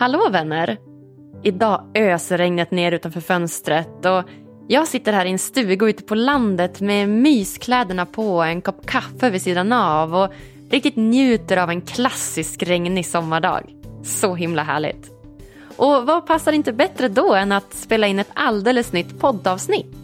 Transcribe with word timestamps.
Hallå 0.00 0.28
vänner! 0.30 0.78
Idag 1.42 1.90
öser 1.94 2.38
regnet 2.38 2.70
ner 2.70 2.92
utanför 2.92 3.20
fönstret 3.20 4.06
och 4.06 4.24
jag 4.68 4.88
sitter 4.88 5.12
här 5.12 5.26
i 5.26 5.30
en 5.30 5.38
stuga 5.38 5.86
ute 5.86 6.02
på 6.02 6.14
landet 6.14 6.80
med 6.80 7.08
myskläderna 7.08 8.06
på 8.06 8.36
och 8.36 8.46
en 8.46 8.62
kopp 8.62 8.86
kaffe 8.86 9.30
vid 9.30 9.42
sidan 9.42 9.72
av 9.72 10.14
och 10.14 10.32
riktigt 10.70 10.96
njuter 10.96 11.56
av 11.56 11.70
en 11.70 11.80
klassisk 11.80 12.62
regnig 12.62 13.06
sommardag. 13.06 13.74
Så 14.04 14.34
himla 14.34 14.62
härligt. 14.62 15.10
Och 15.76 16.06
vad 16.06 16.26
passar 16.26 16.52
inte 16.52 16.72
bättre 16.72 17.08
då 17.08 17.34
än 17.34 17.52
att 17.52 17.74
spela 17.74 18.06
in 18.06 18.18
ett 18.18 18.30
alldeles 18.34 18.92
nytt 18.92 19.20
poddavsnitt? 19.20 19.96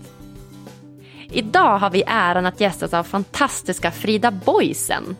Idag 1.30 1.78
har 1.78 1.91
vi 1.91 2.02
äran 2.06 2.47
att 2.47 2.61
gästas 2.61 2.94
av 2.94 3.05
fantastiska 3.05 3.91
Frida 3.91 4.30
Boisen. 4.30 5.17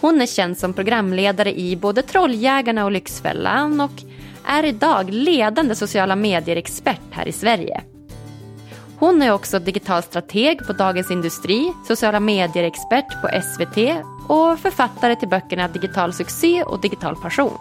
Hon 0.00 0.20
är 0.20 0.26
känd 0.26 0.58
som 0.58 0.72
programledare 0.72 1.58
i 1.58 1.76
både 1.76 2.02
Trolljägarna 2.02 2.84
och 2.84 2.90
Lyxfällan 2.90 3.80
och 3.80 4.02
är 4.44 4.64
idag 4.64 5.10
ledande 5.10 5.74
sociala 5.74 6.16
medier-expert 6.16 7.00
här 7.10 7.28
i 7.28 7.32
Sverige. 7.32 7.80
Hon 8.98 9.22
är 9.22 9.32
också 9.32 9.58
digital 9.58 10.02
strateg 10.02 10.66
på 10.66 10.72
Dagens 10.72 11.10
Industri, 11.10 11.72
sociala 11.88 12.20
medier-expert 12.20 13.22
på 13.22 13.28
SVT 13.42 14.04
och 14.28 14.58
författare 14.58 15.16
till 15.16 15.28
böckerna 15.28 15.68
Digital 15.68 16.12
succé 16.12 16.62
och 16.62 16.80
Digital 16.80 17.16
passion. 17.16 17.58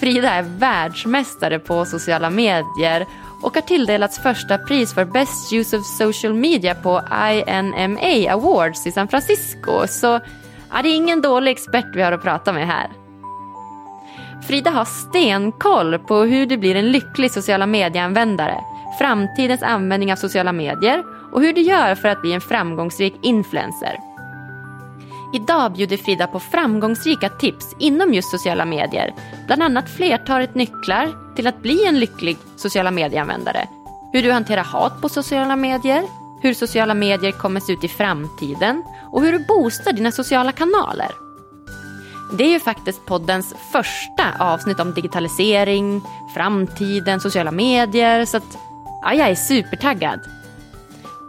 Frida 0.00 0.30
är 0.30 0.42
världsmästare 0.42 1.58
på 1.58 1.84
sociala 1.84 2.30
medier 2.30 3.06
och 3.42 3.54
har 3.54 3.60
tilldelats 3.60 4.18
första 4.18 4.58
pris 4.58 4.94
för 4.94 5.04
Best 5.04 5.52
Use 5.52 5.76
of 5.76 5.86
Social 5.86 6.34
Media 6.34 6.74
på 6.74 7.02
INMA 7.46 8.32
Awards 8.32 8.86
i 8.86 8.92
San 8.92 9.08
Francisco. 9.08 9.86
Så 9.88 10.20
ja, 10.74 10.82
det 10.82 10.88
är 10.88 10.96
ingen 10.96 11.20
dålig 11.20 11.50
expert 11.50 11.86
vi 11.94 12.02
har 12.02 12.12
att 12.12 12.22
prata 12.22 12.52
med 12.52 12.66
här. 12.66 12.90
Frida 14.48 14.70
har 14.70 14.84
stenkoll 14.84 15.98
på 15.98 16.22
hur 16.22 16.46
du 16.46 16.56
blir 16.56 16.76
en 16.76 16.92
lycklig 16.92 17.30
sociala 17.30 17.66
medieanvändare, 17.66 18.60
framtidens 18.98 19.62
användning 19.62 20.12
av 20.12 20.16
sociala 20.16 20.52
medier 20.52 21.04
och 21.32 21.40
hur 21.40 21.52
du 21.52 21.60
gör 21.60 21.94
för 21.94 22.08
att 22.08 22.22
bli 22.22 22.32
en 22.32 22.40
framgångsrik 22.40 23.14
influencer. 23.22 23.98
Idag 25.34 25.72
bjuder 25.72 25.96
Frida 25.96 26.26
på 26.26 26.40
framgångsrika 26.40 27.28
tips 27.28 27.76
inom 27.78 28.14
just 28.14 28.30
sociala 28.30 28.64
medier. 28.64 29.14
Bland 29.46 29.62
annat 29.62 29.90
flertalet 29.90 30.54
nycklar 30.54 31.34
till 31.36 31.46
att 31.46 31.62
bli 31.62 31.86
en 31.86 31.98
lycklig 31.98 32.36
sociala 32.56 32.90
medieanvändare. 32.90 33.68
Hur 34.12 34.22
du 34.22 34.32
hanterar 34.32 34.64
hat 34.64 35.00
på 35.00 35.08
sociala 35.08 35.56
medier, 35.56 36.02
hur 36.44 36.54
sociala 36.54 36.94
medier 36.94 37.32
kommer 37.32 37.60
se 37.60 37.72
ut 37.72 37.84
i 37.84 37.88
framtiden 37.88 38.82
och 39.12 39.22
hur 39.22 39.32
du 39.32 39.38
boostar 39.38 39.92
dina 39.92 40.12
sociala 40.12 40.52
kanaler. 40.52 41.10
Det 42.38 42.44
är 42.44 42.48
ju 42.48 42.60
faktiskt 42.60 43.06
poddens 43.06 43.54
första 43.72 44.24
avsnitt 44.38 44.80
om 44.80 44.94
digitalisering, 44.94 46.02
framtiden, 46.34 47.20
sociala 47.20 47.50
medier, 47.50 48.24
så 48.24 48.36
att 48.36 48.58
ja, 49.02 49.14
jag 49.14 49.28
är 49.28 49.34
supertaggad. 49.34 50.20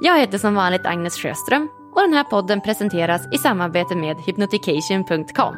Jag 0.02 0.20
heter 0.20 0.38
som 0.38 0.56
vanligt 0.56 0.86
Agnes 0.86 1.18
Sjöström 1.18 1.70
och 1.96 2.02
den 2.02 2.14
här 2.14 2.24
podden 2.24 2.62
presenteras 2.62 3.22
i 3.34 3.38
samarbete 3.38 3.96
med 3.96 4.18
hypnotication.com. 4.18 5.56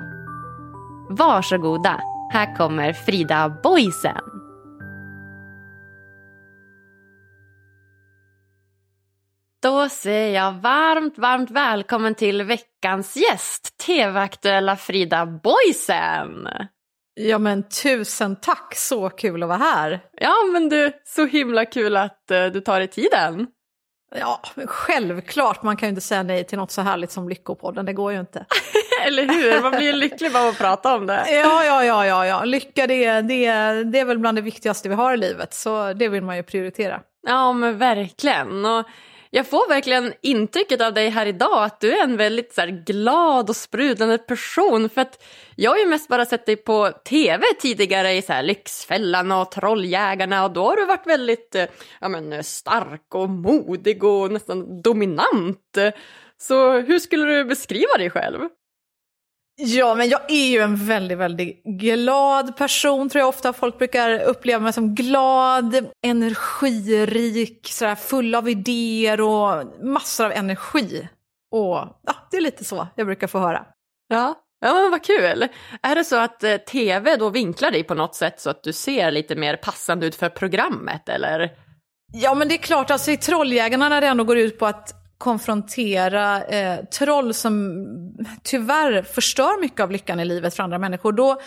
Varsågoda, 1.09 2.01
här 2.33 2.55
kommer 2.55 2.93
Frida 2.93 3.57
Boisen. 3.63 4.36
Då 9.61 9.89
säger 9.89 10.35
jag 10.35 10.51
varmt, 10.51 11.17
varmt 11.17 11.51
välkommen 11.51 12.15
till 12.15 12.43
veckans 12.43 13.17
gäst, 13.17 13.77
tv-aktuella 13.85 14.75
Frida 14.75 15.25
Boisen. 15.25 16.47
Ja 17.13 17.37
men 17.37 17.69
tusen 17.69 18.35
tack, 18.35 18.75
så 18.75 19.09
kul 19.09 19.43
att 19.43 19.49
vara 19.49 19.57
här. 19.57 19.99
Ja 20.11 20.33
men 20.53 20.69
du, 20.69 20.91
så 21.05 21.25
himla 21.25 21.65
kul 21.65 21.97
att 21.97 22.23
uh, 22.31 22.45
du 22.45 22.61
tar 22.61 22.79
dig 22.79 22.87
tiden. 22.87 23.47
Ja, 24.15 24.41
självklart, 24.65 25.63
man 25.63 25.77
kan 25.77 25.87
ju 25.87 25.89
inte 25.89 26.01
säga 26.01 26.23
nej 26.23 26.43
till 26.43 26.57
något 26.57 26.71
så 26.71 26.81
härligt 26.81 27.11
som 27.11 27.29
Lyckopodden, 27.29 27.85
det 27.85 27.93
går 27.93 28.11
ju 28.13 28.19
inte. 28.19 28.45
Eller 29.05 29.23
hur, 29.23 29.61
man 29.61 29.71
blir 29.71 29.81
ju 29.81 29.93
lycklig 29.93 30.33
bara 30.33 30.43
av 30.43 30.49
att 30.49 30.57
prata 30.57 30.95
om 30.95 31.05
det. 31.05 31.25
Ja, 31.27 31.63
ja, 31.65 31.83
ja, 31.83 32.05
ja, 32.05 32.25
ja. 32.25 32.43
lycka 32.43 32.87
det, 32.87 33.21
det, 33.21 33.51
det 33.83 33.99
är 33.99 34.05
väl 34.05 34.19
bland 34.19 34.37
det 34.37 34.41
viktigaste 34.41 34.89
vi 34.89 34.95
har 34.95 35.13
i 35.13 35.17
livet, 35.17 35.53
så 35.53 35.93
det 35.93 36.09
vill 36.09 36.23
man 36.23 36.37
ju 36.37 36.43
prioritera. 36.43 37.01
Ja 37.27 37.53
men 37.53 37.77
verkligen. 37.77 38.65
Och 38.65 38.85
jag 39.29 39.47
får 39.47 39.69
verkligen 39.69 40.13
intrycket 40.21 40.81
av 40.81 40.93
dig 40.93 41.09
här 41.09 41.25
idag 41.25 41.63
att 41.63 41.79
du 41.79 41.91
är 41.91 42.03
en 42.03 42.17
väldigt 42.17 42.53
så 42.53 42.61
här, 42.61 42.83
glad 42.85 43.49
och 43.49 43.55
sprudlande 43.55 44.17
person. 44.17 44.89
För 44.89 45.01
att 45.01 45.23
jag 45.55 45.71
har 45.71 45.77
ju 45.77 45.85
mest 45.85 46.07
bara 46.07 46.25
sett 46.25 46.45
dig 46.45 46.55
på 46.55 46.91
tv 47.05 47.45
tidigare 47.59 48.13
i 48.13 48.21
så 48.21 48.33
här, 48.33 48.43
Lyxfällan 48.43 49.31
och 49.31 49.51
Trolljägarna 49.51 50.45
och 50.45 50.51
då 50.51 50.63
har 50.63 50.75
du 50.75 50.85
varit 50.85 51.07
väldigt 51.07 51.55
eh, 51.55 51.65
ja, 52.01 52.07
men, 52.07 52.43
stark 52.43 53.15
och 53.15 53.29
modig 53.29 54.03
och 54.03 54.31
nästan 54.31 54.81
dominant. 54.81 55.77
Så 56.37 56.79
hur 56.79 56.99
skulle 56.99 57.25
du 57.25 57.45
beskriva 57.45 57.97
dig 57.97 58.09
själv? 58.09 58.39
Ja, 59.59 59.95
men 59.95 60.09
jag 60.09 60.31
är 60.31 60.47
ju 60.47 60.59
en 60.59 60.75
väldigt, 60.75 61.17
väldigt 61.17 61.63
glad 61.63 62.57
person 62.57 63.09
tror 63.09 63.19
jag 63.19 63.29
ofta. 63.29 63.53
Folk 63.53 63.77
brukar 63.77 64.19
uppleva 64.19 64.59
mig 64.59 64.73
som 64.73 64.95
glad, 64.95 65.87
energirik, 66.05 67.67
sådär, 67.67 67.95
full 67.95 68.35
av 68.35 68.49
idéer 68.49 69.21
och 69.21 69.65
massor 69.83 70.25
av 70.25 70.31
energi. 70.31 71.07
Och 71.51 71.75
ja, 72.03 72.15
det 72.31 72.37
är 72.37 72.41
lite 72.41 72.63
så 72.63 72.87
jag 72.95 73.07
brukar 73.07 73.27
få 73.27 73.39
höra. 73.39 73.65
Ja, 74.07 74.35
ja 74.65 74.73
men 74.73 74.91
vad 74.91 75.03
kul. 75.03 75.47
Är 75.81 75.95
det 75.95 76.03
så 76.03 76.15
att 76.15 76.43
eh, 76.43 76.57
tv 76.57 77.15
då 77.15 77.29
vinklar 77.29 77.71
dig 77.71 77.83
på 77.83 77.93
något 77.93 78.15
sätt 78.15 78.41
så 78.41 78.49
att 78.49 78.63
du 78.63 78.73
ser 78.73 79.11
lite 79.11 79.35
mer 79.35 79.55
passande 79.55 80.05
ut 80.05 80.15
för 80.15 80.29
programmet 80.29 81.09
eller? 81.09 81.51
Ja, 82.13 82.35
men 82.35 82.47
det 82.47 82.55
är 82.55 82.57
klart, 82.57 82.91
alltså 82.91 83.11
i 83.11 83.17
Trolljägarna 83.17 83.89
när 83.89 84.01
det 84.01 84.07
ändå 84.07 84.23
går 84.23 84.37
ut 84.37 84.59
på 84.59 84.65
att 84.65 85.06
konfrontera 85.17 86.43
eh, 86.43 86.85
troll 86.85 87.33
som 87.33 87.85
tyvärr 88.43 89.01
förstör 89.01 89.61
mycket 89.61 89.79
av 89.79 89.91
lyckan 89.91 90.19
i 90.19 90.25
livet 90.25 90.55
för 90.55 90.63
andra 90.63 90.77
människor, 90.77 91.11
då, 91.11 91.41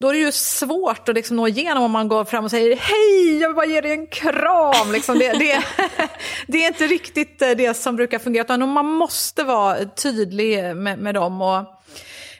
då 0.00 0.08
är 0.08 0.12
det 0.12 0.18
ju 0.18 0.32
svårt 0.32 1.08
att 1.08 1.14
liksom 1.14 1.36
nå 1.36 1.48
igenom 1.48 1.82
om 1.82 1.90
man 1.90 2.08
går 2.08 2.24
fram 2.24 2.44
och 2.44 2.50
säger 2.50 2.76
hej, 2.76 3.40
jag 3.40 3.48
vill 3.48 3.56
bara 3.56 3.66
ge 3.66 3.80
dig 3.80 3.92
en 3.92 4.06
kram. 4.06 4.92
Liksom 4.92 5.18
det, 5.18 5.32
det, 5.32 5.64
det, 6.46 6.64
är 6.64 6.66
inte 6.68 6.86
riktigt 6.86 7.42
eh, 7.42 7.50
det 7.50 7.74
som 7.74 7.96
brukar 7.96 8.18
fungera, 8.18 8.44
utan 8.44 8.68
man 8.68 8.86
måste 8.86 9.44
vara 9.44 9.84
tydlig 9.84 10.76
med, 10.76 10.98
med 10.98 11.14
dem. 11.14 11.42
Och 11.42 11.77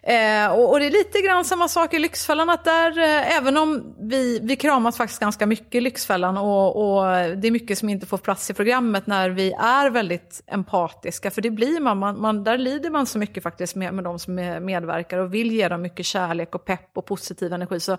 Eh, 0.03 0.53
och, 0.53 0.71
och, 0.71 0.81
det 0.81 0.87
är 0.87 0.91
lite 0.91 1.21
grann 1.21 1.45
samma 1.45 1.69
sak 1.69 1.95
i 1.95 1.99
Lyxfällan, 1.99 2.50
att 2.50 2.65
där, 2.65 2.99
eh, 2.99 3.37
även 3.37 3.56
om 3.56 3.95
vi, 3.99 4.41
vi 4.43 4.56
kramas 4.56 4.97
faktiskt 4.97 5.21
ganska 5.21 5.47
mycket 5.47 5.75
i 5.75 5.81
Lyxfällan 5.81 6.39
och, 6.39 6.77
och, 6.77 7.05
det 7.37 7.49
är 7.49 7.50
mycket 7.50 7.79
som 7.79 7.89
inte 7.89 8.06
får 8.06 8.19
plats 8.19 8.50
i 8.50 8.55
programmet 8.55 9.06
när 9.06 9.31
vi 9.31 9.53
är 9.53 9.91
väldigt 9.91 10.43
empatiska, 10.47 11.31
för 11.31 11.43
det 11.43 11.50
blir 11.50 11.81
man, 11.81 11.99
man, 11.99 12.21
man 12.21 12.45
där 12.45 12.59
lider 12.59 12.91
man 12.91 13.06
så 13.06 13.19
mycket 13.19 13.43
faktiskt 13.43 13.75
med, 13.75 13.95
med 13.95 14.05
de 14.05 14.19
som 14.19 14.35
medverkar 14.61 15.19
och 15.19 15.35
vill 15.35 15.53
ge 15.53 15.69
dem 15.69 15.83
mycket 15.83 16.06
kärlek 16.06 16.55
och 16.55 16.65
pepp 16.65 16.91
och 16.95 17.06
positiv 17.06 17.53
energi. 17.53 17.81
Så 17.81 17.99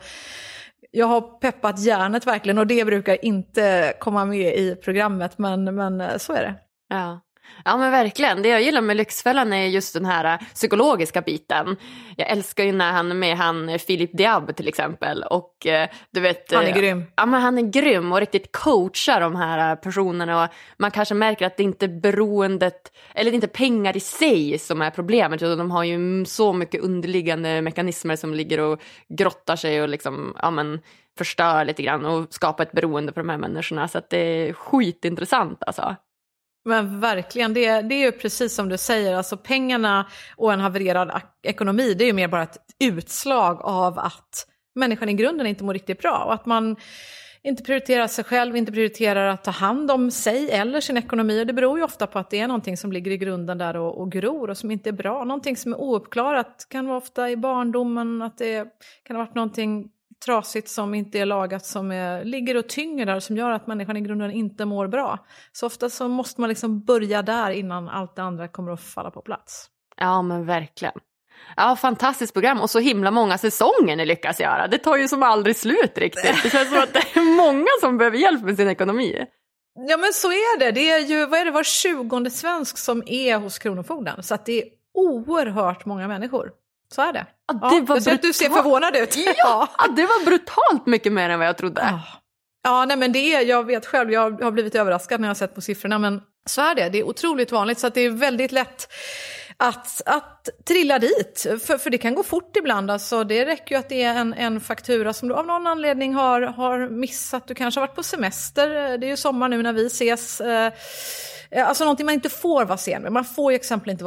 jag 0.91 1.07
har 1.07 1.21
peppat 1.21 1.79
hjärnet 1.79 2.27
verkligen 2.27 2.57
och 2.57 2.67
det 2.67 2.85
brukar 2.85 3.25
inte 3.25 3.93
komma 3.99 4.25
med 4.25 4.55
i 4.55 4.75
programmet, 4.75 5.37
men, 5.37 5.75
men 5.75 6.19
så 6.19 6.33
är 6.33 6.41
det. 6.41 6.55
Ja. 6.89 7.19
Ja 7.65 7.77
men 7.77 7.91
verkligen, 7.91 8.41
det 8.41 8.49
jag 8.49 8.61
gillar 8.61 8.81
med 8.81 8.97
Lyxfällan 8.97 9.53
är 9.53 9.65
just 9.65 9.93
den 9.93 10.05
här 10.05 10.25
äh, 10.25 10.47
psykologiska 10.53 11.21
biten. 11.21 11.75
Jag 12.17 12.29
älskar 12.29 12.63
ju 12.63 12.71
när 12.71 12.91
han 12.91 13.11
är 13.11 13.15
med 13.15 13.37
han 13.37 13.77
Philip 13.87 14.17
Diab 14.17 14.55
till 14.55 14.67
exempel 14.67 15.23
och 15.23 15.65
äh, 15.65 15.89
du 16.11 16.19
vet. 16.19 16.53
Han 16.53 16.63
är 16.63 16.69
äh, 16.69 16.75
grym. 16.75 17.03
Ja 17.15 17.25
men 17.25 17.41
han 17.41 17.57
är 17.57 17.61
grym 17.61 18.11
och 18.11 18.19
riktigt 18.19 18.51
coachar 18.51 19.21
de 19.21 19.35
här 19.35 19.75
personerna 19.75 20.43
och 20.43 20.49
man 20.77 20.91
kanske 20.91 21.15
märker 21.15 21.45
att 21.45 21.57
det 21.57 21.63
inte 21.63 21.85
är 21.85 21.99
beroendet, 22.01 22.91
eller 23.13 23.31
det 23.31 23.35
är 23.35 23.35
inte 23.35 23.47
pengar 23.47 23.97
i 23.97 23.99
sig 23.99 24.59
som 24.59 24.81
är 24.81 24.89
problemet 24.89 25.41
utan 25.41 25.57
de 25.57 25.71
har 25.71 25.83
ju 25.83 26.25
så 26.25 26.53
mycket 26.53 26.81
underliggande 26.81 27.61
mekanismer 27.61 28.15
som 28.15 28.33
ligger 28.33 28.59
och 28.59 28.81
grottar 29.09 29.55
sig 29.55 29.81
och 29.81 29.89
liksom, 29.89 30.35
ja 30.41 30.51
men 30.51 30.79
förstör 31.17 31.65
lite 31.65 31.83
grann 31.83 32.05
och 32.05 32.33
skapar 32.33 32.63
ett 32.63 32.71
beroende 32.71 33.13
för 33.13 33.21
de 33.21 33.29
här 33.29 33.37
människorna 33.37 33.87
så 33.87 33.97
att 33.97 34.09
det 34.09 34.17
är 34.17 34.53
skitintressant 34.53 35.63
alltså. 35.63 35.95
Men 36.65 36.99
verkligen, 36.99 37.53
det, 37.53 37.81
det 37.81 37.95
är 37.95 38.05
ju 38.05 38.11
precis 38.11 38.55
som 38.55 38.69
du 38.69 38.77
säger, 38.77 39.15
alltså 39.15 39.37
pengarna 39.37 40.07
och 40.35 40.53
en 40.53 40.59
havererad 40.59 41.21
ekonomi 41.43 41.93
det 41.93 42.03
är 42.03 42.07
ju 42.07 42.13
mer 42.13 42.27
bara 42.27 42.43
ett 42.43 42.57
utslag 42.79 43.61
av 43.61 43.99
att 43.99 44.47
människan 44.75 45.09
i 45.09 45.13
grunden 45.13 45.47
inte 45.47 45.63
mår 45.63 45.73
riktigt 45.73 46.01
bra 46.01 46.23
och 46.25 46.33
att 46.33 46.45
man 46.45 46.75
inte 47.41 47.63
prioriterar 47.63 48.07
sig 48.07 48.23
själv, 48.23 48.55
inte 48.57 48.71
prioriterar 48.71 49.27
att 49.27 49.43
ta 49.43 49.51
hand 49.51 49.91
om 49.91 50.11
sig 50.11 50.51
eller 50.51 50.81
sin 50.81 50.97
ekonomi. 50.97 51.41
Och 51.41 51.47
det 51.47 51.53
beror 51.53 51.77
ju 51.77 51.83
ofta 51.83 52.07
på 52.07 52.19
att 52.19 52.29
det 52.29 52.39
är 52.39 52.47
någonting 52.47 52.77
som 52.77 52.91
ligger 52.91 53.11
i 53.11 53.17
grunden 53.17 53.57
där 53.57 53.77
och, 53.77 54.01
och 54.01 54.11
gror 54.11 54.49
och 54.49 54.57
som 54.57 54.71
inte 54.71 54.89
är 54.89 54.93
bra. 54.93 55.23
Någonting 55.23 55.57
som 55.57 55.73
är 55.73 55.81
ouppklarat 55.81 56.67
kan 56.69 56.87
vara 56.87 56.97
ofta 56.97 57.29
i 57.29 57.37
barndomen, 57.37 58.21
att 58.21 58.37
det 58.37 58.67
kan 59.03 59.15
ha 59.15 59.23
varit 59.23 59.35
någonting 59.35 59.89
trasigt 60.25 60.69
som 60.69 60.93
inte 60.93 61.19
är 61.19 61.25
lagat 61.25 61.65
som 61.65 61.91
är, 61.91 62.23
ligger 62.23 62.57
och 62.57 62.69
tynger 62.69 63.05
där 63.05 63.19
som 63.19 63.37
gör 63.37 63.51
att 63.51 63.67
människan 63.67 63.97
i 63.97 64.01
grunden 64.01 64.31
inte 64.31 64.65
mår 64.65 64.87
bra. 64.87 65.25
Så 65.51 65.65
ofta 65.65 65.89
så 65.89 66.07
måste 66.07 66.41
man 66.41 66.49
liksom 66.49 66.83
börja 66.83 67.21
där 67.21 67.51
innan 67.51 67.89
allt 67.89 68.15
det 68.15 68.23
andra 68.23 68.47
kommer 68.47 68.71
att 68.71 68.81
falla 68.81 69.11
på 69.11 69.21
plats. 69.21 69.69
Ja 69.97 70.21
men 70.21 70.45
verkligen. 70.45 70.93
Ja, 71.57 71.75
fantastiskt 71.75 72.33
program 72.33 72.61
och 72.61 72.69
så 72.69 72.79
himla 72.79 73.11
många 73.11 73.37
säsonger 73.37 73.95
ni 73.95 74.05
lyckas 74.05 74.39
göra. 74.39 74.67
Det 74.67 74.77
tar 74.77 74.97
ju 74.97 75.07
som 75.07 75.23
aldrig 75.23 75.55
slut 75.55 75.97
riktigt. 75.97 76.43
Det 76.43 76.49
känns 76.49 76.69
som 76.69 76.79
att 76.79 76.93
det 76.93 77.19
är 77.19 77.35
många 77.35 77.67
som 77.81 77.97
behöver 77.97 78.17
hjälp 78.17 78.41
med 78.41 78.55
sin 78.55 78.67
ekonomi. 78.67 79.25
Ja 79.87 79.97
men 79.97 80.13
så 80.13 80.27
är 80.27 80.59
det. 80.59 80.71
Det 80.71 80.89
är 80.89 80.99
ju 80.99 81.25
vad 81.25 81.39
är 81.39 81.45
det, 81.45 81.51
var 81.51 81.63
tjugonde 81.63 82.29
svensk 82.29 82.77
som 82.77 83.03
är 83.05 83.37
hos 83.37 83.59
Kronofogden. 83.59 84.23
Så 84.23 84.35
att 84.35 84.45
det 84.45 84.61
är 84.61 84.69
oerhört 84.93 85.85
många 85.85 86.07
människor. 86.07 86.51
Så 86.95 87.01
är 87.01 87.13
det. 87.13 87.25
Ja, 87.47 87.53
det 87.53 87.75
ja, 87.75 87.81
var 87.81 88.21
du 88.21 88.33
ser 88.33 88.49
förvånad 88.49 88.95
ut. 88.95 89.15
Ja, 89.37 89.67
det 89.95 90.05
var 90.05 90.25
brutalt 90.25 90.85
mycket 90.85 91.13
mer 91.13 91.29
än 91.29 91.39
vad 91.39 91.47
jag 91.47 91.57
trodde. 91.57 91.81
Ja, 91.81 92.01
ja 92.63 92.85
nej, 92.85 92.97
men 92.97 93.11
det 93.11 93.33
är, 93.33 93.45
jag 93.45 93.65
vet 93.65 93.85
själv, 93.85 94.11
jag 94.11 94.43
har 94.43 94.51
blivit 94.51 94.75
överraskad 94.75 95.21
när 95.21 95.27
jag 95.27 95.29
har 95.29 95.35
sett 95.35 95.55
på 95.55 95.61
siffrorna, 95.61 95.99
men 95.99 96.21
så 96.45 96.61
är 96.61 96.75
det. 96.75 96.89
Det 96.89 96.99
är 96.99 97.03
otroligt 97.03 97.51
vanligt, 97.51 97.79
så 97.79 97.89
det 97.89 98.01
är 98.01 98.09
väldigt 98.09 98.51
lätt 98.51 98.87
att, 99.57 100.01
att 100.05 100.49
trilla 100.67 100.99
dit. 100.99 101.45
För, 101.65 101.77
för 101.77 101.89
det 101.89 101.97
kan 101.97 102.15
gå 102.15 102.23
fort 102.23 102.55
ibland. 102.57 102.91
Alltså, 102.91 103.23
det 103.23 103.45
räcker 103.45 103.75
ju 103.75 103.79
att 103.79 103.89
det 103.89 104.03
är 104.03 104.15
en, 104.15 104.33
en 104.33 104.61
faktura 104.61 105.13
som 105.13 105.27
du 105.27 105.35
av 105.35 105.45
någon 105.45 105.67
anledning 105.67 106.13
har, 106.13 106.41
har 106.41 106.89
missat. 106.89 107.47
Du 107.47 107.55
kanske 107.55 107.79
har 107.79 107.87
varit 107.87 107.95
på 107.95 108.03
semester. 108.03 108.97
Det 108.97 109.07
är 109.07 109.09
ju 109.09 109.17
sommar 109.17 109.49
nu 109.49 109.63
när 109.63 109.73
vi 109.73 109.85
ses. 109.85 110.41
Eh, 111.51 111.67
alltså 111.67 111.83
någonting 111.83 112.05
man 112.05 112.15
inte 112.15 112.29
får 112.29 112.65
vara 112.65 112.77
sen 112.77 113.01
med. 113.01 113.11
Man 113.11 113.25
får 113.25 113.51
ju 113.51 113.55
exempelvis 113.55 113.93
inte 113.93 114.03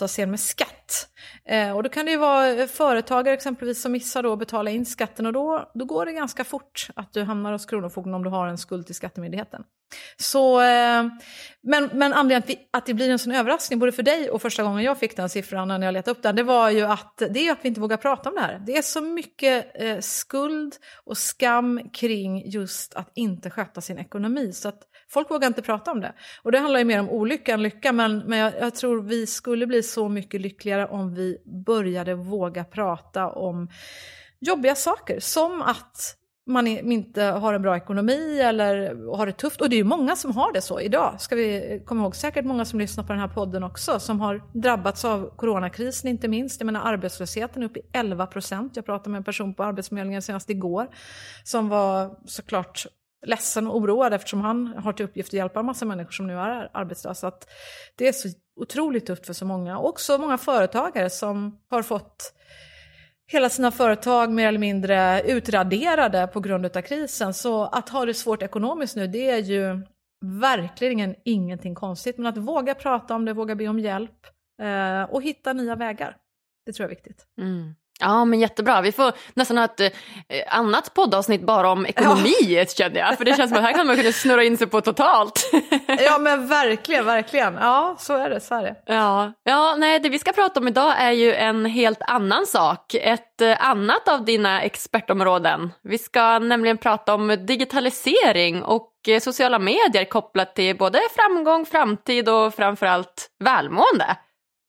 vara 0.00 0.08
sen 0.08 0.30
med 0.30 0.40
skatt. 0.40 1.08
Eh, 1.48 1.76
och 1.76 1.82
då 1.82 1.88
kan 1.88 2.04
det 2.04 2.10
ju 2.10 2.18
vara 2.18 2.48
eh, 2.48 2.66
företagare 2.66 3.34
exempelvis 3.34 3.82
som 3.82 3.92
missar 3.92 4.22
då 4.22 4.32
att 4.32 4.38
betala 4.38 4.70
in 4.70 4.86
skatten 4.86 5.26
och 5.26 5.32
då, 5.32 5.70
då 5.74 5.84
går 5.84 6.06
det 6.06 6.12
ganska 6.12 6.44
fort 6.44 6.88
att 6.96 7.12
du 7.12 7.22
hamnar 7.22 7.52
hos 7.52 7.66
Kronofogden 7.66 8.14
om 8.14 8.24
du 8.24 8.30
har 8.30 8.46
en 8.46 8.58
skuld 8.58 8.86
till 8.86 8.94
Skattemyndigheten. 8.94 9.62
Så, 10.16 10.58
men, 11.62 11.90
men 11.92 12.12
anledningen 12.12 12.42
till 12.42 12.56
att 12.72 12.86
det 12.86 12.94
blir 12.94 13.10
en 13.10 13.18
sån 13.18 13.32
överraskning 13.32 13.78
både 13.78 13.92
för 13.92 14.02
dig 14.02 14.30
och 14.30 14.42
första 14.42 14.62
gången 14.62 14.84
jag 14.84 14.98
fick 14.98 15.16
den 15.16 15.28
siffran 15.28 15.68
när 15.68 15.82
jag 15.82 15.92
letade 15.92 16.10
upp 16.10 16.22
den, 16.22 16.36
det 16.36 16.42
var 16.42 16.70
ju 16.70 16.82
att 16.82 17.22
det 17.30 17.48
är 17.48 17.52
att 17.52 17.58
vi 17.62 17.68
inte 17.68 17.80
vågar 17.80 17.96
prata 17.96 18.28
om 18.28 18.34
det 18.34 18.40
här. 18.40 18.62
Det 18.66 18.76
är 18.76 18.82
så 18.82 19.00
mycket 19.00 19.82
eh, 19.82 19.98
skuld 20.00 20.76
och 21.04 21.18
skam 21.18 21.90
kring 21.92 22.50
just 22.50 22.94
att 22.94 23.10
inte 23.14 23.50
sköta 23.50 23.80
sin 23.80 23.98
ekonomi. 23.98 24.52
Så 24.52 24.68
att 24.68 24.82
Folk 25.08 25.30
vågar 25.30 25.46
inte 25.46 25.62
prata 25.62 25.92
om 25.92 26.00
det. 26.00 26.12
Och 26.42 26.52
det 26.52 26.58
handlar 26.58 26.78
ju 26.78 26.84
mer 26.84 27.00
om 27.00 27.10
olycka 27.10 27.54
än 27.54 27.62
lycka, 27.62 27.92
men, 27.92 28.18
men 28.18 28.38
jag, 28.38 28.52
jag 28.60 28.74
tror 28.74 29.02
vi 29.02 29.26
skulle 29.26 29.66
bli 29.66 29.82
så 29.82 30.08
mycket 30.08 30.40
lyckligare 30.40 30.86
om 30.86 31.14
vi 31.14 31.38
började 31.66 32.14
våga 32.14 32.64
prata 32.64 33.28
om 33.30 33.68
jobbiga 34.40 34.74
saker. 34.74 35.20
Som 35.20 35.62
att 35.62 36.16
man 36.46 36.66
inte 36.66 37.22
har 37.22 37.54
en 37.54 37.62
bra 37.62 37.76
ekonomi 37.76 38.40
eller 38.40 38.94
har 39.16 39.26
det 39.26 39.32
tufft. 39.32 39.60
Och 39.60 39.70
det 39.70 39.76
är 39.76 39.78
ju 39.78 39.84
många 39.84 40.16
som 40.16 40.36
har 40.36 40.52
det 40.52 40.60
så 40.60 40.80
idag. 40.80 41.20
Ska 41.20 41.36
vi 41.36 41.82
komma 41.86 42.02
ihåg, 42.02 42.16
säkert 42.16 42.44
många 42.44 42.64
som 42.64 42.78
lyssnar 42.78 43.04
på 43.04 43.12
den 43.12 43.20
här 43.20 43.28
podden 43.28 43.64
också, 43.64 44.00
som 44.00 44.20
har 44.20 44.42
drabbats 44.52 45.04
av 45.04 45.36
coronakrisen 45.36 46.10
inte 46.10 46.28
minst. 46.28 46.60
Jag 46.60 46.66
menar 46.66 46.92
arbetslösheten 46.92 47.62
är 47.62 47.66
uppe 47.66 47.78
i 47.78 47.82
11 47.92 48.26
procent. 48.26 48.76
Jag 48.76 48.86
pratade 48.86 49.10
med 49.10 49.18
en 49.18 49.24
person 49.24 49.54
på 49.54 49.64
Arbetsförmedlingen 49.64 50.22
senast 50.22 50.50
igår 50.50 50.88
som 51.44 51.68
var 51.68 52.18
såklart 52.24 52.86
ledsen 53.26 53.66
och 53.66 53.76
oroad 53.76 54.14
eftersom 54.14 54.40
han 54.40 54.66
har 54.66 54.92
till 54.92 55.04
uppgift 55.04 55.28
att 55.28 55.32
hjälpa 55.32 55.60
en 55.60 55.66
massa 55.66 55.84
människor 55.84 56.10
som 56.10 56.26
nu 56.26 56.34
är 56.34 56.70
arbetslösa. 56.72 57.28
Att 57.28 57.48
det 57.96 58.08
är 58.08 58.12
så 58.12 58.28
otroligt 58.60 59.06
tufft 59.06 59.26
för 59.26 59.32
så 59.32 59.44
många. 59.44 59.78
Och 59.78 59.88
också 59.88 60.18
många 60.18 60.38
företagare 60.38 61.10
som 61.10 61.58
har 61.68 61.82
fått 61.82 62.32
hela 63.32 63.48
sina 63.48 63.70
företag 63.70 64.32
mer 64.32 64.48
eller 64.48 64.58
mindre 64.58 65.22
utraderade 65.22 66.26
på 66.26 66.40
grund 66.40 66.76
av 66.76 66.82
krisen. 66.82 67.34
Så 67.34 67.64
att 67.64 67.88
ha 67.88 68.04
det 68.04 68.14
svårt 68.14 68.42
ekonomiskt 68.42 68.96
nu, 68.96 69.06
det 69.06 69.30
är 69.30 69.38
ju 69.38 69.82
verkligen 70.24 71.14
ingenting 71.24 71.74
konstigt. 71.74 72.18
Men 72.18 72.26
att 72.26 72.36
våga 72.36 72.74
prata 72.74 73.14
om 73.14 73.24
det, 73.24 73.32
våga 73.32 73.54
be 73.54 73.68
om 73.68 73.78
hjälp 73.78 74.26
eh, 74.62 75.02
och 75.02 75.22
hitta 75.22 75.52
nya 75.52 75.76
vägar. 75.76 76.16
Det 76.66 76.72
tror 76.72 76.84
jag 76.84 76.92
är 76.92 76.96
viktigt. 76.96 77.26
Mm. 77.38 77.74
Ja 78.00 78.24
men 78.24 78.40
jättebra, 78.40 78.80
vi 78.80 78.92
får 78.92 79.12
nästan 79.34 79.58
ha 79.58 79.64
ett 79.64 79.80
eh, 79.80 79.90
annat 80.48 80.94
poddavsnitt 80.94 81.42
bara 81.42 81.70
om 81.70 81.86
ekonomi 81.86 82.34
ja. 82.40 82.64
känner 82.76 83.00
jag. 83.00 83.18
För 83.18 83.24
det 83.24 83.36
känns 83.36 83.50
som 83.50 83.58
att 83.58 83.64
här 83.64 83.72
kan 83.72 83.86
man 83.86 83.96
kunna 83.96 84.12
snurra 84.12 84.44
in 84.44 84.56
sig 84.56 84.66
på 84.66 84.80
totalt. 84.80 85.50
ja 85.98 86.18
men 86.18 86.46
verkligen, 86.46 87.04
verkligen. 87.04 87.54
Ja 87.54 87.96
så 87.98 88.16
är 88.16 88.30
det, 88.30 88.40
så 88.40 88.54
är 88.54 88.62
det. 88.62 88.74
Ja, 88.86 89.32
ja 89.44 89.74
nej 89.78 90.00
det 90.00 90.08
vi 90.08 90.18
ska 90.18 90.32
prata 90.32 90.60
om 90.60 90.68
idag 90.68 90.94
är 90.98 91.12
ju 91.12 91.34
en 91.34 91.66
helt 91.66 92.02
annan 92.02 92.46
sak. 92.46 92.94
Ett 92.94 93.40
eh, 93.40 93.68
annat 93.68 94.08
av 94.08 94.24
dina 94.24 94.62
expertområden. 94.62 95.72
Vi 95.82 95.98
ska 95.98 96.38
nämligen 96.38 96.78
prata 96.78 97.14
om 97.14 97.36
digitalisering 97.46 98.62
och 98.62 98.92
eh, 99.08 99.20
sociala 99.20 99.58
medier 99.58 100.04
kopplat 100.04 100.54
till 100.54 100.76
både 100.76 101.00
framgång, 101.16 101.66
framtid 101.66 102.28
och 102.28 102.54
framförallt 102.54 103.30
välmående. 103.44 104.16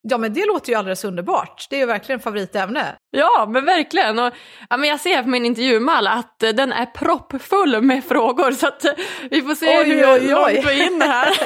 Ja 0.09 0.17
men 0.17 0.33
det 0.33 0.45
låter 0.45 0.69
ju 0.69 0.75
alldeles 0.75 1.03
underbart. 1.03 1.67
Det 1.69 1.75
är 1.75 1.79
ju 1.79 1.85
verkligen 1.85 2.19
favoritämne. 2.19 2.95
Ja 3.11 3.47
men 3.49 3.65
verkligen. 3.65 4.19
Och, 4.19 4.33
ja, 4.69 4.77
men 4.77 4.89
jag 4.89 4.99
ser 4.99 5.23
på 5.23 5.29
min 5.29 5.45
intervjumall 5.45 6.07
att 6.07 6.43
uh, 6.43 6.49
den 6.49 6.73
är 6.73 6.85
proppfull 6.85 7.81
med 7.81 8.05
frågor 8.05 8.51
så 8.51 8.67
att 8.67 8.85
uh, 8.85 8.91
vi 9.31 9.41
får 9.41 9.55
se 9.55 9.79
oj, 9.79 9.85
hur 9.85 10.13
oj. 10.13 10.27
långt 10.27 10.71
vi 10.71 10.81
är 10.81 10.87
inne 10.87 11.05
här. 11.05 11.27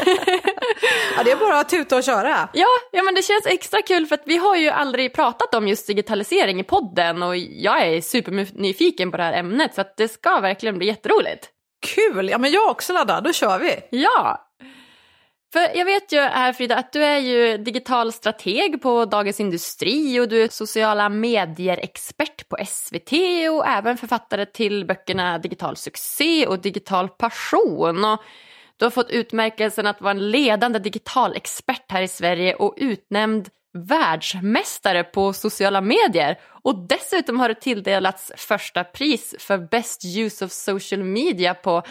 ja 1.18 1.24
det 1.24 1.32
är 1.32 1.36
bara 1.36 1.60
att 1.60 1.70
tuta 1.70 1.98
och 1.98 2.04
köra. 2.04 2.50
Ja, 2.54 2.68
ja 2.92 3.04
men 3.04 3.16
det 3.16 3.22
känns 3.22 3.46
extra 3.46 3.82
kul 3.82 4.06
för 4.06 4.16
att 4.16 4.24
vi 4.26 4.38
har 4.38 4.56
ju 4.56 4.70
aldrig 4.70 5.14
pratat 5.14 5.56
om 5.56 5.68
just 5.68 5.88
digitalisering 5.88 6.60
i 6.60 6.64
podden 6.64 7.24
och 7.24 7.38
jag 7.38 7.82
är 7.82 8.02
supernyfiken 8.02 9.12
på 9.12 9.18
det 9.18 9.24
här 9.24 9.34
ämnet 9.34 9.76
så 9.76 9.82
att 9.82 9.98
det 9.98 10.08
ska 10.08 10.40
verkligen 10.40 10.78
bli 10.78 10.88
jätteroligt. 10.88 11.50
Kul! 11.96 12.30
Ja 12.30 12.38
men 12.38 12.52
jag 12.52 12.64
är 12.64 12.70
också 12.70 12.94
laddad, 12.94 13.24
då 13.24 13.34
kör 13.34 13.60
vi. 13.60 13.80
Ja, 13.90 14.51
för 15.54 15.78
jag 15.78 15.86
vet 15.86 16.12
ju 16.12 16.20
här 16.20 16.54
Frida 16.54 16.76
att 16.78 16.94
du 16.94 17.04
är 17.04 17.20
ju 17.20 17.58
digital 17.58 18.12
strateg 18.12 18.82
på 18.82 19.06
Dagens 19.06 19.40
Industri 19.40 20.20
och 20.20 20.28
du 20.28 20.44
är 20.44 20.48
sociala 20.48 21.10
medier-expert 21.10 22.50
på 22.50 22.58
SVT 22.68 23.12
och 23.52 23.68
även 23.68 23.98
författare 23.98 24.46
till 24.46 24.86
böckerna 24.86 25.38
Digital 25.38 25.78
succé 25.78 26.48
och 26.48 26.62
Digital 26.62 27.10
passion. 27.10 28.06
Och 28.06 28.20
du 28.78 28.86
har 28.86 28.90
fått 28.90 29.10
utmärkelsen 29.10 29.88
att 29.88 30.02
vara 30.02 30.12
en 30.12 30.32
ledande 30.32 30.80
digital 30.80 31.36
expert 31.36 31.92
här 31.92 32.02
i 32.02 32.08
Sverige 32.08 32.56
och 32.56 32.74
utnämnd 32.78 33.50
världsmästare 33.74 35.04
på 35.04 35.34
sociala 35.34 35.82
medier 35.82 36.40
och 36.64 36.88
dessutom 36.88 37.40
har 37.40 37.50
det 37.50 37.62
tilldelats 37.62 38.32
första 38.38 38.84
pris 38.84 39.36
för 39.40 39.58
Best 39.58 40.06
Use 40.18 40.46
of 40.46 40.52
Social 40.52 41.04
Media 41.04 41.54
på 41.54 41.84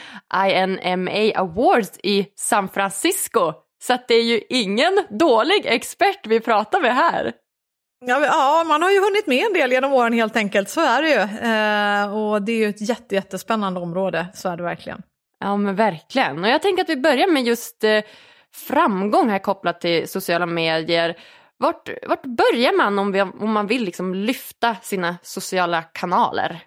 INMA 0.46 1.32
Awards 1.34 1.98
i 2.02 2.26
San 2.36 2.68
Francisco. 2.68 3.52
Så 3.82 3.98
det 4.08 4.14
är 4.14 4.24
ju 4.24 4.40
ingen 4.48 4.98
dålig 5.10 5.66
expert 5.66 6.26
vi 6.26 6.40
pratar 6.40 6.80
med 6.80 6.94
här. 6.94 7.32
Ja, 8.06 8.64
man 8.66 8.82
har 8.82 8.90
ju 8.90 9.00
hunnit 9.00 9.26
med 9.26 9.46
en 9.46 9.52
del 9.52 9.72
genom 9.72 9.92
åren 9.92 10.12
helt 10.12 10.36
enkelt, 10.36 10.68
så 10.68 10.80
är 10.80 11.02
det 11.02 11.08
ju. 11.08 11.20
Eh, 11.50 12.16
och 12.16 12.42
det 12.42 12.52
är 12.52 12.56
ju 12.56 12.68
ett 12.68 12.88
jätte, 12.88 13.14
jättespännande 13.14 13.80
område, 13.80 14.26
så 14.34 14.48
är 14.48 14.56
det 14.56 14.62
verkligen. 14.62 15.02
Ja 15.40 15.56
men 15.56 15.76
verkligen. 15.76 16.44
Och 16.44 16.50
jag 16.50 16.62
tänker 16.62 16.82
att 16.82 16.88
vi 16.88 16.96
börjar 16.96 17.32
med 17.32 17.42
just 17.42 17.84
eh, 17.84 18.00
framgång 18.54 19.30
här 19.30 19.38
kopplat 19.38 19.80
till 19.80 20.08
sociala 20.08 20.46
medier. 20.46 21.16
Vart, 21.60 21.88
vart 22.02 22.22
börjar 22.22 22.76
man 22.76 22.98
om, 22.98 23.12
vi, 23.12 23.20
om 23.20 23.52
man 23.52 23.66
vill 23.66 23.84
liksom 23.84 24.14
lyfta 24.14 24.76
sina 24.82 25.16
sociala 25.22 25.82
kanaler? 25.82 26.60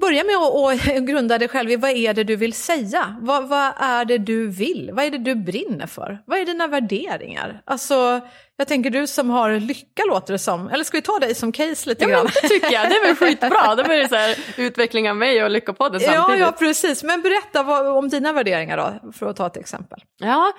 Börja 0.00 0.24
med 0.24 0.36
att, 0.36 1.06
grunda 1.06 1.38
dig 1.38 1.48
själv 1.48 1.70
i 1.70 1.76
vad 1.76 1.90
är 1.90 2.14
det 2.14 2.24
du 2.24 2.36
vill 2.36 2.52
säga? 2.52 3.16
Vad, 3.20 3.48
vad, 3.48 3.72
är 3.78 4.04
det 4.04 4.18
du 4.18 4.48
vill? 4.48 4.90
Vad 4.92 5.04
är 5.04 5.10
det 5.10 5.18
du 5.18 5.34
brinner 5.34 5.86
för? 5.86 6.22
Vad 6.26 6.38
är 6.38 6.46
dina 6.46 6.66
värderingar? 6.66 7.62
Alltså, 7.64 8.20
jag 8.56 8.68
tänker 8.68 8.90
du 8.90 9.06
som 9.06 9.30
har 9.30 9.60
lycka 9.60 10.02
låter 10.08 10.32
det 10.32 10.38
som. 10.38 10.68
Eller 10.68 10.84
ska 10.84 10.96
vi 10.96 11.02
ta 11.02 11.18
dig 11.18 11.34
som 11.34 11.52
case 11.52 11.88
lite 11.88 12.04
ja, 12.04 12.10
grann? 12.10 12.24
Men 12.24 12.32
det 12.42 12.48
tycker 12.48 12.72
jag, 12.72 12.90
det 12.90 12.96
är 12.96 13.06
väl 13.06 13.16
skitbra. 13.16 13.74
Det 13.74 13.84
blir 13.84 14.08
så 14.08 14.16
här 14.16 14.38
utveckling 14.56 15.10
av 15.10 15.16
mig 15.16 15.44
och 15.44 15.50
Lyckopodden 15.50 16.00
samtidigt. 16.00 16.40
Ja, 16.40 16.46
ja, 16.46 16.52
precis. 16.52 17.02
Men 17.02 17.22
berätta 17.22 17.62
vad, 17.62 17.86
om 17.86 18.08
dina 18.08 18.32
värderingar 18.32 18.76
då, 18.76 19.12
för 19.12 19.26
att 19.26 19.36
ta 19.36 19.46
ett 19.46 19.56
exempel. 19.56 20.00
Ja, 20.18 20.52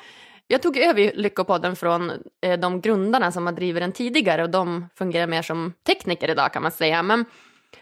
jag 0.53 0.61
tog 0.61 0.77
över 0.77 1.11
Lyckopodden 1.15 1.75
från 1.75 2.11
eh, 2.41 2.59
de 2.59 2.81
grundarna 2.81 3.31
som 3.31 3.45
har 3.45 3.53
drivit 3.53 3.83
den 3.83 3.91
tidigare 3.91 4.43
och 4.43 4.49
de 4.49 4.89
fungerar 4.95 5.27
mer 5.27 5.41
som 5.41 5.73
tekniker 5.87 6.29
idag 6.29 6.53
kan 6.53 6.61
man 6.61 6.71
säga. 6.71 7.03
Men 7.03 7.25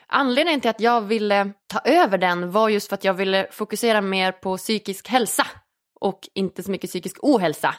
Anledningen 0.07 0.61
till 0.61 0.69
att 0.69 0.79
jag 0.79 1.01
ville 1.01 1.51
ta 1.67 1.79
över 1.79 2.17
den 2.17 2.51
var 2.51 2.69
just 2.69 2.89
för 2.89 2.93
att 2.93 3.03
jag 3.03 3.13
ville 3.13 3.47
fokusera 3.51 4.01
mer 4.01 4.31
på 4.31 4.57
psykisk 4.57 5.07
hälsa 5.07 5.47
och 5.99 6.19
inte 6.33 6.63
så 6.63 6.71
mycket 6.71 6.89
psykisk 6.89 7.17
ohälsa. 7.21 7.75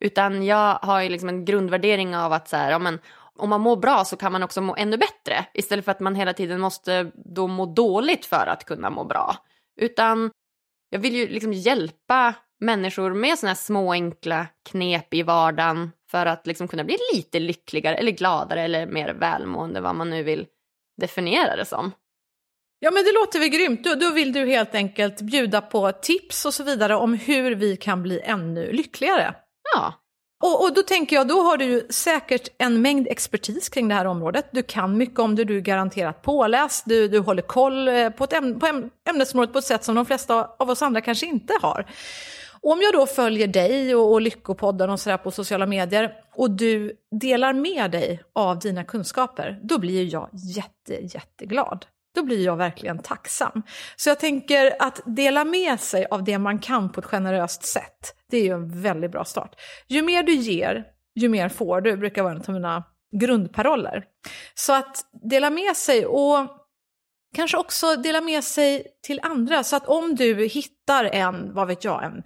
Utan 0.00 0.44
jag 0.44 0.74
har 0.82 1.02
ju 1.02 1.08
liksom 1.08 1.28
en 1.28 1.44
grundvärdering 1.44 2.16
av 2.16 2.32
att 2.32 2.48
så 2.48 2.56
här, 2.56 2.70
ja, 2.70 2.78
men, 2.78 2.98
om 3.36 3.50
man 3.50 3.60
mår 3.60 3.76
bra 3.76 4.04
så 4.04 4.16
kan 4.16 4.32
man 4.32 4.42
också 4.42 4.60
må 4.60 4.76
ännu 4.76 4.96
bättre. 4.96 5.46
Istället 5.54 5.84
för 5.84 5.92
att 5.92 6.00
man 6.00 6.14
hela 6.14 6.32
tiden 6.32 6.60
måste 6.60 7.10
då 7.14 7.46
må 7.46 7.66
dåligt 7.66 8.26
för 8.26 8.46
att 8.46 8.64
kunna 8.64 8.90
må 8.90 9.04
bra. 9.04 9.36
Utan 9.80 10.30
jag 10.90 10.98
vill 10.98 11.14
ju 11.14 11.28
liksom 11.28 11.52
hjälpa 11.52 12.34
människor 12.60 13.14
med 13.14 13.38
sådana 13.38 13.50
här 13.50 13.56
små 13.56 13.92
enkla 13.92 14.46
knep 14.70 15.14
i 15.14 15.22
vardagen 15.22 15.90
för 16.10 16.26
att 16.26 16.46
liksom 16.46 16.68
kunna 16.68 16.84
bli 16.84 16.98
lite 17.14 17.40
lyckligare 17.40 17.96
eller 17.96 18.12
gladare 18.12 18.62
eller 18.62 18.86
mer 18.86 19.14
välmående 19.14 19.80
vad 19.80 19.94
man 19.94 20.10
nu 20.10 20.22
vill 20.22 20.46
definiera 21.00 21.56
det 21.56 21.64
som. 21.64 21.92
Ja 22.78 22.90
men 22.90 23.04
det 23.04 23.12
låter 23.12 23.38
väl 23.38 23.48
grymt. 23.48 23.84
Då, 23.84 23.94
då 23.94 24.10
vill 24.10 24.32
du 24.32 24.46
helt 24.46 24.74
enkelt 24.74 25.20
bjuda 25.20 25.60
på 25.60 25.92
tips 25.92 26.44
och 26.44 26.54
så 26.54 26.62
vidare 26.62 26.96
om 26.96 27.14
hur 27.14 27.54
vi 27.54 27.76
kan 27.76 28.02
bli 28.02 28.20
ännu 28.20 28.72
lyckligare. 28.72 29.34
Ja. 29.74 29.94
Och, 30.42 30.64
och 30.64 30.74
då 30.74 30.82
tänker 30.82 31.16
jag, 31.16 31.28
då 31.28 31.40
har 31.40 31.56
du 31.56 31.86
säkert 31.90 32.48
en 32.58 32.82
mängd 32.82 33.08
expertis 33.08 33.68
kring 33.68 33.88
det 33.88 33.94
här 33.94 34.04
området. 34.04 34.48
Du 34.52 34.62
kan 34.62 34.96
mycket 34.96 35.18
om 35.18 35.36
det, 35.36 35.44
du 35.44 35.56
är 35.56 35.60
garanterat 35.60 36.22
påläst, 36.22 36.84
du, 36.86 37.08
du 37.08 37.18
håller 37.18 37.42
koll 37.42 37.88
eh, 37.88 38.10
på, 38.10 38.24
ett 38.24 38.32
äm, 38.32 38.60
på 38.60 38.66
äm, 38.66 38.90
ämnesområdet 39.08 39.52
på 39.52 39.58
ett 39.58 39.64
sätt 39.64 39.84
som 39.84 39.94
de 39.94 40.06
flesta 40.06 40.48
av 40.58 40.70
oss 40.70 40.82
andra 40.82 41.00
kanske 41.00 41.26
inte 41.26 41.54
har. 41.62 41.86
Och 42.64 42.72
om 42.72 42.82
jag 42.82 42.92
då 42.92 43.06
följer 43.06 43.46
dig 43.46 43.94
och, 43.94 44.12
och 44.12 44.20
Lyckopodden 44.20 44.90
och 44.90 45.00
sådär 45.00 45.16
på 45.16 45.30
sociala 45.30 45.66
medier 45.66 46.12
och 46.34 46.50
du 46.50 46.92
delar 47.20 47.52
med 47.52 47.90
dig 47.90 48.22
av 48.32 48.58
dina 48.58 48.84
kunskaper, 48.84 49.60
då 49.62 49.78
blir 49.78 50.12
jag 50.12 50.28
jätte, 50.32 50.94
jätteglad. 51.04 51.86
Då 52.14 52.22
blir 52.22 52.44
jag 52.44 52.56
verkligen 52.56 52.98
tacksam. 52.98 53.62
Så 53.96 54.10
jag 54.10 54.20
tänker 54.20 54.76
att 54.78 55.00
dela 55.06 55.44
med 55.44 55.80
sig 55.80 56.06
av 56.10 56.24
det 56.24 56.38
man 56.38 56.58
kan 56.58 56.92
på 56.92 57.00
ett 57.00 57.06
generöst 57.06 57.64
sätt, 57.64 58.14
det 58.30 58.36
är 58.36 58.42
ju 58.42 58.52
en 58.52 58.82
väldigt 58.82 59.12
bra 59.12 59.24
start. 59.24 59.60
Ju 59.88 60.02
mer 60.02 60.22
du 60.22 60.34
ger, 60.34 60.84
ju 61.14 61.28
mer 61.28 61.48
får 61.48 61.80
du, 61.80 61.96
brukar 61.96 62.22
vara 62.22 62.32
en 62.32 62.42
av 62.48 62.54
mina 62.54 62.84
grundparoller. 63.20 64.04
Så 64.54 64.72
att 64.72 64.96
dela 65.30 65.50
med 65.50 65.76
sig 65.76 66.06
och 66.06 66.63
kanske 67.34 67.56
också 67.56 67.96
dela 67.96 68.20
med 68.20 68.44
sig 68.44 68.86
till 69.02 69.20
andra. 69.22 69.64
Så 69.64 69.76
att 69.76 69.86
om 69.86 70.14
du 70.14 70.46
hittar 70.46 71.04
en, 71.04 71.54
vad 71.54 71.66
vet 71.66 71.84
jag, 71.84 72.04
en 72.04 72.22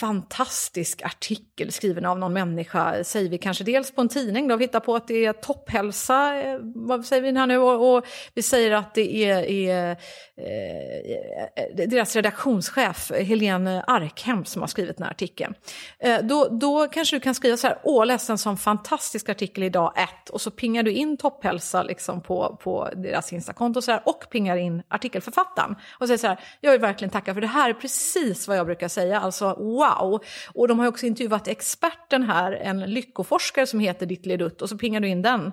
fantastisk 0.00 1.02
artikel 1.02 1.72
skriven 1.72 2.04
av 2.04 2.18
någon 2.18 2.32
människa, 2.32 3.04
säger 3.04 3.30
vi 3.30 3.38
kanske 3.38 3.64
dels 3.64 3.90
på 3.90 4.00
en 4.00 4.08
tidning, 4.08 4.48
då 4.48 4.56
vi 4.56 4.64
hittar 4.64 4.80
på 4.80 4.96
att 4.96 5.08
det 5.08 5.24
är 5.24 5.32
topphälsa, 5.32 6.40
eh, 6.40 6.58
vad 6.62 7.04
säger 7.04 7.22
vi 7.22 7.38
här 7.38 7.46
nu, 7.46 7.58
och, 7.58 7.96
och 7.96 8.06
vi 8.34 8.42
säger 8.42 8.70
att 8.70 8.94
det 8.94 9.16
är, 9.16 9.42
är 9.50 9.90
eh, 10.36 11.86
deras 11.88 12.16
redaktionschef 12.16 13.12
Helene 13.14 13.84
Arkhem 13.86 14.44
som 14.44 14.62
har 14.62 14.66
skrivit 14.66 14.96
den 14.96 15.04
här 15.04 15.10
artikeln. 15.10 15.54
Eh, 15.98 16.18
då, 16.22 16.48
då 16.48 16.88
kanske 16.88 17.16
du 17.16 17.20
kan 17.20 17.34
skriva 17.34 17.56
så 17.56 17.66
här, 17.66 17.78
åh, 17.82 18.06
läs 18.06 18.30
en 18.30 18.38
sån 18.38 18.56
fantastisk 18.56 19.28
artikel 19.28 19.62
idag, 19.62 19.92
ett, 19.96 20.30
och 20.30 20.40
så 20.40 20.50
pingar 20.50 20.82
du 20.82 20.92
in 20.92 21.16
topphälsa 21.16 21.82
liksom 21.82 22.20
på, 22.20 22.58
på 22.62 22.88
deras 22.96 23.32
Instakonto 23.32 23.78
och, 23.78 23.84
så 23.84 23.92
här, 23.92 24.02
och 24.04 24.30
pingar 24.30 24.56
in 24.56 24.82
artikelförfattaren. 24.88 25.76
Och 25.98 26.06
säger 26.06 26.18
så 26.18 26.26
här, 26.26 26.40
jag 26.60 26.72
vill 26.72 26.80
verkligen 26.80 27.10
tacka 27.10 27.34
för 27.34 27.40
det 27.40 27.46
här 27.46 27.70
är 27.70 27.74
precis 27.74 28.48
vad 28.48 28.56
jag 28.56 28.66
brukar 28.66 28.88
säga, 28.88 29.20
alltså 29.20 29.54
wow, 29.54 29.85
wow. 29.86 30.24
Och 30.54 30.68
de 30.68 30.78
har 30.78 30.86
också 30.86 31.06
intervjuat 31.06 31.48
experten 31.48 32.22
här, 32.22 32.52
en 32.52 32.80
lyckoforskare 32.80 33.66
som 33.66 33.80
heter 33.80 34.06
Dittelidutt 34.06 34.62
och 34.62 34.68
så 34.68 34.78
pingar 34.78 35.00
du 35.00 35.08
in 35.08 35.22
den. 35.22 35.52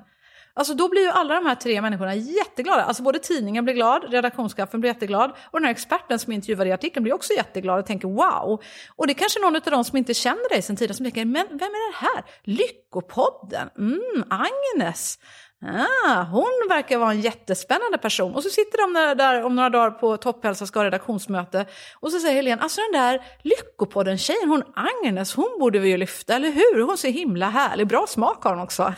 Alltså 0.55 0.73
då 0.73 0.89
blir 0.89 1.01
ju 1.01 1.09
alla 1.09 1.35
de 1.35 1.45
här 1.45 1.55
tre 1.55 1.81
människorna 1.81 2.15
jätteglada. 2.15 2.83
Alltså 2.83 3.03
både 3.03 3.19
tidningen 3.19 3.63
blir 3.63 3.73
glad, 3.73 4.11
redaktionschefen 4.11 4.79
blir 4.79 4.91
jätteglad 4.91 5.31
och 5.51 5.59
den 5.59 5.63
här 5.63 5.71
experten 5.71 6.19
som 6.19 6.33
intervjuade 6.33 6.69
i 6.69 6.73
artikeln 6.73 7.03
blir 7.03 7.13
också 7.13 7.33
jätteglad 7.33 7.79
och 7.79 7.85
tänker 7.85 8.07
wow. 8.07 8.63
Och 8.95 9.07
det 9.07 9.13
är 9.13 9.15
kanske 9.15 9.39
någon 9.39 9.55
av 9.55 9.61
dem 9.61 9.83
som 9.83 9.97
inte 9.97 10.13
känner 10.13 10.49
dig 10.49 10.61
sen 10.61 10.75
tidigare 10.75 10.93
som 10.93 11.03
tänker, 11.03 11.25
men 11.25 11.47
vem 11.49 11.59
är 11.59 11.91
det 11.91 11.97
här? 11.97 12.23
Lyckopodden? 12.43 13.69
Mm, 13.77 14.23
Agnes. 14.29 15.19
Ah, 15.65 16.23
hon 16.23 16.65
verkar 16.69 16.97
vara 16.97 17.11
en 17.11 17.21
jättespännande 17.21 17.97
person. 17.97 18.35
Och 18.35 18.43
så 18.43 18.49
sitter 18.49 18.77
de 18.77 18.93
där, 18.93 19.15
där 19.15 19.43
om 19.43 19.55
några 19.55 19.69
dagar 19.69 19.91
på 19.91 20.17
Topphälsa 20.17 20.65
ska 20.65 20.79
ha 20.79 20.85
redaktionsmöte 20.85 21.65
och 21.99 22.11
så 22.11 22.19
säger 22.19 22.35
Helene, 22.35 22.61
alltså 22.61 22.81
den 22.81 23.01
där 23.01 23.21
Lyckopodden-tjejen, 23.41 24.49
hon 24.49 24.63
Agnes, 24.75 25.35
hon 25.35 25.57
borde 25.59 25.79
vi 25.79 25.89
ju 25.89 25.97
lyfta, 25.97 26.35
eller 26.35 26.51
hur? 26.51 26.81
Hon 26.81 26.97
ser 26.97 27.11
himla 27.11 27.49
härlig, 27.49 27.87
bra 27.87 28.05
smak 28.07 28.43
har 28.43 28.51
hon 28.55 28.63
också. 28.63 28.83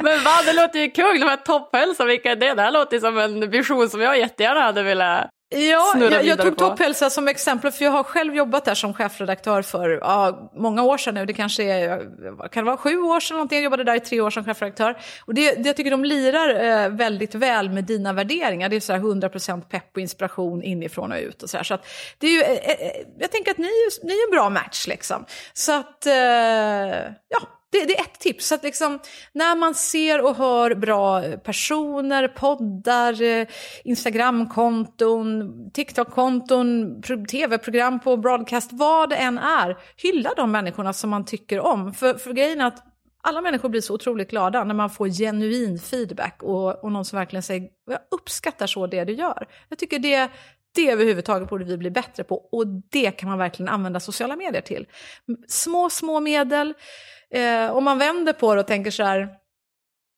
Men 0.00 0.24
vad, 0.24 0.44
det 0.44 0.52
låter 0.52 0.78
ju 0.78 0.90
kul, 0.90 1.20
de 1.20 1.26
här 1.26 1.36
Topphälsa, 1.36 2.04
vilka 2.04 2.30
är 2.30 2.36
det? 2.36 2.54
Det 2.54 2.62
här 2.62 2.70
låter 2.70 3.00
som 3.00 3.18
en 3.18 3.50
vision 3.50 3.90
som 3.90 4.00
jag 4.00 4.18
jättegärna 4.18 4.60
hade 4.60 4.82
velat 4.82 5.30
Ja, 5.52 5.94
jag, 5.98 6.24
jag 6.24 6.40
tog 6.40 6.56
Topphälsa 6.56 7.10
som 7.10 7.28
exempel 7.28 7.70
för 7.70 7.84
jag 7.84 7.92
har 7.92 8.02
själv 8.02 8.34
jobbat 8.34 8.64
där 8.64 8.74
som 8.74 8.94
chefredaktör 8.94 9.62
för 9.62 9.88
ja, 9.90 10.50
många 10.54 10.82
år 10.82 10.98
sedan 10.98 11.14
nu. 11.14 11.26
Det 11.26 11.32
kanske 11.32 11.62
är, 11.62 11.98
kan 12.48 12.64
det 12.64 12.66
vara 12.66 12.76
sju 12.76 12.98
år 12.98 13.20
sedan 13.20 13.34
någonting. 13.34 13.56
Jag 13.56 13.64
jobbade 13.64 13.84
där 13.84 13.94
i 13.94 14.00
tre 14.00 14.20
år 14.20 14.30
som 14.30 14.44
chefredaktör. 14.44 14.98
Och 15.24 15.34
det, 15.34 15.52
det 15.54 15.68
jag 15.68 15.76
tycker 15.76 15.90
de 15.90 16.04
lirar 16.04 16.84
eh, 16.84 16.88
väldigt 16.88 17.34
väl 17.34 17.70
med 17.70 17.84
dina 17.84 18.12
värderingar. 18.12 18.68
Det 18.68 18.76
är 18.76 18.80
så 18.80 18.92
här 18.92 19.00
100% 19.00 19.60
pepp 19.60 19.90
och 19.94 20.00
inspiration 20.00 20.62
inifrån 20.62 21.12
och 21.12 21.18
ut 21.18 21.42
och 21.42 21.50
så 21.50 21.56
här. 21.56 21.64
Så 21.64 21.74
att 21.74 21.86
det 22.18 22.26
är 22.26 22.30
ju, 22.30 22.42
eh, 22.42 22.52
eh 22.52 23.06
jag 23.18 23.30
tänker 23.30 23.50
att 23.50 23.58
ni, 23.58 23.70
ni 24.02 24.12
är 24.12 24.26
en 24.26 24.30
bra 24.30 24.50
match 24.50 24.86
liksom. 24.86 25.24
Så 25.52 25.72
att, 25.72 26.06
eh, 26.06 26.14
ja 27.28 27.59
det, 27.70 27.84
det, 27.84 27.98
är 27.98 28.02
ett 28.02 28.20
tips. 28.20 28.46
Så 28.46 28.54
att 28.54 28.62
liksom, 28.62 28.98
när 29.32 29.56
man 29.56 29.74
ser 29.74 30.24
och 30.24 30.36
hör 30.36 30.74
bra 30.74 31.22
personer, 31.44 32.28
poddar, 32.28 33.22
eh, 33.22 33.46
Instagramkonton, 33.84 35.52
TikTok-konton, 35.70 37.02
tv-program 37.30 38.00
på 38.00 38.16
broadcast, 38.16 38.72
vad 38.72 39.10
det 39.10 39.16
än 39.16 39.38
är, 39.38 39.78
hylla 39.96 40.30
de 40.36 40.52
människorna 40.52 40.92
som 40.92 41.10
man 41.10 41.24
tycker 41.24 41.60
om. 41.60 41.94
För, 41.94 42.14
för 42.14 42.32
grejen 42.32 42.60
är 42.60 42.66
att 42.66 42.84
alla 43.22 43.40
människor 43.40 43.68
blir 43.68 43.80
så 43.80 43.94
otroligt 43.94 44.30
glada 44.30 44.64
när 44.64 44.74
man 44.74 44.90
får 44.90 45.08
genuin 45.08 45.78
feedback 45.78 46.42
och, 46.42 46.84
och 46.84 46.92
någon 46.92 47.04
som 47.04 47.18
verkligen 47.18 47.42
säger 47.42 47.68
jag 47.86 48.00
uppskattar 48.10 48.66
så 48.66 48.86
det 48.86 49.04
du 49.04 49.12
gör. 49.12 49.46
Jag 49.68 49.78
tycker 49.78 49.98
det, 49.98 50.30
det 50.74 50.90
överhuvudtaget 50.90 51.48
borde 51.48 51.64
vi 51.64 51.76
bli 51.76 51.90
bättre 51.90 52.24
på 52.24 52.36
och 52.52 52.66
det 52.66 53.10
kan 53.10 53.28
man 53.28 53.38
verkligen 53.38 53.68
använda 53.68 54.00
sociala 54.00 54.36
medier 54.36 54.62
till. 54.62 54.86
Små, 55.48 55.90
små 55.90 56.20
medel. 56.20 56.74
Eh, 57.34 57.70
om 57.70 57.84
man 57.84 57.98
vänder 57.98 58.32
på 58.32 58.54
det 58.54 58.60
och 58.60 58.66
tänker 58.66 58.90
så 58.90 59.02
här, 59.02 59.28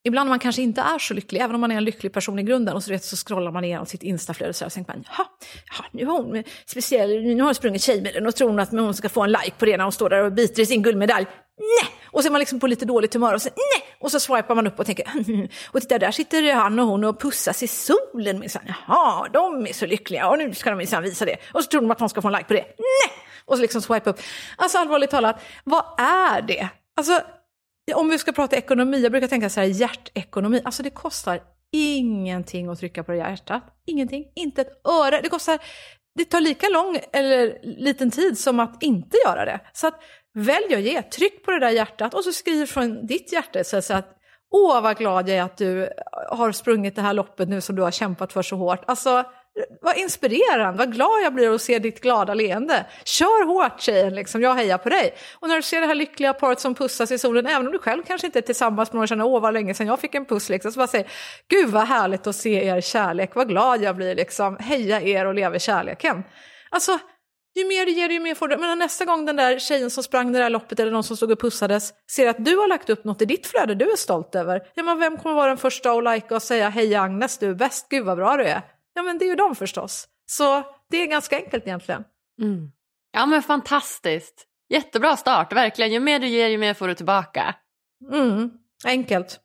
ibland 0.04 0.28
man 0.28 0.38
kanske 0.38 0.62
inte 0.62 0.80
är 0.80 0.98
så 0.98 1.14
lycklig, 1.14 1.40
även 1.40 1.54
om 1.54 1.60
man 1.60 1.72
är 1.72 1.76
en 1.76 1.84
lycklig 1.84 2.12
person 2.12 2.38
i 2.38 2.42
grunden, 2.42 2.74
och 2.74 2.82
så, 2.82 2.90
vet, 2.90 3.04
så 3.04 3.16
scrollar 3.16 3.52
man 3.52 3.64
igenom 3.64 3.86
sitt 3.86 4.02
instaflöde 4.02 4.50
och 4.50 4.66
och 4.66 4.72
så 4.72 4.74
tänker 4.74 4.92
man, 4.92 5.04
jaha, 5.08 5.26
jaha, 5.70 5.86
nu 5.92 6.06
har 6.06 6.22
hon 6.22 6.44
speciell, 6.66 7.22
nu 7.22 7.36
har 7.36 7.44
hon 7.44 7.54
sprungit 7.54 7.82
Tjejmilen 7.82 8.26
och 8.26 8.34
tror 8.34 8.48
hon 8.48 8.60
att 8.60 8.70
hon 8.70 8.94
ska 8.94 9.08
få 9.08 9.22
en 9.22 9.32
like 9.32 9.54
på 9.58 9.64
det 9.64 9.76
när 9.76 9.84
hon 9.84 9.92
står 9.92 10.10
där 10.10 10.24
och 10.24 10.32
biter 10.32 10.62
i 10.62 10.66
sin 10.66 10.82
guldmedalj. 10.82 11.26
Nej! 11.58 11.90
Och 12.04 12.22
så 12.22 12.28
är 12.28 12.30
man 12.30 12.38
liksom 12.38 12.60
på 12.60 12.66
lite 12.66 12.84
dåligt 12.84 13.14
humör 13.14 13.34
och 13.34 13.42
så 13.42 13.48
nej! 13.48 13.88
Och 14.00 14.10
så 14.10 14.20
swipar 14.20 14.54
man 14.54 14.66
upp 14.66 14.78
och 14.78 14.86
tänker, 14.86 15.06
och 15.72 15.80
titta 15.80 15.98
där 15.98 16.10
sitter 16.10 16.54
han 16.54 16.78
och 16.78 16.86
hon 16.86 17.04
och 17.04 17.20
pussas 17.20 17.62
i 17.62 17.66
solen 17.66 18.38
minsann. 18.38 18.62
Jaha, 18.66 19.28
de 19.32 19.66
är 19.66 19.72
så 19.72 19.86
lyckliga 19.86 20.28
och 20.28 20.38
nu 20.38 20.54
ska 20.54 20.70
de 20.70 20.76
minsann 20.76 21.02
visa 21.02 21.24
det. 21.24 21.36
Och 21.52 21.64
så 21.64 21.70
tror 21.70 21.80
de 21.80 21.90
att 21.90 21.98
de 21.98 22.08
ska 22.08 22.22
få 22.22 22.28
en 22.28 22.34
like 22.34 22.44
på 22.44 22.54
det. 22.54 22.64
Nej! 22.78 23.16
Och 23.44 23.56
så 23.56 23.62
liksom 23.62 23.82
swipa 23.82 24.10
upp. 24.10 24.20
Alltså 24.56 24.78
allvarligt 24.78 25.10
talat, 25.10 25.42
vad 25.64 25.84
är 25.98 26.42
det? 26.42 26.68
Alltså, 26.96 27.22
om 27.94 28.08
vi 28.08 28.18
ska 28.18 28.32
prata 28.32 28.56
ekonomi, 28.56 29.00
jag 29.00 29.12
brukar 29.12 29.28
tänka 29.28 29.50
så 29.50 29.60
här 29.60 29.66
hjärtekonomi, 29.66 30.62
alltså 30.64 30.82
det 30.82 30.90
kostar 30.90 31.40
ingenting 31.72 32.68
att 32.68 32.78
trycka 32.78 33.04
på 33.04 33.12
det 33.12 33.18
hjärtat. 33.18 33.62
Ingenting, 33.86 34.24
inte 34.34 34.60
ett 34.60 34.86
öre. 34.86 35.20
Det 35.22 35.28
kostar, 35.28 35.58
det 36.14 36.24
tar 36.24 36.40
lika 36.40 36.68
lång 36.68 36.98
eller 37.12 37.58
liten 37.62 38.10
tid 38.10 38.38
som 38.38 38.60
att 38.60 38.82
inte 38.82 39.16
göra 39.26 39.44
det. 39.44 39.60
Så 39.72 39.86
att 39.86 40.02
välj 40.34 40.74
att 40.74 40.80
ge, 40.80 41.02
tryck 41.02 41.44
på 41.44 41.50
det 41.50 41.58
där 41.58 41.70
hjärtat 41.70 42.14
och 42.14 42.24
så 42.24 42.32
skriv 42.32 42.66
från 42.66 43.06
ditt 43.06 43.32
hjärta 43.32 43.64
så 43.64 43.94
att 43.94 44.18
Åh, 44.54 44.82
vad 44.82 44.98
glad 44.98 45.28
jag 45.28 45.38
är 45.38 45.42
att 45.42 45.56
du 45.56 45.92
har 46.28 46.52
sprungit 46.52 46.96
det 46.96 47.02
här 47.02 47.12
loppet 47.12 47.48
nu 47.48 47.60
som 47.60 47.76
du 47.76 47.82
har 47.82 47.90
kämpat 47.90 48.32
för 48.32 48.42
så 48.42 48.56
hårt. 48.56 48.84
Alltså, 48.86 49.24
vad 49.80 49.96
inspirerande, 49.96 50.78
vad 50.78 50.92
glad 50.92 51.22
jag 51.22 51.34
blir 51.34 51.54
att 51.54 51.62
se 51.62 51.78
ditt 51.78 52.00
glada 52.00 52.34
leende. 52.34 52.86
Kör 53.04 53.46
hårt 53.46 53.80
tjejen, 53.80 54.14
liksom. 54.14 54.42
jag 54.42 54.54
hejar 54.54 54.78
på 54.78 54.88
dig. 54.88 55.14
Och 55.40 55.48
när 55.48 55.56
du 55.56 55.62
ser 55.62 55.80
det 55.80 55.86
här 55.86 55.94
lyckliga 55.94 56.34
paret 56.34 56.60
som 56.60 56.74
pussas 56.74 57.10
i 57.10 57.18
solen, 57.18 57.46
även 57.46 57.66
om 57.66 57.72
du 57.72 57.78
själv 57.78 58.02
kanske 58.02 58.26
inte 58.26 58.38
är 58.38 58.42
tillsammans 58.42 58.88
med 58.88 58.94
någon 58.94 59.02
och 59.02 59.08
känner 59.08 59.26
åh 59.26 59.40
vad 59.40 59.54
länge 59.54 59.74
sedan 59.74 59.86
jag 59.86 60.00
fick 60.00 60.14
en 60.14 60.26
puss, 60.26 60.48
liksom, 60.48 60.72
så 60.72 60.78
bara 60.78 60.86
säger 60.86 61.10
gud 61.48 61.68
vad 61.68 61.86
härligt 61.86 62.26
att 62.26 62.36
se 62.36 62.66
er 62.66 62.80
kärlek, 62.80 63.34
vad 63.34 63.48
glad 63.48 63.82
jag 63.82 63.96
blir, 63.96 64.14
liksom. 64.14 64.56
heja 64.56 65.00
er 65.00 65.26
och 65.26 65.34
leva 65.34 65.58
kärleken. 65.58 66.22
Alltså, 66.70 66.98
ju 67.54 67.64
mer 67.64 67.86
du 67.86 67.92
ger, 67.92 68.08
ju 68.08 68.20
mer 68.20 68.34
får 68.34 68.48
du. 68.48 68.56
Men 68.56 68.78
nästa 68.78 69.04
gång 69.04 69.26
den 69.26 69.36
där 69.36 69.58
tjejen 69.58 69.90
som 69.90 70.02
sprang 70.02 70.32
det 70.32 70.38
där 70.38 70.50
loppet 70.50 70.80
eller 70.80 70.92
någon 70.92 71.04
som 71.04 71.16
stod 71.16 71.30
och 71.30 71.40
pussades 71.40 71.92
ser 72.10 72.28
att 72.28 72.44
du 72.44 72.56
har 72.56 72.68
lagt 72.68 72.90
upp 72.90 73.04
något 73.04 73.22
i 73.22 73.24
ditt 73.24 73.46
flöde 73.46 73.74
du 73.74 73.92
är 73.92 73.96
stolt 73.96 74.34
över. 74.34 74.62
Ja, 74.74 74.82
men 74.82 74.98
vem 74.98 75.16
kommer 75.16 75.34
vara 75.34 75.48
den 75.48 75.56
första 75.56 75.92
att 75.92 76.04
lajka 76.04 76.34
och 76.34 76.42
säga 76.42 76.68
hej 76.68 76.94
Agnes, 76.94 77.38
du 77.38 77.50
är 77.50 77.54
bäst, 77.54 77.88
gud 77.88 78.04
vad 78.04 78.16
bra 78.16 78.36
du 78.36 78.44
är. 78.44 78.62
Ja, 78.94 79.02
men 79.02 79.18
det 79.18 79.24
är 79.24 79.28
ju 79.28 79.36
de 79.36 79.54
förstås. 79.54 80.08
Så 80.26 80.62
det 80.90 80.96
är 80.96 81.06
ganska 81.06 81.36
enkelt 81.36 81.66
egentligen. 81.66 82.04
Mm. 82.42 82.72
Ja, 83.12 83.26
men 83.26 83.42
fantastiskt. 83.42 84.46
Jättebra 84.68 85.16
start, 85.16 85.52
verkligen. 85.52 85.92
Ju 85.92 86.00
mer 86.00 86.18
du 86.18 86.28
ger, 86.28 86.48
ju 86.48 86.58
mer 86.58 86.74
får 86.74 86.88
du 86.88 86.94
tillbaka. 86.94 87.54
Mm. 88.12 88.50
Enkelt. 88.84 89.40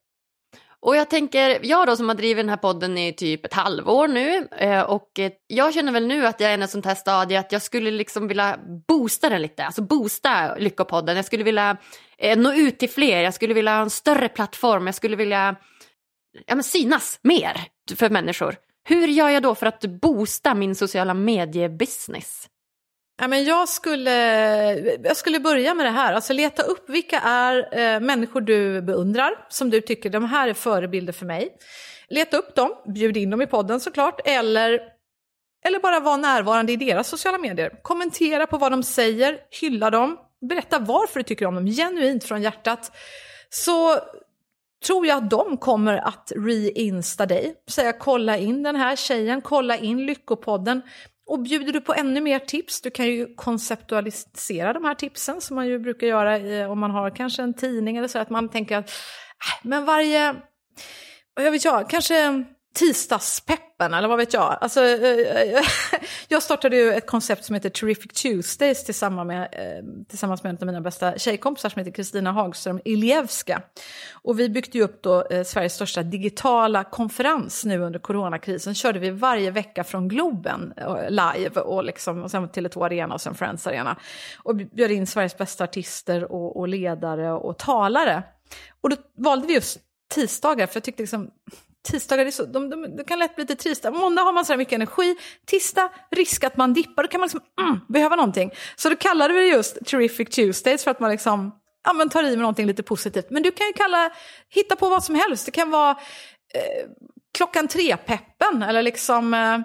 Och 0.79 0.95
jag 0.95 1.09
tänker, 1.09 1.59
jag 1.63 1.87
då 1.87 1.95
som 1.95 2.07
har 2.09 2.15
drivit 2.15 2.43
den 2.43 2.49
här 2.49 2.57
podden 2.57 2.97
i 2.97 3.13
typ 3.13 3.45
ett 3.45 3.53
halvår 3.53 4.07
nu 4.07 4.47
eh, 4.57 4.81
och 4.81 5.19
eh, 5.19 5.31
jag 5.47 5.73
känner 5.73 5.91
väl 5.91 6.07
nu 6.07 6.27
att 6.27 6.39
jag 6.39 6.53
är 6.53 6.57
i 6.57 6.61
ett 6.61 6.69
sånt 6.69 6.85
här 6.85 6.95
stadie 6.95 7.39
att 7.39 7.51
jag 7.51 7.61
skulle 7.61 7.91
liksom 7.91 8.27
vilja 8.27 8.59
boosta 8.87 9.29
den 9.29 9.41
lite, 9.41 9.65
alltså 9.65 9.81
boosta 9.81 10.55
Lyckopodden. 10.55 11.15
Jag 11.15 11.25
skulle 11.25 11.43
vilja 11.43 11.77
eh, 12.17 12.37
nå 12.37 12.53
ut 12.53 12.79
till 12.79 12.89
fler, 12.89 13.21
jag 13.21 13.33
skulle 13.33 13.53
vilja 13.53 13.71
ha 13.71 13.81
en 13.81 13.89
större 13.89 14.29
plattform, 14.29 14.85
jag 14.85 14.95
skulle 14.95 15.15
vilja 15.15 15.55
ja, 16.45 16.55
men 16.55 16.63
synas 16.63 17.19
mer 17.23 17.61
för 17.95 18.09
människor. 18.09 18.55
Hur 18.89 19.07
gör 19.07 19.29
jag 19.29 19.43
då 19.43 19.55
för 19.55 19.65
att 19.65 19.81
boosta 19.81 20.53
min 20.53 20.75
sociala 20.75 21.13
mediebusiness? 21.13 22.47
Ja, 23.21 23.27
men 23.27 23.43
jag, 23.43 23.69
skulle, 23.69 24.11
jag 25.03 25.17
skulle 25.17 25.39
börja 25.39 25.73
med 25.73 25.85
det 25.85 25.89
här, 25.89 26.13
alltså 26.13 26.33
leta 26.33 26.63
upp 26.63 26.89
vilka 26.89 27.19
är 27.19 27.79
eh, 27.79 27.99
människor 27.99 28.41
du 28.41 28.81
beundrar, 28.81 29.45
som 29.49 29.69
du 29.69 29.81
tycker 29.81 30.09
de 30.09 30.25
här 30.25 30.47
är 30.47 30.53
förebilder 30.53 31.13
för 31.13 31.25
mig. 31.25 31.49
Leta 32.09 32.37
upp 32.37 32.55
dem, 32.55 32.71
bjud 32.85 33.17
in 33.17 33.29
dem 33.29 33.41
i 33.41 33.47
podden 33.47 33.79
såklart, 33.79 34.21
eller, 34.25 34.81
eller 35.65 35.79
bara 35.79 35.99
vara 35.99 36.17
närvarande 36.17 36.73
i 36.73 36.75
deras 36.75 37.07
sociala 37.07 37.37
medier. 37.37 37.79
Kommentera 37.81 38.47
på 38.47 38.57
vad 38.57 38.71
de 38.71 38.83
säger, 38.83 39.39
hylla 39.61 39.89
dem, 39.89 40.17
berätta 40.49 40.79
varför 40.79 41.19
du 41.19 41.23
tycker 41.23 41.45
om 41.45 41.55
dem, 41.55 41.67
genuint 41.67 42.23
från 42.23 42.41
hjärtat. 42.41 42.91
Så 43.49 43.99
tror 44.85 45.07
jag 45.07 45.17
att 45.17 45.29
de 45.29 45.57
kommer 45.57 45.97
att 45.97 46.31
reinsta 46.35 47.25
dig. 47.25 47.55
Säga 47.69 47.93
kolla 47.93 48.37
in 48.37 48.63
den 48.63 48.75
här 48.75 48.95
tjejen, 48.95 49.41
kolla 49.41 49.77
in 49.77 50.05
Lyckopodden. 50.05 50.81
Och 51.27 51.39
bjuder 51.39 51.73
du 51.73 51.81
på 51.81 51.93
ännu 51.93 52.21
mer 52.21 52.39
tips, 52.39 52.81
du 52.81 52.91
kan 52.91 53.05
ju 53.05 53.35
konceptualisera 53.35 54.73
de 54.73 54.85
här 54.85 54.95
tipsen 54.95 55.41
som 55.41 55.55
man 55.55 55.67
ju 55.67 55.79
brukar 55.79 56.07
göra 56.07 56.37
eh, 56.37 56.71
om 56.71 56.79
man 56.79 56.91
har 56.91 57.09
kanske 57.09 57.43
en 57.43 57.53
tidning 57.53 57.97
eller 57.97 58.07
så, 58.07 58.19
att 58.19 58.29
man 58.29 58.49
tänker 58.49 58.77
att 58.77 58.89
äh, 58.89 59.67
men 59.67 59.85
varje, 59.85 60.35
jag 61.35 61.51
vet 61.51 61.65
jag, 61.65 61.89
kanske 61.89 62.43
tisdagspeppen 62.75 63.93
eller 63.93 64.07
vad 64.07 64.17
vet 64.17 64.33
jag. 64.33 64.57
Alltså, 64.61 64.83
eh, 64.83 65.53
eh, 65.53 65.63
jag 66.27 66.43
startade 66.43 66.75
ju 66.75 66.91
ett 66.91 67.07
koncept 67.07 67.45
som 67.45 67.53
heter 67.53 67.69
Terrific 67.69 68.21
Tuesdays 68.21 68.83
tillsammans 68.83 69.27
med, 69.27 69.41
eh, 69.41 70.05
tillsammans 70.09 70.43
med 70.43 70.49
en 70.49 70.57
av 70.61 70.65
mina 70.65 70.81
bästa 70.81 71.17
tjejkompisar 71.17 71.69
som 71.69 71.79
heter 71.79 71.91
Kristina 71.91 72.31
Hagström 72.31 72.79
Iljevska. 72.85 73.61
Och 74.13 74.39
vi 74.39 74.49
byggde 74.49 74.77
ju 74.77 74.83
upp 74.83 75.03
då 75.03 75.27
Sveriges 75.45 75.73
största 75.73 76.03
digitala 76.03 76.83
konferens 76.83 77.65
nu 77.65 77.79
under 77.79 77.99
coronakrisen. 77.99 78.75
Körde 78.75 78.99
vi 78.99 79.09
varje 79.09 79.51
vecka 79.51 79.83
från 79.83 80.07
Globen 80.07 80.73
live 81.09 81.61
och, 81.61 81.83
liksom, 81.83 82.23
och 82.23 82.31
sen 82.31 82.49
Tele2 82.49 82.85
Arena 82.85 83.13
och 83.13 83.21
sen 83.21 83.35
Friends 83.35 83.67
Arena. 83.67 83.99
Och 84.43 84.55
bjöd 84.55 84.91
in 84.91 85.07
Sveriges 85.07 85.37
bästa 85.37 85.63
artister 85.63 86.31
och, 86.31 86.57
och 86.57 86.67
ledare 86.67 87.31
och 87.31 87.57
talare. 87.57 88.23
Och 88.81 88.89
då 88.89 88.95
valde 89.17 89.47
vi 89.47 89.53
just 89.53 89.79
tisdagar, 90.09 90.67
för 90.67 90.75
jag 90.75 90.83
tyckte 90.83 91.03
liksom 91.03 91.31
tisdagar 91.87 92.25
är 92.25 92.31
så, 92.31 92.45
de, 92.45 92.69
de, 92.69 92.95
de 92.97 93.03
kan 93.03 93.19
lätt 93.19 93.35
bli 93.35 93.43
lite 93.43 93.55
trista. 93.55 93.91
Måndag 93.91 94.21
har 94.21 94.33
man 94.33 94.45
så 94.45 94.53
här 94.53 94.57
mycket 94.57 94.73
energi, 94.73 95.15
tisdag 95.45 95.89
risk 96.11 96.43
att 96.43 96.57
man 96.57 96.73
dippar, 96.73 97.03
då 97.03 97.09
kan 97.09 97.19
man 97.19 97.25
liksom 97.27 97.41
mm, 97.61 97.79
behöva 97.87 98.15
någonting. 98.15 98.51
Så 98.75 98.89
då 98.89 98.95
kallade 98.95 99.33
vi 99.33 99.39
det 99.39 99.47
just 99.47 99.85
Terrific 99.85 100.29
Tuesdays 100.29 100.83
för 100.83 100.91
att 100.91 100.99
man 100.99 101.11
liksom 101.11 101.51
ja, 101.83 101.93
men 101.93 102.09
tar 102.09 102.23
i 102.23 102.29
med 102.29 102.39
någonting 102.39 102.67
lite 102.67 102.83
positivt. 102.83 103.29
Men 103.29 103.43
du 103.43 103.51
kan 103.51 103.67
ju 103.67 103.73
kalla, 103.73 104.11
hitta 104.49 104.75
på 104.75 104.89
vad 104.89 105.03
som 105.03 105.15
helst. 105.15 105.45
Det 105.45 105.51
kan 105.51 105.71
vara 105.71 105.91
eh, 106.53 106.89
klockan 107.37 107.67
tre-peppen 107.67 108.63
eller 108.63 108.81
liksom 108.81 109.33
eh, 109.33 109.59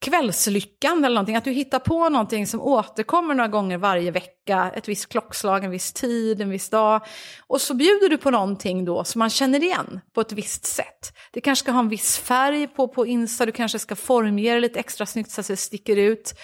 kvällslyckan 0.00 1.04
eller 1.04 1.14
någonting. 1.14 1.36
Att 1.36 1.44
du 1.44 1.50
hittar 1.50 1.78
på 1.78 2.08
någonting 2.08 2.46
som 2.46 2.60
återkommer 2.60 3.34
några 3.34 3.48
gånger 3.48 3.78
varje 3.78 4.10
vecka. 4.10 4.72
Ett 4.74 4.88
visst 4.88 5.08
klockslag, 5.08 5.64
en 5.64 5.70
viss 5.70 5.92
tid, 5.92 6.40
en 6.40 6.50
viss 6.50 6.70
dag. 6.70 7.00
Och 7.46 7.60
så 7.60 7.74
bjuder 7.74 8.08
du 8.08 8.18
på 8.18 8.30
någonting 8.30 8.84
då 8.84 9.04
som 9.04 9.18
man 9.18 9.30
känner 9.30 9.62
igen 9.62 10.00
på 10.14 10.20
ett 10.20 10.32
visst 10.32 10.64
sätt. 10.64 11.16
Det 11.32 11.40
kanske 11.40 11.64
ska 11.64 11.72
ha 11.72 11.80
en 11.80 11.88
viss 11.88 12.18
färg 12.18 12.68
på, 12.68 12.88
på 12.88 13.06
Insta, 13.06 13.46
du 13.46 13.52
kanske 13.52 13.78
ska 13.78 13.96
formge 13.96 14.54
det 14.54 14.60
lite 14.60 14.80
extra 14.80 15.06
snyggt 15.06 15.30
så 15.30 15.40
att 15.40 15.46
det 15.46 15.56
sticker 15.56 15.96
ut. 15.96 16.34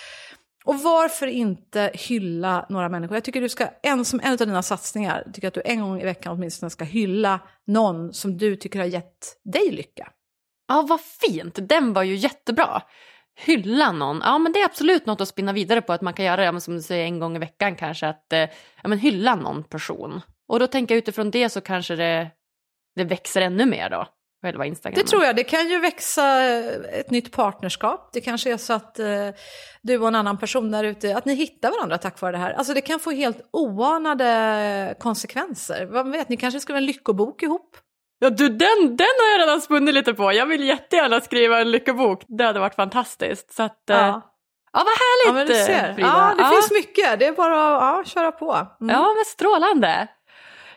Och 0.64 0.80
varför 0.80 1.26
inte 1.26 1.90
hylla 1.94 2.66
några 2.68 2.88
människor? 2.88 3.16
Jag 3.16 3.24
tycker 3.24 3.40
du 3.40 3.48
ska, 3.48 3.68
en, 3.82 4.04
som 4.04 4.20
en 4.20 4.32
av 4.32 4.38
dina 4.38 4.62
satsningar, 4.62 5.24
tycker 5.32 5.48
att 5.48 5.54
du 5.54 5.62
en 5.64 5.80
gång 5.80 6.00
i 6.00 6.04
veckan 6.04 6.32
åtminstone 6.32 6.70
ska 6.70 6.84
hylla 6.84 7.40
någon 7.66 8.12
som 8.12 8.38
du 8.38 8.56
tycker 8.56 8.78
har 8.78 8.86
gett 8.86 9.36
dig 9.44 9.70
lycka. 9.70 10.08
Ja, 10.68 10.86
vad 10.88 11.00
fint! 11.00 11.58
Den 11.68 11.92
var 11.92 12.02
ju 12.02 12.14
jättebra 12.14 12.82
hylla 13.36 13.92
någon, 13.92 14.20
ja 14.24 14.38
men 14.38 14.52
det 14.52 14.60
är 14.60 14.64
absolut 14.64 15.06
något 15.06 15.20
att 15.20 15.28
spinna 15.28 15.52
vidare 15.52 15.82
på 15.82 15.92
att 15.92 16.00
man 16.00 16.14
kan 16.14 16.24
göra 16.24 16.52
det, 16.52 16.60
som 16.60 16.74
du 16.74 16.82
säger 16.82 17.04
en 17.04 17.18
gång 17.18 17.36
i 17.36 17.38
veckan 17.38 17.76
kanske, 17.76 18.08
att 18.08 18.32
eh, 18.32 18.38
ja, 18.82 18.88
men 18.88 18.98
hylla 18.98 19.34
någon 19.34 19.64
person. 19.64 20.20
Och 20.48 20.60
då 20.60 20.66
tänker 20.66 20.94
jag 20.94 20.98
utifrån 20.98 21.30
det 21.30 21.48
så 21.48 21.60
kanske 21.60 21.96
det, 21.96 22.30
det 22.96 23.04
växer 23.04 23.40
ännu 23.40 23.66
mer 23.66 23.90
då, 23.90 24.06
själva 24.42 24.66
Instagram. 24.66 24.94
Det 25.02 25.10
tror 25.10 25.24
jag, 25.24 25.36
det 25.36 25.44
kan 25.44 25.68
ju 25.68 25.80
växa 25.80 26.44
eh, 26.44 27.00
ett 27.00 27.10
nytt 27.10 27.32
partnerskap. 27.32 28.10
Det 28.12 28.20
kanske 28.20 28.52
är 28.52 28.56
så 28.56 28.72
att 28.72 28.98
eh, 28.98 29.28
du 29.82 29.98
och 29.98 30.08
en 30.08 30.14
annan 30.14 30.38
person 30.38 30.70
där 30.70 30.84
ute, 30.84 31.16
att 31.16 31.24
ni 31.24 31.34
hittar 31.34 31.70
varandra 31.70 31.98
tack 31.98 32.20
vare 32.20 32.32
det 32.32 32.38
här. 32.38 32.52
Alltså 32.52 32.74
det 32.74 32.80
kan 32.80 33.00
få 33.00 33.10
helt 33.10 33.48
oanade 33.50 34.94
konsekvenser. 34.98 35.86
Vad 35.86 36.10
vet, 36.10 36.28
ni 36.28 36.36
kanske 36.36 36.60
skriver 36.60 36.78
en 36.78 36.86
lyckobok 36.86 37.42
ihop. 37.42 37.76
Ja 38.22 38.30
du, 38.30 38.48
den, 38.48 38.96
den 38.96 39.14
har 39.18 39.32
jag 39.32 39.40
redan 39.40 39.60
spunnit 39.60 39.94
lite 39.94 40.14
på. 40.14 40.32
Jag 40.32 40.46
vill 40.46 40.64
jättegärna 40.64 41.20
skriva 41.20 41.60
en 41.60 41.70
lyckobok. 41.70 42.24
Det 42.28 42.44
hade 42.44 42.60
varit 42.60 42.74
fantastiskt. 42.74 43.52
Så 43.52 43.62
att, 43.62 43.90
eh, 43.90 43.96
ja. 43.96 44.22
Ja, 44.72 44.84
vad 44.84 44.86
härligt 44.86 45.50
ja, 45.50 45.56
du 45.56 45.64
ser. 45.64 45.94
Frida. 45.94 46.08
Ja, 46.08 46.34
det 46.36 46.42
ja. 46.42 46.48
finns 46.50 46.70
mycket. 46.70 47.18
Det 47.18 47.26
är 47.26 47.32
bara 47.32 47.76
att 47.76 47.82
ja, 47.82 48.04
köra 48.04 48.32
på. 48.32 48.52
Mm. 48.80 48.96
Ja, 48.96 49.14
men 49.16 49.24
strålande. 49.26 50.08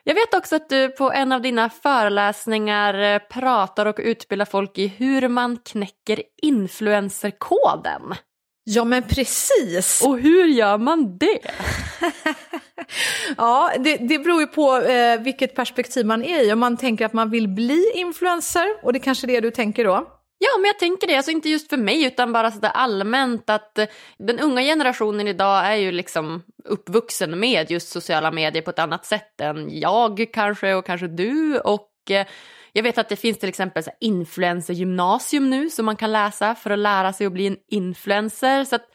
Jag 0.04 0.16
vet 0.16 0.34
också 0.34 0.56
att 0.56 0.70
du 0.70 0.90
på 0.90 1.12
en 1.12 1.32
av 1.32 1.42
dina 1.42 1.70
föreläsningar 1.70 3.14
eh, 3.14 3.20
pratar 3.20 3.86
och 3.86 4.00
utbildar 4.00 4.46
folk 4.46 4.78
i 4.78 4.88
hur 4.88 5.28
man 5.28 5.58
knäcker 5.58 6.24
influencerkoden. 6.42 8.16
Ja, 8.64 8.84
men 8.84 9.04
precis. 9.04 10.02
Och 10.06 10.20
hur 10.20 10.46
gör 10.46 10.78
man 10.78 11.18
det? 11.18 11.40
ja, 13.38 13.72
det, 13.80 13.98
det 13.98 14.20
beror 14.20 14.42
ju 14.42 14.48
på 14.48 14.78
eh, 14.78 15.20
vilket 15.20 15.56
perspektiv 15.56 16.06
man 16.06 16.24
är 16.24 16.44
i. 16.44 16.54
Om 16.54 16.60
man 16.60 16.78
tänker 16.78 17.06
att 17.06 17.14
man 17.14 17.30
vill 17.30 17.48
bli 17.48 17.92
influencer, 17.96 18.68
och 18.84 18.94
det 18.94 19.00
är 19.00 19.04
kanske 19.04 19.28
är 19.28 19.28
det 19.28 19.42
du 19.42 19.52
tänker 19.52 19.86
då? 19.86 20.12
Ja, 20.38 20.58
men 20.60 20.66
jag 20.66 20.80
tänker 20.80 21.08
det. 21.08 21.16
Alltså 21.16 21.32
inte 21.32 21.50
just 21.50 21.70
för 21.70 21.78
mig, 21.78 22.04
utan 22.04 22.34
bara 22.34 22.52
så 22.52 22.68
allmänt 22.68 23.50
att 23.50 23.78
eh, 23.78 23.88
den 24.18 24.40
unga 24.40 24.62
generationen 24.62 25.28
idag 25.28 25.66
är 25.66 25.76
ju 25.76 25.92
liksom 25.92 26.44
uppvuxen 26.66 27.40
med 27.40 27.72
just 27.72 27.90
sociala 27.90 28.32
medier 28.32 28.62
på 28.62 28.70
ett 28.70 28.80
annat 28.80 29.06
sätt 29.06 29.42
än 29.42 29.80
jag 29.80 30.26
kanske 30.34 30.74
och 30.74 30.86
kanske 30.86 31.08
du. 31.08 31.60
Och 31.60 32.12
eh, 32.12 32.28
jag 32.74 32.84
vet 32.84 32.98
att 32.98 33.10
det 33.10 33.16
finns 33.16 33.40
till 33.40 33.50
exempel 33.50 33.84
influencergymnasium 34.00 35.50
nu 35.50 35.70
som 35.70 35.86
man 35.86 35.96
kan 35.96 36.12
läsa 36.12 36.56
för 36.56 36.70
att 36.70 36.80
lära 36.80 37.14
sig 37.14 37.28
att 37.28 37.34
bli 37.34 37.48
en 37.48 37.58
influencer. 37.70 38.64
Så 38.64 38.76
att 38.76 38.86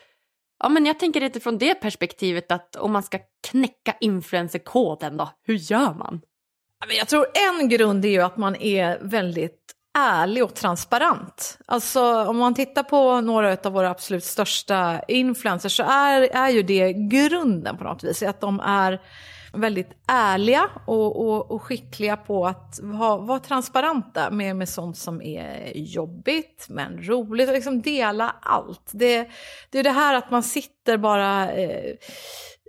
Ja, 0.61 0.69
men 0.69 0.87
jag 0.87 0.99
tänker 0.99 1.21
lite 1.21 1.41
från 1.41 1.59
det 1.59 1.75
perspektivet 1.75 2.53
att 2.53 2.77
om 2.77 2.93
man 2.93 3.03
ska 3.03 3.19
knäcka 3.51 3.95
influencerkoden 4.01 5.17
då, 5.17 5.31
hur 5.43 5.55
gör 5.55 5.95
man? 5.95 6.21
Jag 6.99 7.09
tror 7.09 7.27
en 7.51 7.69
grund 7.69 8.05
är 8.05 8.09
ju 8.09 8.21
att 8.21 8.37
man 8.37 8.57
är 8.57 8.99
väldigt 9.03 9.75
ärlig 9.99 10.45
och 10.45 10.55
transparent. 10.55 11.59
Alltså 11.67 12.25
om 12.25 12.37
man 12.37 12.55
tittar 12.55 12.83
på 12.83 13.21
några 13.21 13.57
av 13.65 13.73
våra 13.73 13.91
absolut 13.91 14.25
största 14.25 15.01
influencers 15.09 15.77
så 15.77 15.83
är, 15.83 16.23
är 16.23 16.49
ju 16.49 16.63
det 16.63 16.93
grunden 16.93 17.77
på 17.77 17.85
något 17.85 18.05
vis. 18.05 18.23
Att 18.23 18.41
de 18.41 18.61
är 18.61 19.01
väldigt 19.53 19.91
ärliga 20.07 20.71
och, 20.87 21.27
och, 21.27 21.51
och 21.51 21.63
skickliga 21.63 22.17
på 22.17 22.47
att 22.47 22.81
ha, 22.99 23.17
vara 23.17 23.39
transparenta 23.39 24.31
med, 24.31 24.57
med 24.57 24.69
sånt 24.69 24.97
som 24.97 25.23
är 25.23 25.73
jobbigt 25.75 26.67
men 26.69 27.03
roligt 27.03 27.49
och 27.49 27.55
liksom 27.55 27.83
dela 27.83 28.37
allt. 28.41 28.91
Det, 28.93 29.29
det 29.71 29.79
är 29.79 29.83
det 29.83 29.91
här 29.91 30.15
att 30.15 30.31
man 30.31 30.43
sitter 30.43 30.97
bara 30.97 31.53
eh, 31.53 31.95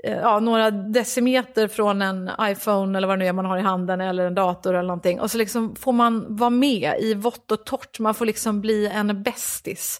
eh, 0.03 0.19
ja, 0.21 0.39
några 0.39 0.71
decimeter 0.71 1.67
från 1.67 2.01
en 2.01 2.31
iPhone 2.41 2.97
eller 2.97 3.07
vad 3.07 3.19
det 3.19 3.23
nu 3.23 3.29
är 3.29 3.33
man 3.33 3.45
har 3.45 3.57
i 3.57 3.61
handen 3.61 4.01
eller 4.01 4.25
en 4.25 4.35
dator 4.35 4.73
eller 4.73 4.87
någonting. 4.87 5.19
Och 5.19 5.31
så 5.31 5.37
liksom 5.37 5.75
får 5.75 5.93
man 5.93 6.35
vara 6.35 6.49
med 6.49 6.93
i 6.99 7.13
vått 7.13 7.51
och 7.51 7.65
torrt, 7.65 7.99
man 7.99 8.13
får 8.13 8.25
liksom 8.25 8.61
bli 8.61 8.87
en 8.87 9.23
bästis. 9.23 9.99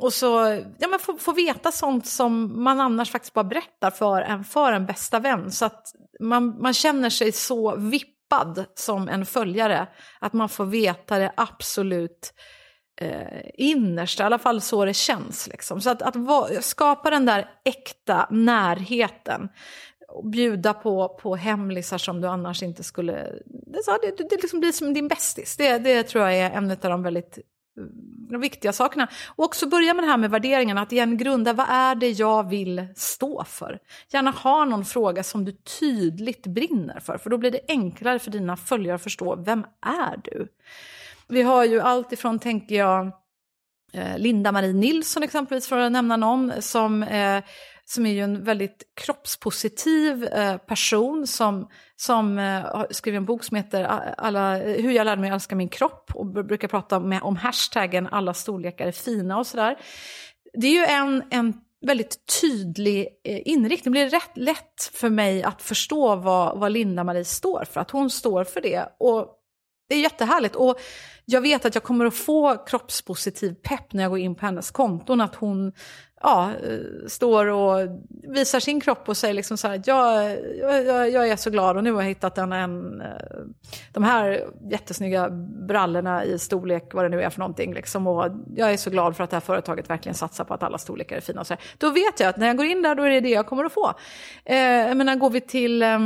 Och 0.00 0.12
så 0.12 0.62
ja, 0.78 0.88
men 0.88 0.98
få, 0.98 1.16
få 1.16 1.32
veta 1.32 1.72
sånt 1.72 2.06
som 2.06 2.62
man 2.64 2.80
annars 2.80 3.10
faktiskt 3.10 3.34
bara 3.34 3.44
berättar 3.44 3.90
för 3.90 4.22
en, 4.22 4.44
för 4.44 4.72
en 4.72 4.86
bästa 4.86 5.18
vän. 5.18 5.50
Så 5.50 5.64
att 5.64 5.92
man, 6.20 6.62
man 6.62 6.74
känner 6.74 7.10
sig 7.10 7.32
så 7.32 7.76
vippad 7.76 8.64
som 8.74 9.08
en 9.08 9.26
följare, 9.26 9.86
att 10.20 10.32
man 10.32 10.48
får 10.48 10.64
veta 10.64 11.18
det 11.18 11.32
absolut 11.36 12.34
eh, 13.00 13.42
innersta, 13.54 14.22
i 14.22 14.26
alla 14.26 14.38
fall 14.38 14.60
så 14.60 14.84
det 14.84 14.94
känns. 14.94 15.48
Liksom. 15.48 15.80
Så 15.80 15.90
att, 15.90 16.02
att 16.02 16.16
va, 16.16 16.48
skapa 16.60 17.10
den 17.10 17.26
där 17.26 17.50
äkta 17.64 18.26
närheten, 18.30 19.48
och 20.08 20.26
bjuda 20.26 20.74
på, 20.74 21.08
på 21.08 21.36
hemlisar 21.36 21.98
som 21.98 22.20
du 22.20 22.28
annars 22.28 22.62
inte 22.62 22.84
skulle... 22.84 23.12
Det, 23.44 24.16
det, 24.16 24.28
det 24.30 24.42
liksom 24.42 24.60
blir 24.60 24.72
som 24.72 24.94
din 24.94 25.08
bästis. 25.08 25.56
Det, 25.56 25.78
det 25.78 26.02
tror 26.02 26.24
jag 26.24 26.38
är 26.38 26.50
en 26.50 26.70
av 26.70 26.76
de 26.76 27.02
väldigt 27.02 27.38
de 28.30 28.40
viktiga 28.40 28.72
sakerna. 28.72 29.08
Och 29.36 29.44
också 29.44 29.68
börja 29.68 29.94
med 29.94 30.04
det 30.04 30.08
här 30.08 30.16
med 30.16 30.30
värderingarna, 30.30 30.80
att 30.82 30.92
igen 30.92 31.16
grunda 31.16 31.52
vad 31.52 31.66
är 31.68 31.94
det 31.94 32.10
jag 32.10 32.48
vill 32.48 32.86
stå 32.96 33.44
för. 33.44 33.78
Gärna 34.08 34.30
ha 34.30 34.64
någon 34.64 34.84
fråga 34.84 35.22
som 35.22 35.44
du 35.44 35.52
tydligt 35.52 36.46
brinner 36.46 37.00
för, 37.00 37.18
för 37.18 37.30
då 37.30 37.38
blir 37.38 37.50
det 37.50 37.60
enklare 37.68 38.18
för 38.18 38.30
dina 38.30 38.56
följare 38.56 38.94
att 38.94 39.02
förstå, 39.02 39.36
vem 39.36 39.64
är 39.86 40.20
du? 40.24 40.48
Vi 41.28 41.42
har 41.42 41.64
ju 41.64 41.80
allt 41.80 42.12
ifrån, 42.12 42.38
tänker 42.38 42.74
jag, 42.74 43.06
eh, 43.92 44.18
Linda-Marie 44.18 44.72
Nilsson 44.72 45.22
exempelvis, 45.22 45.68
för 45.68 45.78
att 45.78 45.92
nämna 45.92 46.16
någon, 46.16 46.62
som 46.62 47.02
eh, 47.02 47.42
som 47.88 48.06
är 48.06 48.10
ju 48.10 48.20
en 48.20 48.44
väldigt 48.44 48.82
kroppspositiv 48.94 50.24
eh, 50.24 50.56
person 50.56 51.26
som, 51.26 51.68
som 51.96 52.38
eh, 52.38 52.84
skriver 52.90 53.16
en 53.16 53.24
bok 53.24 53.44
som 53.44 53.56
heter 53.56 53.84
alla, 54.18 54.56
Hur 54.56 54.90
jag 54.90 55.04
lärde 55.04 55.20
mig 55.20 55.30
att 55.30 55.34
älska 55.34 55.56
min 55.56 55.68
kropp 55.68 56.10
och 56.14 56.26
brukar 56.26 56.68
prata 56.68 57.00
med, 57.00 57.22
om 57.22 57.36
hashtaggen 57.36 58.06
alla 58.06 58.34
storlekar 58.34 58.86
är 58.86 58.92
fina 58.92 59.38
och 59.38 59.46
sådär. 59.46 59.78
Det 60.52 60.66
är 60.66 60.72
ju 60.72 60.84
en, 60.84 61.22
en 61.30 61.60
väldigt 61.86 62.40
tydlig 62.40 63.08
eh, 63.24 63.40
inriktning. 63.44 63.94
Det 63.94 64.00
blir 64.00 64.10
rätt 64.10 64.36
lätt 64.36 64.90
för 64.92 65.10
mig 65.10 65.42
att 65.42 65.62
förstå 65.62 66.16
vad, 66.16 66.58
vad 66.58 66.72
Linda-Marie 66.72 67.24
står 67.24 67.64
för, 67.64 67.80
att 67.80 67.90
hon 67.90 68.10
står 68.10 68.44
för 68.44 68.60
det. 68.60 68.88
Och 68.98 69.32
det 69.88 69.94
är 69.94 70.00
jättehärligt. 70.00 70.54
Och 70.54 70.80
jag 71.24 71.40
vet 71.40 71.64
att 71.64 71.74
jag 71.74 71.84
kommer 71.84 72.04
att 72.04 72.14
få 72.14 72.64
kroppspositiv 72.66 73.54
pepp 73.54 73.92
när 73.92 74.02
jag 74.02 74.10
går 74.10 74.18
in 74.18 74.34
på 74.34 74.46
hennes 74.46 74.70
konton. 74.70 75.20
Att 75.20 75.34
hon 75.34 75.72
ja, 76.22 76.50
eh, 76.50 77.08
står 77.08 77.46
och 77.46 77.88
visar 78.22 78.60
sin 78.60 78.80
kropp 78.80 79.08
och 79.08 79.16
säger 79.16 79.34
liksom 79.34 79.56
så 79.56 79.68
här 79.68 79.74
att 79.74 79.86
jag, 79.86 80.36
jag, 80.58 81.10
jag 81.10 81.28
är 81.28 81.36
så 81.36 81.50
glad 81.50 81.76
och 81.76 81.84
nu 81.84 81.92
har 81.92 82.02
jag 82.02 82.08
hittat 82.08 82.38
en, 82.38 82.52
en, 82.52 83.00
eh, 83.00 83.06
de 83.92 84.04
här 84.04 84.44
jättesnygga 84.70 85.30
brallorna 85.68 86.24
i 86.24 86.38
storlek, 86.38 86.94
vad 86.94 87.04
det 87.04 87.08
nu 87.08 87.22
är 87.22 87.30
för 87.30 87.38
någonting. 87.38 87.74
Liksom, 87.74 88.06
och 88.06 88.30
jag 88.56 88.72
är 88.72 88.76
så 88.76 88.90
glad 88.90 89.16
för 89.16 89.24
att 89.24 89.30
det 89.30 89.36
här 89.36 89.40
företaget 89.40 89.90
verkligen 89.90 90.14
satsar 90.14 90.44
på 90.44 90.54
att 90.54 90.62
alla 90.62 90.78
storlekar 90.78 91.16
är 91.16 91.20
fina. 91.20 91.40
Och 91.40 91.46
så 91.46 91.54
här. 91.54 91.62
Då 91.78 91.90
vet 91.90 92.20
jag 92.20 92.28
att 92.28 92.36
när 92.36 92.46
jag 92.46 92.56
går 92.56 92.66
in 92.66 92.82
där 92.82 92.94
då 92.94 93.02
är 93.02 93.10
det 93.10 93.20
det 93.20 93.30
jag 93.30 93.46
kommer 93.46 93.64
att 93.64 93.72
få. 93.72 93.92
Eh, 94.44 94.56
jag 94.58 94.96
menar, 94.96 95.16
går 95.16 95.30
vi 95.30 95.40
till 95.40 95.82
eh, 95.82 95.98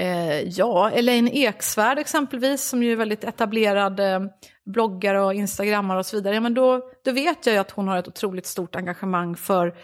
Eh, 0.00 0.40
ja, 0.40 0.90
Elaine 0.90 1.28
Eksvärd 1.28 1.98
exempelvis, 1.98 2.62
som 2.62 2.82
ju 2.82 2.92
är 2.92 2.96
väldigt 2.96 3.24
etablerad 3.24 4.00
eh, 4.00 4.20
bloggare 4.64 5.20
och 5.20 5.34
instagrammare 5.34 5.98
och 5.98 6.06
så 6.06 6.16
vidare. 6.16 6.34
Ja, 6.34 6.40
men 6.40 6.54
då, 6.54 6.90
då 7.04 7.12
vet 7.12 7.46
jag 7.46 7.52
ju 7.52 7.58
att 7.58 7.70
hon 7.70 7.88
har 7.88 7.98
ett 7.98 8.08
otroligt 8.08 8.46
stort 8.46 8.76
engagemang 8.76 9.36
för, 9.36 9.74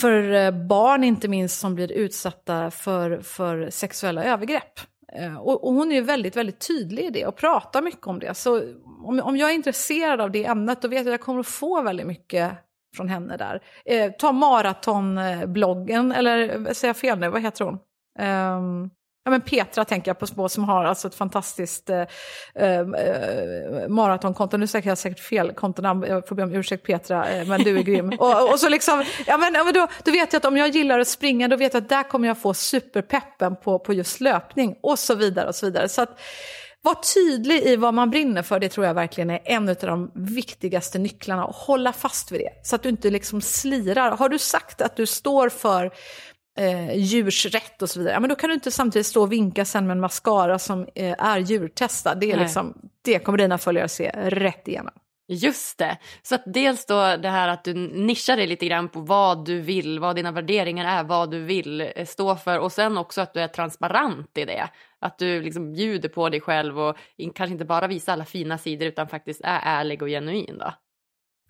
för 0.00 0.32
eh, 0.32 0.50
barn, 0.50 1.04
inte 1.04 1.28
minst, 1.28 1.60
som 1.60 1.74
blir 1.74 1.92
utsatta 1.92 2.70
för, 2.70 3.20
för 3.20 3.70
sexuella 3.70 4.24
övergrepp. 4.24 4.80
Eh, 5.12 5.36
och, 5.36 5.64
och, 5.64 5.74
hon 5.74 5.92
är 5.92 5.94
ju 5.94 6.00
väldigt, 6.00 6.36
väldigt 6.36 6.66
tydlig 6.68 7.04
i 7.04 7.10
det 7.10 7.26
och 7.26 7.36
pratar 7.36 7.82
mycket 7.82 8.06
om 8.06 8.18
det. 8.18 8.34
Så 8.34 8.62
om, 9.04 9.20
om 9.20 9.36
jag 9.36 9.50
är 9.50 9.54
intresserad 9.54 10.20
av 10.20 10.30
det 10.30 10.44
ämnet, 10.44 10.82
då 10.82 10.88
vet 10.88 10.98
jag 10.98 11.06
att 11.06 11.12
jag 11.12 11.20
kommer 11.20 11.40
att 11.40 11.46
få 11.46 11.82
väldigt 11.82 12.06
mycket 12.06 12.52
från 12.96 13.08
henne 13.08 13.36
där. 13.36 13.62
Eh, 13.84 14.12
ta 14.12 14.32
maratonbloggen, 14.32 16.12
eller 16.12 16.66
eh, 16.66 16.72
säger 16.72 16.88
jag 16.88 16.96
fel 16.96 17.18
nu, 17.18 17.28
vad 17.28 17.42
heter 17.42 17.64
hon? 17.64 17.78
Um, 18.18 18.90
Ja, 19.24 19.30
men 19.30 19.40
Petra 19.40 19.84
tänker 19.84 20.10
jag 20.10 20.18
på, 20.18 20.26
spår 20.26 20.48
som 20.48 20.64
har 20.64 20.84
alltså 20.84 21.08
ett 21.08 21.14
fantastiskt 21.14 21.90
eh, 21.90 22.00
eh, 22.54 22.80
eh 22.80 23.88
maratonkonto. 23.88 24.56
Nu 24.56 24.66
säger 24.66 24.88
jag 24.88 24.98
säkert 24.98 25.20
fel 25.20 25.52
kontonamn, 25.52 26.04
jag 26.08 26.28
får 26.28 26.36
be 26.36 26.42
om 26.42 26.54
ursäkt 26.54 26.86
Petra, 26.86 27.28
eh, 27.28 27.46
men 27.46 27.62
du 27.62 27.78
är 27.78 27.82
grym. 27.82 28.12
och, 28.18 28.52
och, 28.52 28.60
så 28.60 28.68
liksom, 28.68 29.04
ja, 29.26 29.36
men, 29.36 29.54
ja, 29.54 29.64
men 29.64 29.74
då, 29.74 29.86
då 30.04 30.10
vet 30.12 30.32
jag 30.32 30.40
att 30.40 30.44
om 30.44 30.56
jag 30.56 30.68
gillar 30.68 30.98
att 30.98 31.08
springa, 31.08 31.48
då 31.48 31.56
vet 31.56 31.74
jag 31.74 31.82
att 31.82 31.88
där 31.88 32.02
kommer 32.02 32.28
jag 32.28 32.38
få 32.38 32.54
superpeppen 32.54 33.56
på, 33.56 33.78
på 33.78 33.92
just 33.92 34.20
löpning 34.20 34.76
och 34.82 34.98
så 34.98 35.14
vidare. 35.14 35.48
och 35.48 35.54
så 35.54 35.66
vidare. 35.66 35.88
Så 35.88 36.02
att, 36.02 36.20
var 36.82 36.94
tydlig 37.14 37.62
i 37.62 37.76
vad 37.76 37.94
man 37.94 38.10
brinner 38.10 38.42
för, 38.42 38.60
det 38.60 38.68
tror 38.68 38.86
jag 38.86 38.94
verkligen 38.94 39.30
är 39.30 39.40
en 39.44 39.68
av 39.68 39.74
de 39.74 40.10
viktigaste 40.14 40.98
nycklarna. 40.98 41.44
Och 41.44 41.54
hålla 41.54 41.92
fast 41.92 42.32
vid 42.32 42.40
det, 42.40 42.50
så 42.62 42.76
att 42.76 42.82
du 42.82 42.88
inte 42.88 43.10
liksom 43.10 43.40
slirar. 43.40 44.10
Har 44.10 44.28
du 44.28 44.38
sagt 44.38 44.80
att 44.80 44.96
du 44.96 45.06
står 45.06 45.48
för 45.48 45.90
eh, 46.58 46.96
djurs 46.96 47.46
rätt 47.46 47.82
och 47.82 47.90
så 47.90 47.98
vidare, 47.98 48.14
ja, 48.14 48.20
men 48.20 48.28
då 48.28 48.36
kan 48.36 48.48
du 48.48 48.54
inte 48.54 48.70
samtidigt 48.70 49.06
stå 49.06 49.22
och 49.22 49.32
vinka 49.32 49.64
sen 49.64 49.86
med 49.86 49.94
en 49.94 50.00
mascara 50.00 50.58
som 50.58 50.86
eh, 50.94 51.14
är 51.18 51.38
djurtestad. 51.38 52.20
Det, 52.20 52.32
är 52.32 52.36
liksom, 52.36 52.74
det 53.04 53.18
kommer 53.18 53.38
dina 53.38 53.58
följare 53.58 53.88
se 53.88 54.10
rätt 54.10 54.68
igenom. 54.68 54.92
Just 55.32 55.78
det. 55.78 55.98
Så 56.22 56.34
att 56.34 56.42
dels 56.46 56.86
då 56.86 57.16
det 57.16 57.28
här 57.28 57.48
att 57.48 57.64
du 57.64 57.74
nischar 57.74 58.36
dig 58.36 58.46
lite 58.46 58.66
grann 58.66 58.88
på 58.88 59.00
vad 59.00 59.46
du 59.46 59.60
vill, 59.60 59.98
vad 59.98 60.16
dina 60.16 60.32
värderingar 60.32 60.98
är, 60.98 61.04
vad 61.04 61.30
du 61.30 61.44
vill 61.44 61.80
eh, 61.80 62.06
stå 62.06 62.36
för 62.36 62.58
och 62.58 62.72
sen 62.72 62.98
också 62.98 63.20
att 63.20 63.34
du 63.34 63.40
är 63.40 63.48
transparent 63.48 64.38
i 64.38 64.44
det. 64.44 64.68
Att 65.00 65.18
du 65.18 65.42
liksom 65.42 65.72
bjuder 65.72 66.08
på 66.08 66.28
dig 66.28 66.40
själv 66.40 66.80
och 66.80 66.96
kanske 67.34 67.52
inte 67.52 67.64
bara 67.64 67.86
visar 67.86 68.12
alla 68.12 68.24
fina 68.24 68.58
sidor 68.58 68.88
utan 68.88 69.08
faktiskt 69.08 69.40
är 69.44 69.60
ärlig 69.62 70.02
och 70.02 70.08
genuin 70.08 70.58
då. 70.58 70.72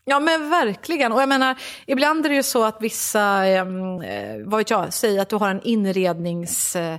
Ja 0.04 0.20
men 0.20 0.50
verkligen. 0.50 1.12
Och 1.12 1.22
jag 1.22 1.28
menar, 1.28 1.56
ibland 1.86 2.24
är 2.24 2.28
det 2.28 2.34
ju 2.34 2.42
så 2.42 2.64
att 2.64 2.76
vissa, 2.80 3.46
ehm, 3.46 4.00
eh, 4.00 4.36
vad 4.44 4.58
vet 4.58 4.70
jag, 4.70 4.92
säger 4.92 5.22
att 5.22 5.28
du 5.28 5.36
har 5.36 5.50
en 5.50 5.62
inrednings... 5.62 6.76
Eh, 6.76 6.98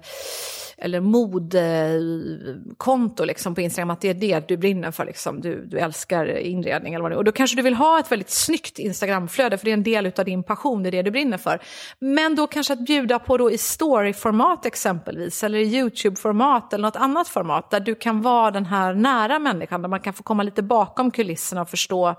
eller 0.84 1.00
modekonto 1.00 3.26
liksom 3.26 3.56
på 3.56 3.62
Instagram, 3.62 3.90
att 3.90 4.02
det 4.02 4.10
är 4.10 4.14
det 4.14 4.48
du 4.48 4.58
brinner 4.58 4.92
för. 4.92 5.06
Liksom. 5.06 5.42
Du, 5.42 5.66
du 5.66 5.80
älskar 5.80 6.38
inredning 6.38 6.94
eller 6.94 7.02
vad 7.02 7.12
det 7.12 7.16
är. 7.16 7.18
Och 7.18 7.24
då 7.24 7.32
kanske 7.32 7.56
du 7.56 7.62
vill 7.62 7.74
ha 7.74 8.00
ett 8.00 8.12
väldigt 8.12 8.30
snyggt 8.30 8.80
Instagramflöde, 8.80 9.58
för 9.58 9.66
det 9.66 9.72
är 9.72 9.74
en 9.74 9.84
del 9.84 10.12
av 10.18 10.26
din 10.26 10.44
passion, 10.44 10.84
det 10.84 10.90
är 10.90 10.92
det 10.92 11.02
du 11.02 11.12
brinner 11.12 11.38
för. 11.38 11.62
Men 12.00 12.36
då 12.36 12.48
kanske 12.48 12.74
att 12.74 12.86
bjuda 12.86 13.20
på 13.20 13.38
då 13.38 13.52
i 13.52 13.58
storyformat 13.58 14.66
exempelvis, 14.66 15.44
eller 15.44 15.60
i 15.60 15.76
YouTube-format 15.76 16.74
eller 16.74 16.82
något 16.82 16.96
annat 16.96 17.28
format, 17.28 17.70
där 17.70 17.80
du 17.80 17.96
kan 17.96 18.22
vara 18.22 18.52
den 18.52 18.66
här 18.66 18.94
nära 18.94 19.40
människan, 19.40 19.82
där 19.82 19.90
man 19.90 20.00
kan 20.00 20.14
få 20.14 20.24
komma 20.24 20.44
lite 20.44 20.64
bakom 20.64 21.12
kulisserna 21.12 21.62
och 21.62 21.70
förstå 21.70 22.16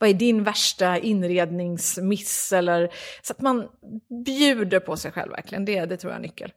vad 0.00 0.10
är 0.10 0.14
din 0.14 0.44
värsta 0.44 0.98
inredningsmiss? 0.98 2.52
Eller, 2.52 2.90
så 3.22 3.32
att 3.32 3.40
man 3.40 3.64
bjuder 4.24 4.80
på 4.80 4.96
sig 4.96 5.12
själv 5.12 5.30
verkligen, 5.30 5.64
det, 5.64 5.86
det 5.86 5.96
tror 5.96 6.12
jag 6.12 6.18
är 6.18 6.22
nyckeln. 6.22 6.50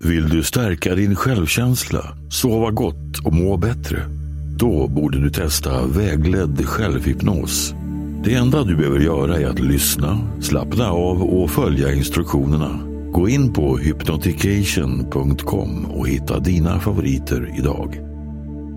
Vill 0.00 0.28
du 0.28 0.42
stärka 0.42 0.94
din 0.94 1.16
självkänsla, 1.16 2.16
sova 2.30 2.70
gott 2.70 3.18
och 3.24 3.32
må 3.32 3.56
bättre? 3.56 3.98
Då 4.58 4.88
borde 4.88 5.20
du 5.20 5.30
testa 5.30 5.86
vägledd 5.86 6.66
självhypnos. 6.66 7.74
Det 8.24 8.34
enda 8.34 8.64
du 8.64 8.76
behöver 8.76 9.00
göra 9.00 9.36
är 9.36 9.46
att 9.46 9.60
lyssna, 9.60 10.18
slappna 10.40 10.90
av 10.90 11.22
och 11.22 11.50
följa 11.50 11.94
instruktionerna. 11.94 12.97
Gå 13.12 13.28
in 13.28 13.52
på 13.52 13.76
hypnotication.com 13.76 15.86
och 15.86 16.08
hitta 16.08 16.38
dina 16.38 16.80
favoriter 16.80 17.54
idag. 17.58 17.98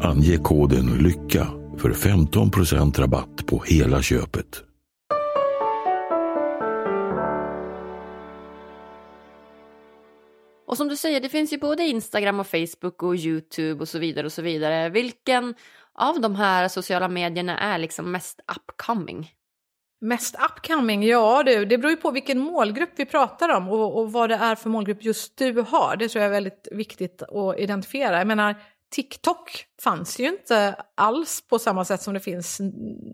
Ange 0.02 0.38
koden 0.38 0.86
LYCKA 0.86 1.48
för 1.78 1.89
15% 1.89 3.00
rabatt 3.00 3.46
på 3.46 3.63
hela 3.65 4.02
köpet. 4.02 4.63
Och 10.67 10.78
som 10.78 10.88
du 10.88 10.98
säger, 10.98 11.22
det 11.22 11.30
finns 11.30 11.54
ju 11.54 11.58
både 11.58 11.84
Instagram 11.84 12.39
och 12.39 12.48
Facebook 12.48 13.04
och 13.04 13.15
YouTube 13.15 13.82
och 13.82 13.88
så 13.88 14.00
vidare 14.00 14.26
och 14.26 14.32
så 14.32 14.41
vidare. 14.41 14.89
Vilken 14.89 15.56
av 15.94 16.22
de 16.22 16.36
här 16.36 16.67
sociala 16.67 17.08
medierna 17.08 17.60
är 17.60 17.78
liksom 17.78 18.12
mest 18.12 18.39
upcoming? 18.58 19.32
Mest 20.04 20.36
upcoming? 20.36 21.04
Ja 21.04 21.44
du, 21.44 21.66
det 21.66 21.78
beror 21.78 21.92
ju 21.92 21.98
på 21.98 22.12
vilken 22.12 22.40
målgrupp 22.40 22.90
vi 22.96 23.06
pratar 23.06 23.50
om 23.50 23.70
och, 23.70 24.00
och, 24.00 24.12
vad 24.12 24.30
det 24.30 24.36
är 24.36 24.56
för 24.56 24.70
målgrupp 24.70 25.04
just 25.04 25.38
du 25.38 25.62
har. 25.62 25.96
Det 25.96 26.10
tror 26.10 26.22
jag 26.22 26.30
är 26.30 26.34
väldigt 26.34 26.68
viktigt 26.72 27.22
att 27.22 27.60
identifiera. 27.60 28.18
Jag 28.18 28.28
menar, 28.28 28.56
TikTok 28.91 29.65
fanns 29.84 30.19
ju 30.19 30.27
inte 30.27 30.75
alls 30.95 31.47
på 31.49 31.60
samma 31.60 31.86
sätt 31.86 32.01
som 32.01 32.13
det 32.13 32.19
finns 32.19 32.60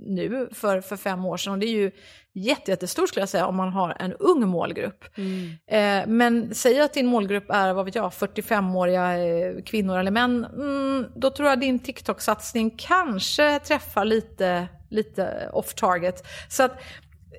nu 0.06 0.50
för, 0.54 0.82
för 0.82 0.98
fem 0.98 1.26
år 1.26 1.38
sedan. 1.38 1.54
Och 1.54 1.60
det 1.60 1.66
är 1.66 1.72
ju 1.72 1.92
jättestort 2.34 3.10
skulle 3.10 3.22
jag 3.22 3.30
säga 3.30 3.48
om 3.48 3.56
man 3.56 3.70
har 3.70 3.98
en 4.00 4.14
ung 4.14 4.48
målgrupp. 4.48 5.06
Mm. 5.18 5.50
Eh, 5.68 6.08
men 6.08 6.56
säg 6.56 6.80
att 6.80 6.94
din 6.94 7.08
målgrupp 7.08 7.50
är, 7.50 7.74
vad 7.74 7.86
vet 7.86 7.96
jag, 7.96 8.12
45-åriga 8.12 9.18
eh, 9.18 9.64
kvinnor 9.64 10.00
eller 10.00 10.12
män. 10.12 10.46
Mm, 10.46 11.06
då 11.16 11.30
tror 11.30 11.50
jag 11.50 11.60
din 11.60 11.80
TikTok-satsning 11.80 12.76
kanske 12.78 13.60
träffar 13.60 14.06
lite, 14.06 14.68
lite 14.90 15.50
off 15.54 15.74
target. 15.74 16.28
Så 16.50 16.64
att 16.64 16.82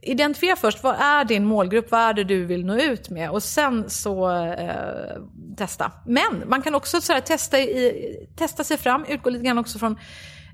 identifiera 0.03 0.57
först, 0.57 0.83
vad 0.83 0.95
är 0.95 1.25
din 1.25 1.45
målgrupp, 1.45 1.91
vad 1.91 2.01
är 2.01 2.15
det 2.15 2.25
du 2.25 2.45
vill 2.45 2.67
nå 2.67 2.79
ut 2.79 3.11
med 3.11 3.31
och 3.31 3.43
sen 3.43 3.91
så 3.91 4.31
eh, 4.31 5.17
testa. 5.57 5.93
Men 6.07 6.43
man 6.47 6.63
kan 6.63 6.75
också 6.75 7.01
så 7.01 7.13
här, 7.13 7.21
testa, 7.21 7.59
i, 7.59 8.27
testa 8.37 8.65
sig 8.65 8.77
fram, 8.77 9.05
utgå 9.09 9.31
lite 9.31 9.45
grann 9.45 9.59
också 9.59 9.79
från 9.79 9.99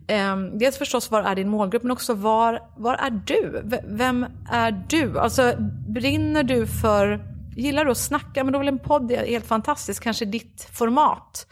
eh, 0.07 0.37
dels 0.37 0.79
förstås 0.79 1.11
var 1.11 1.23
är 1.23 1.35
din 1.35 1.49
målgrupp 1.49 1.83
men 1.83 1.93
också 1.93 2.15
var, 2.15 2.63
var 2.77 2.95
är 2.95 3.11
du? 3.11 3.61
V 3.65 3.81
vem 3.85 4.27
är 4.53 4.85
du? 4.89 5.19
Alltså 5.19 5.53
brinner 5.89 6.43
du 6.43 6.67
för 6.67 7.34
Gillar 7.57 7.85
du 7.85 7.91
att 7.91 7.99
snacka? 7.99 8.45
Men 8.45 8.53
då 8.53 8.59
är 8.59 8.61
väl 8.61 8.69
en 8.69 8.79
podd 8.79 9.13
helt 9.13 9.47
fantastisk, 9.47 10.03
kanske 10.03 10.25
ditt 10.25 10.69
format. 10.73 11.47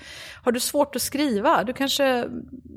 Har 0.44 0.52
du 0.52 0.60
svårt 0.60 0.96
att 0.96 1.02
skriva? 1.02 1.64
Du 1.64 1.72
kanske, 1.72 2.04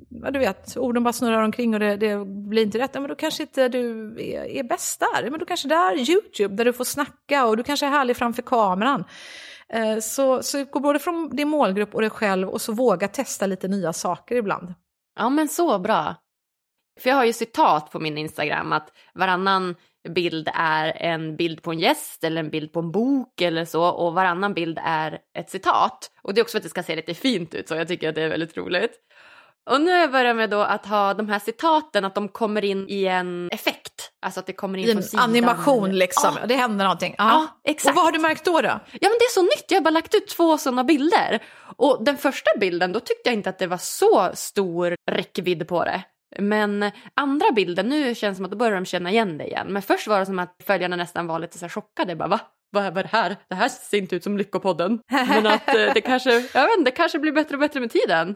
ja, 0.10 0.32
du 0.32 0.40
vet, 0.40 0.78
orden 0.78 1.04
bara 1.04 1.14
snurrar 1.14 1.42
omkring 1.42 1.74
och 1.74 1.80
det, 1.80 1.98
det 1.98 2.26
blir 2.26 2.64
inte 2.64 2.80
rätt. 2.80 2.92
Ja, 2.94 3.00
men 3.00 3.10
då 3.10 3.16
kanske 3.16 3.44
inte 3.44 3.68
du 3.68 4.16
är, 4.20 4.46
är 4.46 4.64
bäst 4.64 5.00
där. 5.00 5.30
Men 5.30 5.40
då 5.40 5.46
kanske 5.46 5.68
det 5.68 5.76
är 5.76 6.10
YouTube 6.10 6.56
där 6.56 6.66
du 6.66 6.74
får 6.74 6.84
snacka 6.84 7.46
och 7.46 7.58
du 7.58 7.64
kanske 7.64 7.86
är 7.86 7.90
härlig 7.90 8.18
framför 8.18 8.42
kameran. 8.42 9.04
Eh, 9.70 10.00
så, 10.00 10.44
så 10.44 10.66
gå 10.66 10.80
både 10.80 11.00
från 11.00 11.30
din 11.30 11.48
målgrupp 11.48 11.96
och 11.96 12.02
dig 12.02 12.10
själv 12.10 12.50
och 12.50 12.62
så 12.62 12.74
våga 12.74 13.08
testa 13.08 13.48
lite 13.48 13.68
nya 13.68 13.94
saker 13.94 14.36
ibland. 14.36 14.74
Ja 15.16 15.30
men 15.30 15.48
så 15.48 15.80
bra. 15.80 16.16
För 17.00 17.10
jag 17.10 17.18
har 17.18 17.26
ju 17.26 17.34
citat 17.34 17.92
på 17.92 18.00
min 18.00 18.18
Instagram 18.18 18.74
att 18.74 18.90
varannan 19.14 19.76
bild 20.10 20.50
är 20.54 21.02
en 21.02 21.36
bild 21.36 21.62
på 21.62 21.72
en 21.72 21.80
gäst 21.80 22.24
eller 22.24 22.40
en 22.40 22.50
bild 22.50 22.74
på 22.74 22.80
en 22.80 22.92
bok 22.92 23.42
eller 23.42 23.66
så 23.66 23.86
och 23.86 24.14
varannan 24.14 24.54
bild 24.54 24.80
är 24.84 25.20
ett 25.38 25.50
citat. 25.50 26.12
Och 26.22 26.34
det 26.34 26.42
är 26.42 26.44
också 26.44 26.52
för 26.52 26.60
att 26.60 26.64
det 26.64 26.70
ska 26.70 26.84
se 26.84 26.96
lite 26.96 27.14
fint 27.14 27.54
ut 27.54 27.68
så 27.68 27.76
jag 27.76 27.88
tycker 27.88 28.10
att 28.10 28.16
det 28.16 28.22
är 28.22 28.30
väldigt 28.30 28.58
roligt. 28.58 28.92
Och 29.70 29.82
nu 29.82 29.92
har 29.92 29.98
jag 29.98 30.12
börjat 30.12 30.36
med 30.36 30.50
då 30.50 30.62
att 30.62 30.86
ha 30.86 31.14
de 31.14 31.30
här 31.30 31.40
citaten, 31.40 32.06
att 32.06 32.16
de 32.16 32.30
kommer 32.30 32.66
in 32.66 32.86
i 32.90 33.06
en 33.06 33.50
effekt. 33.52 34.12
Alltså 34.22 34.40
att 34.40 34.46
det 34.46 34.54
kommer 34.54 34.80
in 34.80 34.90
I 34.90 34.92
från 34.92 35.04
sidan. 35.04 35.24
animation 35.24 35.96
liksom, 35.96 36.38
ja. 36.42 36.48
det 36.48 36.56
händer 36.56 36.86
någonting. 36.86 37.16
Ja, 37.18 37.48
exakt. 37.64 37.90
Och 37.90 37.96
vad 37.96 38.06
har 38.06 38.12
du 38.12 38.20
märkt 38.20 38.46
då, 38.46 38.62
då? 38.62 38.68
Ja 38.68 38.80
men 38.92 39.12
det 39.20 39.26
är 39.26 39.34
så 39.34 39.42
nytt, 39.42 39.66
jag 39.68 39.78
har 39.78 39.84
bara 39.84 39.90
lagt 39.90 40.16
ut 40.16 40.28
två 40.28 40.58
sådana 40.58 40.84
bilder. 40.84 41.44
Och 41.78 42.04
den 42.06 42.18
första 42.18 42.52
bilden, 42.60 42.92
då 42.94 43.00
tyckte 43.00 43.30
jag 43.30 43.34
inte 43.34 43.50
att 43.50 43.60
det 43.60 43.68
var 43.68 43.78
så 43.78 44.32
stor 44.34 44.96
räckvidd 45.12 45.68
på 45.68 45.84
det. 45.84 46.04
Men 46.40 46.92
andra 47.16 47.52
bilden, 47.52 47.90
nu 47.90 48.16
känns 48.16 48.34
det 48.34 48.36
som 48.36 48.46
att 48.46 48.52
då 48.52 48.58
börjar 48.58 48.76
de 48.76 48.86
känna 48.86 49.12
igen 49.12 49.38
det 49.38 49.46
igen. 49.46 49.68
Men 49.70 49.82
först 49.82 50.08
var 50.08 50.20
det 50.20 50.26
som 50.26 50.40
att 50.40 50.56
följarna 50.64 50.96
nästan 50.96 51.28
var 51.28 51.40
lite 51.40 51.58
så 51.58 51.70
chockade. 51.70 52.16
Bara, 52.16 52.28
va? 52.28 52.40
Vad 52.72 52.86
är 52.86 52.92
det 52.92 53.10
här? 53.12 53.36
Det 53.50 53.56
här 53.56 53.70
ser 53.70 53.98
inte 53.98 54.16
ut 54.16 54.24
som 54.24 54.38
Lyckopodden. 54.38 55.00
Men 55.10 55.48
att 55.48 55.68
eh, 55.68 55.94
det 55.94 56.02
kanske, 56.02 56.32
jag 56.32 56.68
vet 56.68 56.78
inte, 56.78 56.92
det 56.92 56.96
kanske 56.96 57.20
blir 57.20 57.32
bättre 57.32 57.56
och 57.56 57.60
bättre 57.60 57.80
med 57.80 57.92
tiden. 57.92 58.36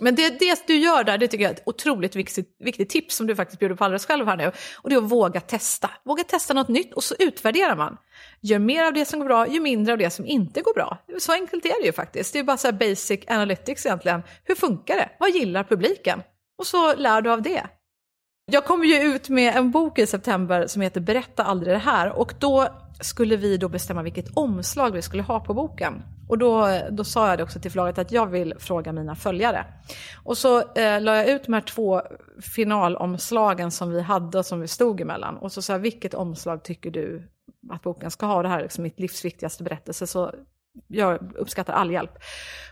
Men 0.00 0.14
det, 0.14 0.38
det 0.38 0.66
du 0.66 0.74
gör 0.74 1.04
där, 1.04 1.18
det 1.18 1.28
tycker 1.28 1.44
jag 1.44 1.50
är 1.50 1.54
ett 1.54 1.62
otroligt 1.66 2.16
viktigt, 2.16 2.56
viktigt 2.64 2.90
tips 2.90 3.16
som 3.16 3.26
du 3.26 3.36
faktiskt 3.36 3.58
bjuder 3.58 3.74
på 3.74 3.84
alldeles 3.84 4.06
själv 4.06 4.26
här 4.26 4.36
nu. 4.36 4.52
Och 4.76 4.90
det 4.90 4.94
är 4.96 4.98
att 4.98 5.10
våga 5.10 5.40
testa. 5.40 5.90
Våga 6.04 6.24
testa 6.24 6.54
något 6.54 6.68
nytt 6.68 6.94
och 6.94 7.04
så 7.04 7.14
utvärderar 7.18 7.76
man. 7.76 7.96
Gör 8.40 8.58
mer 8.58 8.84
av 8.84 8.92
det 8.92 9.04
som 9.04 9.20
går 9.20 9.26
bra, 9.26 9.48
ju 9.48 9.60
mindre 9.60 9.92
av 9.92 9.98
det 9.98 10.10
som 10.10 10.26
inte 10.26 10.60
går 10.60 10.74
bra. 10.74 10.98
Så 11.18 11.32
enkelt 11.32 11.64
är 11.64 11.80
det 11.80 11.86
ju 11.86 11.92
faktiskt. 11.92 12.32
Det 12.32 12.38
är 12.38 12.44
bara 12.44 12.56
så 12.56 12.72
basic 12.72 13.20
analytics 13.26 13.86
egentligen. 13.86 14.22
Hur 14.44 14.54
funkar 14.54 14.96
det? 14.96 15.10
Vad 15.18 15.30
gillar 15.30 15.64
publiken? 15.64 16.22
Och 16.60 16.66
så 16.66 16.96
lär 16.96 17.22
du 17.22 17.32
av 17.32 17.42
det. 17.42 17.66
Jag 18.52 18.64
kommer 18.64 18.84
ju 18.84 19.14
ut 19.14 19.28
med 19.28 19.56
en 19.56 19.70
bok 19.70 19.98
i 19.98 20.06
september 20.06 20.66
som 20.66 20.82
heter 20.82 21.00
Berätta 21.00 21.44
aldrig 21.44 21.74
det 21.74 21.78
här 21.78 22.18
och 22.18 22.34
då 22.38 22.68
skulle 23.00 23.36
vi 23.36 23.56
då 23.56 23.68
bestämma 23.68 24.02
vilket 24.02 24.36
omslag 24.36 24.90
vi 24.90 25.02
skulle 25.02 25.22
ha 25.22 25.40
på 25.40 25.54
boken. 25.54 26.02
Och 26.28 26.38
då, 26.38 26.80
då 26.90 27.04
sa 27.04 27.28
jag 27.28 27.38
det 27.38 27.42
också 27.42 27.60
till 27.60 27.70
förlaget 27.70 27.98
att 27.98 28.12
jag 28.12 28.26
vill 28.26 28.54
fråga 28.58 28.92
mina 28.92 29.14
följare. 29.14 29.66
Och 30.24 30.38
så 30.38 30.58
eh, 30.72 31.00
la 31.00 31.16
jag 31.16 31.28
ut 31.28 31.44
de 31.44 31.52
här 31.52 31.60
två 31.60 32.02
finalomslagen 32.54 33.70
som 33.70 33.90
vi 33.90 34.00
hade 34.00 34.38
och 34.38 34.46
som 34.46 34.60
vi 34.60 34.68
stod 34.68 35.00
emellan. 35.00 35.36
Och 35.36 35.52
så 35.52 35.62
sa 35.62 35.72
jag, 35.72 35.80
vilket 35.80 36.14
omslag 36.14 36.64
tycker 36.64 36.90
du 36.90 37.30
att 37.70 37.82
boken 37.82 38.10
ska 38.10 38.26
ha? 38.26 38.42
Det 38.42 38.48
här 38.48 38.58
är 38.58 38.62
liksom 38.62 38.82
mitt 38.82 39.00
livs 39.00 39.24
viktigaste 39.24 39.62
berättelse. 39.62 40.06
Så 40.06 40.34
jag 40.88 41.32
uppskattar 41.36 41.72
all 41.72 41.90
hjälp. 41.90 42.18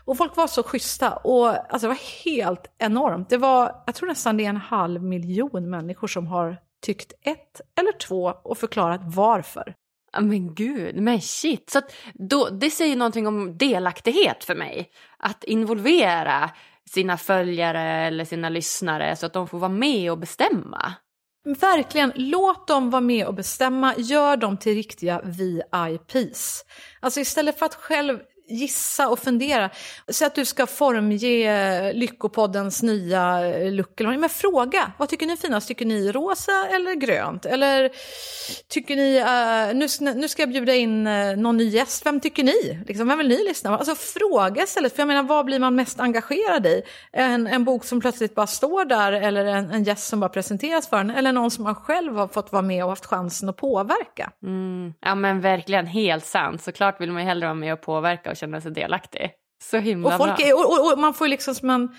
Och 0.05 0.17
folk 0.17 0.35
var 0.35 0.47
så 0.47 0.63
schyssta 0.63 1.13
och 1.13 1.47
alltså, 1.47 1.87
det 1.87 1.87
var 1.87 2.25
helt 2.25 2.71
enormt. 2.77 3.29
Det 3.29 3.37
var, 3.37 3.83
jag 3.85 3.95
tror 3.95 4.09
nästan 4.09 4.37
det 4.37 4.45
är 4.45 4.49
en 4.49 4.57
halv 4.57 5.03
miljon 5.03 5.69
människor 5.69 6.07
som 6.07 6.27
har 6.27 6.57
tyckt 6.81 7.13
ett 7.21 7.61
eller 7.79 7.97
två 7.97 8.33
och 8.43 8.57
förklarat 8.57 9.01
varför. 9.03 9.75
Men 10.19 10.55
gud, 10.55 10.95
men 11.01 11.21
shit. 11.21 11.69
Så 11.69 11.81
då, 12.13 12.49
det 12.49 12.69
säger 12.69 12.95
någonting 12.95 13.27
om 13.27 13.57
delaktighet 13.57 14.43
för 14.43 14.55
mig. 14.55 14.89
Att 15.17 15.43
involvera 15.43 16.49
sina 16.89 17.17
följare 17.17 17.81
eller 17.81 18.25
sina 18.25 18.49
lyssnare 18.49 19.15
så 19.15 19.25
att 19.25 19.33
de 19.33 19.47
får 19.47 19.59
vara 19.59 19.71
med 19.71 20.11
och 20.11 20.17
bestämma. 20.17 20.93
Verkligen, 21.45 22.11
låt 22.15 22.67
dem 22.67 22.89
vara 22.89 23.01
med 23.01 23.27
och 23.27 23.33
bestämma, 23.33 23.95
gör 23.97 24.37
dem 24.37 24.57
till 24.57 24.73
riktiga 24.73 25.21
VIPs. 25.21 26.65
Alltså 26.99 27.19
istället 27.19 27.59
för 27.59 27.65
att 27.65 27.75
själv 27.75 28.19
gissa 28.49 29.09
och 29.09 29.19
fundera. 29.19 29.69
Säg 30.07 30.27
att 30.27 30.35
du 30.35 30.45
ska 30.45 30.67
formge 30.67 31.93
Lyckopoddens 31.93 32.83
nya 32.83 33.47
eh, 33.47 33.71
look. 33.71 33.99
Men 33.99 34.29
fråga, 34.29 34.91
vad 34.97 35.09
tycker 35.09 35.25
ni 35.25 35.33
är 35.33 35.37
finast? 35.37 35.67
Tycker 35.67 35.85
ni 35.85 36.11
rosa 36.11 36.67
eller 36.67 36.95
grönt? 36.95 37.45
Eller 37.45 37.91
tycker 38.67 38.95
ni, 38.95 39.19
uh, 39.19 39.77
nu, 39.77 40.13
nu 40.19 40.27
ska 40.27 40.41
jag 40.41 40.49
bjuda 40.49 40.75
in 40.75 41.07
uh, 41.07 41.37
någon 41.37 41.57
ny 41.57 41.69
gäst, 41.69 42.05
vem 42.05 42.19
tycker 42.19 42.43
ni? 42.43 42.79
Liksom, 42.87 43.07
vem 43.07 43.17
vill 43.17 43.27
ni 43.27 43.43
lyssna 43.47 43.69
på? 43.69 43.75
Alltså 43.75 43.95
fråga 43.95 44.63
istället, 44.63 44.95
för 44.95 45.01
jag 45.01 45.07
menar 45.07 45.23
vad 45.23 45.45
blir 45.45 45.59
man 45.59 45.75
mest 45.75 45.99
engagerad 45.99 46.65
i? 46.65 46.81
En, 47.11 47.47
en 47.47 47.63
bok 47.63 47.85
som 47.85 48.01
plötsligt 48.01 48.35
bara 48.35 48.47
står 48.47 48.85
där 48.85 49.11
eller 49.11 49.45
en, 49.45 49.71
en 49.71 49.83
gäst 49.83 50.07
som 50.07 50.19
bara 50.19 50.29
presenteras 50.29 50.87
för 50.87 50.97
en 50.97 51.09
eller 51.09 51.33
någon 51.33 51.51
som 51.51 51.63
man 51.63 51.75
själv 51.75 52.15
har 52.15 52.27
fått 52.27 52.51
vara 52.51 52.61
med 52.61 52.83
och 52.83 52.89
haft 52.89 53.05
chansen 53.05 53.49
att 53.49 53.57
påverka. 53.57 54.31
Mm. 54.43 54.93
Ja 55.01 55.15
men 55.15 55.41
verkligen, 55.41 55.85
helt 55.85 56.25
sant. 56.25 56.63
Såklart 56.63 57.01
vill 57.01 57.11
man 57.11 57.21
ju 57.21 57.27
hellre 57.27 57.47
vara 57.47 57.53
med 57.53 57.73
och 57.73 57.81
påverka 57.81 58.31
och 58.31 58.37
känna 58.39 58.61
sig 58.61 58.71
delaktig. 58.71 59.31
Så 59.63 59.77
himla 59.77 60.07
och 60.07 60.17
folk. 60.17 60.39
Är, 60.39 60.53
och, 60.53 60.65
och, 60.65 60.91
och, 60.91 60.99
man 60.99 61.13
får 61.13 61.27
liksom 61.27 61.55
som 61.55 61.69
en, 61.69 61.95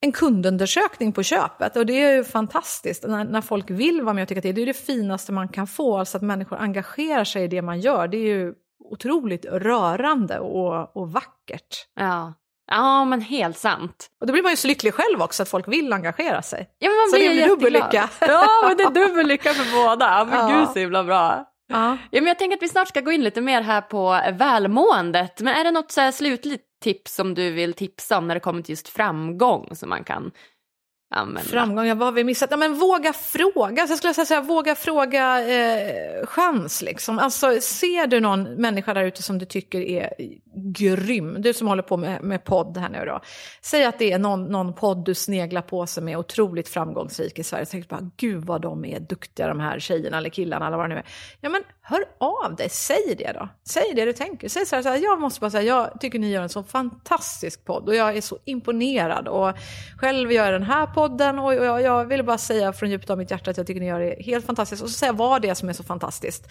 en 0.00 0.12
kundundersökning 0.12 1.12
på 1.12 1.22
köpet 1.22 1.76
och 1.76 1.86
det 1.86 2.02
är 2.02 2.16
ju 2.16 2.24
fantastiskt 2.24 3.04
när, 3.06 3.24
när 3.24 3.40
folk 3.40 3.70
vill 3.70 4.02
vara 4.02 4.14
med 4.14 4.22
och 4.22 4.28
tycka 4.28 4.40
till. 4.40 4.54
Det 4.54 4.62
är 4.62 4.66
det 4.66 4.86
finaste 4.86 5.32
man 5.32 5.48
kan 5.48 5.66
få, 5.66 5.98
alltså 5.98 6.16
att 6.16 6.22
människor 6.22 6.58
engagerar 6.58 7.24
sig 7.24 7.44
i 7.44 7.48
det 7.48 7.62
man 7.62 7.80
gör. 7.80 8.08
Det 8.08 8.16
är 8.16 8.36
ju 8.36 8.54
otroligt 8.84 9.44
rörande 9.44 10.38
och, 10.38 10.96
och 10.96 11.12
vackert. 11.12 11.86
Ja. 12.00 12.34
Ja, 12.70 13.04
men 13.04 13.20
helt 13.20 13.58
sant. 13.58 14.06
Och 14.20 14.26
då 14.26 14.32
blir 14.32 14.42
man 14.42 14.52
ju 14.52 14.56
så 14.56 14.68
lycklig 14.68 14.94
själv 14.94 15.22
också 15.22 15.42
att 15.42 15.48
folk 15.48 15.68
vill 15.68 15.92
engagera 15.92 16.42
sig. 16.42 16.70
Ja, 16.78 16.88
men 16.88 16.96
man 16.96 17.08
så 17.10 17.16
blir 17.16 17.28
det 17.28 17.34
blir 17.34 17.46
dubbel 17.46 17.72
lycka. 17.72 18.10
Ja, 18.20 18.46
men 18.68 18.76
det 18.76 18.82
är 18.82 19.06
dubbel 19.06 19.26
lycka 19.26 19.54
för 19.54 19.84
båda. 19.84 20.24
Men 20.24 20.38
Ja. 20.50 20.58
gud 20.58 20.68
så 20.68 20.78
himla 20.78 21.04
bra. 21.04 21.44
Ja. 21.68 21.98
Ja, 22.10 22.20
men 22.20 22.26
jag 22.26 22.38
tänker 22.38 22.56
att 22.56 22.62
vi 22.62 22.68
snart 22.68 22.88
ska 22.88 23.00
gå 23.00 23.12
in 23.12 23.22
lite 23.22 23.40
mer 23.40 23.60
här 23.60 23.80
på 23.80 24.20
välmåendet. 24.32 25.40
Men 25.40 25.54
är 25.54 25.64
det 25.64 25.70
något 25.70 25.92
så 25.92 26.12
slutligt 26.12 26.64
tips 26.82 27.14
som 27.14 27.34
du 27.34 27.50
vill 27.50 27.74
tipsa 27.74 28.18
om 28.18 28.28
när 28.28 28.34
det 28.34 28.40
kommer 28.40 28.62
till 28.62 28.72
just 28.72 28.88
framgång 28.88 29.76
som 29.76 29.88
man 29.88 30.04
kan 30.04 30.30
använda? 31.14 31.50
Framgång, 31.50 31.86
ja, 31.86 31.94
vad 31.94 32.06
har 32.08 32.12
vi 32.12 32.24
missat? 32.24 32.50
Ja, 32.50 32.56
men 32.56 32.74
våga 32.74 33.12
fråga. 33.12 33.86
Så 33.86 33.92
jag 33.92 33.98
skulle 33.98 34.26
säga, 34.26 34.40
våga 34.40 34.74
fråga 34.74 35.48
eh, 35.48 36.26
chans. 36.26 36.82
Liksom. 36.82 37.18
Alltså, 37.18 37.60
ser 37.60 38.06
du 38.06 38.20
någon 38.20 38.42
människa 38.42 38.94
där 38.94 39.04
ute 39.04 39.22
som 39.22 39.38
du 39.38 39.46
tycker 39.46 39.80
är 39.80 40.12
grym, 40.62 41.42
du 41.42 41.54
som 41.54 41.68
håller 41.68 41.82
på 41.82 41.96
med, 41.96 42.22
med 42.22 42.44
podd 42.44 42.76
här 42.76 42.88
nu 42.88 43.04
då. 43.06 43.20
Säg 43.60 43.84
att 43.84 43.98
det 43.98 44.12
är 44.12 44.18
någon, 44.18 44.44
någon 44.44 44.72
podd 44.72 45.04
du 45.04 45.14
sneglar 45.14 45.62
på 45.62 45.86
som 45.86 46.08
är 46.08 46.16
otroligt 46.16 46.68
framgångsrik 46.68 47.38
i 47.38 47.44
Sverige. 47.44 47.66
Så 47.66 47.70
tänker 47.70 47.88
bara, 47.88 48.10
gud 48.16 48.44
vad 48.44 48.60
de 48.60 48.84
är 48.84 49.00
duktiga 49.00 49.48
de 49.48 49.60
här 49.60 49.78
tjejerna 49.78 50.18
eller 50.18 50.30
killarna 50.30 50.66
eller 50.66 50.76
vad 50.76 50.84
det 50.90 50.94
nu 50.94 51.00
är. 51.00 51.06
Ja 51.40 51.48
men 51.48 51.62
hör 51.82 52.04
av 52.18 52.56
dig, 52.56 52.68
säg 52.68 53.14
det 53.18 53.32
då. 53.32 53.48
Säg 53.64 53.92
det 53.94 54.04
du 54.04 54.12
tänker. 54.12 54.48
Säg 54.48 54.66
så 54.66 54.76
här, 54.76 54.82
så 54.82 54.88
här 54.88 54.96
jag 54.96 55.20
måste 55.20 55.40
bara 55.40 55.50
säga, 55.50 55.62
jag 55.62 56.00
tycker 56.00 56.18
ni 56.18 56.30
gör 56.30 56.42
en 56.42 56.48
så 56.48 56.62
fantastisk 56.62 57.64
podd 57.64 57.88
och 57.88 57.94
jag 57.94 58.16
är 58.16 58.20
så 58.20 58.38
imponerad. 58.44 59.28
Och 59.28 59.52
själv 59.98 60.32
gör 60.32 60.44
jag 60.44 60.54
den 60.54 60.62
här 60.62 60.86
podden 60.86 61.38
och 61.38 61.54
jag, 61.54 61.82
jag 61.82 62.04
vill 62.04 62.24
bara 62.24 62.38
säga 62.38 62.72
från 62.72 62.90
djupet 62.90 63.10
av 63.10 63.18
mitt 63.18 63.30
hjärta 63.30 63.50
att 63.50 63.56
jag 63.56 63.66
tycker 63.66 63.80
ni 63.80 63.86
gör 63.86 64.00
det 64.00 64.22
helt 64.22 64.46
fantastiskt. 64.46 64.82
Och 64.82 64.88
så 64.88 64.98
säga 64.98 65.12
vad 65.12 65.42
det 65.42 65.48
är 65.48 65.54
som 65.54 65.68
är 65.68 65.72
så 65.72 65.82
fantastiskt. 65.82 66.48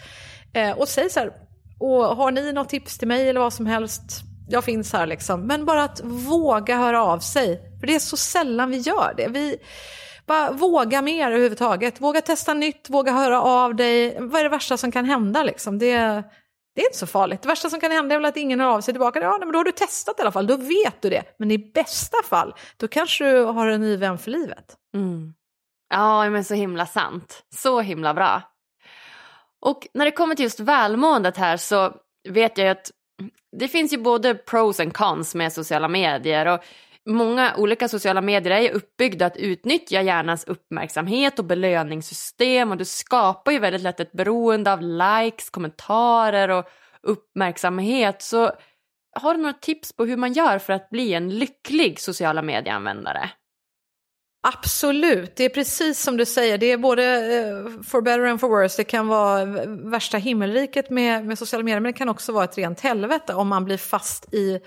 Eh, 0.52 0.78
och 0.78 0.88
säg 0.88 1.10
så 1.10 1.20
här, 1.20 1.32
och 1.80 2.16
har 2.16 2.30
ni 2.30 2.52
något 2.52 2.68
tips 2.68 2.98
till 2.98 3.08
mig 3.08 3.28
eller 3.28 3.40
vad 3.40 3.52
som 3.52 3.66
helst, 3.66 4.02
jag 4.48 4.64
finns 4.64 4.92
här 4.92 5.06
liksom. 5.06 5.46
Men 5.46 5.64
bara 5.64 5.82
att 5.84 6.00
våga 6.04 6.76
höra 6.76 7.02
av 7.04 7.18
sig. 7.18 7.60
För 7.80 7.86
det 7.86 7.94
är 7.94 7.98
så 7.98 8.16
sällan 8.16 8.70
vi 8.70 8.76
gör 8.76 9.14
det. 9.16 9.28
Vi 9.28 9.58
bara 10.26 10.50
våga 10.50 11.02
mer 11.02 11.26
överhuvudtaget. 11.30 12.00
Våga 12.00 12.20
testa 12.20 12.54
nytt, 12.54 12.90
våga 12.90 13.12
höra 13.12 13.42
av 13.42 13.74
dig. 13.74 14.16
Vad 14.20 14.40
är 14.40 14.44
det 14.44 14.50
värsta 14.50 14.76
som 14.76 14.92
kan 14.92 15.04
hända 15.04 15.42
liksom? 15.42 15.78
Det, 15.78 15.96
Det 16.74 16.82
är 16.82 16.86
inte 16.86 16.98
så 16.98 17.06
farligt. 17.06 17.42
Det 17.42 17.48
värsta 17.48 17.70
som 17.70 17.80
kan 17.80 17.90
hända 17.92 18.14
är 18.14 18.18
väl 18.18 18.24
att 18.24 18.36
ingen 18.36 18.60
hör 18.60 18.68
av 18.68 18.80
sig 18.80 18.94
tillbaka. 18.94 19.20
Ja, 19.20 19.38
men 19.38 19.52
då 19.52 19.58
har 19.58 19.64
du 19.64 19.72
testat 19.72 20.18
i 20.18 20.22
alla 20.22 20.32
fall, 20.32 20.46
då 20.46 20.56
vet 20.56 21.02
du 21.02 21.10
det. 21.10 21.22
Men 21.38 21.50
i 21.50 21.58
bästa 21.58 22.16
fall, 22.24 22.54
då 22.76 22.88
kanske 22.88 23.24
du 23.32 23.44
har 23.44 23.66
en 23.66 23.80
ny 23.80 23.96
vän 23.96 24.18
för 24.18 24.30
livet. 24.30 24.76
Mm. 24.94 25.34
Ja, 25.90 26.30
men 26.30 26.44
så 26.44 26.54
himla 26.54 26.86
sant. 26.86 27.42
Så 27.54 27.80
himla 27.80 28.14
bra. 28.14 28.42
Och 29.60 29.86
när 29.94 30.04
det 30.04 30.10
kommer 30.10 30.34
till 30.34 30.42
just 30.42 30.60
välmåendet 30.60 31.36
här 31.36 31.56
så 31.56 31.94
vet 32.28 32.58
jag 32.58 32.68
att 32.68 32.90
det 33.56 33.68
finns 33.68 33.92
ju 33.92 33.98
både 33.98 34.34
pros 34.34 34.80
and 34.80 34.94
cons 34.94 35.34
med 35.34 35.52
sociala 35.52 35.88
medier. 35.88 36.46
Och 36.46 36.64
Många 37.08 37.54
olika 37.56 37.88
sociala 37.88 38.20
medier 38.20 38.52
är 38.52 38.70
uppbyggda 38.70 39.26
att 39.26 39.36
utnyttja 39.36 40.02
hjärnans 40.02 40.44
uppmärksamhet 40.44 41.38
och 41.38 41.44
belöningssystem 41.44 42.70
och 42.70 42.76
det 42.76 42.84
skapar 42.84 43.52
ju 43.52 43.58
väldigt 43.58 43.82
lätt 43.82 44.00
ett 44.00 44.12
beroende 44.12 44.72
av 44.72 44.82
likes, 44.82 45.50
kommentarer 45.50 46.48
och 46.48 46.64
uppmärksamhet. 47.02 48.22
Så 48.22 48.50
har 49.20 49.34
du 49.34 49.40
några 49.40 49.52
tips 49.52 49.92
på 49.92 50.04
hur 50.04 50.16
man 50.16 50.32
gör 50.32 50.58
för 50.58 50.72
att 50.72 50.90
bli 50.90 51.14
en 51.14 51.38
lycklig 51.38 52.00
sociala 52.00 52.42
medieanvändare? 52.42 53.30
Absolut, 54.40 55.36
det 55.36 55.44
är 55.44 55.48
precis 55.48 56.02
som 56.02 56.16
du 56.16 56.24
säger. 56.26 56.58
Det 56.58 56.72
är 56.72 56.78
både 56.78 57.04
eh, 57.04 57.82
for 57.82 58.02
better 58.02 58.24
and 58.24 58.40
for 58.40 58.48
worse. 58.48 58.82
Det 58.82 58.84
kan 58.84 59.08
vara 59.08 59.44
värsta 59.90 60.18
himmelriket 60.18 60.90
med, 60.90 61.26
med 61.26 61.38
sociala 61.38 61.64
medier 61.64 61.80
men 61.80 61.92
det 61.92 61.98
kan 61.98 62.08
också 62.08 62.32
vara 62.32 62.44
ett 62.44 62.58
rent 62.58 62.80
helvete 62.80 63.34
om 63.34 63.48
man 63.48 63.64
blir 63.64 63.76
fast 63.76 64.34
i 64.34 64.60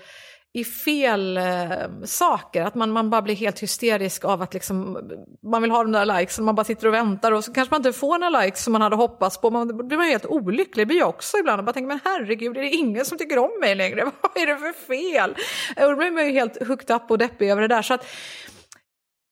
i 0.54 0.64
fel 0.64 1.36
eh, 1.36 2.04
saker. 2.04 2.62
Att 2.62 2.74
man, 2.74 2.90
man 2.90 3.10
bara 3.10 3.22
blir 3.22 3.34
helt 3.34 3.60
hysterisk 3.60 4.24
av 4.24 4.42
att 4.42 4.54
liksom, 4.54 4.98
man 5.42 5.62
vill 5.62 5.70
ha 5.70 5.82
de 5.82 5.92
där 5.92 6.18
likesen, 6.18 6.44
man 6.44 6.54
bara 6.54 6.64
sitter 6.64 6.86
och 6.86 6.94
väntar 6.94 7.32
och 7.32 7.44
så 7.44 7.52
kanske 7.52 7.72
man 7.74 7.78
inte 7.78 7.92
får 7.92 8.18
några 8.18 8.40
likes 8.40 8.64
som 8.64 8.72
man 8.72 8.82
hade 8.82 8.96
hoppats 8.96 9.40
på. 9.40 9.50
Man, 9.50 9.68
då 9.68 9.84
blir 9.84 9.98
man 9.98 10.06
helt 10.06 10.26
olycklig, 10.26 10.82
det 10.82 10.86
blir 10.86 10.98
jag 10.98 11.08
också 11.08 11.38
ibland. 11.38 11.58
Och 11.58 11.64
bara 11.64 11.72
tänker, 11.72 11.88
men 11.88 12.00
herregud, 12.04 12.56
är 12.56 12.62
det 12.62 12.70
ingen 12.70 13.04
som 13.04 13.18
tycker 13.18 13.38
om 13.38 13.50
mig 13.60 13.74
längre? 13.74 14.04
Vad 14.20 14.42
är 14.42 14.46
det 14.46 14.56
för 14.56 14.86
fel? 14.86 15.30
Och 15.76 15.90
då 15.90 15.96
blir 15.96 16.10
man 16.10 16.26
ju 16.26 16.32
helt 16.32 16.68
hooked 16.68 16.96
up 16.96 17.10
och 17.10 17.18
deppig 17.18 17.50
över 17.50 17.62
det 17.62 17.68
där. 17.68 17.82
Så 17.82 17.94
att, 17.94 18.06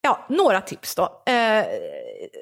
Ja, 0.03 0.27
några 0.29 0.61
tips 0.61 0.95
då. 0.95 1.23
Eh, 1.27 1.65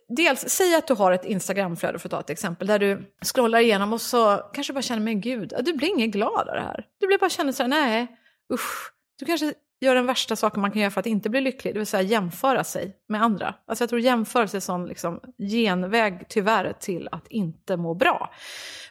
dels, 0.09 0.49
säg 0.49 0.75
att 0.75 0.87
du 0.87 0.95
har 0.95 1.13
ett 1.13 1.25
Instagramflöde 1.25 1.99
för 1.99 2.09
att 2.09 2.11
ta 2.11 2.21
ett 2.21 2.31
exempel, 2.31 2.67
där 2.67 2.79
du 2.79 3.15
scrollar 3.25 3.59
igenom 3.59 3.93
och 3.93 4.01
så 4.01 4.37
kanske 4.53 4.73
bara 4.73 4.83
känner, 4.83 5.03
men 5.03 5.21
gud, 5.21 5.53
du 5.61 5.73
blir 5.73 5.89
inget 5.89 6.11
glad 6.11 6.49
av 6.49 6.55
det 6.55 6.61
här. 6.61 6.87
Du 7.01 7.07
blir 7.07 7.19
bara 7.19 7.31
känner 7.31 7.53
så 7.53 7.63
här, 7.63 7.69
nej, 7.69 8.07
usch, 8.53 8.93
du 9.19 9.25
kanske 9.25 9.55
gör 9.81 9.95
den 9.95 10.07
värsta 10.07 10.37
saken 10.37 10.61
man 10.61 10.71
kan 10.71 10.83
göra 10.83 10.91
för 10.91 11.01
att 11.01 11.07
inte 11.07 11.31
bli 11.31 11.41
lycklig, 11.41 11.75
det 11.75 11.79
vill 11.79 11.87
säga 11.87 12.03
jämföra 12.03 12.65
sig 12.65 12.97
med 13.09 13.23
andra. 13.23 13.55
Alltså 13.67 13.83
jag 13.83 13.89
tror 13.89 14.01
jämförelse 14.01 14.55
är 14.55 14.59
en 14.59 14.63
sån 14.63 14.87
liksom 14.87 15.21
genväg 15.39 16.29
tyvärr 16.29 16.73
till 16.73 17.09
att 17.13 17.29
inte 17.29 17.77
må 17.77 17.95
bra. 17.95 18.31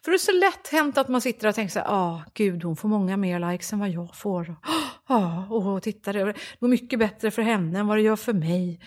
För 0.04 0.12
det 0.12 0.16
är 0.16 0.20
så 0.20 0.32
lätt 0.32 0.68
hänt 0.72 0.98
att 0.98 1.08
man 1.08 1.22
sitter 1.22 1.48
och 1.48 1.56
tänker 1.56 1.72
så 1.72 1.80
här, 1.80 1.88
ah, 1.90 2.24
gud 2.34 2.64
hon 2.64 2.76
får 2.76 2.90
många 2.90 3.18
mer 3.18 3.52
likes 3.52 3.74
än 3.74 3.80
vad 3.80 3.90
jag 3.90 4.16
får. 4.16 4.56
Ja, 5.10 5.48
oh, 5.50 5.68
oh, 5.68 5.80
titta 5.80 6.14
det 6.14 6.34
går 6.60 6.68
mycket 6.68 7.00
bättre 7.00 7.32
för 7.32 7.42
henne 7.42 7.80
än 7.80 7.88
vad 7.88 7.98
det 7.98 8.02
gör 8.02 8.16
för 8.16 8.34
mig. 8.34 8.80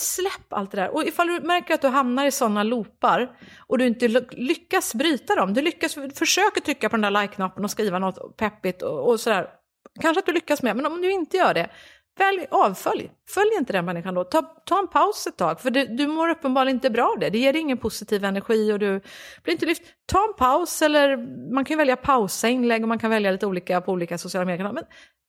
Släpp 0.00 0.52
allt 0.52 0.70
det 0.70 0.76
där. 0.76 0.94
Och 0.94 1.04
ifall 1.04 1.26
du 1.26 1.40
märker 1.40 1.74
att 1.74 1.80
du 1.80 1.88
hamnar 1.88 2.26
i 2.26 2.30
sådana 2.30 2.62
loopar 2.62 3.36
och 3.66 3.78
du 3.78 3.86
inte 3.86 4.08
lyckas 4.32 4.94
bryta 4.94 5.34
dem, 5.34 5.54
du 5.54 5.62
lyckas, 5.62 5.94
försöker 6.14 6.60
trycka 6.60 6.88
på 6.88 6.96
den 6.96 7.12
där 7.12 7.22
like-knappen 7.22 7.64
och 7.64 7.70
skriva 7.70 7.98
något 7.98 8.36
peppigt 8.36 8.82
och, 8.82 9.08
och 9.08 9.20
sådär, 9.20 9.46
Kanske 10.00 10.18
att 10.18 10.26
du 10.26 10.32
lyckas 10.32 10.62
med, 10.62 10.76
men 10.76 10.86
om 10.86 11.02
du 11.02 11.12
inte 11.12 11.36
gör 11.36 11.54
det, 11.54 11.70
välj 12.18 12.46
avfölj. 12.50 13.10
Följ 13.28 13.50
inte 13.58 13.72
den 13.72 13.84
människan 13.84 14.14
då. 14.14 14.24
Ta, 14.24 14.42
ta 14.42 14.78
en 14.78 14.88
paus 14.88 15.26
ett 15.26 15.36
tag, 15.36 15.60
för 15.60 15.70
du, 15.70 15.86
du 15.86 16.06
mår 16.06 16.28
uppenbarligen 16.28 16.76
inte 16.76 16.90
bra 16.90 17.08
av 17.12 17.18
det. 17.18 17.30
Det 17.30 17.38
ger 17.38 17.52
dig 17.52 17.62
ingen 17.62 17.78
positiv 17.78 18.24
energi 18.24 18.72
och 18.72 18.78
du 18.78 19.00
blir 19.42 19.54
inte 19.54 19.66
lyft. 19.66 19.82
Ta 20.06 20.24
en 20.24 20.34
paus, 20.38 20.82
eller 20.82 21.16
man 21.54 21.64
kan 21.64 21.78
välja 21.78 21.96
pausa 21.96 22.48
inlägg 22.48 22.82
och 22.82 22.88
man 22.88 22.98
kan 22.98 23.10
välja 23.10 23.30
lite 23.30 23.46
olika 23.46 23.80
på 23.80 23.92
olika 23.92 24.18
sociala 24.18 24.44
medier. 24.44 24.72
Men 24.72 24.84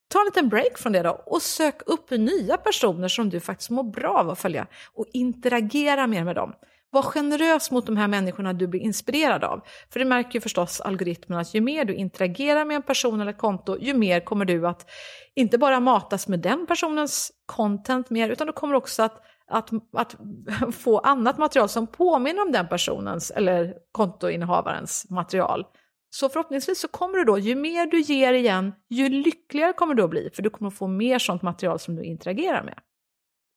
ta 0.10 0.20
en 0.20 0.26
liten 0.26 0.50
break 0.50 0.78
från 0.78 0.92
det 0.92 1.02
då 1.02 1.24
och 1.26 1.42
sök 1.42 1.82
upp 1.86 2.12
nya 2.12 2.58
personer 2.58 3.08
som 3.08 3.30
du 3.30 3.40
faktiskt 3.40 3.70
mår 3.70 3.84
bra 3.84 4.18
av 4.20 4.30
att 4.30 4.40
följa 4.40 4.68
och 4.94 5.06
interagera 5.14 6.08
mer 6.08 6.24
med 6.24 6.36
dem. 6.36 6.54
Var 6.94 7.02
generös 7.02 7.72
mot 7.72 7.86
de 7.86 7.98
här 7.98 8.08
människorna 8.08 8.54
du 8.54 8.68
blir 8.68 8.82
inspirerad 8.82 9.44
av. 9.44 9.62
För 9.90 10.00
det 10.00 10.06
märker 10.06 10.34
ju 10.34 10.42
förstås 10.42 10.82
algoritmen 10.82 11.40
att 11.40 11.54
ju 11.54 11.62
mer 11.62 11.86
du 11.86 11.96
interagerar 11.96 12.66
med 12.66 12.76
en 12.76 12.82
person 12.82 13.22
eller 13.22 13.32
ett 13.32 13.38
konto, 13.38 13.78
ju 13.80 13.94
mer 13.94 14.20
kommer 14.20 14.46
du 14.46 14.68
att 14.68 14.90
inte 15.36 15.58
bara 15.58 15.80
matas 15.80 16.28
med 16.28 16.40
den 16.40 16.68
personens 16.68 17.32
content 17.46 18.10
mer, 18.10 18.30
utan 18.30 18.48
du 18.48 18.54
kommer 18.54 18.76
också 18.76 19.04
att, 19.04 19.22
att, 19.48 19.70
att 19.98 20.16
få 20.76 21.00
annat 21.00 21.38
material 21.38 21.70
som 21.70 21.88
påminner 21.88 22.42
om 22.42 22.52
den 22.52 22.68
personens 22.68 23.32
eller 23.32 23.74
kontoinnehavarens 23.92 25.10
material. 25.10 25.66
Så 26.10 26.30
förhoppningsvis 26.30 26.80
så 26.80 26.88
kommer 26.88 27.18
du 27.18 27.24
då, 27.24 27.38
ju 27.38 27.56
mer 27.56 27.86
du 27.86 28.02
ger 28.02 28.34
igen, 28.34 28.74
ju 28.90 29.10
lyckligare 29.10 29.74
kommer 29.74 29.94
du 29.94 30.04
att 30.04 30.10
bli, 30.10 30.30
för 30.34 30.44
du 30.44 30.50
kommer 30.50 30.68
att 30.68 30.78
få 30.78 30.88
mer 30.88 31.20
sånt 31.20 31.42
material 31.42 31.80
som 31.80 31.96
du 31.96 32.04
interagerar 32.04 32.64
med. 32.64 32.80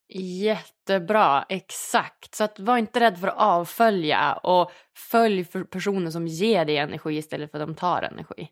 Jättebra, 0.09 1.45
exakt. 1.49 2.35
Så 2.35 2.43
att 2.43 2.59
var 2.59 2.77
inte 2.77 2.99
rädd 2.99 3.19
för 3.19 3.27
att 3.27 3.37
avfölja 3.37 4.33
och 4.33 4.71
följ 5.11 5.45
för 5.45 5.63
personer 5.63 6.11
som 6.11 6.27
ger 6.27 6.65
dig 6.65 6.77
energi 6.77 7.17
istället 7.17 7.51
för 7.51 7.59
att 7.59 7.67
de 7.67 7.75
tar 7.75 8.01
energi. 8.01 8.49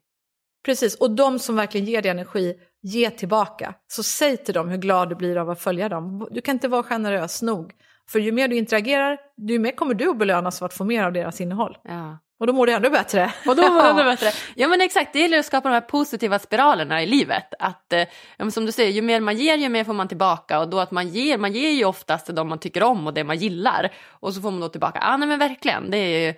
Precis, 0.66 0.96
och 0.96 1.16
de 1.16 1.40
som 1.40 1.56
verkligen 1.56 1.88
ger 1.88 2.02
dig 2.02 2.12
energi, 2.12 2.56
ge 2.82 3.10
tillbaka. 3.10 3.76
Så 3.88 4.04
säg 4.04 4.38
till 4.38 4.54
dem 4.54 4.70
hur 4.70 4.78
glad 4.78 5.10
du 5.10 5.16
blir 5.16 5.38
av 5.38 5.50
att 5.50 5.62
följa 5.62 5.90
dem. 5.90 6.28
Du 6.32 6.42
kan 6.42 6.56
inte 6.56 6.68
vara 6.68 6.84
generös 6.84 7.42
nog. 7.42 7.74
För 8.10 8.20
ju 8.20 8.32
mer 8.32 8.48
du 8.48 8.56
interagerar, 8.56 9.18
ju 9.38 9.60
mer 9.60 9.72
kommer 9.72 9.94
du 9.94 10.10
att 10.10 10.18
belönas 10.18 10.60
för 10.60 10.66
att 10.66 10.74
få 10.74 10.84
mer 10.84 11.04
av 11.04 11.14
deras 11.14 11.42
innehåll. 11.42 11.78
Ja. 11.84 12.18
Och 12.40 12.48
då 12.48 12.54
mår 12.54 12.66
du 12.68 12.74
ännu 12.74 12.90
bättre. 12.90 13.34
Och 13.48 13.56
då 13.56 13.62
mår 13.62 13.84
du 13.84 13.90
ännu 13.90 14.04
bättre. 14.04 14.32
Ja 14.56 14.68
men 14.68 14.82
exakt, 14.82 15.14
det 15.14 15.20
gäller 15.20 15.40
att 15.40 15.46
skapa 15.46 15.70
de 15.70 15.74
här 15.74 15.82
positiva 15.82 16.40
spiralerna 16.40 17.04
i 17.04 17.06
livet. 17.06 17.54
Att, 17.60 17.94
eh, 17.94 18.50
som 18.50 18.66
du 18.66 18.72
säger, 18.72 18.92
ju 18.92 19.02
mer 19.02 19.20
man 19.20 19.38
ger, 19.38 19.58
ju 19.58 19.70
mer 19.70 19.84
får 19.84 19.94
man 19.94 20.08
tillbaka. 20.08 20.60
Och 20.60 20.70
då 20.70 20.80
att 20.80 20.92
man 20.92 21.08
ger, 21.08 21.38
man 21.38 21.54
ger 21.54 21.70
ju 21.70 21.86
oftast 21.86 22.36
det 22.36 22.44
man 22.44 22.60
tycker 22.60 22.84
om 22.84 23.08
och 23.08 23.14
det 23.14 23.24
man 23.24 23.38
gillar. 23.38 23.94
Och 24.10 24.34
så 24.34 24.42
får 24.42 24.52
man 24.52 24.60
då 24.60 24.70
tillbaka, 24.70 25.00
ah, 25.02 25.18
nej 25.18 25.28
men 25.28 25.40
verkligen, 25.40 25.92
det 25.92 25.98
är 25.98 26.28
ju 26.28 26.34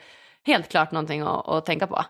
helt 0.46 0.70
klart 0.70 0.92
någonting 0.92 1.22
att, 1.22 1.48
att 1.48 1.66
tänka 1.66 1.88
på. 1.88 2.04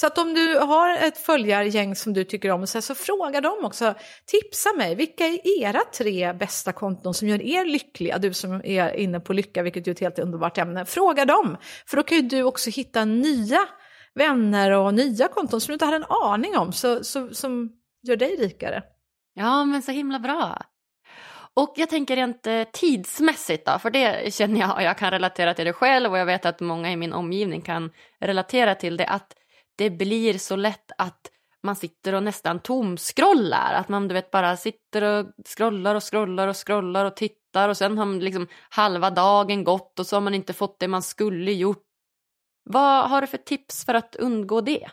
Så 0.00 0.06
att 0.06 0.18
om 0.18 0.34
du 0.34 0.58
har 0.58 0.96
ett 0.96 1.18
följargäng 1.18 1.96
som 1.96 2.12
du 2.12 2.24
tycker 2.24 2.50
om, 2.50 2.66
så, 2.66 2.82
så 2.82 2.94
fråga 2.94 3.40
dem 3.40 3.64
också. 3.64 3.94
Tipsa 4.26 4.72
mig, 4.72 4.94
vilka 4.94 5.24
är 5.24 5.60
era 5.60 5.80
tre 5.98 6.32
bästa 6.32 6.72
konton 6.72 7.14
som 7.14 7.28
gör 7.28 7.42
er 7.42 7.64
lyckliga? 7.64 8.18
Du 8.18 8.32
som 8.32 8.60
är 8.64 8.96
inne 8.96 9.20
på 9.20 9.32
lycka, 9.32 9.62
vilket 9.62 9.86
är 9.86 9.90
ett 9.90 10.00
helt 10.00 10.18
underbart 10.18 10.58
ämne. 10.58 10.84
Fråga 10.86 11.24
dem, 11.24 11.56
för 11.86 11.96
då 11.96 12.02
kan 12.02 12.18
ju 12.18 12.22
du 12.22 12.42
också 12.42 12.70
hitta 12.70 13.04
nya 13.04 13.58
vänner 14.14 14.70
och 14.70 14.94
nya 14.94 15.28
konton 15.28 15.60
som 15.60 15.72
du 15.72 15.72
inte 15.72 15.84
hade 15.84 15.96
en 15.96 16.10
aning 16.24 16.56
om, 16.56 16.72
så, 16.72 17.04
så, 17.04 17.34
som 17.34 17.72
gör 18.02 18.16
dig 18.16 18.36
rikare. 18.36 18.82
Ja, 19.34 19.64
men 19.64 19.82
så 19.82 19.92
himla 19.92 20.18
bra. 20.18 20.62
Och 21.54 21.74
jag 21.76 21.90
tänker 21.90 22.16
rent 22.16 22.46
eh, 22.46 22.62
tidsmässigt 22.72 23.66
då, 23.66 23.78
för 23.78 23.90
det 23.90 24.34
känner 24.34 24.60
jag, 24.60 24.76
och 24.76 24.82
jag 24.82 24.98
kan 24.98 25.10
relatera 25.10 25.54
till 25.54 25.64
det 25.64 25.72
själv 25.72 26.12
och 26.12 26.18
jag 26.18 26.26
vet 26.26 26.46
att 26.46 26.60
många 26.60 26.92
i 26.92 26.96
min 26.96 27.12
omgivning 27.12 27.60
kan 27.60 27.90
relatera 28.20 28.74
till 28.74 28.96
det, 28.96 29.06
att 29.06 29.34
det 29.76 29.90
blir 29.90 30.38
så 30.38 30.56
lätt 30.56 30.92
att 30.98 31.30
man 31.62 31.76
sitter 31.76 32.14
och 32.14 32.22
nästan 32.22 32.60
tomskrollar. 32.60 33.74
Att 33.74 33.88
man 33.88 34.08
du 34.08 34.14
vet 34.14 34.30
bara 34.30 34.56
sitter 34.56 35.02
och 35.02 35.26
scrollar 35.46 35.94
och 35.94 36.12
scrollar 36.12 36.48
och 36.48 36.66
scrollar 36.66 37.04
och 37.04 37.16
tittar 37.16 37.68
och 37.68 37.76
sen 37.76 37.98
har 37.98 38.04
man 38.04 38.18
liksom 38.18 38.46
halva 38.70 39.10
dagen 39.10 39.64
gått 39.64 39.98
och 39.98 40.06
så 40.06 40.16
har 40.16 40.20
man 40.20 40.34
inte 40.34 40.52
fått 40.52 40.80
det 40.80 40.88
man 40.88 41.02
skulle 41.02 41.52
gjort. 41.52 41.84
Vad 42.64 43.10
har 43.10 43.20
du 43.20 43.26
för 43.26 43.38
tips 43.38 43.84
för 43.84 43.94
att 43.94 44.16
undgå 44.16 44.60
det? 44.60 44.90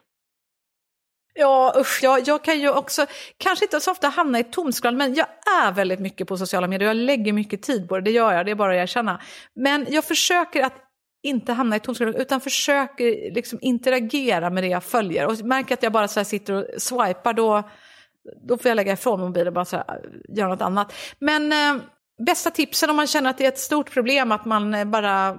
Ja, 1.39 1.73
usch, 1.77 1.99
jag, 2.03 2.27
jag 2.27 2.43
kan 2.43 2.59
ju 2.59 2.69
också, 2.71 3.05
kanske 3.37 3.65
inte 3.65 3.79
så 3.79 3.91
ofta 3.91 4.07
hamna 4.07 4.39
i 4.39 4.43
tomskroll, 4.43 4.95
men 4.95 5.13
jag 5.13 5.27
är 5.63 5.71
väldigt 5.71 5.99
mycket 5.99 6.27
på 6.27 6.37
sociala 6.37 6.67
medier. 6.67 6.87
Jag 6.87 6.97
lägger 6.97 7.33
mycket 7.33 7.61
tid 7.61 7.89
på 7.89 7.95
det, 7.95 8.01
det 8.01 8.11
gör 8.11 8.33
jag, 8.33 8.45
det 8.45 8.51
är 8.51 8.55
bara 8.55 8.73
att 8.73 8.83
erkänna. 8.83 9.21
Men 9.55 9.87
jag 9.89 10.03
försöker 10.03 10.63
att 10.63 10.87
inte 11.23 11.53
hamna 11.53 11.75
i 11.75 11.80
tomskrull 11.80 12.15
utan 12.17 12.41
försöker 12.41 13.27
eh, 13.27 13.34
liksom 13.34 13.60
interagera 13.62 14.49
med 14.49 14.63
det 14.63 14.67
jag 14.67 14.84
följer. 14.84 15.25
Och 15.25 15.45
märker 15.45 15.73
att 15.73 15.84
jag 15.84 15.91
bara 15.91 16.08
så 16.08 16.23
sitter 16.23 16.53
och 16.53 16.82
swipar 16.82 17.34
då, 17.34 17.63
då 18.47 18.58
får 18.58 18.69
jag 18.69 18.75
lägga 18.75 18.93
ifrån 18.93 19.19
mobilen 19.19 19.47
och 19.47 19.53
bara 19.53 19.65
så 19.65 19.75
här, 19.75 19.86
eh, 19.89 20.36
göra 20.38 20.49
något 20.49 20.62
annat. 20.62 20.93
Men 21.19 21.51
eh, 21.51 21.84
bästa 22.25 22.51
tipsen 22.51 22.89
om 22.89 22.95
man 22.95 23.08
känner 23.08 23.30
att 23.30 23.38
det 23.38 23.45
är 23.45 23.47
ett 23.47 23.60
stort 23.60 23.91
problem 23.91 24.32
att 24.32 24.45
man 24.45 24.73
eh, 24.73 24.86
bara 24.86 25.38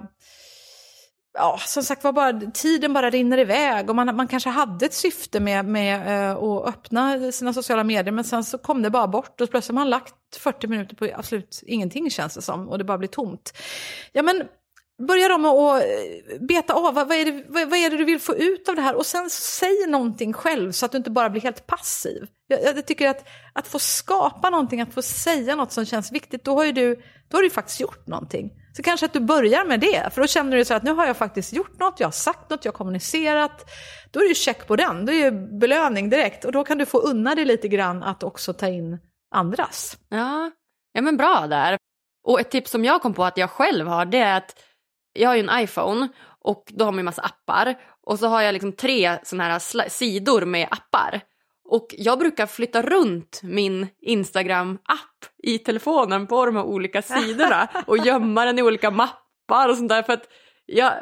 ja, 1.33 1.59
som 1.65 1.83
sagt 1.83 2.03
var, 2.03 2.11
bara, 2.11 2.41
tiden 2.53 2.93
bara 2.93 3.09
rinner 3.09 3.37
iväg 3.37 3.89
och 3.89 3.95
man, 3.95 4.15
man 4.15 4.27
kanske 4.27 4.49
hade 4.49 4.85
ett 4.85 4.93
syfte 4.93 5.39
med, 5.39 5.65
med 5.65 6.07
uh, 6.07 6.43
att 6.43 6.67
öppna 6.67 7.31
sina 7.31 7.53
sociala 7.53 7.83
medier 7.83 8.11
men 8.11 8.23
sen 8.23 8.43
så 8.43 8.57
kom 8.57 8.81
det 8.81 8.89
bara 8.89 9.07
bort 9.07 9.41
och 9.41 9.49
plötsligt 9.49 9.77
har 9.77 9.81
man 9.81 9.89
lagt 9.89 10.15
40 10.37 10.67
minuter 10.67 10.95
på 10.95 11.09
absolut 11.15 11.63
ingenting 11.65 12.09
känns 12.09 12.35
det 12.35 12.41
som 12.41 12.69
och 12.69 12.77
det 12.77 12.83
bara 12.83 12.97
blir 12.97 13.09
tomt. 13.09 13.53
Ja 14.11 14.23
men 14.23 14.43
börja 15.07 15.35
om 15.35 15.45
att 15.45 15.81
eh, 15.81 16.39
beta 16.39 16.73
av, 16.73 16.93
vad, 16.93 17.11
är 17.11 17.25
det, 17.25 17.45
vad, 17.47 17.73
är 17.73 17.89
det 17.89 17.97
du 17.97 18.05
vill 18.05 18.19
få 18.19 18.35
ut 18.35 18.69
av 18.69 18.75
det 18.75 18.81
här? 18.81 18.95
Och 18.95 19.05
sen 19.05 19.29
säg 19.29 19.87
någonting 19.87 20.33
själv 20.33 20.71
så 20.71 20.85
att 20.85 20.91
du 20.91 20.97
inte 20.97 21.11
bara 21.11 21.29
blir 21.29 21.41
helt 21.41 21.67
passiv. 21.67 22.27
Jag, 22.47 22.63
jag 22.63 22.85
tycker 22.85 23.09
att, 23.09 23.27
att 23.53 23.67
få 23.67 23.79
skapa 23.79 24.49
någonting, 24.49 24.81
att 24.81 24.93
få 24.93 25.01
säga 25.01 25.55
något 25.55 25.71
som 25.71 25.85
känns 25.85 26.11
viktigt, 26.11 26.43
då 26.43 26.55
har, 26.55 26.65
ju 26.65 26.71
du, 26.71 26.95
då 27.27 27.37
har 27.37 27.43
du 27.43 27.49
faktiskt 27.49 27.79
gjort 27.79 28.07
någonting. 28.07 28.51
Så 28.75 28.83
kanske 28.83 29.05
att 29.05 29.13
du 29.13 29.19
börjar 29.19 29.65
med 29.65 29.79
det, 29.79 30.13
för 30.13 30.21
då 30.21 30.27
känner 30.27 30.57
du 30.57 30.65
så 30.65 30.73
att 30.73 30.83
nu 30.83 30.93
har 30.93 31.05
jag 31.05 31.17
faktiskt 31.17 31.53
gjort 31.53 31.79
något, 31.79 31.99
jag 31.99 32.07
har 32.07 32.11
sagt 32.11 32.49
något, 32.49 32.65
jag 32.65 32.71
har 32.71 32.77
kommunicerat. 32.77 33.69
Då 34.11 34.19
är 34.19 34.23
det 34.23 34.29
ju 34.29 34.35
check 34.35 34.67
på 34.67 34.75
den, 34.75 35.05
då 35.05 35.13
är 35.13 35.31
det 35.31 35.59
belöning 35.59 36.09
direkt. 36.09 36.45
Och 36.45 36.51
då 36.51 36.63
kan 36.63 36.77
du 36.77 36.85
få 36.85 36.99
unna 36.99 37.35
dig 37.35 37.45
lite 37.45 37.67
grann 37.67 38.03
att 38.03 38.23
också 38.23 38.53
ta 38.53 38.67
in 38.67 38.99
andras. 39.35 39.97
Ja, 40.09 40.51
ja 40.93 41.01
men 41.01 41.17
bra 41.17 41.47
där. 41.47 41.77
Och 42.23 42.39
ett 42.39 42.51
tips 42.51 42.71
som 42.71 42.85
jag 42.85 43.01
kom 43.01 43.13
på 43.13 43.25
att 43.25 43.37
jag 43.37 43.49
själv 43.49 43.87
har 43.87 44.05
det 44.05 44.17
är 44.17 44.37
att 44.37 44.59
jag 45.13 45.29
har 45.29 45.35
ju 45.35 45.47
en 45.47 45.63
iPhone 45.63 46.07
och 46.45 46.63
då 46.67 46.85
har 46.85 46.91
man 46.91 46.99
ju 46.99 47.03
massa 47.03 47.21
appar 47.21 47.75
och 48.05 48.19
så 48.19 48.27
har 48.27 48.41
jag 48.41 48.53
liksom 48.53 48.71
tre 48.71 49.19
sådana 49.23 49.43
här 49.43 49.89
sidor 49.89 50.45
med 50.45 50.67
appar. 50.71 51.21
Och 51.65 51.95
jag 51.97 52.19
brukar 52.19 52.45
flytta 52.45 52.81
runt 52.81 53.39
min 53.43 53.87
Instagram-app 54.01 55.25
i 55.43 55.57
telefonen 55.57 56.27
på 56.27 56.45
de 56.45 56.55
här 56.55 56.63
olika 56.63 57.01
sidorna 57.01 57.67
och 57.87 57.97
gömma 57.97 58.45
den 58.45 58.59
i 58.59 58.61
olika 58.61 58.91
mappar 58.91 59.69
och 59.69 59.77
sånt 59.77 59.89
där 59.89 60.03
för 60.03 60.13
att 60.13 60.27
jag 60.65 60.93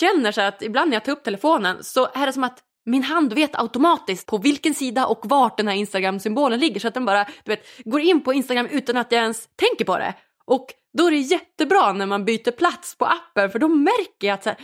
känner 0.00 0.32
så 0.32 0.40
att 0.40 0.62
ibland 0.62 0.90
när 0.90 0.96
jag 0.96 1.04
tar 1.04 1.12
upp 1.12 1.24
telefonen 1.24 1.84
så 1.84 2.08
är 2.14 2.26
det 2.26 2.32
som 2.32 2.44
att 2.44 2.58
min 2.84 3.02
hand 3.02 3.32
vet 3.32 3.58
automatiskt 3.58 4.26
på 4.26 4.38
vilken 4.38 4.74
sida 4.74 5.06
och 5.06 5.20
vart 5.22 5.56
den 5.56 5.68
här 5.68 5.74
Instagram-symbolen 5.74 6.60
ligger 6.60 6.80
så 6.80 6.88
att 6.88 6.94
den 6.94 7.04
bara 7.04 7.24
du 7.24 7.50
vet, 7.50 7.64
går 7.84 8.00
in 8.00 8.24
på 8.24 8.32
Instagram 8.32 8.66
utan 8.66 8.96
att 8.96 9.12
jag 9.12 9.22
ens 9.22 9.48
tänker 9.56 9.84
på 9.84 9.98
det. 9.98 10.14
Och 10.44 10.66
då 10.98 11.06
är 11.06 11.10
det 11.10 11.16
jättebra 11.16 11.92
när 11.92 12.06
man 12.06 12.24
byter 12.24 12.50
plats 12.50 12.98
på 12.98 13.04
appen 13.04 13.50
för 13.50 13.58
då 13.58 13.68
märker 13.68 14.26
jag 14.26 14.34
att, 14.34 14.44
här, 14.44 14.56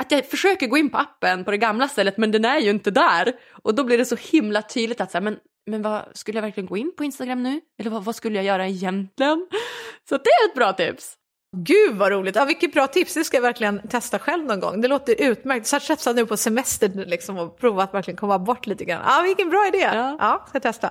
att 0.00 0.10
jag 0.10 0.26
försöker 0.26 0.66
gå 0.66 0.76
in 0.76 0.90
på 0.90 0.98
appen 0.98 1.44
på 1.44 1.50
det 1.50 1.58
gamla 1.58 1.88
stället 1.88 2.18
men 2.18 2.30
den 2.30 2.44
är 2.44 2.58
ju 2.58 2.70
inte 2.70 2.90
där. 2.90 3.32
Och 3.62 3.74
då 3.74 3.84
blir 3.84 3.98
det 3.98 4.04
så 4.04 4.16
himla 4.16 4.62
tydligt 4.62 5.00
att 5.00 5.10
så 5.10 5.18
här, 5.18 5.22
men, 5.22 5.38
men 5.66 5.82
vad, 5.82 6.02
skulle 6.12 6.38
jag 6.38 6.42
verkligen 6.42 6.66
gå 6.66 6.76
in 6.76 6.92
på 6.96 7.04
Instagram 7.04 7.42
nu? 7.42 7.60
Eller 7.80 7.90
vad, 7.90 8.04
vad 8.04 8.16
skulle 8.16 8.36
jag 8.36 8.44
göra 8.44 8.68
egentligen? 8.68 9.48
Så 10.08 10.16
det 10.16 10.30
är 10.30 10.48
ett 10.48 10.54
bra 10.54 10.72
tips. 10.72 11.16
Gud 11.56 11.96
vad 11.96 12.12
roligt! 12.12 12.36
Ja, 12.36 12.44
vilket 12.44 12.72
bra 12.72 12.86
tips, 12.86 13.14
det 13.14 13.24
ska 13.24 13.36
jag 13.36 13.42
verkligen 13.42 13.88
testa 13.88 14.18
själv 14.18 14.44
någon 14.44 14.60
gång. 14.60 14.80
Det 14.80 14.88
låter 14.88 15.22
utmärkt. 15.22 15.66
Så 15.66 15.78
jag 16.06 16.16
nu 16.16 16.26
på 16.26 16.36
semester 16.36 16.88
liksom 16.88 17.38
och 17.38 17.58
prova 17.58 17.82
att 17.82 17.94
verkligen 17.94 18.16
komma 18.16 18.38
bort 18.38 18.66
lite 18.66 18.84
grann. 18.84 19.02
Ja, 19.06 19.22
vilken 19.22 19.50
bra 19.50 19.68
idé! 19.68 19.78
Ja, 19.78 20.16
ja 20.20 20.46
ska 20.48 20.60
testa. 20.60 20.90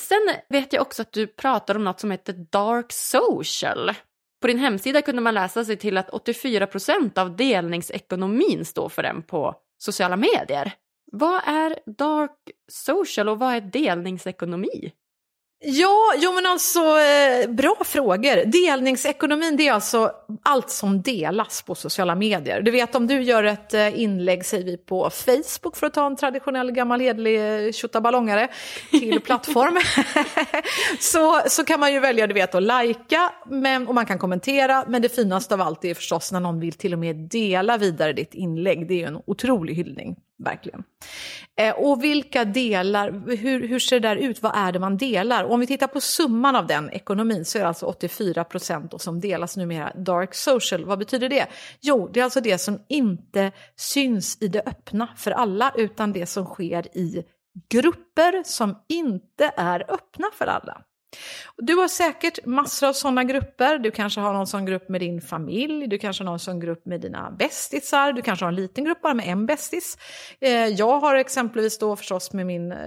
Sen 0.00 0.34
vet 0.48 0.72
jag 0.72 0.82
också 0.82 1.02
att 1.02 1.12
du 1.12 1.26
pratar 1.26 1.74
om 1.74 1.84
något 1.84 2.00
som 2.00 2.10
heter 2.10 2.32
dark 2.32 2.92
social. 2.92 3.90
På 4.40 4.46
din 4.46 4.58
hemsida 4.58 5.02
kunde 5.02 5.22
man 5.22 5.34
läsa 5.34 5.64
sig 5.64 5.76
till 5.76 5.98
att 5.98 6.10
84 6.10 6.66
procent 6.66 7.18
av 7.18 7.36
delningsekonomin 7.36 8.64
står 8.64 8.88
för 8.88 9.02
den 9.02 9.22
på 9.22 9.54
sociala 9.78 10.16
medier. 10.16 10.72
Vad 11.12 11.42
är 11.46 11.78
dark 11.98 12.38
social 12.68 13.28
och 13.28 13.38
vad 13.38 13.54
är 13.54 13.60
delningsekonomi? 13.60 14.92
Ja, 15.62 16.14
jo 16.16 16.32
men 16.32 16.46
alltså 16.46 16.80
eh, 16.80 17.50
bra 17.50 17.76
frågor. 17.84 18.44
Delningsekonomin 18.44 19.56
det 19.56 19.68
är 19.68 19.72
alltså 19.72 20.10
allt 20.42 20.70
som 20.70 21.02
delas 21.02 21.62
på 21.62 21.74
sociala 21.74 22.14
medier. 22.14 22.60
Du 22.60 22.70
vet 22.70 22.94
om 22.94 23.06
du 23.06 23.22
gör 23.22 23.44
ett 23.44 23.74
eh, 23.74 24.00
inlägg, 24.00 24.44
säger 24.44 24.64
vi 24.64 24.76
på 24.76 25.10
Facebook 25.10 25.76
för 25.76 25.86
att 25.86 25.94
ta 25.94 26.06
en 26.06 26.16
traditionell 26.16 26.72
gammal 26.72 27.00
hedlig 27.00 27.66
eh, 27.66 27.72
tjottaballongare 27.72 28.48
till 28.90 29.20
plattform. 29.24 29.78
så, 31.00 31.40
så 31.46 31.64
kan 31.64 31.80
man 31.80 31.92
ju 31.92 32.00
välja 32.00 32.26
du 32.26 32.34
vet, 32.34 32.54
att 32.54 32.62
lajka 32.62 33.32
men, 33.46 33.88
och 33.88 33.94
man 33.94 34.06
kan 34.06 34.18
kommentera. 34.18 34.84
Men 34.88 35.02
det 35.02 35.08
finaste 35.08 35.54
av 35.54 35.60
allt 35.60 35.84
är 35.84 35.94
förstås 35.94 36.32
när 36.32 36.40
någon 36.40 36.60
vill 36.60 36.72
till 36.72 36.92
och 36.92 36.98
med 36.98 37.16
dela 37.16 37.76
vidare 37.76 38.12
ditt 38.12 38.34
inlägg. 38.34 38.88
Det 38.88 38.94
är 38.94 38.98
ju 38.98 39.04
en 39.04 39.22
otrolig 39.26 39.74
hyllning 39.74 40.16
verkligen. 40.44 40.84
Eh, 41.56 41.74
och 41.74 42.04
vilka 42.04 42.44
delar, 42.44 43.36
hur, 43.36 43.68
hur 43.68 43.78
ser 43.78 44.00
det 44.00 44.08
där 44.08 44.16
ut, 44.16 44.42
vad 44.42 44.52
är 44.56 44.72
det 44.72 44.78
man 44.78 44.96
delar? 44.96 45.44
Och 45.44 45.52
om 45.52 45.60
vi 45.60 45.66
tittar 45.66 45.86
på 45.86 46.00
summan 46.00 46.56
av 46.56 46.66
den 46.66 46.90
ekonomin 46.90 47.44
så 47.44 47.58
är 47.58 47.62
det 47.62 47.68
alltså 47.68 47.86
84 47.86 48.44
procent 48.44 49.02
som 49.02 49.20
delas 49.20 49.56
numera 49.56 49.92
dark 49.94 50.34
social. 50.34 50.84
Vad 50.84 50.98
betyder 50.98 51.28
det? 51.28 51.46
Jo, 51.80 52.10
det 52.12 52.20
är 52.20 52.24
alltså 52.24 52.40
det 52.40 52.58
som 52.58 52.78
inte 52.88 53.52
syns 53.76 54.38
i 54.40 54.48
det 54.48 54.62
öppna 54.66 55.08
för 55.16 55.30
alla 55.30 55.72
utan 55.76 56.12
det 56.12 56.26
som 56.26 56.44
sker 56.44 56.96
i 56.96 57.24
grupper 57.70 58.42
som 58.44 58.78
inte 58.88 59.52
är 59.56 59.80
öppna 59.92 60.26
för 60.38 60.46
alla. 60.46 60.82
Du 61.56 61.74
har 61.74 61.88
säkert 61.88 62.46
massor 62.46 62.88
av 62.88 62.92
sådana 62.92 63.24
grupper. 63.24 63.78
Du 63.78 63.90
kanske 63.90 64.20
har 64.20 64.32
någon 64.32 64.46
sån 64.46 64.64
grupp 64.64 64.88
med 64.88 65.00
din 65.00 65.20
familj, 65.20 65.86
du 65.86 65.98
kanske 65.98 66.22
har 66.22 66.30
någon 66.30 66.38
sån 66.38 66.60
grupp 66.60 66.86
med 66.86 67.00
dina 67.00 67.30
bästisar, 67.30 68.12
du 68.12 68.22
kanske 68.22 68.44
har 68.44 68.52
en 68.52 68.56
liten 68.56 68.84
grupp 68.84 69.02
bara 69.02 69.14
med 69.14 69.28
en 69.28 69.46
bästis. 69.46 69.98
Eh, 70.40 70.50
jag 70.50 71.00
har 71.00 71.14
exempelvis 71.14 71.78
då 71.78 71.96
förstås 71.96 72.32
med 72.32 72.46
min 72.46 72.72
eh, 72.72 72.78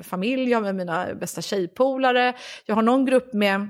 familj, 0.00 0.50
jag 0.50 0.58
har 0.58 0.62
med 0.62 0.74
mina 0.74 1.14
bästa 1.14 1.42
tjejpolare, 1.42 2.34
jag 2.66 2.74
har 2.74 2.82
någon 2.82 3.04
grupp 3.04 3.32
med 3.32 3.68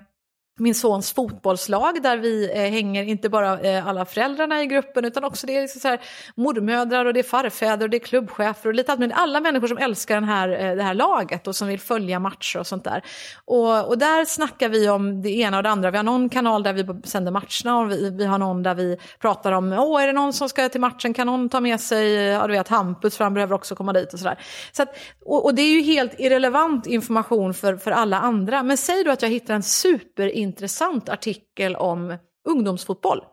min 0.56 0.74
sons 0.74 1.12
fotbollslag 1.12 2.02
där 2.02 2.16
vi 2.16 2.50
eh, 2.50 2.70
hänger 2.70 3.04
inte 3.04 3.28
bara 3.28 3.60
eh, 3.60 3.88
alla 3.88 4.04
föräldrarna 4.04 4.62
i 4.62 4.66
gruppen 4.66 5.04
utan 5.04 5.24
också 5.24 5.46
det 5.46 5.56
är 5.56 5.62
liksom 5.62 5.80
så 5.80 5.88
här, 5.88 6.00
mormödrar 6.34 7.04
och 7.04 7.14
det 7.14 7.20
är 7.20 7.24
farfäder 7.24 7.86
och 7.86 7.90
det 7.90 7.96
är 7.96 7.98
klubbchefer 7.98 8.68
och 8.68 8.74
lite 8.74 8.92
allt 8.92 9.12
Alla 9.14 9.40
människor 9.40 9.68
som 9.68 9.78
älskar 9.78 10.14
den 10.14 10.24
här, 10.24 10.48
eh, 10.48 10.76
det 10.76 10.82
här 10.82 10.94
laget 10.94 11.46
och 11.46 11.56
som 11.56 11.68
vill 11.68 11.80
följa 11.80 12.18
matcher 12.18 12.58
och 12.58 12.66
sånt 12.66 12.84
där. 12.84 13.02
Och, 13.44 13.88
och 13.88 13.98
där 13.98 14.24
snackar 14.24 14.68
vi 14.68 14.88
om 14.88 15.22
det 15.22 15.30
ena 15.30 15.56
och 15.56 15.62
det 15.62 15.70
andra. 15.70 15.90
Vi 15.90 15.96
har 15.96 16.04
någon 16.04 16.28
kanal 16.28 16.62
där 16.62 16.72
vi 16.72 17.08
sänder 17.08 17.32
matcherna 17.32 17.78
och 17.78 17.90
vi, 17.90 18.10
vi 18.10 18.24
har 18.24 18.38
någon 18.38 18.62
där 18.62 18.74
vi 18.74 18.96
pratar 19.18 19.52
om, 19.52 19.72
åh 19.72 20.02
är 20.02 20.06
det 20.06 20.12
någon 20.12 20.32
som 20.32 20.48
ska 20.48 20.68
till 20.68 20.80
matchen, 20.80 21.14
kan 21.14 21.26
någon 21.26 21.48
ta 21.48 21.60
med 21.60 21.80
sig, 21.80 22.16
eh, 22.16 22.22
ja 22.22 22.46
du 22.46 22.52
vet 22.52 22.68
Hampus 22.68 23.16
för 23.16 23.24
han 23.24 23.34
behöver 23.34 23.54
också 23.54 23.74
komma 23.74 23.92
dit 23.92 24.12
och 24.12 24.18
sådär. 24.18 24.38
Så 24.72 24.82
att, 24.82 24.96
och, 25.24 25.44
och 25.44 25.54
det 25.54 25.62
är 25.62 25.70
ju 25.70 25.82
helt 25.82 26.20
irrelevant 26.20 26.86
information 26.86 27.54
för, 27.54 27.76
för 27.76 27.90
alla 27.90 28.20
andra. 28.20 28.62
Men 28.62 28.76
säg 28.76 29.04
då 29.04 29.10
att 29.10 29.22
jag 29.22 29.28
hittar 29.28 29.54
en 29.54 29.62
super 29.62 30.26
intressant 30.44 31.08
artikel 31.08 31.76
om 31.76 32.16
ungdomsfotboll. 32.44 33.24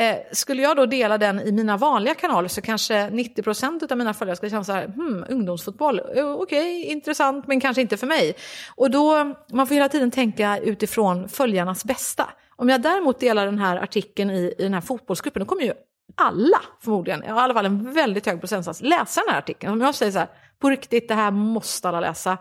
Eh, 0.00 0.16
skulle 0.32 0.62
jag 0.62 0.76
då 0.76 0.86
dela 0.86 1.18
den 1.18 1.40
i 1.40 1.52
mina 1.52 1.76
vanliga 1.76 2.14
kanaler 2.14 2.48
så 2.48 2.60
kanske 2.60 2.94
90% 2.94 3.92
av 3.92 3.98
mina 3.98 4.14
följare 4.14 4.36
skulle 4.36 4.50
känna 4.50 4.64
så 4.64 4.72
här, 4.72 4.86
hmm, 4.86 5.24
ungdomsfotboll, 5.28 5.98
eh, 5.98 6.04
okej, 6.06 6.32
okay, 6.32 6.82
intressant 6.82 7.46
men 7.46 7.60
kanske 7.60 7.82
inte 7.82 7.96
för 7.96 8.06
mig. 8.06 8.36
Och 8.74 8.90
då, 8.90 9.34
man 9.52 9.66
får 9.66 9.74
hela 9.74 9.88
tiden 9.88 10.10
tänka 10.10 10.58
utifrån 10.58 11.28
följarnas 11.28 11.84
bästa. 11.84 12.28
Om 12.56 12.68
jag 12.68 12.82
däremot 12.82 13.20
delar 13.20 13.46
den 13.46 13.58
här 13.58 13.76
artikeln 13.76 14.30
i, 14.30 14.54
i 14.58 14.62
den 14.62 14.74
här 14.74 14.80
fotbollsgruppen, 14.80 15.40
då 15.40 15.46
kommer 15.46 15.62
ju 15.62 15.72
alla 16.14 16.60
förmodligen, 16.80 17.24
i 17.24 17.28
alla 17.28 17.54
fall 17.54 17.66
en 17.66 17.92
väldigt 17.92 18.26
hög 18.26 18.40
procentsats, 18.40 18.80
läsa 18.82 19.20
den 19.20 19.30
här 19.30 19.38
artikeln. 19.38 19.72
Om 19.72 19.80
jag 19.80 19.94
säger 19.94 20.12
så 20.12 20.18
här, 20.18 20.28
på 20.58 20.70
riktigt, 20.70 21.08
det 21.08 21.14
här 21.14 21.30
måste 21.30 21.88
alla 21.88 22.00
läsa 22.00 22.38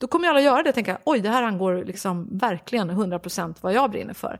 då 0.00 0.06
kommer 0.06 0.28
alla 0.28 0.40
göra 0.40 0.62
det 0.62 0.68
och 0.68 0.74
tänka, 0.74 0.98
oj, 1.04 1.20
det 1.20 1.28
här 1.28 1.42
angår 1.42 1.84
liksom 1.84 2.38
verkligen 2.38 2.90
100% 2.90 3.54
vad 3.60 3.72
jag 3.72 3.90
brinner 3.90 4.14
för. 4.14 4.38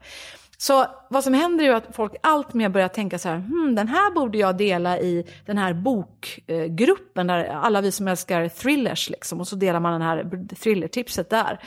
Så 0.58 0.86
vad 1.10 1.24
som 1.24 1.34
händer 1.34 1.64
är 1.64 1.68
ju 1.68 1.74
att 1.74 1.96
folk 1.96 2.12
allt 2.22 2.54
mer 2.54 2.68
börjar 2.68 2.88
tänka 2.88 3.18
så 3.18 3.28
här, 3.28 3.36
hmm, 3.36 3.74
den 3.74 3.88
här 3.88 4.10
borde 4.10 4.38
jag 4.38 4.56
dela 4.56 4.98
i 4.98 5.26
den 5.46 5.58
här 5.58 5.72
bokgruppen 5.72 7.26
där 7.26 7.44
alla 7.44 7.80
vi 7.80 7.92
som 7.92 8.08
älskar 8.08 8.48
thrillers 8.48 9.10
liksom, 9.10 9.40
och 9.40 9.48
så 9.48 9.56
delar 9.56 9.80
man 9.80 9.92
den 9.92 10.02
här 10.02 10.46
thrillertipset 10.54 11.30
där. 11.30 11.60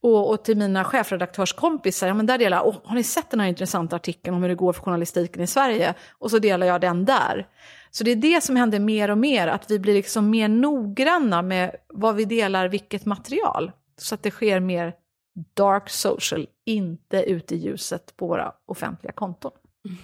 Och, 0.00 0.30
och 0.30 0.44
till 0.44 0.56
mina 0.56 0.84
chefredaktörskompisar, 0.84 2.06
ja 2.06 2.14
men 2.14 2.26
där 2.26 2.38
delar 2.38 2.56
jag, 2.56 2.66
oh, 2.66 2.76
har 2.84 2.94
ni 2.94 3.02
sett 3.02 3.30
den 3.30 3.40
här 3.40 3.48
intressanta 3.48 3.96
artikeln 3.96 4.36
om 4.36 4.42
hur 4.42 4.48
det 4.48 4.54
går 4.54 4.72
för 4.72 4.82
journalistiken 4.82 5.42
i 5.42 5.46
Sverige? 5.46 5.94
Och 6.18 6.30
så 6.30 6.38
delar 6.38 6.66
jag 6.66 6.80
den 6.80 7.04
där. 7.04 7.46
Så 7.96 8.04
det 8.04 8.10
är 8.10 8.16
det 8.16 8.40
som 8.40 8.56
händer 8.56 8.80
mer 8.80 9.10
och 9.10 9.18
mer, 9.18 9.46
att 9.46 9.70
vi 9.70 9.78
blir 9.78 9.94
liksom 9.94 10.30
mer 10.30 10.48
noggranna 10.48 11.42
med 11.42 11.76
vad 11.88 12.14
vi 12.14 12.24
delar, 12.24 12.68
vilket 12.68 13.04
material. 13.04 13.72
Så 13.96 14.14
att 14.14 14.22
det 14.22 14.30
sker 14.30 14.60
mer 14.60 14.94
dark 15.54 15.90
social, 15.90 16.46
inte 16.64 17.22
ute 17.22 17.54
i 17.54 17.58
ljuset 17.58 18.16
på 18.16 18.26
våra 18.26 18.52
offentliga 18.66 19.12
konton. 19.12 19.52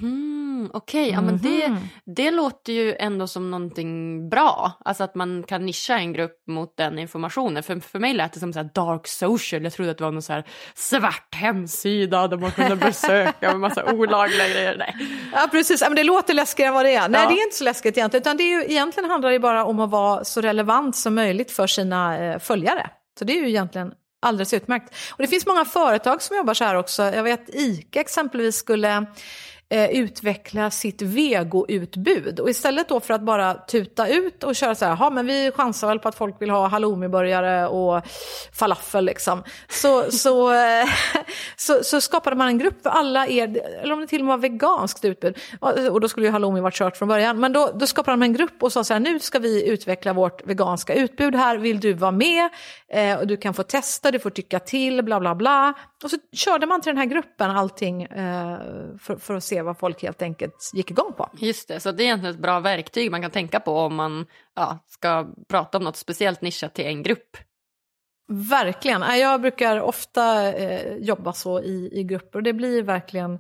Mm, 0.02 0.70
Okej, 0.74 1.02
okay. 1.02 1.14
ja, 1.14 1.20
men 1.20 1.38
det, 1.38 1.68
mhm. 1.68 1.88
det 2.04 2.30
låter 2.30 2.72
ju 2.72 2.94
ändå 2.98 3.26
som 3.26 3.50
någonting 3.50 4.28
bra. 4.28 4.72
Alltså 4.84 5.04
att 5.04 5.14
man 5.14 5.42
kan 5.42 5.66
nischa 5.66 5.98
en 5.98 6.12
grupp 6.12 6.46
mot 6.46 6.76
den 6.76 6.98
informationen. 6.98 7.62
För, 7.62 7.80
för 7.80 7.98
mig 7.98 8.14
lät 8.14 8.32
det 8.32 8.40
som 8.40 8.52
så 8.52 8.62
dark 8.62 9.06
social. 9.06 9.64
Jag 9.64 9.72
trodde 9.72 9.90
att 9.90 9.98
det 9.98 10.04
var 10.04 10.12
någon 10.12 10.22
så 10.22 10.42
svart 10.74 11.34
hemsida 11.34 12.28
där 12.28 12.36
man 12.36 12.50
kunde 12.50 12.76
besöka 12.86 13.50
med 13.50 13.60
massa 13.60 13.92
olagliga 13.92 14.48
grejer. 14.48 14.76
Nej. 14.78 14.96
Ja, 15.32 15.48
precis. 15.50 15.80
men 15.80 15.94
det 15.94 16.04
låter 16.04 16.34
läskigare 16.34 16.68
än 16.68 16.74
vad 16.74 16.84
det 16.84 16.94
är. 16.94 17.08
Nej, 17.08 17.26
det 17.26 17.34
är 17.34 17.44
inte 17.44 17.56
så 17.56 17.64
läskigt 17.64 17.96
egentligen. 17.96 18.22
Utan 18.22 18.36
det 18.36 18.42
är 18.42 18.58
ju, 18.58 18.72
egentligen 18.72 19.10
handlar 19.10 19.30
det 19.30 19.38
bara 19.38 19.64
om 19.64 19.80
att 19.80 19.90
vara 19.90 20.24
så 20.24 20.40
relevant 20.40 20.96
som 20.96 21.14
möjligt 21.14 21.50
för 21.50 21.66
sina 21.66 22.18
eh, 22.18 22.38
följare. 22.38 22.90
Så 23.18 23.24
det 23.24 23.32
är 23.32 23.40
ju 23.40 23.48
egentligen 23.48 23.92
alldeles 24.22 24.54
utmärkt. 24.54 24.94
Och 25.10 25.18
det 25.18 25.26
finns 25.26 25.46
många 25.46 25.64
företag 25.64 26.22
som 26.22 26.36
jobbar 26.36 26.54
så 26.54 26.64
här 26.64 26.74
också. 26.74 27.02
Jag 27.02 27.22
vet 27.22 27.54
ICA 27.54 28.00
exempelvis 28.00 28.56
skulle 28.56 29.06
eh, 29.72 29.90
utveckla 29.90 30.70
sitt 30.70 31.02
vegoutbud. 31.02 32.40
Och 32.40 32.50
istället 32.50 32.88
då 32.88 33.00
för 33.00 33.14
att 33.14 33.22
bara 33.22 33.54
tuta 33.54 34.08
ut 34.08 34.44
och 34.44 34.56
köra 34.56 34.74
så 34.74 34.84
här, 34.84 35.10
men 35.10 35.26
vi 35.26 35.52
chansar 35.54 35.88
väl 35.88 35.98
på 35.98 36.08
att 36.08 36.14
folk 36.14 36.42
vill 36.42 36.50
ha 36.50 36.66
halloumiburgare 36.66 37.66
och 37.66 38.02
falafel 38.52 39.04
liksom. 39.04 39.42
Så, 39.68 40.10
så, 40.10 40.52
eh, 40.52 40.88
så, 41.56 41.84
så, 41.84 42.00
skapade 42.00 42.36
man 42.36 42.48
en 42.48 42.58
grupp 42.58 42.82
för 42.82 42.90
alla 42.90 43.26
er, 43.26 43.62
eller 43.82 43.94
om 43.94 44.00
det 44.00 44.06
till 44.06 44.20
och 44.20 44.26
med 44.26 44.32
var 44.32 44.42
veganskt 44.42 45.04
utbud. 45.04 45.38
Och 45.90 46.00
då 46.00 46.08
skulle 46.08 46.26
ju 46.26 46.32
halloumi 46.32 46.60
varit 46.60 46.74
kört 46.74 46.96
från 46.96 47.08
början. 47.08 47.40
Men 47.40 47.52
då, 47.52 47.70
då 47.74 47.86
skapade 47.86 48.16
man 48.16 48.28
en 48.28 48.32
grupp 48.32 48.62
och 48.62 48.72
sa 48.72 48.84
så 48.84 48.92
här, 48.92 49.00
nu 49.00 49.18
ska 49.18 49.38
vi 49.38 49.68
utveckla 49.68 50.12
vårt 50.12 50.46
veganska 50.46 50.94
utbud 50.94 51.34
här, 51.34 51.58
vill 51.58 51.80
du 51.80 51.92
vara 51.92 52.10
med? 52.10 52.48
Eh, 52.88 53.18
och 53.18 53.26
du 53.26 53.36
kan 53.36 53.54
få 53.54 53.62
testa, 53.62 54.10
du 54.10 54.18
får 54.18 54.30
tycka 54.30 54.58
till, 54.58 55.04
bla 55.04 55.20
bla 55.20 55.34
bla. 55.34 55.74
Och 56.04 56.10
så 56.10 56.16
körde 56.32 56.66
man 56.66 56.80
till 56.80 56.90
den 56.90 56.98
här 56.98 57.06
gruppen 57.06 57.50
allting 57.50 58.02
eh, 58.02 58.58
för, 58.98 59.16
för 59.16 59.34
att 59.34 59.44
se 59.44 59.61
se 59.62 59.66
vad 59.66 59.78
folk 59.78 60.02
helt 60.02 60.22
enkelt 60.22 60.70
gick 60.74 60.90
igång 60.90 61.12
på. 61.12 61.28
Just 61.32 61.68
det, 61.68 61.80
så 61.80 61.92
det 61.92 62.02
är 62.02 62.04
egentligen 62.04 62.34
ett 62.34 62.42
bra 62.42 62.60
verktyg 62.60 63.10
man 63.10 63.22
kan 63.22 63.30
tänka 63.30 63.60
på 63.60 63.78
om 63.78 63.94
man 63.94 64.26
ja, 64.54 64.78
ska 64.88 65.26
prata 65.48 65.78
om 65.78 65.84
något 65.84 65.96
speciellt 65.96 66.42
nischat 66.42 66.74
till 66.74 66.86
en 66.86 67.02
grupp. 67.02 67.36
Verkligen. 68.28 69.18
Jag 69.18 69.40
brukar 69.40 69.80
ofta 69.80 70.52
eh, 70.52 70.96
jobba 70.96 71.32
så 71.32 71.60
i, 71.60 71.90
i 71.92 72.04
grupper 72.04 72.38
och 72.38 72.42
det 72.42 72.52
blir 72.52 72.82
verkligen 72.82 73.38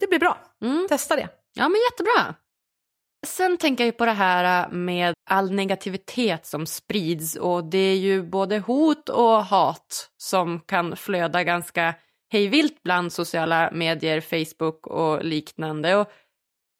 det 0.00 0.06
blir 0.06 0.18
bra. 0.18 0.38
Mm. 0.62 0.86
Testa 0.88 1.16
det. 1.16 1.28
Ja, 1.54 1.68
men 1.68 1.80
jättebra. 1.90 2.34
Sen 3.26 3.56
tänker 3.56 3.84
jag 3.84 3.96
på 3.96 4.06
det 4.06 4.12
här 4.12 4.68
med 4.68 5.14
all 5.30 5.50
negativitet 5.50 6.46
som 6.46 6.66
sprids 6.66 7.36
och 7.36 7.64
det 7.64 7.78
är 7.78 7.96
ju 7.96 8.22
både 8.22 8.58
hot 8.58 9.08
och 9.08 9.44
hat 9.44 10.10
som 10.16 10.60
kan 10.60 10.96
flöda 10.96 11.44
ganska 11.44 11.94
hejvilt 12.30 12.82
bland 12.82 13.12
sociala 13.12 13.70
medier, 13.72 14.20
Facebook 14.20 14.86
och 14.86 15.24
liknande. 15.24 15.96
Och 15.96 16.10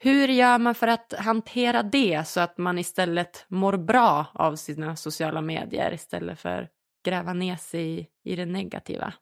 hur 0.02 0.28
gör 0.28 0.58
man 0.58 0.74
för 0.74 0.86
att 0.86 1.14
hantera 1.18 1.82
det 1.82 2.26
så 2.26 2.40
att 2.40 2.58
man 2.58 2.78
istället 2.78 3.44
mår 3.48 3.76
bra 3.76 4.26
av 4.34 4.56
sina 4.56 4.96
sociala 4.96 5.40
medier 5.40 5.94
istället 5.94 6.40
för 6.40 6.68
gräva 7.04 7.32
ner 7.32 7.56
sig 7.56 7.98
i, 8.00 8.06
i 8.24 8.36
det 8.36 8.46
negativa? 8.46 9.12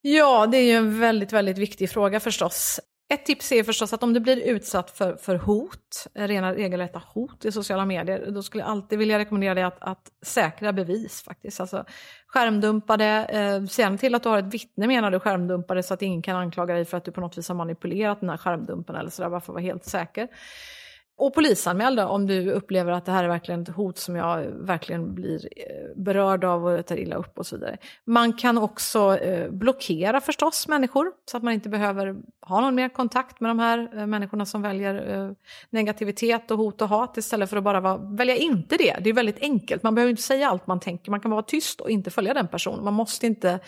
Ja, 0.00 0.46
det 0.46 0.58
är 0.58 0.64
ju 0.64 0.72
en 0.72 1.00
väldigt, 1.00 1.32
väldigt 1.32 1.58
viktig 1.58 1.90
fråga 1.90 2.20
förstås. 2.20 2.80
Ett 3.08 3.26
tips 3.26 3.52
är 3.52 3.62
förstås 3.62 3.92
att 3.92 4.02
om 4.02 4.12
du 4.12 4.20
blir 4.20 4.36
utsatt 4.36 4.90
för, 4.90 5.16
för 5.16 5.36
hot, 5.36 6.06
rena 6.14 6.54
regelrätta 6.54 7.02
hot 7.14 7.44
i 7.44 7.52
sociala 7.52 7.84
medier, 7.84 8.30
då 8.30 8.42
skulle 8.42 8.62
jag 8.62 8.70
alltid 8.70 8.98
vilja 8.98 9.18
rekommendera 9.18 9.54
dig 9.54 9.64
att, 9.64 9.76
att 9.80 10.10
säkra 10.22 10.72
bevis 10.72 11.22
faktiskt. 11.22 11.60
Alltså 11.60 11.84
skärmdumpa 12.26 12.96
det, 12.96 13.26
eh, 13.28 13.66
se 13.66 13.98
till 13.98 14.14
att 14.14 14.22
du 14.22 14.28
har 14.28 14.38
ett 14.38 14.54
vittne 14.54 14.86
menar 14.86 15.10
du 15.10 15.20
skärmdumpa 15.20 15.74
det 15.74 15.82
så 15.82 15.94
att 15.94 16.02
ingen 16.02 16.22
kan 16.22 16.36
anklaga 16.36 16.74
dig 16.74 16.84
för 16.84 16.96
att 16.96 17.04
du 17.04 17.12
på 17.12 17.20
något 17.20 17.38
vis 17.38 17.48
har 17.48 17.54
manipulerat 17.54 18.20
den 18.20 18.28
här 18.28 18.36
skärmdumpen 18.36 18.96
eller 18.96 19.10
sådär, 19.10 19.30
bara 19.30 19.40
för 19.40 19.52
att 19.52 19.54
vara 19.54 19.64
helt 19.64 19.84
säker. 19.84 20.28
Och 21.18 21.34
polisanmäl 21.34 21.96
då, 21.96 22.04
om 22.04 22.26
du 22.26 22.50
upplever 22.50 22.92
att 22.92 23.04
det 23.04 23.12
här 23.12 23.24
är 23.24 23.28
verkligen 23.28 23.62
ett 23.62 23.68
hot 23.68 23.98
som 23.98 24.16
jag 24.16 24.42
verkligen 24.42 25.14
blir 25.14 25.48
eh, 25.56 26.02
berörd 26.02 26.44
av 26.44 26.66
och 26.66 26.86
tar 26.86 26.96
illa 26.96 27.16
upp 27.16 27.38
och 27.38 27.46
så 27.46 27.56
vidare. 27.56 27.76
Man 28.04 28.32
kan 28.32 28.58
också 28.58 29.18
eh, 29.18 29.50
blockera 29.50 30.20
förstås 30.20 30.68
människor 30.68 31.12
så 31.30 31.36
att 31.36 31.42
man 31.42 31.54
inte 31.54 31.68
behöver 31.68 32.16
ha 32.46 32.60
någon 32.60 32.74
mer 32.74 32.88
kontakt 32.88 33.40
med 33.40 33.50
de 33.50 33.58
här 33.58 33.98
eh, 33.98 34.06
människorna 34.06 34.46
som 34.46 34.62
väljer 34.62 35.34
negativitet 35.70 36.50
och 36.50 36.58
hot 36.58 36.82
och 36.82 36.88
hat 36.88 37.16
istället 37.16 37.50
för 37.50 37.56
att 37.56 37.64
bara 37.64 37.80
vara, 37.80 37.96
välja 37.96 38.36
inte 38.36 38.76
det. 38.76 38.96
Det 39.00 39.10
är 39.10 39.14
väldigt 39.14 39.40
enkelt, 39.40 39.82
man 39.82 39.94
behöver 39.94 40.10
inte 40.10 40.22
säga 40.22 40.48
allt 40.48 40.66
man 40.66 40.80
tänker, 40.80 41.10
man 41.10 41.20
kan 41.20 41.30
vara 41.30 41.42
tyst 41.42 41.80
och 41.80 41.90
inte 41.90 42.10
följa 42.10 42.34
den 42.34 42.48
personen. 42.48 42.84
Man 42.84 42.94
måste 42.94 43.26
inte 43.26 43.60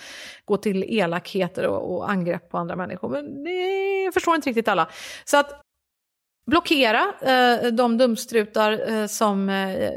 gå 0.44 0.56
till 0.56 0.84
elakheter 0.88 1.66
och, 1.66 1.94
och 1.94 2.10
angrepp 2.10 2.50
på 2.50 2.58
andra 2.58 2.76
människor. 2.76 3.08
Men 3.08 3.44
det 3.44 4.14
förstår 4.14 4.34
inte 4.34 4.48
riktigt 4.48 4.68
alla. 4.68 4.88
Så 5.24 5.36
att 5.36 5.64
blockera 6.48 7.14
eh, 7.20 7.72
de 7.72 7.98
dumstrutar 7.98 8.92
eh, 8.92 9.06
som 9.06 9.48
eh, 9.48 9.90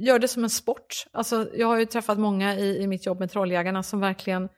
gör 0.00 0.18
det 0.18 0.28
som 0.28 0.44
en 0.44 0.50
sport. 0.50 1.06
Alltså, 1.12 1.48
jag 1.54 1.66
har 1.66 1.78
ju 1.78 1.86
träffat 1.86 2.18
många 2.18 2.56
i, 2.56 2.82
i 2.82 2.86
mitt 2.86 3.06
jobb 3.06 3.20
med 3.20 3.30
Trolljägarna 3.30 3.82
som 3.82 4.00
verkligen 4.00 4.48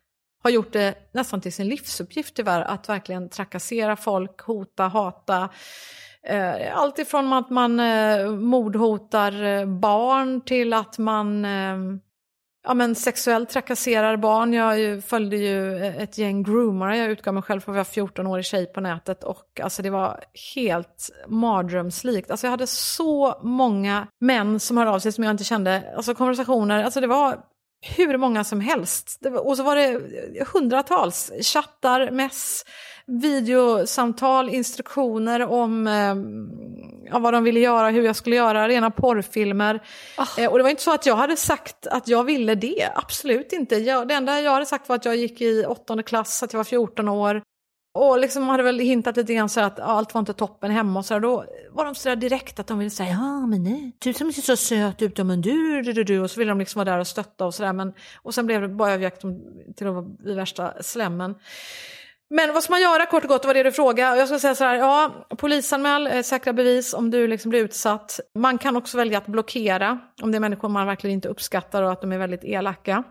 har 0.42 0.50
gjort 0.50 0.72
det 0.72 0.94
nästan 1.12 1.40
till 1.40 1.52
sin 1.52 1.68
livsuppgift 1.68 2.34
tyvärr 2.34 2.62
att 2.62 2.88
verkligen 2.88 3.28
trakassera 3.28 3.96
folk, 3.96 4.40
hota, 4.40 4.84
hata. 4.84 5.48
Eh, 6.22 6.78
allt 6.78 6.98
ifrån 6.98 7.32
att 7.32 7.50
man 7.50 7.80
eh, 7.80 8.30
mordhotar 8.30 9.44
eh, 9.44 9.66
barn 9.66 10.40
till 10.40 10.72
att 10.72 10.98
man 10.98 11.44
eh, 11.44 11.76
ja, 12.64 12.74
men 12.74 12.94
sexuellt 12.94 13.50
trakasserar 13.50 14.16
barn. 14.16 14.52
Jag 14.52 14.80
ju, 14.80 15.00
följde 15.00 15.36
ju 15.36 15.76
eh, 15.76 16.02
ett 16.02 16.18
gäng 16.18 16.42
groomare, 16.42 16.98
jag 16.98 17.10
utgav 17.10 17.34
mig 17.34 17.42
själv 17.42 17.60
för 17.60 17.72
att 17.72 17.96
vara 17.96 18.08
14-årig 18.08 18.44
tjej 18.44 18.66
på 18.66 18.80
nätet 18.80 19.24
och 19.24 19.60
alltså 19.62 19.82
det 19.82 19.90
var 19.90 20.24
helt 20.54 21.10
mardrömslikt. 21.28 22.30
Alltså 22.30 22.46
jag 22.46 22.50
hade 22.50 22.66
så 22.66 23.40
många 23.42 24.06
män 24.20 24.60
som 24.60 24.76
hörde 24.76 24.90
av 24.90 24.98
sig 24.98 25.12
som 25.12 25.24
jag 25.24 25.30
inte 25.30 25.44
kände, 25.44 25.94
alltså 25.96 26.14
konversationer, 26.14 26.84
alltså 26.84 27.00
det 27.00 27.06
var 27.06 27.38
hur 27.96 28.18
många 28.18 28.44
som 28.44 28.60
helst. 28.60 29.18
Var, 29.20 29.46
och 29.46 29.56
så 29.56 29.62
var 29.62 29.76
det 29.76 30.00
hundratals 30.52 31.32
chattar, 31.42 32.10
mess, 32.10 32.64
videosamtal, 33.06 34.48
instruktioner 34.48 35.42
om 35.42 35.86
eh, 35.86 36.14
ja, 37.10 37.18
vad 37.18 37.34
de 37.34 37.44
ville 37.44 37.60
göra, 37.60 37.90
hur 37.90 38.02
jag 38.02 38.16
skulle 38.16 38.36
göra, 38.36 38.68
rena 38.68 38.90
porrfilmer. 38.90 39.82
Oh. 40.18 40.40
Eh, 40.40 40.50
och 40.50 40.58
det 40.58 40.62
var 40.62 40.70
inte 40.70 40.82
så 40.82 40.94
att 40.94 41.06
jag 41.06 41.16
hade 41.16 41.36
sagt 41.36 41.86
att 41.86 42.08
jag 42.08 42.24
ville 42.24 42.54
det, 42.54 42.88
absolut 42.94 43.52
inte. 43.52 43.76
Jag, 43.76 44.08
det 44.08 44.14
enda 44.14 44.40
jag 44.40 44.52
hade 44.52 44.66
sagt 44.66 44.88
var 44.88 44.96
att 44.96 45.04
jag 45.04 45.16
gick 45.16 45.40
i 45.40 45.64
åttonde 45.66 46.02
klass, 46.02 46.42
att 46.42 46.52
jag 46.52 46.58
var 46.58 46.64
14 46.64 47.08
år. 47.08 47.42
Och 47.96 48.18
liksom 48.18 48.48
hade 48.48 48.62
väl 48.62 48.78
hintat 48.78 49.16
lite 49.16 49.34
grann 49.34 49.48
så 49.48 49.60
att 49.60 49.80
allt 49.80 50.14
var 50.14 50.18
inte 50.18 50.32
toppen 50.32 50.70
hemma 50.70 50.98
och 50.98 51.06
så 51.06 51.14
där. 51.14 51.20
Då 51.20 51.44
var 51.70 51.84
de 51.84 51.94
så 51.94 52.14
direkt 52.14 52.58
att 52.58 52.66
de 52.66 52.78
ville 52.78 52.90
säga 52.90 53.10
ja 53.10 53.46
men 53.46 53.62
nej, 53.62 53.96
du 53.98 54.12
som 54.12 54.32
ser 54.32 54.42
så 54.42 54.56
söt 54.56 55.02
ut, 55.02 55.18
men 55.18 55.40
du, 55.40 55.82
du, 55.82 55.92
du, 55.92 56.04
du. 56.04 56.20
Och 56.20 56.30
så 56.30 56.40
ville 56.40 56.50
de 56.50 56.58
liksom 56.58 56.78
vara 56.78 56.90
där 56.90 56.98
och 56.98 57.06
stötta 57.06 57.46
och 57.46 57.54
sådär. 57.54 57.92
Och 58.22 58.34
sen 58.34 58.46
blev 58.46 58.60
det 58.60 58.68
bara 58.68 58.92
överjakt 58.92 59.20
till 59.76 59.86
att 59.86 59.94
vara 59.94 60.06
i 60.26 60.34
värsta 60.34 60.82
slämmen. 60.82 61.34
Men 62.30 62.54
vad 62.54 62.62
ska 62.62 62.72
man 62.72 62.80
göra 62.80 63.06
kort 63.06 63.22
och 63.22 63.28
gott, 63.28 63.42
det 63.42 63.48
var 63.48 63.54
det 63.54 63.62
du 63.62 63.72
frågade. 63.72 64.18
Jag 64.18 64.28
ska 64.28 64.38
säga 64.38 64.54
så 64.54 64.64
här, 64.64 64.74
ja, 64.74 65.26
polisanmäl, 65.38 66.06
eh, 66.06 66.22
säkra 66.22 66.52
bevis 66.52 66.94
om 66.94 67.10
du 67.10 67.26
liksom 67.26 67.50
blir 67.50 67.64
utsatt. 67.64 68.20
Man 68.38 68.58
kan 68.58 68.76
också 68.76 68.96
välja 68.96 69.18
att 69.18 69.26
blockera 69.26 69.98
om 70.22 70.32
det 70.32 70.38
är 70.38 70.40
människor 70.40 70.68
man 70.68 70.86
verkligen 70.86 71.14
inte 71.14 71.28
uppskattar 71.28 71.82
och 71.82 71.92
att 71.92 72.00
de 72.00 72.12
är 72.12 72.18
väldigt 72.18 72.44
elaka. 72.44 73.04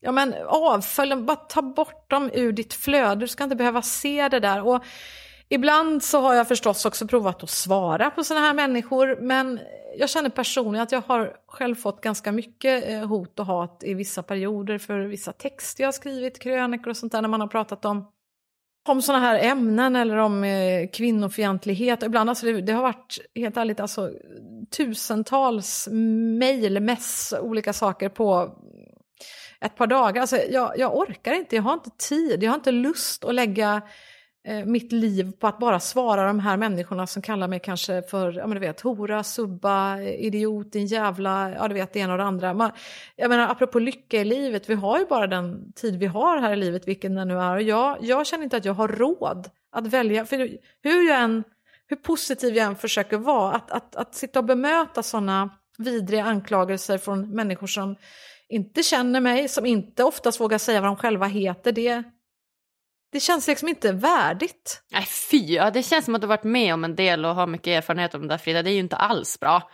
Ja 0.00 0.12
men 0.12 0.34
avfölj 0.46 1.10
dem, 1.10 1.26
bara 1.26 1.36
ta 1.36 1.62
bort 1.62 2.10
dem 2.10 2.30
ur 2.34 2.52
ditt 2.52 2.74
flöde, 2.74 3.20
du 3.20 3.28
ska 3.28 3.44
inte 3.44 3.56
behöva 3.56 3.82
se 3.82 4.28
det 4.28 4.40
där. 4.40 4.66
Och 4.66 4.84
ibland 5.48 6.04
så 6.04 6.20
har 6.20 6.34
jag 6.34 6.48
förstås 6.48 6.84
också 6.84 7.06
provat 7.06 7.42
att 7.42 7.50
svara 7.50 8.10
på 8.10 8.24
sådana 8.24 8.46
här 8.46 8.54
människor, 8.54 9.18
men 9.20 9.60
jag 9.98 10.10
känner 10.10 10.30
personligen 10.30 10.82
att 10.82 10.92
jag 10.92 11.02
har 11.06 11.36
själv 11.46 11.74
fått 11.74 12.00
ganska 12.00 12.32
mycket 12.32 12.88
eh, 12.88 13.06
hot 13.06 13.38
och 13.38 13.46
hat 13.46 13.82
i 13.84 13.94
vissa 13.94 14.22
perioder 14.22 14.78
för 14.78 14.98
vissa 14.98 15.32
texter 15.32 15.82
jag 15.82 15.88
har 15.88 15.92
skrivit, 15.92 16.38
krönikor 16.38 16.88
och 16.88 16.96
sånt 16.96 17.12
där 17.12 17.22
när 17.22 17.28
man 17.28 17.40
har 17.40 17.48
pratat 17.48 17.84
om 17.84 18.06
om 18.90 19.02
sådana 19.02 19.26
här 19.26 19.38
ämnen 19.38 19.96
eller 19.96 20.16
om 20.16 20.44
eh, 20.44 20.88
kvinnofientlighet. 20.92 22.02
Ibland, 22.02 22.30
alltså 22.30 22.46
det, 22.46 22.60
det, 22.60 22.72
har 22.72 22.82
varit 22.82 23.18
helt 23.34 23.56
ärligt 23.56 23.80
alltså, 23.80 24.10
tusentals 24.76 25.88
mejl, 26.38 26.80
mess, 26.80 27.34
olika 27.40 27.72
saker 27.72 28.08
på 28.08 28.50
ett 29.60 29.76
par 29.76 29.86
dagar. 29.86 30.20
Alltså, 30.20 30.36
jag, 30.36 30.78
jag 30.78 30.96
orkar 30.96 31.32
inte, 31.32 31.56
jag 31.56 31.62
har 31.62 31.74
inte 31.74 31.90
tid, 32.08 32.42
jag 32.42 32.50
har 32.50 32.56
inte 32.56 32.72
lust 32.72 33.24
att 33.24 33.34
lägga 33.34 33.82
Eh, 34.44 34.64
mitt 34.64 34.92
liv 34.92 35.32
på 35.38 35.46
att 35.46 35.58
bara 35.58 35.80
svara 35.80 36.26
de 36.26 36.38
här 36.38 36.56
människorna 36.56 37.06
som 37.06 37.22
kallar 37.22 37.48
mig 37.48 37.60
kanske 37.60 38.02
för, 38.02 38.32
ja 38.32 38.46
men 38.46 38.54
du 38.54 38.60
vet, 38.60 38.80
hora, 38.80 39.24
subba, 39.24 40.00
eh, 40.00 40.24
idiot, 40.24 40.72
din 40.72 40.86
jävla, 40.86 41.50
ja 41.50 41.68
du 41.68 41.74
vet 41.74 41.92
det 41.92 42.00
ena 42.00 42.12
och 42.12 42.18
det 42.18 42.24
andra. 42.24 42.54
Man, 42.54 42.70
jag 43.16 43.28
menar 43.28 43.48
apropå 43.48 43.78
lycka 43.78 44.20
i 44.20 44.24
livet, 44.24 44.70
vi 44.70 44.74
har 44.74 44.98
ju 44.98 45.06
bara 45.06 45.26
den 45.26 45.72
tid 45.72 45.98
vi 45.98 46.06
har 46.06 46.38
här 46.38 46.52
i 46.52 46.56
livet, 46.56 46.88
vilken 46.88 47.14
den 47.14 47.28
nu 47.28 47.38
är. 47.38 47.54
Och 47.54 47.62
jag, 47.62 47.98
jag 48.00 48.26
känner 48.26 48.44
inte 48.44 48.56
att 48.56 48.64
jag 48.64 48.74
har 48.74 48.88
råd 48.88 49.50
att 49.72 49.86
välja, 49.86 50.26
för 50.26 50.36
hur 50.82 51.08
jag 51.08 51.20
än, 51.20 51.44
hur 51.86 51.96
positiv 51.96 52.56
jag 52.56 52.66
än 52.66 52.76
försöker 52.76 53.16
vara, 53.16 53.52
att, 53.52 53.70
att, 53.70 53.96
att 53.96 54.14
sitta 54.14 54.38
och 54.38 54.44
bemöta 54.44 55.02
sådana 55.02 55.50
vidriga 55.78 56.24
anklagelser 56.24 56.98
från 56.98 57.30
människor 57.30 57.66
som 57.66 57.96
inte 58.48 58.82
känner 58.82 59.20
mig, 59.20 59.48
som 59.48 59.66
inte 59.66 60.04
oftast 60.04 60.40
vågar 60.40 60.58
säga 60.58 60.80
vad 60.80 60.90
de 60.90 60.96
själva 60.96 61.26
heter, 61.26 61.72
det, 61.72 62.02
det 63.12 63.20
känns 63.20 63.46
liksom 63.46 63.68
inte 63.68 63.92
värdigt. 63.92 64.82
Nej 64.92 65.06
fy, 65.30 65.38
ja, 65.38 65.70
det 65.70 65.82
känns 65.82 66.04
som 66.04 66.14
att 66.14 66.20
du 66.20 66.26
varit 66.26 66.44
med 66.44 66.74
om 66.74 66.84
en 66.84 66.96
del 66.96 67.24
och 67.24 67.34
har 67.34 67.46
mycket 67.46 67.66
erfarenhet 67.66 68.14
om 68.14 68.22
det 68.22 68.28
där 68.28 68.38
Frida. 68.38 68.62
Det 68.62 68.70
är 68.70 68.74
ju 68.74 68.78
inte 68.78 68.96
alls 68.96 69.40
bra. 69.40 69.70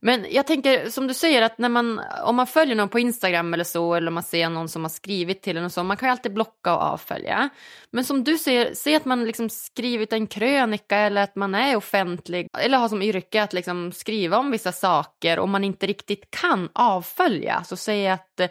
Men 0.00 0.26
jag 0.30 0.46
tänker 0.46 0.90
som 0.90 1.06
du 1.06 1.14
säger 1.14 1.42
att 1.42 1.58
när 1.58 1.68
man, 1.68 2.00
om 2.24 2.36
man 2.36 2.46
följer 2.46 2.76
någon 2.76 2.88
på 2.88 2.98
Instagram 2.98 3.54
eller 3.54 3.64
så 3.64 3.94
eller 3.94 4.08
om 4.08 4.14
man 4.14 4.22
ser 4.22 4.48
någon 4.48 4.68
som 4.68 4.82
har 4.82 4.88
skrivit 4.88 5.42
till 5.42 5.56
en 5.56 5.64
och 5.64 5.72
så, 5.72 5.82
man 5.82 5.96
kan 5.96 6.08
ju 6.08 6.10
alltid 6.10 6.34
blocka 6.34 6.74
och 6.74 6.82
avfölja. 6.82 7.48
Men 7.90 8.04
som 8.04 8.24
du 8.24 8.38
säger, 8.38 8.74
se 8.74 8.96
att 8.96 9.04
man 9.04 9.24
liksom 9.24 9.50
skrivit 9.50 10.12
en 10.12 10.26
krönika 10.26 10.96
eller 10.96 11.22
att 11.22 11.36
man 11.36 11.54
är 11.54 11.76
offentlig 11.76 12.48
eller 12.58 12.78
har 12.78 12.88
som 12.88 13.02
yrke 13.02 13.42
att 13.42 13.52
liksom 13.52 13.92
skriva 13.92 14.38
om 14.38 14.50
vissa 14.50 14.72
saker 14.72 15.38
och 15.38 15.48
man 15.48 15.64
inte 15.64 15.86
riktigt 15.86 16.30
kan 16.30 16.68
avfölja. 16.72 17.64
Så 17.64 17.76
säg 17.76 18.08
att 18.08 18.40
Eh, 18.40 18.50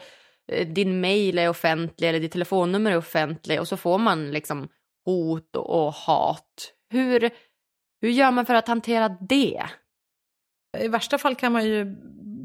Eh, 0.52 0.68
din 0.68 1.02
mail 1.02 1.38
är 1.38 1.50
offentlig 1.50 2.10
eller 2.10 2.20
ditt 2.20 2.32
telefonnummer 2.32 2.92
är 2.92 2.98
offentlig 2.98 3.60
och 3.60 3.68
så 3.68 3.78
får 3.78 3.98
man 3.98 4.32
liksom 4.32 4.68
hot 5.06 5.56
och 5.56 5.94
hat. 5.94 6.74
Hur, 6.90 7.30
hur 8.02 8.10
gör 8.10 8.32
man 8.32 8.46
för 8.46 8.54
att 8.54 8.68
hantera 8.68 9.10
det? 9.10 9.64
I 10.80 10.88
värsta 10.88 11.18
fall 11.18 11.36
kan 11.36 11.52
man 11.52 11.66
ju 11.66 11.96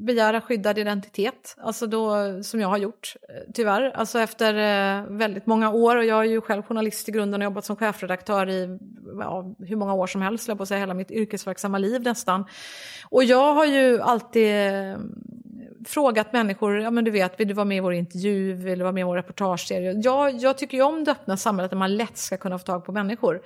begära 0.06 0.40
skyddad 0.40 0.78
identitet, 0.78 1.56
alltså 1.58 1.86
då, 1.86 2.14
som 2.42 2.60
jag 2.60 2.68
har 2.68 2.78
gjort 2.78 3.14
eh, 3.28 3.52
tyvärr. 3.54 3.90
Alltså 3.90 4.18
efter 4.18 4.54
eh, 4.54 5.04
väldigt 5.10 5.46
många 5.46 5.70
år, 5.70 5.96
och 5.96 6.04
jag 6.04 6.20
är 6.20 6.28
ju 6.28 6.40
själv 6.40 6.62
journalist 6.62 7.08
i 7.08 7.12
grunden 7.12 7.40
och 7.40 7.44
jobbat 7.44 7.64
som 7.64 7.76
chefredaktör 7.76 8.48
i 8.48 8.78
ja, 9.20 9.54
hur 9.58 9.76
många 9.76 9.94
år 9.94 10.06
som 10.06 10.22
helst, 10.22 10.46
på 10.46 10.62
att 10.62 10.68
säga 10.68 10.80
hela 10.80 10.94
mitt 10.94 11.10
yrkesverksamma 11.10 11.78
liv 11.78 12.02
nästan. 12.02 12.44
Och 13.10 13.24
jag 13.24 13.54
har 13.54 13.64
ju 13.64 14.00
alltid 14.00 14.54
frågat 15.86 16.32
människor, 16.32 16.80
ja 16.80 16.90
men 16.90 17.04
du 17.04 17.10
vet, 17.10 17.40
vill 17.40 17.48
du 17.48 17.54
vara 17.54 17.64
med 17.64 17.76
i 17.76 17.80
vår 17.80 17.92
intervju, 17.92 18.52
vill 18.52 18.78
du 18.78 18.82
vara 18.82 18.92
med 18.92 19.00
i 19.00 19.04
vår 19.04 19.16
reportageserie? 19.16 19.92
Jag, 19.92 20.36
jag 20.36 20.58
tycker 20.58 20.76
ju 20.76 20.82
om 20.82 21.04
det 21.04 21.10
öppna 21.10 21.36
samhället 21.36 21.70
där 21.70 21.78
man 21.78 21.96
lätt 21.96 22.16
ska 22.16 22.36
kunna 22.36 22.58
få 22.58 22.64
tag 22.64 22.84
på 22.84 22.92
människor. 22.92 23.42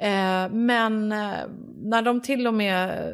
Eh, 0.00 0.48
men 0.50 1.12
eh, 1.12 1.34
när 1.82 2.02
de 2.02 2.20
till 2.20 2.46
och 2.46 2.54
med 2.54 3.12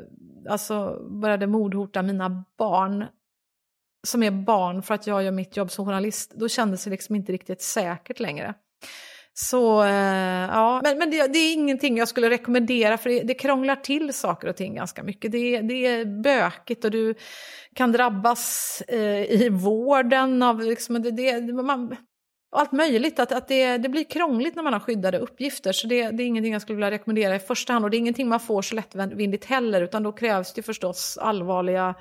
alltså, 0.48 1.06
började 1.11 1.46
mordhota 1.46 2.02
mina 2.02 2.44
barn, 2.59 3.04
som 4.06 4.22
är 4.22 4.30
barn 4.30 4.82
för 4.82 4.94
att 4.94 5.06
jag 5.06 5.22
gör 5.22 5.30
mitt 5.30 5.56
jobb 5.56 5.70
som 5.70 5.86
journalist, 5.86 6.32
då 6.34 6.48
kändes 6.48 6.84
det 6.84 6.90
liksom 6.90 7.14
inte 7.14 7.32
riktigt 7.32 7.62
säkert 7.62 8.20
längre. 8.20 8.54
Så 9.41 9.82
eh, 9.82 10.47
ja, 10.51 10.80
men, 10.84 10.99
men 10.99 11.11
det, 11.11 11.26
det, 11.26 11.39
är 11.39 11.53
ingenting 11.53 11.99
jag 11.99 12.09
skulle 12.09 12.30
rekommendera 12.30 12.99
för 12.99 13.11
det, 13.11 13.22
det 13.22 13.34
krånglar 13.34 13.76
till 13.76 14.12
saker 14.12 14.49
och 14.49 14.57
ting 14.57 14.74
ganska 14.74 15.03
mycket. 15.03 15.32
Det, 15.32 15.61
det 15.61 15.86
är 15.86 16.22
bökigt 16.22 16.84
och 16.84 16.91
du 16.91 17.14
kan 17.74 17.93
drabbas 17.93 18.82
eh, 18.89 19.43
i 19.43 19.49
vården 19.49 20.43
av 20.43 20.61
liksom, 20.61 21.03
det, 21.03 21.11
det, 21.11 21.53
man, 21.53 21.97
allt 22.57 22.72
möjligt. 22.72 23.18
Att, 23.18 23.32
att 23.32 23.49
det, 23.49 23.78
det 23.78 23.89
blir 23.89 24.05
krångligt 24.05 24.57
när 24.57 24.62
man 24.62 24.72
har 24.72 24.80
skyddade 24.80 25.18
uppgifter. 25.18 25.72
Så 25.72 25.86
det, 25.86 26.11
det 26.11 26.22
är 26.22 26.26
ingenting 26.26 26.53
jag 26.53 26.62
skulle 26.62 26.76
vilja 26.76 26.91
rekommendera 26.91 27.36
i 27.36 27.39
första 27.39 27.72
hand. 27.72 27.84
Och 27.84 27.91
det 27.91 27.97
är 27.97 27.99
ingenting 27.99 28.28
man 28.28 28.41
får 28.41 28.62
så 28.62 28.74
lättvindigt 28.74 29.45
heller. 29.45 29.82
Utan 29.82 30.03
då 30.03 30.12
krävs 30.12 30.53
det 30.53 30.62
förstås 30.62 31.18
allvarliga 31.20 31.95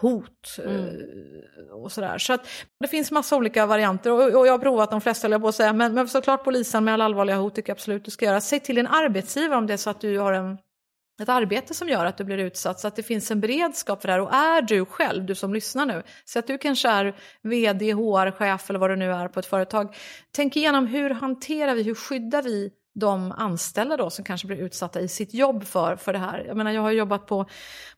hot 0.00 0.56
mm. 0.64 0.86
Eh, 0.86 1.74
och 1.74 1.92
sådär. 1.92 2.18
Så 2.18 2.32
att 2.32 2.46
det 2.80 2.88
finns 2.88 3.10
massa 3.10 3.36
olika 3.36 3.66
varianter 3.66 4.12
och, 4.12 4.40
och 4.40 4.46
jag 4.46 4.52
har 4.52 4.58
provat 4.58 4.90
de 4.90 5.00
flesta, 5.00 5.28
jag 5.28 5.42
på 5.42 5.48
att 5.48 5.54
säga. 5.54 5.72
Men, 5.72 5.94
men 5.94 6.08
såklart 6.08 6.44
polisen 6.44 6.84
med 6.84 6.94
alla 6.94 7.04
allvarliga 7.04 7.36
hot 7.36 7.54
tycker 7.54 7.70
jag 7.70 7.74
absolut 7.74 8.04
du 8.04 8.10
ska 8.10 8.24
göra. 8.24 8.40
Säg 8.40 8.60
till 8.60 8.74
din 8.74 8.86
arbetsgivare 8.86 9.58
om 9.58 9.66
det 9.66 9.72
är 9.72 9.76
så 9.76 9.90
att 9.90 10.00
du 10.00 10.18
har 10.18 10.32
en 10.32 10.58
ett 11.22 11.28
arbete 11.28 11.74
som 11.74 11.88
gör 11.88 12.06
att 12.06 12.18
du 12.18 12.24
blir 12.24 12.38
utsatt 12.38 12.80
så 12.80 12.88
att 12.88 12.96
det 12.96 13.02
finns 13.02 13.30
en 13.30 13.40
beredskap 13.40 14.00
för 14.00 14.08
det 14.08 14.12
här. 14.12 14.20
Och 14.20 14.34
är 14.34 14.62
du 14.62 14.84
själv, 14.84 15.24
du 15.24 15.34
som 15.34 15.54
lyssnar 15.54 15.86
nu, 15.86 16.02
så 16.24 16.38
att 16.38 16.46
du 16.46 16.58
kanske 16.58 16.88
är 16.88 17.16
vd, 17.42 17.92
HR-chef 17.92 18.70
eller 18.70 18.78
vad 18.78 18.90
du 18.90 18.96
nu 18.96 19.12
är 19.12 19.28
på 19.28 19.40
ett 19.40 19.46
företag. 19.46 19.96
Tänk 20.32 20.56
igenom 20.56 20.86
hur 20.86 21.10
hanterar 21.10 21.74
vi, 21.74 21.82
hur 21.82 21.94
skyddar 21.94 22.42
vi 22.42 22.70
de 22.94 23.32
anställda 23.32 23.96
då 23.96 24.10
som 24.10 24.24
kanske 24.24 24.46
blir 24.46 24.56
utsatta 24.56 25.00
i 25.00 25.08
sitt 25.08 25.34
jobb 25.34 25.64
för, 25.64 25.96
för 25.96 26.12
det 26.12 26.18
här. 26.18 26.44
Jag 26.46 26.56
menar 26.56 26.72
jag 26.72 26.82
har 26.82 26.90
jobbat 26.90 27.26
på, 27.26 27.46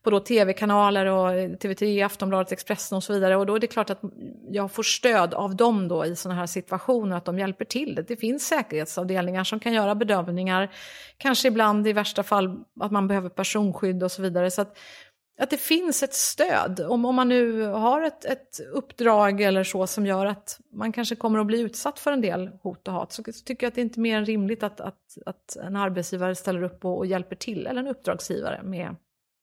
på 0.03 0.09
då 0.09 0.19
tv-kanaler 0.19 1.05
och 1.05 1.29
TV3, 1.31 2.05
Aftonbladet, 2.05 2.51
Expressen 2.51 2.95
och 2.95 3.03
så 3.03 3.13
vidare 3.13 3.35
och 3.35 3.45
då 3.45 3.55
är 3.55 3.59
det 3.59 3.67
klart 3.67 3.89
att 3.89 4.01
jag 4.49 4.71
får 4.71 4.83
stöd 4.83 5.33
av 5.33 5.55
dem 5.55 5.87
då 5.87 6.05
i 6.05 6.15
sådana 6.15 6.39
här 6.39 6.47
situationer, 6.47 7.17
att 7.17 7.25
de 7.25 7.39
hjälper 7.39 7.65
till. 7.65 8.05
Det 8.07 8.17
finns 8.17 8.47
säkerhetsavdelningar 8.47 9.43
som 9.43 9.59
kan 9.59 9.73
göra 9.73 9.95
bedömningar, 9.95 10.71
kanske 11.17 11.47
ibland 11.47 11.87
i 11.87 11.93
värsta 11.93 12.23
fall 12.23 12.63
att 12.79 12.91
man 12.91 13.07
behöver 13.07 13.29
personskydd 13.29 14.03
och 14.03 14.11
så 14.11 14.21
vidare. 14.21 14.51
Så 14.51 14.61
att 14.61 14.77
att 15.37 15.49
det 15.49 15.57
finns 15.57 16.03
ett 16.03 16.13
stöd. 16.13 16.79
Om, 16.79 17.05
om 17.05 17.15
man 17.15 17.29
nu 17.29 17.61
har 17.61 18.01
ett, 18.01 18.25
ett 18.25 18.59
uppdrag 18.73 19.41
eller 19.41 19.63
så 19.63 19.87
som 19.87 20.05
gör 20.05 20.25
att 20.25 20.59
man 20.71 20.91
kanske 20.91 21.15
kommer 21.15 21.39
att 21.39 21.47
bli 21.47 21.59
utsatt 21.59 21.99
för 21.99 22.11
en 22.11 22.21
del 22.21 22.47
hot 22.47 22.87
och 22.87 22.93
hat 22.93 23.11
så, 23.11 23.23
så 23.23 23.43
tycker 23.45 23.65
jag 23.65 23.71
att 23.71 23.75
det 23.75 23.81
är 23.81 23.83
inte 23.83 23.99
mer 23.99 24.17
än 24.17 24.25
rimligt 24.25 24.63
att, 24.63 24.81
att, 24.81 25.17
att 25.25 25.55
en 25.55 25.75
arbetsgivare 25.75 26.35
ställer 26.35 26.63
upp 26.63 26.85
och, 26.85 26.97
och 26.97 27.05
hjälper 27.05 27.35
till, 27.35 27.67
eller 27.67 27.81
en 27.81 27.87
uppdragsgivare 27.87 28.61
med 28.63 28.95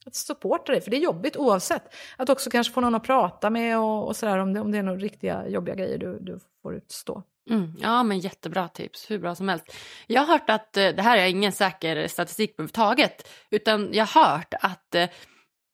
att 0.06 0.14
supporta 0.14 0.72
dig, 0.72 0.80
för 0.80 0.90
det 0.90 0.96
är 0.96 1.00
jobbigt 1.00 1.36
oavsett. 1.36 1.94
Att 2.16 2.28
också 2.28 2.50
kanske 2.50 2.72
få 2.72 2.80
någon 2.80 2.94
att 2.94 3.04
prata 3.04 3.50
med 3.50 3.78
och, 3.78 4.06
och 4.06 4.16
sådär 4.16 4.38
om 4.38 4.54
det, 4.54 4.60
om 4.60 4.72
det 4.72 4.78
är 4.78 4.82
några 4.82 4.98
riktiga 4.98 5.48
jobbiga 5.48 5.74
grejer 5.74 5.98
du, 5.98 6.18
du 6.20 6.38
får 6.62 6.74
utstå. 6.74 7.22
Mm, 7.50 7.76
ja, 7.78 8.02
men 8.02 8.18
jättebra 8.18 8.68
tips. 8.68 9.10
Hur 9.10 9.18
bra 9.18 9.34
som 9.34 9.48
helst. 9.48 9.72
Jag 10.06 10.20
har 10.20 10.26
hört 10.26 10.50
att, 10.50 10.76
eh, 10.76 10.88
det 10.88 11.02
här 11.02 11.18
är 11.18 11.26
ingen 11.26 11.52
säker 11.52 12.08
statistik 12.08 12.50
överhuvudtaget, 12.50 13.28
utan 13.50 13.88
jag 13.92 14.06
har 14.06 14.36
hört 14.36 14.54
att 14.60 14.94
eh, 14.94 15.08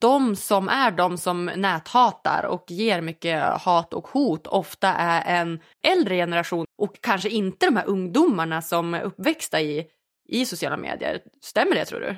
de 0.01 0.37
som 0.37 0.69
är 0.69 0.91
de 0.91 1.19
som 1.19 1.45
näthatar 1.45 2.45
och 2.45 2.65
ger 2.69 3.01
mycket 3.01 3.45
hat 3.45 3.95
och 3.95 4.09
hot 4.09 4.47
ofta 4.47 4.89
är 4.89 5.41
en 5.41 5.61
äldre 5.83 6.17
generation 6.17 6.67
och 6.79 7.01
kanske 7.01 7.29
inte 7.29 7.67
de 7.67 7.77
här 7.77 7.89
ungdomarna 7.89 8.63
som 8.63 8.95
är 8.95 9.03
uppväxta 9.03 9.61
i, 9.61 9.87
i 10.29 10.47
sociala 10.47 10.77
medier. 10.77 11.23
Stämmer 11.43 11.75
det 11.75 11.85
tror 11.85 12.01
du? 12.01 12.17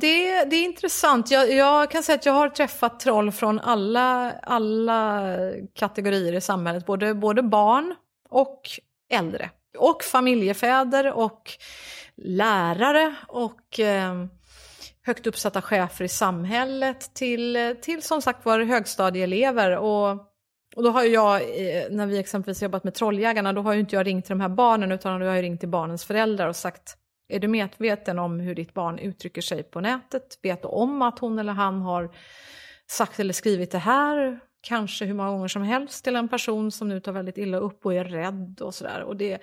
Det, 0.00 0.44
det 0.44 0.56
är 0.56 0.64
intressant. 0.64 1.30
Jag, 1.30 1.52
jag, 1.52 1.90
kan 1.90 2.02
säga 2.02 2.16
att 2.16 2.26
jag 2.26 2.32
har 2.32 2.48
träffat 2.48 3.00
troll 3.00 3.32
från 3.32 3.60
alla, 3.60 4.32
alla 4.42 5.26
kategorier 5.74 6.32
i 6.32 6.40
samhället. 6.40 6.86
Både, 6.86 7.14
både 7.14 7.42
barn 7.42 7.94
och 8.28 8.70
äldre. 9.10 9.50
Och 9.78 10.02
familjefäder 10.02 11.12
och 11.12 11.50
lärare 12.16 13.14
och 13.28 13.80
eh, 13.80 14.14
högt 15.06 15.26
uppsatta 15.26 15.62
chefer 15.62 16.04
i 16.04 16.08
samhället 16.08 17.14
till, 17.14 17.76
till 17.82 18.02
som 18.02 18.22
sagt 18.22 18.44
var 18.44 18.60
högstadieelever. 18.60 19.76
Och, 19.76 20.10
och 20.76 20.82
då 20.82 20.90
har 20.90 21.02
jag, 21.04 21.42
eh, 21.42 21.84
när 21.90 22.06
vi 22.06 22.18
exempelvis 22.18 22.62
jobbat 22.62 22.84
med 22.84 22.94
Trolljägarna, 22.94 23.52
då 23.52 23.62
har 23.62 23.72
ju 23.72 23.80
inte 23.80 23.96
jag 23.96 24.06
ringt 24.06 24.24
till 24.24 24.32
de 24.32 24.40
här 24.40 24.48
barnen 24.48 24.92
utan 24.92 25.20
då 25.20 25.26
har 25.26 25.34
jag 25.34 25.42
ringt 25.42 25.60
till 25.60 25.68
barnens 25.68 26.04
föräldrar 26.04 26.48
och 26.48 26.56
sagt 26.56 26.96
är 27.30 27.40
du 27.40 27.48
medveten 27.48 28.18
om 28.18 28.40
hur 28.40 28.54
ditt 28.54 28.74
barn 28.74 28.98
uttrycker 28.98 29.42
sig 29.42 29.62
på 29.62 29.80
nätet? 29.80 30.38
Vet 30.42 30.62
du 30.62 30.68
om 30.68 31.02
att 31.02 31.18
hon 31.18 31.38
eller 31.38 31.52
han 31.52 31.80
har 31.80 32.10
sagt 32.90 33.20
eller 33.20 33.32
skrivit 33.32 33.70
det 33.70 33.78
här? 33.78 34.40
Kanske 34.62 35.04
hur 35.04 35.14
många 35.14 35.30
gånger 35.30 35.48
som 35.48 35.62
helst 35.62 36.04
till 36.04 36.16
en 36.16 36.28
person 36.28 36.70
som 36.70 36.88
nu 36.88 37.00
tar 37.00 37.12
väldigt 37.12 37.38
illa 37.38 37.58
upp 37.58 37.86
och 37.86 37.94
är 37.94 38.04
rädd 38.04 38.60
och 38.60 38.74
sådär. 38.74 39.02
Och 39.02 39.16
det, 39.16 39.38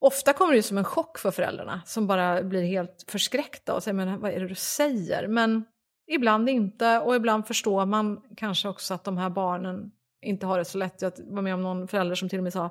Ofta 0.00 0.32
kommer 0.32 0.54
det 0.54 0.62
som 0.62 0.78
en 0.78 0.84
chock 0.84 1.18
för 1.18 1.30
föräldrarna 1.30 1.82
som 1.84 2.06
bara 2.06 2.42
blir 2.42 2.62
helt 2.62 3.04
förskräckta 3.08 3.74
och 3.74 3.82
säger 3.82 3.94
men 3.94 4.20
vad 4.20 4.30
är 4.30 4.40
det 4.40 4.48
du 4.48 4.54
säger? 4.54 5.28
Men 5.28 5.64
ibland 6.06 6.48
inte 6.48 6.98
och 6.98 7.16
ibland 7.16 7.46
förstår 7.46 7.86
man 7.86 8.20
kanske 8.36 8.68
också 8.68 8.94
att 8.94 9.04
de 9.04 9.18
här 9.18 9.30
barnen 9.30 9.90
inte 10.22 10.46
har 10.46 10.58
det 10.58 10.64
så 10.64 10.78
lätt. 10.78 11.02
Jag 11.02 11.12
var 11.18 11.42
med 11.42 11.54
om 11.54 11.62
någon 11.62 11.88
förälder 11.88 12.14
som 12.14 12.28
till 12.28 12.38
och 12.38 12.42
med 12.42 12.52
sa 12.52 12.70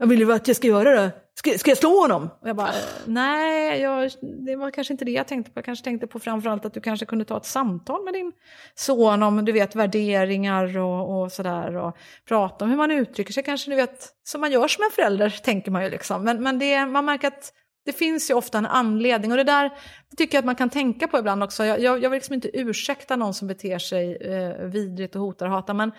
jag 0.00 0.06
vill 0.06 0.20
ju 0.20 0.32
att 0.32 0.48
jag 0.48 0.56
ska 0.56 0.68
göra 0.68 1.00
det. 1.00 1.12
Ska, 1.34 1.58
ska 1.58 1.70
jag 1.70 1.78
slå 1.78 2.00
honom? 2.00 2.30
Och 2.40 2.48
jag 2.48 2.56
bara, 2.56 2.68
eh, 2.68 2.74
nej, 3.06 3.80
jag, 3.80 4.10
det 4.46 4.56
var 4.56 4.70
kanske 4.70 4.94
inte 4.94 5.04
det 5.04 5.10
jag 5.10 5.28
tänkte 5.28 5.52
på. 5.52 5.58
Jag 5.58 5.64
kanske 5.64 5.84
tänkte 5.84 6.06
på 6.06 6.18
framförallt 6.18 6.64
att 6.64 6.74
du 6.74 6.80
kanske 6.80 7.06
kunde 7.06 7.24
ta 7.24 7.36
ett 7.36 7.44
samtal 7.44 8.04
med 8.04 8.14
din 8.14 8.32
son 8.74 9.22
om, 9.22 9.44
du 9.44 9.52
vet, 9.52 9.76
värderingar 9.76 10.78
och, 10.78 11.22
och 11.22 11.32
sådär. 11.32 11.76
Och 11.76 11.96
prata 12.28 12.64
om 12.64 12.70
hur 12.70 12.76
man 12.76 12.90
uttrycker 12.90 13.32
sig, 13.32 13.42
kanske 13.42 13.70
du 13.70 13.76
vet, 13.76 14.08
som 14.24 14.40
man 14.40 14.52
gör 14.52 14.68
som 14.68 14.84
en 14.84 14.90
förälder, 14.90 15.30
tänker 15.30 15.70
man 15.70 15.84
ju 15.84 15.90
liksom. 15.90 16.24
Men, 16.24 16.42
men 16.42 16.58
det, 16.58 16.86
man 16.86 17.04
märker 17.04 17.28
att 17.28 17.52
det 17.84 17.92
finns 17.92 18.30
ju 18.30 18.34
ofta 18.34 18.58
en 18.58 18.66
anledning 18.66 19.30
och 19.30 19.36
det 19.36 19.44
där 19.44 19.70
det 20.10 20.16
tycker 20.16 20.36
jag 20.36 20.42
att 20.42 20.46
man 20.46 20.56
kan 20.56 20.70
tänka 20.70 21.08
på 21.08 21.18
ibland 21.18 21.42
också. 21.42 21.64
Jag, 21.64 21.80
jag, 21.80 22.02
jag 22.02 22.10
vill 22.10 22.16
liksom 22.16 22.34
inte 22.34 22.58
ursäkta 22.58 23.16
någon 23.16 23.34
som 23.34 23.48
beter 23.48 23.78
sig 23.78 24.16
eh, 24.16 24.66
vidrigt 24.66 25.16
och 25.16 25.22
hotar 25.22 25.46
och 25.46 25.52
hatar, 25.52 25.74
men 25.74 25.92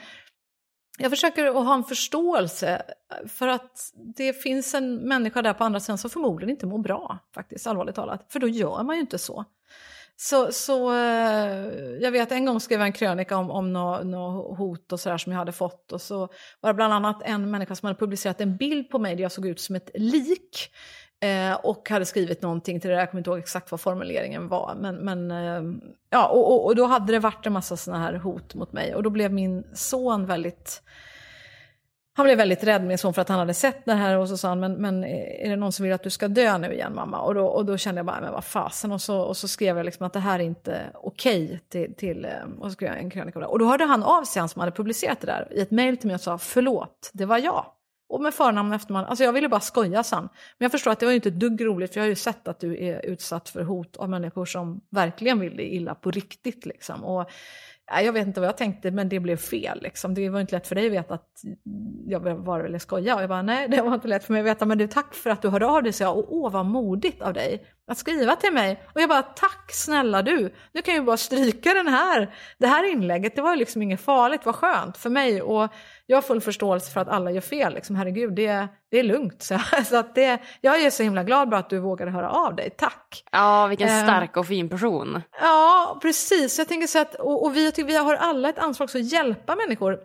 jag 1.02 1.12
försöker 1.12 1.46
att 1.46 1.54
ha 1.54 1.74
en 1.74 1.84
förståelse 1.84 2.82
eh, 3.12 3.28
för 3.28 3.48
att 3.48 3.92
det 4.16 4.34
finns 4.34 4.74
en 4.74 4.96
människa 4.96 5.42
där 5.42 5.54
på 5.54 5.64
andra 5.64 5.80
sidan 5.80 5.98
som 5.98 6.10
förmodligen 6.10 6.50
inte 6.50 6.66
mår 6.66 6.80
bra, 6.80 7.20
faktiskt, 7.36 7.68
allvarligt 7.68 7.96
talat. 7.96 8.26
För 8.30 8.40
då 8.40 8.48
gör 8.48 8.84
man 8.84 8.96
ju 8.96 9.02
inte 9.02 9.18
så. 9.18 9.46
Så, 10.16 10.52
så 10.52 10.94
eh, 10.94 11.66
jag 12.02 12.12
vet 12.12 12.32
en 12.32 12.46
gång 12.46 12.60
skrev 12.60 12.80
jag 12.80 12.88
en 12.88 12.94
krönika 12.94 13.38
om, 13.38 13.52
om 13.52 13.74
något 13.74 14.06
nå 14.06 14.56
hot 14.56 14.92
och 14.92 15.00
sådär 15.00 15.18
som 15.18 15.32
jag 15.32 15.40
hade 15.40 15.52
fått 15.52 15.92
och 15.92 16.02
så 16.02 16.18
var 16.60 16.70
det 16.70 16.74
bland 16.74 16.94
annat 16.94 17.22
en 17.24 17.52
människa 17.52 17.76
som 17.76 17.88
hade 17.88 18.00
publicerat 18.00 18.42
en 18.42 18.58
bild 18.58 18.90
på 18.90 19.00
mig 19.00 19.16
där 19.16 19.24
jag 19.24 19.32
såg 19.32 19.48
ut 19.48 19.60
som 19.60 19.76
ett 19.76 19.90
lik. 19.94 20.72
Eh, 21.24 21.54
och 21.54 21.90
hade 21.90 22.06
skrivit 22.06 22.42
någonting 22.42 22.80
till 22.80 22.90
det 22.90 22.96
där, 22.96 23.00
jag 23.00 23.12
kommer 23.12 23.20
inte 23.20 23.30
ihåg 23.30 23.40
exakt 23.40 23.72
vad 23.72 23.82
formuleringen 23.82 24.48
var. 24.48 24.76
Men, 24.80 24.96
men 24.96 25.32
eh, 25.32 25.62
ja, 26.10 26.28
och, 26.28 26.52
och, 26.52 26.66
och, 26.66 26.76
då 26.76 26.86
hade 26.86 27.12
det 27.12 27.20
varit 27.20 27.46
en 27.46 27.54
massa 27.54 27.78
sådana 27.78 28.04
här 28.04 28.14
hot 28.14 28.56
mot 28.56 28.74
mig. 28.74 28.96
Och 28.96 29.04
då 29.04 29.10
blev 29.10 29.34
min 29.34 29.64
son 29.74 30.26
väldigt... 30.26 30.82
Han 32.14 32.24
blev 32.24 32.38
väldigt 32.38 32.64
rädd, 32.64 32.84
min 32.84 32.98
son, 32.98 33.14
för 33.14 33.22
att 33.22 33.30
han 33.30 33.40
hade 33.40 33.54
sett 33.54 33.86
det 33.86 33.94
här. 33.94 34.18
Och 34.18 34.30
så 34.30 34.38
sa 34.38 34.48
han, 34.48 34.60
men, 34.60 34.74
men 34.74 35.04
eh, 35.04 35.46
är 35.46 35.50
det 35.50 35.56
någon 35.56 35.72
som 35.72 35.84
vill 35.84 35.94
att 35.94 36.04
du 36.04 36.10
ska 36.10 36.28
dö 36.28 36.58
nu 36.58 36.74
igen 36.74 36.96
mamma? 36.96 37.22
Och 37.22 37.34
då, 37.34 37.46
och 37.46 37.66
då 37.66 37.78
kände 37.78 38.00
jag 38.00 38.06
bara, 38.06 38.22
men 38.22 38.34
vad 38.34 38.44
fasen. 38.44 38.92
Och 38.92 39.02
så, 39.02 39.20
och 39.20 39.38
så 39.38 39.48
skrev 39.48 39.78
jag 39.78 39.86
liksom 39.86 40.06
att 40.06 40.14
det 40.14 40.20
här 40.20 40.40
är 40.40 40.44
inte 40.44 40.82
okej. 40.94 41.46
Okay 41.46 41.60
till, 41.70 41.96
till, 41.96 42.26
eh, 42.26 42.32
och 42.60 42.66
så 42.66 42.72
skrev 42.72 42.90
jag 42.90 43.00
en 43.00 43.10
krönika 43.10 43.40
om 43.40 43.42
det. 43.42 43.48
Och 43.48 43.60
då 43.60 43.66
hörde 43.66 43.86
han 43.86 44.04
av 44.04 44.24
sig, 44.24 44.40
han 44.40 44.50
som 44.50 44.60
hade 44.60 44.72
publicerat 44.72 45.22
det 45.22 45.28
där, 45.28 45.48
i 45.52 45.62
ett 45.62 45.72
mejl 45.72 45.98
till 45.98 46.08
mig 46.08 46.16
och 46.16 46.22
sa, 46.22 46.38
förlåt, 46.38 47.10
det 47.14 47.26
var 47.26 47.38
jag. 47.38 47.66
Och 48.12 48.22
med 48.22 48.34
förnamn 48.34 48.70
och 48.70 48.76
efternamn. 48.76 49.08
Alltså 49.08 49.24
jag 49.24 49.34
ville 49.34 49.50
bara 49.50 49.60
skoja 49.60 50.04
sen. 50.04 50.24
Men 50.58 50.66
jag 50.66 50.72
förstår 50.72 50.92
att 50.92 51.00
det 51.00 51.06
var 51.06 51.12
ju 51.12 51.16
inte 51.16 51.30
ett 51.30 51.40
dugg 51.40 51.66
roligt 51.66 51.94
för 51.94 52.00
jag 52.00 52.04
har 52.04 52.10
ju 52.10 52.16
sett 52.16 52.48
att 52.48 52.60
du 52.60 52.84
är 52.84 53.06
utsatt 53.06 53.50
för 53.50 53.64
hot 53.64 53.98
av 53.98 54.10
människor 54.10 54.46
som 54.46 54.82
verkligen 54.90 55.40
vill 55.40 55.58
dig 55.58 55.76
illa 55.76 55.96
på 55.96 56.12
riktigt. 56.12 56.66
Liksom. 56.66 57.04
Och, 57.04 57.30
jag 58.00 58.14
vet 58.14 58.28
inte 58.28 58.40
vad 58.40 58.48
jag 58.48 58.58
tänkte 58.58 58.92
men 58.92 59.10
det 59.10 59.20
blev 59.20 59.38
fel. 59.38 59.82
Liksom. 59.82 60.14
Det 60.14 60.30
var 60.30 60.40
inte 60.40 60.56
lätt 60.56 60.68
för 60.68 60.76
dig 60.76 60.86
att 60.86 60.92
veta 60.92 61.14
att 61.14 61.42
jag 62.08 62.44
bara 62.44 62.64
ville 62.64 62.80
skoja. 62.80 63.16
Och 63.16 63.22
jag 63.22 63.30
bara 63.30 63.42
nej 63.42 63.68
det 63.68 63.82
var 63.82 63.94
inte 63.94 64.08
lätt 64.08 64.24
för 64.24 64.34
mig 64.34 64.40
att 64.40 64.46
veta 64.46 64.66
men 64.66 64.78
du 64.78 64.88
tack 64.88 65.14
för 65.14 65.30
att 65.30 65.42
du 65.42 65.50
hörde 65.50 65.66
av 65.66 65.84
dig. 65.84 65.94
Så 65.94 66.04
jag, 66.04 66.18
och 66.18 66.26
åh 66.30 66.52
vad 66.52 66.66
modigt 66.66 67.22
av 67.22 67.34
dig 67.34 67.66
att 67.88 67.98
skriva 67.98 68.36
till 68.36 68.54
mig. 68.54 68.84
Och 68.96 69.02
jag 69.02 69.10
bara 69.10 69.22
tack 69.22 69.72
snälla 69.72 70.22
du. 70.22 70.54
Nu 70.72 70.82
kan 70.82 70.94
jag 70.94 71.02
ju 71.02 71.06
bara 71.06 71.18
stryka 71.18 71.74
den 71.74 71.88
här, 71.88 72.36
det 72.58 72.68
här 72.68 72.92
inlägget. 72.92 73.36
Det 73.36 73.42
var 73.42 73.52
ju 73.52 73.60
liksom 73.60 73.82
inget 73.82 74.02
farligt, 74.02 74.42
vad 74.46 74.56
skönt 74.56 74.98
för 74.98 75.10
mig. 75.10 75.42
Och 75.42 75.74
jag 76.12 76.18
har 76.18 76.22
full 76.22 76.42
förståelse 76.42 76.92
för 76.92 77.02
att 77.02 77.08
alla 77.08 77.32
gör 77.32 77.42
fel. 77.42 77.74
Liksom, 77.74 77.96
herregud, 77.96 78.34
det, 78.34 78.68
det 78.92 79.00
är 79.00 79.04
lugnt. 79.04 79.44
Så, 79.44 79.60
så 79.86 79.98
att 79.98 80.16
det, 80.16 80.40
jag 80.62 80.82
är 80.82 80.90
så 80.90 81.04
himla 81.04 81.24
glad 81.24 81.50
bara 81.50 81.60
att 81.60 81.70
du 81.70 81.80
vågade 81.80 82.12
höra 82.12 82.30
av 82.30 82.56
dig. 82.56 82.70
Tack! 82.78 83.24
Ja, 83.32 83.68
vilken 83.68 83.90
ehm, 83.90 84.04
stark 84.04 84.38
och 84.38 84.48
fin 84.48 84.70
person. 84.70 85.22
Ja, 85.42 86.00
precis. 86.02 86.58
Jag 86.58 86.68
tänker 86.68 86.88
så 86.88 87.00
att, 87.00 87.16
och, 87.16 87.46
och 87.46 87.56
vi, 87.56 87.72
vi 87.78 87.96
har 87.96 88.16
alla 88.16 88.50
ett 88.50 88.60
ansvar 88.60 88.86
också 88.86 88.98
att 88.98 89.12
hjälpa 89.12 89.56
människor. 89.56 90.00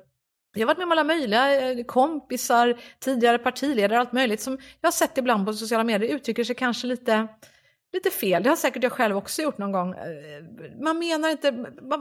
Jag 0.54 0.60
har 0.60 0.66
varit 0.66 0.78
med 0.78 0.84
om 0.84 0.92
alla 0.92 1.04
möjliga 1.04 1.70
eh, 1.70 1.84
kompisar, 1.84 2.76
tidigare 3.00 3.38
partiledare, 3.38 4.00
allt 4.00 4.12
möjligt 4.12 4.40
som 4.40 4.58
jag 4.80 4.86
har 4.86 4.92
sett 4.92 5.18
ibland 5.18 5.46
på 5.46 5.52
sociala 5.52 5.84
medier 5.84 6.14
uttrycker 6.14 6.44
sig 6.44 6.54
kanske 6.54 6.86
lite 6.86 7.28
lite 7.92 8.10
fel. 8.10 8.42
Det 8.42 8.48
har 8.48 8.56
säkert 8.56 8.82
jag 8.82 8.92
själv 8.92 9.16
också 9.16 9.42
gjort 9.42 9.58
någon 9.58 9.72
gång. 9.72 9.94
Eh, 9.94 10.82
man 10.84 10.98
menar 10.98 11.28
inte, 11.28 11.52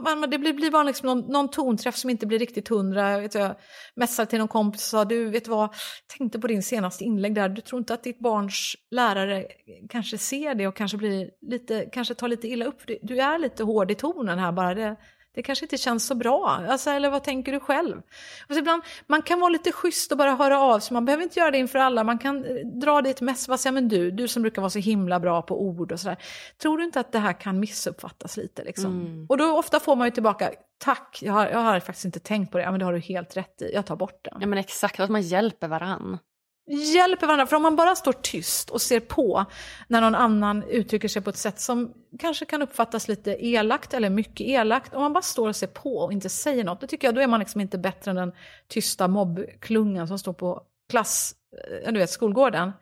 man, 0.04 0.30
det 0.30 0.38
blir, 0.38 0.52
blir 0.52 0.70
bara 0.70 0.82
liksom 0.82 1.06
någon, 1.06 1.32
någon 1.32 1.50
tonträff 1.50 1.96
som 1.96 2.10
inte 2.10 2.26
blir 2.26 2.38
riktigt 2.38 2.68
hundra. 2.68 3.10
Jag, 3.10 3.20
vet, 3.20 3.34
jag 3.34 3.54
messade 3.96 4.30
till 4.30 4.38
någon 4.38 4.48
kompis 4.48 4.80
och 4.80 4.88
sa, 4.88 5.04
du 5.04 5.30
vet 5.30 5.48
vad, 5.48 5.74
tänkte 6.18 6.38
på 6.38 6.46
din 6.46 6.62
senaste 6.62 7.04
inlägg 7.04 7.34
där, 7.34 7.48
du 7.48 7.60
tror 7.60 7.78
inte 7.78 7.94
att 7.94 8.02
ditt 8.02 8.18
barns 8.18 8.74
lärare 8.90 9.46
kanske 9.88 10.18
ser 10.18 10.54
det 10.54 10.68
och 10.68 10.76
kanske, 10.76 10.96
blir 10.98 11.30
lite, 11.40 11.88
kanske 11.92 12.14
tar 12.14 12.28
lite 12.28 12.48
illa 12.48 12.64
upp? 12.64 12.80
Du 13.02 13.20
är 13.20 13.38
lite 13.38 13.64
hård 13.64 13.90
i 13.90 13.94
tonen 13.94 14.38
här 14.38 14.52
bara. 14.52 14.74
Det, 14.74 14.96
det 15.36 15.42
kanske 15.42 15.64
inte 15.64 15.76
känns 15.76 16.06
så 16.06 16.14
bra. 16.14 16.62
Alltså, 16.68 16.90
eller 16.90 17.10
vad 17.10 17.24
tänker 17.24 17.52
du 17.52 17.60
själv? 17.60 18.02
Och 18.48 18.56
ibland, 18.56 18.82
man 19.06 19.22
kan 19.22 19.40
vara 19.40 19.48
lite 19.48 19.72
schysst 19.72 20.12
och 20.12 20.18
bara 20.18 20.34
höra 20.34 20.60
av 20.60 20.80
sig. 20.80 20.94
Man 20.94 21.04
behöver 21.04 21.24
inte 21.24 21.40
göra 21.40 21.50
det 21.50 21.58
inför 21.58 21.78
alla. 21.78 22.04
Man 22.04 22.18
kan 22.18 22.44
eh, 22.44 22.66
dra 22.66 23.02
dit 23.02 23.20
mest. 23.20 23.48
Vad 23.48 23.60
säger 23.60 23.74
men 23.74 23.88
du, 23.88 24.10
du 24.10 24.28
som 24.28 24.42
brukar 24.42 24.62
vara 24.62 24.70
så 24.70 24.78
himla 24.78 25.20
bra 25.20 25.42
på 25.42 25.62
ord 25.62 25.92
och 25.92 26.00
sådär. 26.00 26.16
Tror 26.62 26.78
du 26.78 26.84
inte 26.84 27.00
att 27.00 27.12
det 27.12 27.18
här 27.18 27.32
kan 27.32 27.60
missuppfattas 27.60 28.36
lite? 28.36 28.64
Liksom? 28.64 29.00
Mm. 29.00 29.26
Och 29.28 29.38
då 29.38 29.58
ofta 29.58 29.80
får 29.80 29.96
man 29.96 30.06
ju 30.06 30.10
tillbaka, 30.10 30.52
tack, 30.78 31.18
jag 31.22 31.32
har, 31.32 31.46
jag 31.46 31.58
har 31.58 31.80
faktiskt 31.80 32.04
inte 32.04 32.20
tänkt 32.20 32.52
på 32.52 32.58
det. 32.58 32.64
Ja 32.64 32.70
men 32.70 32.78
det 32.80 32.86
har 32.86 32.92
du 32.92 32.98
helt 32.98 33.36
rätt 33.36 33.62
i, 33.62 33.70
jag 33.74 33.86
tar 33.86 33.96
bort 33.96 34.24
det. 34.24 34.36
Ja 34.40 34.46
men 34.46 34.58
exakt, 34.58 35.00
att 35.00 35.10
man 35.10 35.22
hjälper 35.22 35.68
varann 35.68 36.18
hjälper 36.66 37.26
varandra. 37.26 37.46
För 37.46 37.56
om 37.56 37.62
man 37.62 37.76
bara 37.76 37.96
står 37.96 38.12
tyst 38.12 38.70
och 38.70 38.82
ser 38.82 39.00
på 39.00 39.44
när 39.88 40.00
någon 40.00 40.14
annan 40.14 40.62
uttrycker 40.62 41.08
sig 41.08 41.22
på 41.22 41.30
ett 41.30 41.36
sätt 41.36 41.60
som 41.60 41.92
kanske 42.18 42.44
kan 42.44 42.62
uppfattas 42.62 43.08
lite 43.08 43.46
elakt 43.46 43.94
eller 43.94 44.10
mycket 44.10 44.46
elakt. 44.46 44.94
Om 44.94 45.02
man 45.02 45.12
bara 45.12 45.22
står 45.22 45.48
och 45.48 45.56
ser 45.56 45.66
på 45.66 45.98
och 45.98 46.12
inte 46.12 46.28
säger 46.28 46.64
något, 46.64 46.80
då 46.80 46.86
tycker 46.86 47.08
jag 47.08 47.14
då 47.14 47.20
är 47.20 47.26
man 47.26 47.40
liksom 47.40 47.60
inte 47.60 47.78
bättre 47.78 48.10
än 48.10 48.16
den 48.16 48.32
tysta 48.68 49.08
mobbklungan 49.08 50.08
som 50.08 50.18
står 50.18 50.32
på 50.32 50.62
klass, 50.90 51.34
eh, 51.82 51.92
du 51.92 51.98
vet, 51.98 52.10
skolgården. 52.10 52.72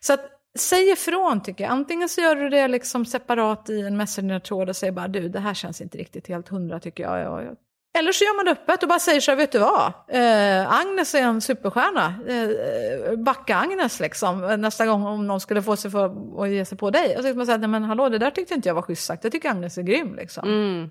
Så 0.00 0.12
att 0.12 0.28
Säg 0.58 0.90
ifrån 0.90 1.42
tycker 1.42 1.64
jag. 1.64 1.70
Antingen 1.70 2.08
så 2.08 2.20
gör 2.20 2.36
du 2.36 2.48
det 2.48 2.68
liksom 2.68 3.06
separat 3.06 3.70
i 3.70 3.80
en 3.80 3.96
messenger-tråd 3.96 4.68
och 4.68 4.76
säger 4.76 4.92
bara 4.92 5.08
du, 5.08 5.28
det 5.28 5.40
här 5.40 5.54
känns 5.54 5.80
inte 5.80 5.98
riktigt 5.98 6.28
helt 6.28 6.48
hundra 6.48 6.80
tycker 6.80 7.02
jag. 7.02 7.20
jag, 7.20 7.44
jag 7.44 7.56
eller 7.98 8.12
så 8.12 8.24
gör 8.24 8.36
man 8.36 8.44
det 8.44 8.50
öppet 8.50 8.82
och 8.82 8.88
bara 8.88 8.98
säger 8.98 9.20
så 9.20 9.30
här, 9.30 9.36
vet 9.36 9.52
du 9.52 9.58
vad? 9.58 9.92
Eh, 10.08 10.72
Agnes 10.72 11.14
är 11.14 11.22
en 11.22 11.40
superstjärna. 11.40 12.14
Eh, 12.28 13.16
backa 13.16 13.56
Agnes 13.56 14.00
liksom. 14.00 14.60
Nästa 14.60 14.86
gång 14.86 15.06
om 15.06 15.26
någon 15.26 15.40
skulle 15.40 15.62
få 15.62 15.76
sig 15.76 15.90
för 15.90 16.04
att 16.42 16.50
ge 16.50 16.64
sig 16.64 16.78
på 16.78 16.90
dig. 16.90 17.16
Och 17.16 17.22
så 17.22 17.28
kan 17.28 17.36
man 17.36 17.46
säga, 17.46 17.58
nej 17.58 17.68
men 17.68 17.84
hallå, 17.84 18.08
det 18.08 18.18
där 18.18 18.30
tyckte 18.30 18.54
inte 18.54 18.68
jag 18.68 18.74
var 18.74 18.82
schysst 18.82 19.04
sagt. 19.04 19.24
Jag 19.24 19.32
tycker 19.32 19.50
Agnes 19.50 19.78
är 19.78 19.82
grym 19.82 20.14
liksom. 20.14 20.48
Mm. 20.48 20.90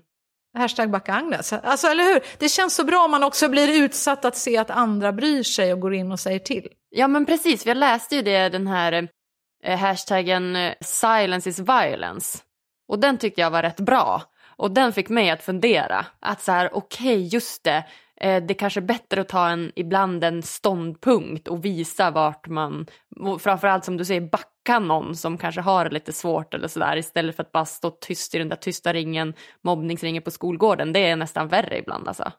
Hashtag 0.58 0.90
backa 0.90 1.14
Agnes. 1.14 1.52
Alltså 1.52 1.86
eller 1.86 2.04
hur? 2.04 2.20
Det 2.38 2.48
känns 2.48 2.74
så 2.74 2.84
bra 2.84 3.04
om 3.04 3.10
man 3.10 3.22
också 3.22 3.48
blir 3.48 3.82
utsatt 3.84 4.24
att 4.24 4.36
se 4.36 4.56
att 4.56 4.70
andra 4.70 5.12
bryr 5.12 5.42
sig 5.42 5.72
och 5.72 5.80
går 5.80 5.94
in 5.94 6.12
och 6.12 6.20
säger 6.20 6.38
till. 6.38 6.68
Ja 6.90 7.08
men 7.08 7.26
precis, 7.26 7.66
jag 7.66 7.76
läste 7.76 8.16
ju 8.16 8.22
det, 8.22 8.48
den 8.48 8.66
här 8.66 9.08
eh, 9.64 9.78
hashtaggen 9.78 10.56
eh, 10.56 10.74
silence 10.80 11.48
is 11.48 11.58
violence. 11.58 12.38
Och 12.88 12.98
den 12.98 13.18
tyckte 13.18 13.40
jag 13.40 13.50
var 13.50 13.62
rätt 13.62 13.80
bra. 13.80 14.22
Och 14.56 14.70
den 14.70 14.92
fick 14.92 15.08
mig 15.08 15.30
att 15.30 15.42
fundera. 15.42 16.06
Att 16.20 16.42
så 16.42 16.52
här, 16.52 16.70
okej, 16.72 17.16
okay, 17.16 17.28
just 17.28 17.64
det. 17.64 17.84
Eh, 18.22 18.42
det 18.42 18.54
kanske 18.54 18.80
är 18.80 18.82
bättre 18.82 19.20
att 19.20 19.28
ta 19.28 19.48
en, 19.48 19.72
ibland 19.76 20.24
en 20.24 20.42
ståndpunkt 20.42 21.48
och 21.48 21.64
visa 21.64 22.10
vart 22.10 22.48
man, 22.48 22.86
framförallt 23.40 23.84
som 23.84 23.96
du 23.96 24.04
säger, 24.04 24.20
backa 24.20 24.78
någon 24.78 25.16
som 25.16 25.38
kanske 25.38 25.60
har 25.60 25.84
det 25.84 25.90
lite 25.90 26.12
svårt 26.12 26.54
eller 26.54 26.68
sådär 26.68 26.96
istället 26.96 27.36
för 27.36 27.42
att 27.42 27.52
bara 27.52 27.64
stå 27.64 27.90
tyst 27.90 28.34
i 28.34 28.38
den 28.38 28.48
där 28.48 28.56
tysta 28.56 28.92
ringen, 28.92 29.34
mobbningsringen 29.62 30.22
på 30.22 30.30
skolgården. 30.30 30.92
Det 30.92 31.00
är 31.00 31.16
nästan 31.16 31.48
värre 31.48 31.78
ibland 31.78 32.08
alltså. 32.08 32.32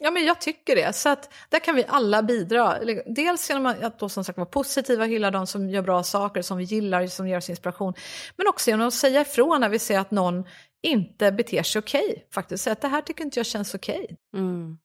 Ja, 0.00 0.10
men 0.10 0.24
jag 0.24 0.40
tycker 0.40 0.76
det. 0.76 0.92
Så 0.92 1.08
att 1.08 1.32
där 1.48 1.58
kan 1.58 1.74
vi 1.74 1.84
alla 1.88 2.22
bidra. 2.22 2.78
Dels 3.06 3.50
genom 3.50 3.66
att 3.66 3.98
då 3.98 4.08
som 4.08 4.24
sagt 4.24 4.38
vara 4.38 4.48
positiva, 4.48 5.04
hylla 5.04 5.30
de 5.30 5.46
som 5.46 5.70
gör 5.70 5.82
bra 5.82 6.02
saker, 6.02 6.42
som 6.42 6.58
vi 6.58 6.64
gillar, 6.64 7.06
som 7.06 7.28
ger 7.28 7.36
oss 7.36 7.50
inspiration. 7.50 7.94
Men 8.36 8.48
också 8.48 8.70
genom 8.70 8.88
att 8.88 8.94
säga 8.94 9.20
ifrån 9.20 9.60
när 9.60 9.68
vi 9.68 9.78
ser 9.78 9.98
att 9.98 10.10
någon 10.10 10.44
inte 10.82 11.32
beter 11.32 11.62
sig 11.62 11.78
okej. 11.78 12.10
Okay, 12.10 12.22
faktiskt 12.34 12.64
säga 12.64 12.72
att 12.72 12.80
det 12.80 12.88
här 12.88 13.00
tycker 13.00 13.24
inte 13.24 13.38
jag 13.38 13.46
känns 13.46 13.74
okej. 13.74 14.04
Okay. 14.04 14.16
Mm. 14.34 14.78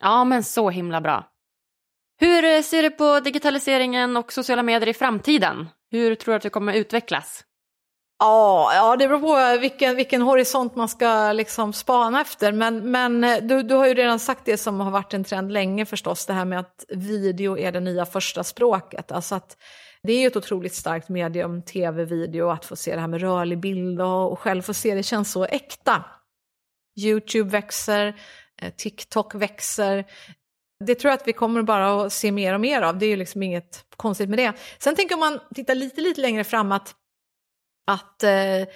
Ja, 0.00 0.24
men 0.24 0.44
så 0.44 0.70
himla 0.70 1.00
bra. 1.00 1.28
Hur 2.20 2.44
eh, 2.44 2.62
ser 2.62 2.82
du 2.82 2.90
på 2.90 3.20
digitaliseringen 3.20 4.16
och 4.16 4.32
sociala 4.32 4.62
medier 4.62 4.88
i 4.88 4.94
framtiden? 4.94 5.68
Hur 5.90 6.14
tror 6.14 6.32
du 6.32 6.36
att 6.36 6.42
det 6.42 6.50
kommer 6.50 6.74
utvecklas? 6.74 7.44
Ja, 8.18 8.74
ja 8.74 8.96
det 8.96 9.08
beror 9.08 9.20
på 9.54 9.60
vilken, 9.60 9.96
vilken 9.96 10.22
horisont 10.22 10.76
man 10.76 10.88
ska 10.88 11.32
liksom 11.32 11.72
spana 11.72 12.20
efter. 12.20 12.52
Men, 12.52 12.90
men 12.90 13.24
eh, 13.24 13.36
du, 13.42 13.62
du 13.62 13.74
har 13.74 13.86
ju 13.86 13.94
redan 13.94 14.18
sagt 14.18 14.44
det 14.44 14.56
som 14.56 14.80
har 14.80 14.90
varit 14.90 15.14
en 15.14 15.24
trend 15.24 15.52
länge 15.52 15.86
förstås, 15.86 16.26
det 16.26 16.32
här 16.32 16.44
med 16.44 16.58
att 16.60 16.84
video 16.88 17.58
är 17.58 17.72
det 17.72 17.80
nya 17.80 18.06
första 18.06 18.44
språket. 18.44 19.12
Alltså 19.12 19.34
att 19.34 19.56
det 20.06 20.12
är 20.12 20.20
ju 20.20 20.26
ett 20.26 20.36
otroligt 20.36 20.74
starkt 20.74 21.08
medium, 21.08 21.62
tv, 21.62 22.04
video, 22.04 22.48
att 22.48 22.64
få 22.64 22.76
se 22.76 22.94
det 22.94 23.00
här 23.00 23.08
med 23.08 23.20
rörlig 23.20 23.60
bild 23.60 24.00
och, 24.00 24.32
och 24.32 24.38
själv 24.38 24.62
få 24.62 24.74
se 24.74 24.94
det 24.94 25.02
känns 25.02 25.32
så 25.32 25.44
äkta. 25.44 26.04
Youtube 27.00 27.50
växer, 27.50 28.20
eh, 28.62 28.72
TikTok 28.76 29.34
växer. 29.34 30.04
Det 30.84 30.94
tror 30.94 31.10
jag 31.10 31.20
att 31.20 31.28
vi 31.28 31.32
kommer 31.32 31.62
bara 31.62 32.02
att 32.02 32.12
se 32.12 32.32
mer 32.32 32.54
och 32.54 32.60
mer 32.60 32.82
av, 32.82 32.98
det 32.98 33.06
är 33.06 33.10
ju 33.10 33.16
liksom 33.16 33.42
inget 33.42 33.84
konstigt 33.96 34.28
med 34.28 34.38
det. 34.38 34.52
Sen 34.78 34.96
tänker 34.96 35.16
man 35.16 35.40
titta 35.54 35.74
lite, 35.74 36.00
lite 36.00 36.20
längre 36.20 36.44
fram 36.44 36.72
att 36.72 36.94
att, 37.86 38.22
eh, 38.22 38.30
jag, 38.30 38.68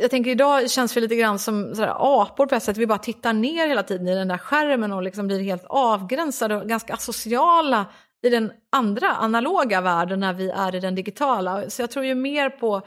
jag, 0.00 0.10
tänker 0.10 0.30
idag 0.30 0.70
känns 0.70 0.96
vi 0.96 1.00
lite 1.00 1.16
grann 1.16 1.38
som 1.38 1.74
sådär, 1.74 1.94
apor 1.96 2.46
på 2.46 2.54
ett 2.54 2.62
sätt, 2.62 2.76
vi 2.76 2.86
bara 2.86 2.98
tittar 2.98 3.32
ner 3.32 3.68
hela 3.68 3.82
tiden 3.82 4.08
i 4.08 4.14
den 4.14 4.28
där 4.28 4.38
skärmen 4.38 4.92
och 4.92 5.02
liksom 5.02 5.26
blir 5.26 5.42
helt 5.42 5.64
avgränsade 5.66 6.56
och 6.56 6.68
ganska 6.68 6.94
asociala 6.94 7.86
i 8.22 8.28
den 8.30 8.52
andra 8.72 9.08
analoga 9.08 9.80
världen 9.80 10.20
när 10.20 10.32
vi 10.32 10.50
är 10.50 10.74
i 10.74 10.80
den 10.80 10.94
digitala. 10.94 11.70
Så 11.70 11.82
jag 11.82 11.90
tror 11.90 12.04
ju 12.04 12.14
mer 12.14 12.50
på 12.50 12.82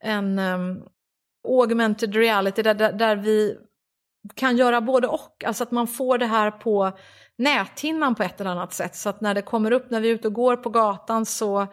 en 0.00 0.38
um, 0.38 0.82
augmented 1.48 2.14
reality 2.14 2.62
där, 2.62 2.74
där, 2.74 2.92
där, 2.92 3.16
vi 3.16 3.56
kan 4.34 4.56
göra 4.56 4.80
både 4.80 5.06
och. 5.08 5.44
Alltså 5.46 5.62
att 5.62 5.70
man 5.70 5.86
får 5.86 6.18
det 6.18 6.26
här 6.26 6.50
på 6.50 6.98
näthinnan 7.38 8.14
på 8.14 8.22
ett 8.22 8.40
eller 8.40 8.50
annat 8.50 8.72
sätt. 8.72 8.96
Så 8.96 9.08
att 9.08 9.20
när 9.20 9.34
det 9.34 9.42
kommer 9.42 9.70
upp 9.70 9.90
när 9.90 10.00
vi 10.00 10.10
är 10.10 10.14
ute 10.14 10.28
och 10.28 10.34
går 10.34 10.56
på 10.56 10.70
gatan 10.70 11.26
så 11.26 11.66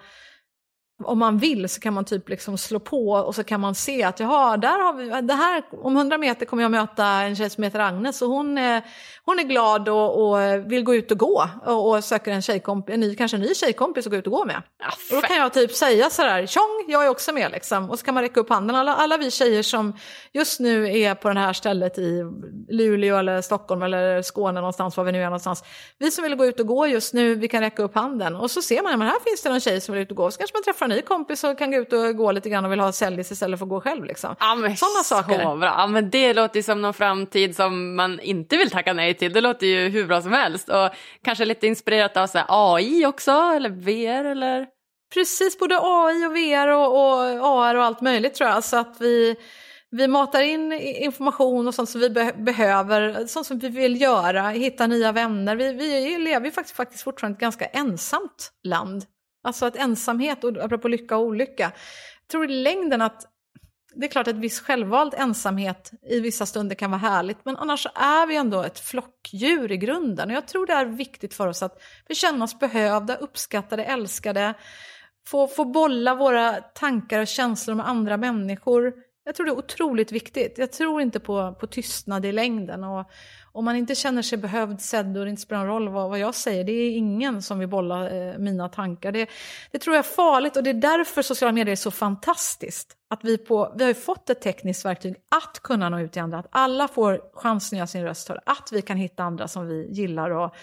om 1.06 1.20
man 1.20 1.38
vill 1.38 1.70
så 1.70 1.80
kan 1.80 1.94
man 1.94 2.06
typ 2.06 2.30
liksom 2.30 2.58
slå 2.58 2.80
på 2.80 3.12
och 3.12 3.36
så 3.36 3.44
kan 3.44 3.60
man 3.60 3.76
se 3.76 4.04
att 4.04 4.20
jaha, 4.20 4.58
där 4.58 4.80
har 4.80 4.94
vi, 4.94 5.28
det 5.28 5.34
här, 5.34 5.64
om 5.72 5.98
100 5.98 6.18
meter 6.18 6.46
kommer 6.46 6.64
jag 6.64 6.72
möta 6.72 7.06
en 7.06 7.36
tjej 7.36 7.50
som 7.50 7.64
heter 7.64 7.80
Agnes 7.80 8.22
och 8.22 8.30
hon 8.30 8.58
är, 8.58 8.82
hon 9.26 9.40
är 9.40 9.44
glad 9.44 9.90
och, 9.90 10.32
och 10.32 10.38
vill 10.72 10.84
gå 10.84 10.96
ut 10.96 11.12
och 11.12 11.18
gå 11.18 11.50
och, 11.66 11.90
och 11.90 12.04
söker 12.04 12.32
en, 12.32 12.84
en 12.88 13.00
ny, 13.00 13.16
kanske 13.16 13.38
en 13.38 13.42
ny 13.42 13.56
tjejkompis 13.56 14.06
att 14.06 14.12
gå 14.12 14.18
ut 14.18 14.28
och 14.28 14.34
gå 14.34 14.46
med. 14.46 14.62
Ja, 14.80 14.88
och 15.16 15.22
då 15.22 15.28
kan 15.28 15.38
jag 15.38 15.54
typ 15.54 15.72
säga 15.72 16.10
sådär, 16.10 16.46
tjong, 16.46 16.86
jag 16.88 17.06
är 17.06 17.10
också 17.10 17.34
med 17.34 17.52
liksom. 17.52 17.90
Och 17.90 18.00
så 18.00 18.06
kan 18.06 18.14
man 18.14 18.24
räcka 18.24 18.40
upp 18.40 18.50
handen, 18.50 18.76
alla, 18.76 18.96
alla 18.96 19.18
vi 19.18 19.32
tjejer 19.32 19.64
som 19.64 19.94
just 20.34 20.60
nu 20.60 20.98
är 20.98 21.16
på 21.16 21.30
det 21.30 21.40
här 21.40 21.54
stället 21.54 21.98
i 21.98 22.24
Luleå 22.70 23.18
eller 23.18 23.42
Stockholm 23.42 23.82
eller 23.82 24.22
Skåne 24.22 24.60
någonstans, 24.60 24.98
var 24.98 25.04
vi 25.04 25.12
nu 25.12 25.22
är 25.22 25.26
någonstans. 25.26 25.64
Vi 25.98 26.12
som 26.12 26.24
vill 26.24 26.36
gå 26.36 26.46
ut 26.46 26.60
och 26.60 26.68
gå 26.68 26.88
just 26.88 27.14
nu, 27.14 27.36
vi 27.36 27.48
kan 27.48 27.62
räcka 27.62 27.84
upp 27.84 27.96
handen. 27.96 28.36
Och 28.36 28.52
så 28.52 28.62
ser 28.62 28.82
man, 28.82 29.00
men 29.00 29.08
här 29.08 29.20
finns 29.20 29.42
det 29.42 29.50
någon 29.50 29.60
tjej 29.60 29.82
som 29.82 29.94
vill 29.94 30.02
ut 30.02 30.12
och 30.12 30.18
gå, 30.18 30.32
så 30.32 30.38
kanske 30.38 30.58
man 30.58 30.64
träffar 30.64 30.88
ny 30.92 31.02
kompis 31.02 31.44
och 31.44 31.58
kan 31.58 31.72
gå 31.72 31.78
ut 31.78 31.94
och 31.94 32.16
gå 32.16 32.32
lite 32.32 32.50
grann 32.50 32.66
och 32.66 32.72
vill 32.72 32.80
ha 32.80 32.92
sällis 32.92 33.32
istället 33.32 33.60
för 33.60 33.66
att 33.66 33.70
gå 33.70 33.82
själv. 33.82 34.06
Liksom. 34.06 34.36
Ja, 34.40 34.56
Sådana 34.56 35.04
saker. 35.04 35.38
Bra. 35.38 35.66
Ja, 35.66 35.88
men 35.88 36.10
det 36.10 36.34
låter 36.34 36.62
som 36.62 36.82
någon 36.82 36.94
framtid 36.94 37.56
som 37.56 37.96
man 37.96 38.20
inte 38.20 38.58
vill 38.58 38.70
tacka 38.70 38.94
nej 38.94 39.14
till. 39.14 39.34
Det 39.34 39.42
låter 39.42 39.68
ju 39.68 39.90
hur 39.90 40.08
bra 40.08 40.22
som 40.22 40.34
helst. 40.34 40.70
Och 40.70 40.90
kanske 41.24 41.46
lite 41.46 41.68
inspirerat 41.68 42.18
av 42.18 42.28
så 42.28 42.40
AI 42.48 43.06
också, 43.06 43.32
eller 43.32 43.70
VR 43.70 44.26
eller? 44.26 44.68
Precis, 45.14 45.60
både 45.60 45.80
AI 45.82 46.26
och 46.26 46.36
VR 46.36 46.68
och, 46.68 46.88
och 46.88 47.60
AR 47.60 47.76
och 47.76 47.84
allt 47.84 48.02
möjligt 48.02 48.34
tror 48.34 48.50
jag. 48.50 48.64
Så 48.64 48.78
att 48.78 48.96
vi, 49.00 49.36
vi 49.92 50.08
matar 50.08 50.42
in 50.42 50.74
information 50.74 51.68
och 51.68 51.76
sånt 51.76 51.90
som 51.90 52.02
vi 52.02 52.10
be 52.10 52.34
behöver, 52.38 53.26
sånt 53.28 53.48
som 53.48 53.60
vi 53.60 53.70
vill 53.70 54.02
göra, 54.02 54.50
hitta 54.50 54.88
nya 54.88 55.12
vänner. 55.12 55.56
Vi, 55.56 55.74
vi 55.74 56.18
lever 56.18 56.46
ju 56.46 56.52
faktiskt, 56.52 56.76
faktiskt 56.76 57.04
fortfarande 57.04 57.36
ett 57.36 57.42
ganska 57.42 57.66
ensamt 57.66 58.52
land. 58.64 59.06
Alltså 59.44 59.66
att 59.66 59.76
ensamhet, 59.76 60.44
och 60.44 60.58
apropå 60.58 60.88
lycka 60.88 61.18
och 61.18 61.26
olycka, 61.26 61.64
jag 62.22 62.28
tror 62.28 62.52
i 62.52 62.64
längden 62.64 63.02
att 63.02 63.28
det 63.96 64.06
är 64.06 64.10
klart 64.10 64.28
att 64.28 64.36
viss 64.36 64.60
självvald 64.60 65.14
ensamhet 65.18 65.92
i 66.10 66.20
vissa 66.20 66.46
stunder 66.46 66.76
kan 66.76 66.92
vara 66.92 67.00
härligt, 67.00 67.46
men 67.46 67.58
annars 67.58 67.88
är 67.96 68.28
vi 68.28 68.36
ändå 68.36 68.64
ett 68.64 68.80
flockdjur 68.80 69.72
i 69.72 69.78
grunden. 69.78 70.30
Och 70.30 70.36
jag 70.36 70.48
tror 70.48 70.66
det 70.66 70.74
är 70.74 70.86
viktigt 70.86 71.34
för 71.34 71.48
oss 71.48 71.64
att 71.64 71.82
vi 72.08 72.16
känner 72.16 72.44
oss 72.44 72.60
behövda, 72.60 73.16
uppskattade, 73.16 73.84
älskade, 73.84 74.54
få, 75.28 75.48
få 75.48 75.66
bolla 75.66 76.16
våra 76.16 76.54
tankar 76.54 77.20
och 77.20 77.28
känslor 77.28 77.76
med 77.76 77.88
andra 77.88 78.18
människor. 78.18 78.94
Jag 79.24 79.36
tror 79.36 79.46
det 79.46 79.52
är 79.52 79.58
otroligt 79.58 80.12
viktigt. 80.12 80.58
Jag 80.58 80.72
tror 80.72 81.02
inte 81.02 81.20
på, 81.20 81.56
på 81.60 81.68
tystnad 81.68 82.26
i 82.26 82.32
längden. 82.32 82.84
Och 82.84 83.10
om 83.52 83.66
man 83.66 83.76
inte 83.76 83.96
känner 83.96 84.22
sig 84.22 84.38
behövd, 84.38 84.82
sedd 84.82 85.18
och 85.18 85.24
det 85.26 85.30
inte 85.30 85.42
spelar 85.42 85.66
någon 85.66 85.70
roll 85.70 85.90
vad, 85.90 86.10
vad 86.10 86.20
jag 86.20 86.36
säger, 86.36 86.64
det 86.64 86.72
är 86.72 86.98
ingen 86.98 87.42
som 87.42 87.60
vill 87.60 87.68
bolla 87.68 88.10
eh, 88.10 88.38
mina 88.38 88.70
tankar. 88.70 89.12
Det, 89.12 89.30
det 89.72 89.80
tror 89.80 89.96
jag 89.96 90.06
är 90.06 90.10
farligt 90.10 90.58
och 90.58 90.64
det 90.64 90.70
är 90.70 90.74
därför 90.74 91.22
sociala 91.22 91.52
medier 91.52 91.72
är 91.72 91.76
så 91.76 91.92
fantastiskt. 91.92 92.98
Att 93.10 93.24
vi, 93.24 93.38
på, 93.38 93.74
vi 93.78 93.84
har 93.84 93.90
ju 93.90 93.96
fått 93.96 94.30
ett 94.30 94.42
tekniskt 94.42 94.86
verktyg 94.86 95.16
att 95.36 95.60
kunna 95.60 95.90
nå 95.90 96.00
ut 96.00 96.12
till 96.12 96.22
andra, 96.22 96.40
att 96.40 96.48
alla 96.52 96.88
får 96.88 97.22
chansen 97.34 97.76
att 97.76 97.78
göra 97.78 97.88
sin 97.88 98.04
röst 98.04 98.30
hörd, 98.30 98.40
att 98.46 98.70
vi 98.72 98.82
kan 98.82 98.98
hitta 98.98 99.24
andra 99.24 99.48
som 99.48 99.68
vi 99.68 99.92
gillar. 99.92 100.30
Och, 100.30 100.56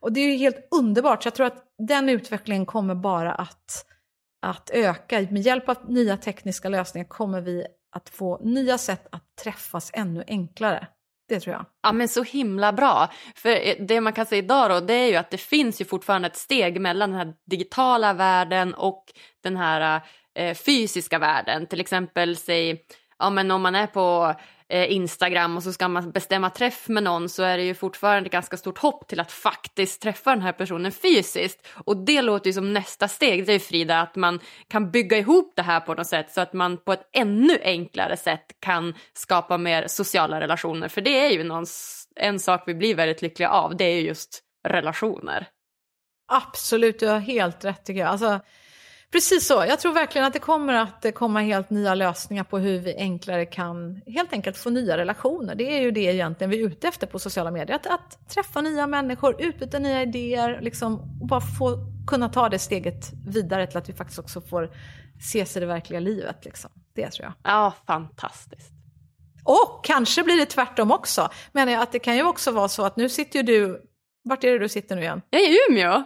och 0.00 0.12
det 0.12 0.20
är 0.20 0.32
ju 0.32 0.36
helt 0.36 0.68
underbart, 0.70 1.22
så 1.22 1.26
jag 1.26 1.34
tror 1.34 1.46
att 1.46 1.64
den 1.78 2.08
utvecklingen 2.08 2.66
kommer 2.66 2.94
bara 2.94 3.32
att 3.32 3.86
att 4.42 4.70
öka. 4.70 5.26
Med 5.30 5.42
hjälp 5.42 5.68
av 5.68 5.76
nya 5.90 6.16
tekniska 6.16 6.68
lösningar 6.68 7.08
kommer 7.08 7.40
vi 7.40 7.66
att 7.96 8.08
få 8.08 8.38
nya 8.44 8.78
sätt 8.78 9.06
att 9.10 9.36
träffas 9.42 9.90
ännu 9.94 10.24
enklare. 10.26 10.86
Det 11.32 11.40
tror 11.40 11.54
jag. 11.54 11.66
Ja 11.82 11.92
men 11.92 12.08
så 12.08 12.22
himla 12.22 12.72
bra. 12.72 13.08
För 13.34 13.50
eh, 13.50 13.74
det 13.78 14.00
man 14.00 14.12
kan 14.12 14.26
säga 14.26 14.42
idag 14.42 14.70
då 14.70 14.80
det 14.80 14.94
är 14.94 15.08
ju 15.08 15.16
att 15.16 15.30
det 15.30 15.38
finns 15.38 15.80
ju 15.80 15.84
fortfarande 15.84 16.26
ett 16.26 16.36
steg 16.36 16.80
mellan 16.80 17.10
den 17.10 17.18
här 17.18 17.34
digitala 17.46 18.12
världen 18.12 18.74
och 18.74 19.04
den 19.42 19.56
här 19.56 20.00
eh, 20.34 20.54
fysiska 20.54 21.18
världen. 21.18 21.66
Till 21.66 21.80
exempel 21.80 22.36
säg 22.36 22.84
ja 23.18 23.30
men 23.30 23.50
om 23.50 23.62
man 23.62 23.74
är 23.74 23.86
på 23.86 24.34
Eh, 24.72 24.92
Instagram 24.92 25.56
och 25.56 25.62
så 25.62 25.72
ska 25.72 25.88
man 25.88 26.10
bestämma 26.10 26.50
träff 26.50 26.88
med 26.88 27.02
någon 27.02 27.28
så 27.28 27.42
är 27.42 27.56
det 27.58 27.64
ju 27.64 27.74
fortfarande 27.74 28.28
ganska 28.28 28.56
stort 28.56 28.78
hopp 28.78 29.08
till 29.08 29.20
att 29.20 29.32
faktiskt 29.32 30.02
träffa 30.02 30.30
den 30.30 30.42
här 30.42 30.52
personen 30.52 30.92
fysiskt. 30.92 31.66
Och 31.74 31.96
det 31.96 32.22
låter 32.22 32.46
ju 32.46 32.52
som 32.52 32.72
nästa 32.72 33.08
steg, 33.08 33.46
det 33.46 33.52
är 33.52 33.58
Frida, 33.58 34.00
att 34.00 34.16
man 34.16 34.40
kan 34.68 34.90
bygga 34.90 35.18
ihop 35.18 35.52
det 35.56 35.62
här 35.62 35.80
på 35.80 35.94
något 35.94 36.06
sätt 36.06 36.32
så 36.32 36.40
att 36.40 36.52
man 36.52 36.76
på 36.76 36.92
ett 36.92 37.08
ännu 37.12 37.58
enklare 37.62 38.16
sätt 38.16 38.46
kan 38.60 38.94
skapa 39.12 39.58
mer 39.58 39.86
sociala 39.86 40.40
relationer. 40.40 40.88
För 40.88 41.00
det 41.00 41.26
är 41.26 41.30
ju 41.30 41.44
någon, 41.44 41.66
en 42.16 42.40
sak 42.40 42.62
vi 42.66 42.74
blir 42.74 42.94
väldigt 42.94 43.22
lyckliga 43.22 43.48
av, 43.48 43.76
det 43.76 43.84
är 43.84 43.94
ju 43.94 44.06
just 44.06 44.42
relationer. 44.68 45.46
Absolut, 46.28 47.00
du 47.00 47.06
har 47.06 47.18
helt 47.18 47.64
rätt 47.64 47.84
tycker 47.84 48.00
jag. 48.00 48.08
Alltså, 48.08 48.40
Precis 49.12 49.46
så. 49.46 49.64
Jag 49.68 49.80
tror 49.80 49.92
verkligen 49.92 50.26
att 50.26 50.32
det 50.32 50.38
kommer 50.38 50.74
att 50.74 51.14
komma 51.14 51.40
helt 51.40 51.70
nya 51.70 51.94
lösningar 51.94 52.44
på 52.44 52.58
hur 52.58 52.78
vi 52.78 52.96
enklare 52.96 53.46
kan 53.46 54.02
helt 54.06 54.32
enkelt 54.32 54.56
få 54.56 54.70
nya 54.70 54.96
relationer. 54.96 55.54
Det 55.54 55.76
är 55.76 55.80
ju 55.80 55.90
det 55.90 56.00
egentligen 56.00 56.50
vi 56.50 56.62
är 56.62 56.66
ute 56.66 56.88
efter 56.88 57.06
på 57.06 57.18
sociala 57.18 57.50
medier. 57.50 57.76
Att, 57.76 57.86
att 57.86 58.28
träffa 58.28 58.60
nya 58.60 58.86
människor, 58.86 59.42
utbyta 59.42 59.78
nya 59.78 60.02
idéer, 60.02 60.60
liksom, 60.62 61.00
och 61.20 61.26
bara 61.26 61.40
få 61.40 61.76
kunna 62.06 62.28
ta 62.28 62.48
det 62.48 62.58
steget 62.58 63.12
vidare 63.26 63.66
till 63.66 63.78
att 63.78 63.88
vi 63.88 63.92
faktiskt 63.92 64.18
också 64.18 64.40
får 64.40 64.70
ses 65.18 65.56
i 65.56 65.60
det 65.60 65.66
verkliga 65.66 66.00
livet. 66.00 66.44
Liksom. 66.44 66.70
Det 66.94 67.10
tror 67.10 67.24
jag. 67.24 67.52
Ja, 67.52 67.74
fantastiskt. 67.86 68.70
Och 69.44 69.84
kanske 69.84 70.22
blir 70.22 70.36
det 70.36 70.46
tvärtom 70.46 70.90
också. 70.90 71.30
Men 71.52 71.80
att 71.80 71.92
det 71.92 71.98
kan 71.98 72.16
ju 72.16 72.22
också 72.22 72.50
vara 72.50 72.68
så 72.68 72.84
att 72.84 72.96
nu 72.96 73.08
sitter 73.08 73.38
ju 73.38 73.42
du, 73.42 73.82
vart 74.24 74.44
är 74.44 74.52
det 74.52 74.58
du 74.58 74.68
sitter 74.68 74.96
nu 74.96 75.02
igen? 75.02 75.22
Jag 75.30 75.40
är 75.42 75.48
i 75.48 75.58
Umeå. 75.70 76.02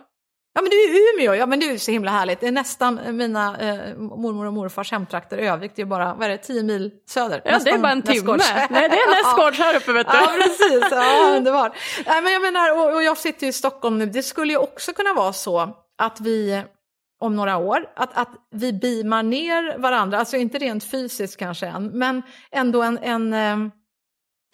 Ja 0.57 0.63
men 0.63 0.71
du 0.71 0.77
är 0.77 0.89
i 0.89 1.15
Umeå, 1.15 1.35
ja 1.35 1.47
men 1.47 1.61
det 1.61 1.71
är 1.71 1.79
så 1.79 1.91
himla 1.91 2.11
härligt. 2.11 2.41
Det 2.41 2.47
är 2.47 2.53
nästan 2.53 3.17
mina 3.17 3.59
eh, 3.59 3.97
mormor 3.97 4.47
och 4.47 4.53
morfars 4.53 4.93
hemtrakter 4.93 5.39
Övik, 5.39 5.73
det 5.75 5.83
är 5.83 5.87
bara, 5.87 6.15
vad 6.15 6.25
är 6.25 6.29
det, 6.29 6.39
tio 6.39 6.63
mil 6.63 6.91
söder? 7.09 7.43
Ja 7.45 7.51
nästan 7.53 7.73
det 7.73 7.79
är 7.79 7.83
bara 7.83 7.93
en 7.93 8.03
timme. 8.03 8.37
Nej 8.71 8.89
det 8.89 8.97
är 8.97 9.25
nästgårds 9.25 9.59
här 9.59 9.77
uppe 9.77 9.93
vet 9.93 10.07
du. 10.11 10.17
Ja 10.17 10.33
precis, 10.35 10.89
ja 10.91 11.37
underbart. 11.37 11.77
Nej 12.07 12.23
men 12.23 12.33
jag 12.33 12.43
menar, 12.43 12.79
och, 12.79 12.95
och 12.95 13.03
jag 13.03 13.19
sitter 13.19 13.43
ju 13.43 13.51
i 13.51 13.53
Stockholm 13.53 13.99
nu, 13.99 14.07
det 14.07 14.23
skulle 14.23 14.53
ju 14.53 14.59
också 14.59 14.93
kunna 14.93 15.15
vara 15.15 15.33
så 15.33 15.69
att 15.99 16.21
vi 16.21 16.63
om 17.21 17.37
några 17.37 17.57
år, 17.57 17.87
att, 17.97 18.19
att 18.19 18.31
vi 18.51 18.73
beamar 18.73 19.23
ner 19.23 19.79
varandra, 19.79 20.19
alltså 20.19 20.37
inte 20.37 20.59
rent 20.59 20.85
fysiskt 20.85 21.37
kanske 21.37 21.67
än, 21.67 21.87
men 21.87 22.23
ändå 22.51 22.83
en, 22.83 22.99
en, 22.99 23.33
eh, 23.33 23.71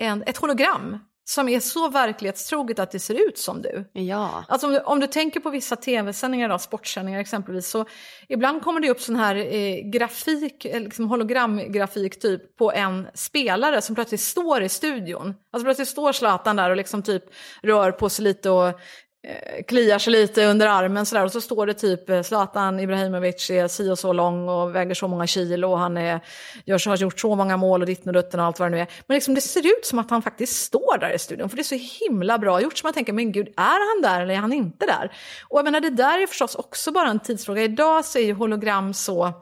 en, 0.00 0.22
ett 0.26 0.36
hologram 0.36 0.98
som 1.34 1.48
är 1.48 1.60
så 1.60 1.88
verklighetstroget 1.88 2.78
att 2.78 2.90
det 2.90 2.98
ser 2.98 3.28
ut 3.28 3.38
som 3.38 3.62
du. 3.62 3.84
Ja. 3.92 4.44
Alltså 4.48 4.66
om, 4.66 4.72
du, 4.72 4.80
om 4.80 5.00
du 5.00 5.06
tänker 5.06 5.40
på 5.40 5.50
vissa 5.50 5.76
tv-sändningar, 5.76 6.58
sportsändningar 6.58 7.20
exempelvis, 7.20 7.68
så 7.68 7.86
ibland 8.28 8.62
kommer 8.62 8.80
det 8.80 8.90
upp 8.90 9.00
sån 9.00 9.16
här 9.16 9.36
eh, 9.36 9.90
grafik, 9.90 10.64
eh, 10.64 10.80
liksom 10.80 11.08
hologramgrafik 11.08 12.20
typ 12.20 12.56
på 12.56 12.72
en 12.72 13.08
spelare 13.14 13.82
som 13.82 13.94
plötsligt 13.94 14.20
står 14.20 14.62
i 14.62 14.68
studion. 14.68 15.34
Alltså 15.52 15.64
plötsligt 15.64 15.88
står 15.88 16.12
Zlatan 16.12 16.56
där 16.56 16.70
och 16.70 16.76
liksom 16.76 17.02
typ 17.02 17.24
rör 17.62 17.92
på 17.92 18.08
sig 18.08 18.24
lite 18.24 18.50
och 18.50 18.80
Eh, 19.24 19.62
kliar 19.64 19.98
sig 19.98 20.12
lite 20.12 20.46
under 20.46 20.66
armen 20.66 21.06
sådär 21.06 21.24
och 21.24 21.32
så 21.32 21.40
står 21.40 21.66
det 21.66 21.74
typ 21.74 22.10
eh, 22.10 22.22
Zlatan 22.22 22.80
Ibrahimovic 22.80 23.50
är 23.50 23.68
si 23.68 23.90
och 23.90 23.98
så 23.98 24.12
lång 24.12 24.48
och 24.48 24.74
väger 24.74 24.94
så 24.94 25.08
många 25.08 25.26
kilo 25.26 25.70
och 25.70 25.78
han 25.78 25.96
är, 25.96 26.20
gör, 26.64 26.88
har 26.88 26.96
gjort 26.96 27.20
så 27.20 27.34
många 27.36 27.56
mål 27.56 27.80
och 27.80 27.86
ditten 27.86 28.08
och 28.08 28.12
dutten 28.12 28.40
och 28.40 28.46
allt 28.46 28.58
vad 28.58 28.70
det 28.70 28.76
nu 28.76 28.80
är. 28.80 28.86
Men 29.06 29.14
liksom, 29.14 29.34
det 29.34 29.40
ser 29.40 29.66
ut 29.66 29.86
som 29.86 29.98
att 29.98 30.10
han 30.10 30.22
faktiskt 30.22 30.62
står 30.62 30.98
där 30.98 31.14
i 31.14 31.18
studion 31.18 31.48
för 31.48 31.56
det 31.56 31.62
är 31.62 31.78
så 31.78 32.04
himla 32.04 32.38
bra 32.38 32.60
gjort 32.60 32.78
så 32.78 32.86
man 32.86 32.92
tänker 32.92 33.12
men 33.12 33.32
gud 33.32 33.48
är 33.48 33.94
han 33.94 34.02
där 34.02 34.20
eller 34.20 34.34
är 34.34 34.38
han 34.38 34.52
inte 34.52 34.86
där? 34.86 35.12
Och 35.48 35.58
jag 35.58 35.64
menar 35.64 35.80
det 35.80 35.90
där 35.90 36.22
är 36.22 36.26
förstås 36.26 36.54
också 36.54 36.92
bara 36.92 37.08
en 37.08 37.20
tidsfråga. 37.20 37.62
Idag 37.62 38.04
så 38.04 38.18
är 38.18 38.22
ju 38.22 38.32
hologram 38.32 38.94
så 38.94 39.32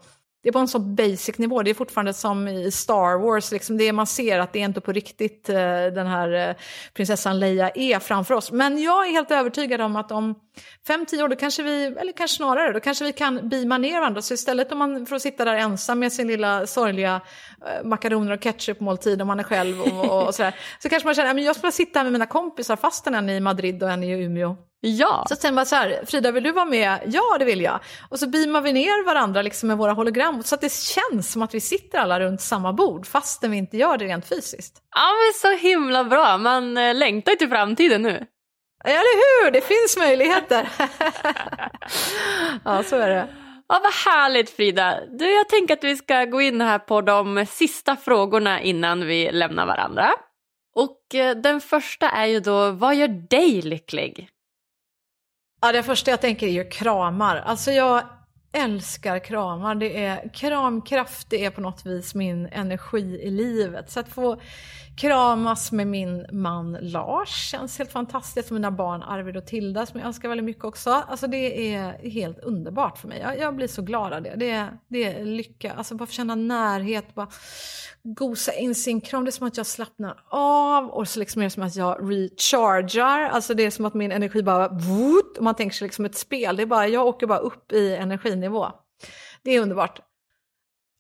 det 0.43 0.49
är 0.49 0.53
på 0.53 0.59
en 0.59 0.69
så 0.69 0.79
basic 0.79 1.39
nivå, 1.39 1.63
det 1.63 1.71
är 1.71 1.75
fortfarande 1.75 2.15
som 2.15 2.49
i 2.49 2.71
Star 2.71 3.19
Wars, 3.19 3.53
liksom 3.53 3.77
det 3.77 3.93
man 3.93 4.07
ser 4.07 4.39
att 4.39 4.53
det 4.53 4.59
är 4.59 4.65
inte 4.65 4.81
på 4.81 4.93
riktigt 4.93 5.49
eh, 5.49 5.55
den 5.95 6.07
här 6.07 6.49
eh, 6.49 6.57
prinsessan 6.95 7.41
Leia 7.41 7.71
är 7.75 7.99
framför 7.99 8.35
oss. 8.35 8.53
Men 8.53 8.83
jag 8.83 9.07
är 9.07 9.11
helt 9.13 9.31
övertygad 9.31 9.81
om 9.81 9.97
att 9.97 10.13
om 10.13 10.35
fem, 10.87 11.07
tio 11.07 11.23
år, 11.23 11.29
då 11.29 11.37
kanske 11.37 11.63
vi, 11.63 11.85
eller 11.85 12.13
kanske 12.13 12.37
snarare, 12.37 12.73
då 12.73 12.81
kanske 12.81 13.05
vi 13.05 13.13
kan 13.13 13.49
beama 13.49 13.79
ner 13.79 14.01
varandra. 14.01 14.23
Så 14.23 14.35
istället 14.35 14.73
om 14.73 14.79
man 14.79 15.07
får 15.07 15.19
sitta 15.19 15.45
där 15.45 15.55
ensam 15.55 15.99
med 15.99 16.13
sin 16.13 16.27
lilla 16.27 16.67
sorgliga 16.67 17.21
makaroner 17.85 18.33
och 18.33 18.43
ketchupmåltid 18.43 19.23
om 19.23 19.29
man 19.29 19.41
är 19.41 19.45
själv 19.45 19.81
och, 19.81 20.27
och 20.27 20.35
sådär, 20.35 20.55
så 20.79 20.89
kanske 20.89 21.07
man 21.07 21.15
känner 21.15 21.31
att 21.31 21.43
jag 21.43 21.57
ska 21.57 21.71
sitta 21.71 21.99
här 21.99 22.05
med 22.05 22.13
mina 22.13 22.27
kompisar 22.27 22.77
fastän 22.77 23.15
en 23.15 23.29
är 23.29 23.35
i 23.35 23.41
Madrid 23.41 23.83
och 23.83 23.91
en 23.91 24.05
är 24.05 24.17
i 24.17 24.25
Umeå. 24.25 24.57
Ja. 24.81 25.25
Så 25.29 25.37
sen 25.37 25.55
bara 25.55 25.65
så 25.65 25.77
här, 25.77 26.03
Frida 26.07 26.31
vill 26.31 26.43
du 26.43 26.53
vara 26.53 26.65
med? 26.65 26.99
Ja 27.07 27.37
det 27.39 27.45
vill 27.45 27.61
jag. 27.61 27.81
Och 28.09 28.19
så 28.19 28.29
beamar 28.29 28.61
vi 28.61 28.73
ner 28.73 29.05
varandra 29.05 29.43
liksom 29.43 29.67
med 29.67 29.79
våra 29.79 29.93
hologram 29.93 30.43
så 30.43 30.55
att 30.55 30.61
det 30.61 30.73
känns 30.73 31.33
som 31.33 31.43
att 31.43 31.55
vi 31.55 31.61
sitter 31.61 31.99
alla 31.99 32.21
runt 32.21 32.41
samma 32.41 32.73
bord 32.73 33.07
fastän 33.07 33.51
vi 33.51 33.57
inte 33.57 33.77
gör 33.77 33.99
det 33.99 34.05
rent 34.05 34.29
fysiskt. 34.29 34.83
Ja 34.95 35.09
men 35.13 35.33
så 35.41 35.67
himla 35.67 36.05
bra, 36.05 36.39
man 36.39 36.77
eh, 36.77 36.95
längtar 36.95 37.33
till 37.33 37.49
framtiden 37.49 38.03
nu. 38.03 38.27
Eller 38.85 39.45
hur, 39.45 39.51
det 39.51 39.61
finns 39.61 39.97
möjligheter. 39.99 40.69
ja 42.65 42.83
så 42.83 42.97
är 42.97 43.09
det. 43.09 43.40
Ja, 43.73 43.81
vad 43.83 44.13
härligt 44.13 44.51
Frida. 44.51 45.01
Du, 45.07 45.31
jag 45.31 45.49
tänker 45.49 45.75
att 45.75 45.85
vi 45.85 45.97
ska 45.97 46.25
gå 46.25 46.41
in 46.41 46.61
här 46.61 46.79
på 46.79 47.01
de 47.01 47.47
sista 47.47 47.97
frågorna 47.97 48.61
innan 48.61 49.07
vi 49.07 49.33
lämnar 49.33 49.67
varandra. 49.67 50.11
Och 50.75 51.15
eh, 51.15 51.37
den 51.37 51.61
första 51.61 52.11
är 52.11 52.27
ju 52.27 52.41
då, 52.41 52.71
vad 52.71 52.97
gör 52.97 53.09
dig 53.09 53.63
lycklig? 53.63 54.29
Ja, 55.61 55.73
det 55.73 55.83
första 55.83 56.11
jag 56.11 56.21
tänker 56.21 56.47
är 56.47 56.51
ju 56.51 56.71
kramar. 56.71 57.37
Alltså 57.37 57.71
jag 57.71 58.03
älskar 58.53 59.19
kramar. 59.19 59.75
Det 59.75 60.05
är 60.05 60.35
kramkraft, 60.35 61.31
det 61.31 61.45
är 61.45 61.51
på 61.51 61.61
något 61.61 61.87
vis 61.87 62.15
min 62.15 62.47
energi 62.47 63.21
i 63.23 63.31
livet. 63.31 63.91
Så 63.91 64.01
att 64.01 64.09
få 64.09 64.41
kramas 65.01 65.73
med 65.73 65.87
min 65.87 66.27
man 66.33 66.79
Lars 66.81 67.51
känns 67.51 67.79
helt 67.79 67.93
fantastiskt. 67.93 68.51
Mina 68.51 68.71
barn 68.71 69.03
Arvid 69.03 69.37
och 69.37 69.47
Tilda 69.47 69.87
som 69.87 70.01
jag 70.01 70.07
älskar 70.07 70.29
väldigt 70.29 70.45
mycket 70.45 70.65
också. 70.65 70.91
Alltså 70.91 71.27
det 71.27 71.75
är 71.75 72.11
helt 72.11 72.39
underbart 72.39 72.99
för 72.99 73.09
mig. 73.09 73.21
Jag, 73.21 73.39
jag 73.39 73.57
blir 73.57 73.69
så 73.69 73.83
glad 73.83 74.13
av 74.13 74.23
det. 74.23 74.35
Det 74.37 74.51
är, 74.51 74.79
det 74.89 75.05
är 75.05 75.25
lycka. 75.25 75.73
Alltså 75.73 75.95
bara 75.95 76.07
få 76.07 76.13
känna 76.13 76.35
närhet, 76.35 77.15
bara 77.15 77.29
gosa 78.03 78.53
in 78.53 78.75
sin 78.75 79.01
kram. 79.01 79.25
Det 79.25 79.29
är 79.29 79.33
som 79.33 79.47
att 79.47 79.57
jag 79.57 79.67
slappnar 79.67 80.25
av 80.31 80.91
och 80.91 81.09
så 81.09 81.19
liksom 81.19 81.43
är 81.43 81.47
det 81.47 81.51
som 81.51 81.63
att 81.63 81.77
jag 81.77 82.11
rechargar. 82.11 83.29
Alltså 83.29 83.55
det 83.55 83.63
är 83.63 83.71
som 83.71 83.85
att 83.85 83.95
min 83.95 84.13
energi 84.13 84.43
bara, 84.43 84.67
och 84.67 85.45
man 85.45 85.55
tänker 85.55 85.77
sig 85.77 85.87
liksom 85.87 86.05
ett 86.05 86.17
spel. 86.17 86.57
Det 86.57 86.63
är 86.63 86.67
bara, 86.67 86.89
jag 86.89 87.07
åker 87.07 87.27
bara 87.27 87.39
upp 87.39 87.73
i 87.73 87.97
energinivå. 87.97 88.67
Det 89.43 89.51
är 89.51 89.61
underbart. 89.61 90.10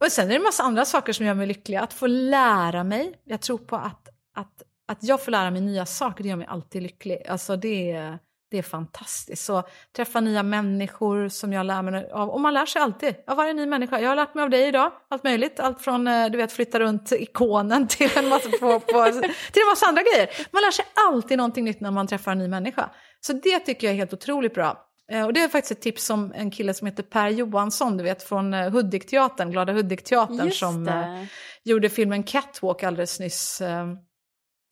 Och 0.00 0.12
sen 0.12 0.24
är 0.24 0.28
det 0.28 0.36
en 0.36 0.42
massa 0.42 0.62
andra 0.62 0.84
saker 0.84 1.12
som 1.12 1.26
gör 1.26 1.34
mig 1.34 1.46
lycklig. 1.46 1.76
Att 1.76 1.92
få 1.92 2.06
lära 2.06 2.84
mig. 2.84 3.20
Jag 3.24 3.40
tror 3.40 3.58
på 3.58 3.76
att, 3.76 4.08
att, 4.36 4.62
att 4.88 4.98
jag 5.00 5.24
får 5.24 5.32
lära 5.32 5.50
mig 5.50 5.60
nya 5.60 5.86
saker, 5.86 6.22
det 6.22 6.28
gör 6.28 6.36
mig 6.36 6.46
alltid 6.46 6.82
lycklig. 6.82 7.26
Alltså 7.28 7.56
det 7.56 7.92
är, 7.92 8.18
det 8.50 8.58
är 8.58 8.62
fantastiskt. 8.62 9.44
Så 9.44 9.62
träffa 9.96 10.20
nya 10.20 10.42
människor 10.42 11.28
som 11.28 11.52
jag 11.52 11.66
lär 11.66 11.82
mig 11.82 12.10
av. 12.10 12.30
Och 12.30 12.40
man 12.40 12.54
lär 12.54 12.66
sig 12.66 12.82
alltid 12.82 13.14
av 13.26 13.36
varje 13.36 13.52
ny 13.52 13.66
människa. 13.66 14.00
Jag 14.00 14.08
har 14.08 14.16
lärt 14.16 14.34
mig 14.34 14.44
av 14.44 14.50
dig 14.50 14.68
idag, 14.68 14.92
allt 15.10 15.24
möjligt. 15.24 15.60
Allt 15.60 15.82
från 15.82 16.06
eh, 16.06 16.30
du 16.30 16.38
vet, 16.38 16.52
flytta 16.52 16.80
runt 16.80 17.12
ikonen 17.12 17.88
till 17.88 18.10
en 18.16 18.28
massa, 18.28 18.48
på, 18.48 18.80
på, 18.80 19.04
till 19.52 19.62
en 19.62 19.68
massa 19.70 19.86
andra 19.86 20.02
grejer. 20.02 20.30
Man 20.50 20.62
lär 20.62 20.70
sig 20.70 20.84
alltid 21.08 21.38
någonting 21.38 21.64
nytt 21.64 21.80
när 21.80 21.90
man 21.90 22.06
träffar 22.06 22.32
en 22.32 22.38
ny 22.38 22.48
människa. 22.48 22.90
Så 23.20 23.32
det 23.32 23.58
tycker 23.58 23.86
jag 23.86 23.94
är 23.94 23.98
helt 23.98 24.12
otroligt 24.12 24.54
bra. 24.54 24.89
Eh, 25.10 25.24
och 25.24 25.32
det 25.32 25.40
är 25.40 25.48
faktiskt 25.48 25.72
ett 25.72 25.82
tips 25.82 26.10
om 26.10 26.32
en 26.36 26.50
kille 26.50 26.74
som 26.74 26.86
heter 26.86 27.02
Per 27.02 27.28
Johansson, 27.28 27.96
du 27.96 28.04
vet 28.04 28.22
från 28.22 28.54
eh, 28.54 28.70
Hudik-teatern, 28.70 29.50
Glada 29.50 29.72
Hudik-teatern 29.72 30.50
som 30.50 30.88
eh, 30.88 31.24
gjorde 31.64 31.88
filmen 31.88 32.22
Catwalk 32.22 32.82
alldeles 32.82 33.20
nyss. 33.20 33.60
Eh, 33.60 33.86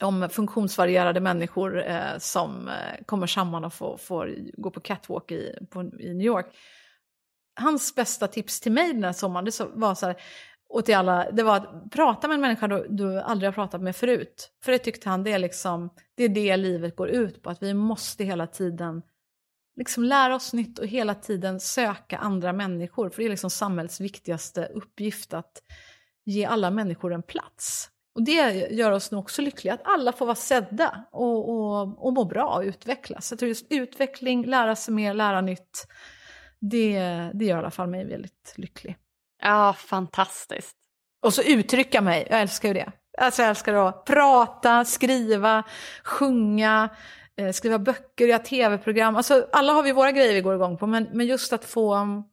om 0.02 0.28
funktionsvarierade 0.30 1.20
människor 1.20 1.86
eh, 1.86 2.18
som 2.18 2.68
eh, 2.68 3.04
kommer 3.06 3.26
samman 3.26 3.64
och 3.64 3.74
får, 3.74 3.96
får 3.96 4.34
gå 4.56 4.70
på 4.70 4.80
catwalk 4.80 5.32
i, 5.32 5.58
på, 5.70 5.82
i 5.82 6.14
New 6.14 6.26
York. 6.26 6.46
Hans 7.60 7.94
bästa 7.94 8.28
tips 8.28 8.60
till 8.60 8.72
mig 8.72 8.92
den 8.92 9.04
här 9.04 9.12
sommaren 9.12 9.44
det 9.44 9.60
var 9.74 9.94
så 9.94 10.06
här, 10.06 10.16
och 10.68 10.84
till 10.84 10.96
alla, 10.96 11.30
det 11.30 11.42
var 11.42 11.56
att 11.56 11.90
prata 11.92 12.28
med 12.28 12.34
en 12.34 12.40
människa 12.40 12.68
du, 12.68 12.86
du 12.88 13.20
aldrig 13.20 13.48
har 13.48 13.52
pratat 13.52 13.80
med 13.80 13.96
förut. 13.96 14.50
För 14.64 14.72
det 14.72 14.78
tyckte 14.78 15.08
han, 15.08 15.22
det 15.24 15.32
är, 15.32 15.38
liksom, 15.38 15.90
det 16.16 16.24
är 16.24 16.28
det 16.28 16.56
livet 16.56 16.96
går 16.96 17.08
ut 17.08 17.42
på, 17.42 17.50
att 17.50 17.62
vi 17.62 17.74
måste 17.74 18.24
hela 18.24 18.46
tiden 18.46 19.02
liksom 19.78 20.04
lära 20.04 20.34
oss 20.34 20.52
nytt 20.52 20.78
och 20.78 20.86
hela 20.86 21.14
tiden 21.14 21.60
söka 21.60 22.18
andra 22.18 22.52
människor. 22.52 23.10
För 23.10 23.22
det 23.22 23.28
är 23.28 23.30
liksom 23.30 23.50
samhällets 23.50 24.00
viktigaste 24.00 24.66
uppgift 24.66 25.34
att 25.34 25.62
ge 26.24 26.44
alla 26.44 26.70
människor 26.70 27.14
en 27.14 27.22
plats. 27.22 27.90
Och 28.14 28.24
det 28.24 28.52
gör 28.70 28.90
oss 28.90 29.10
nog 29.10 29.20
också 29.20 29.42
lyckliga, 29.42 29.74
att 29.74 29.80
alla 29.84 30.12
får 30.12 30.26
vara 30.26 30.36
sedda 30.36 31.04
och, 31.12 31.50
och, 31.50 32.06
och 32.06 32.12
må 32.12 32.24
bra 32.24 32.54
och 32.56 32.62
utvecklas. 32.62 33.32
Jag 33.32 33.38
tror 33.38 33.48
just 33.48 33.66
utveckling, 33.70 34.46
lära 34.46 34.76
sig 34.76 34.94
mer, 34.94 35.14
lära 35.14 35.40
nytt. 35.40 35.86
det, 36.60 37.00
det 37.34 37.44
gör 37.44 37.56
i 37.56 37.58
alla 37.58 37.70
fall 37.70 37.88
mig 37.88 38.04
väldigt 38.04 38.54
lycklig. 38.56 38.96
Ja, 39.42 39.72
fantastiskt. 39.78 40.76
Och 41.22 41.34
så 41.34 41.42
uttrycka 41.42 42.00
mig, 42.00 42.26
jag 42.30 42.40
älskar 42.40 42.68
ju 42.68 42.74
det. 42.74 42.92
Alltså 43.18 43.42
jag 43.42 43.48
älskar 43.48 43.74
att 43.74 44.04
prata, 44.04 44.84
skriva, 44.84 45.64
sjunga, 46.04 46.88
eh, 47.38 47.52
skriva 47.52 47.78
böcker, 47.78 48.26
göra 48.26 48.38
tv-program. 48.38 49.16
Alltså 49.16 49.48
alla 49.52 49.72
har 49.72 49.82
vi 49.82 49.92
våra 49.92 50.12
grejer 50.12 50.34
vi 50.34 50.40
går 50.40 50.54
igång 50.54 50.78
på, 50.78 50.86
men, 50.86 51.08
men 51.12 51.26
just 51.26 51.52
att 51.52 51.64
få 51.64 51.96
um, 51.96 52.24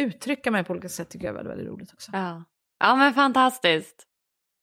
uttrycka 0.00 0.50
mig 0.50 0.64
på 0.64 0.72
olika 0.72 0.88
sätt 0.88 1.10
tycker 1.10 1.26
jag 1.26 1.32
är 1.32 1.36
väldigt, 1.36 1.52
väldigt 1.52 1.72
roligt 1.72 1.92
också. 1.92 2.10
Ja. 2.14 2.44
ja, 2.78 2.96
men 2.96 3.14
fantastiskt. 3.14 4.06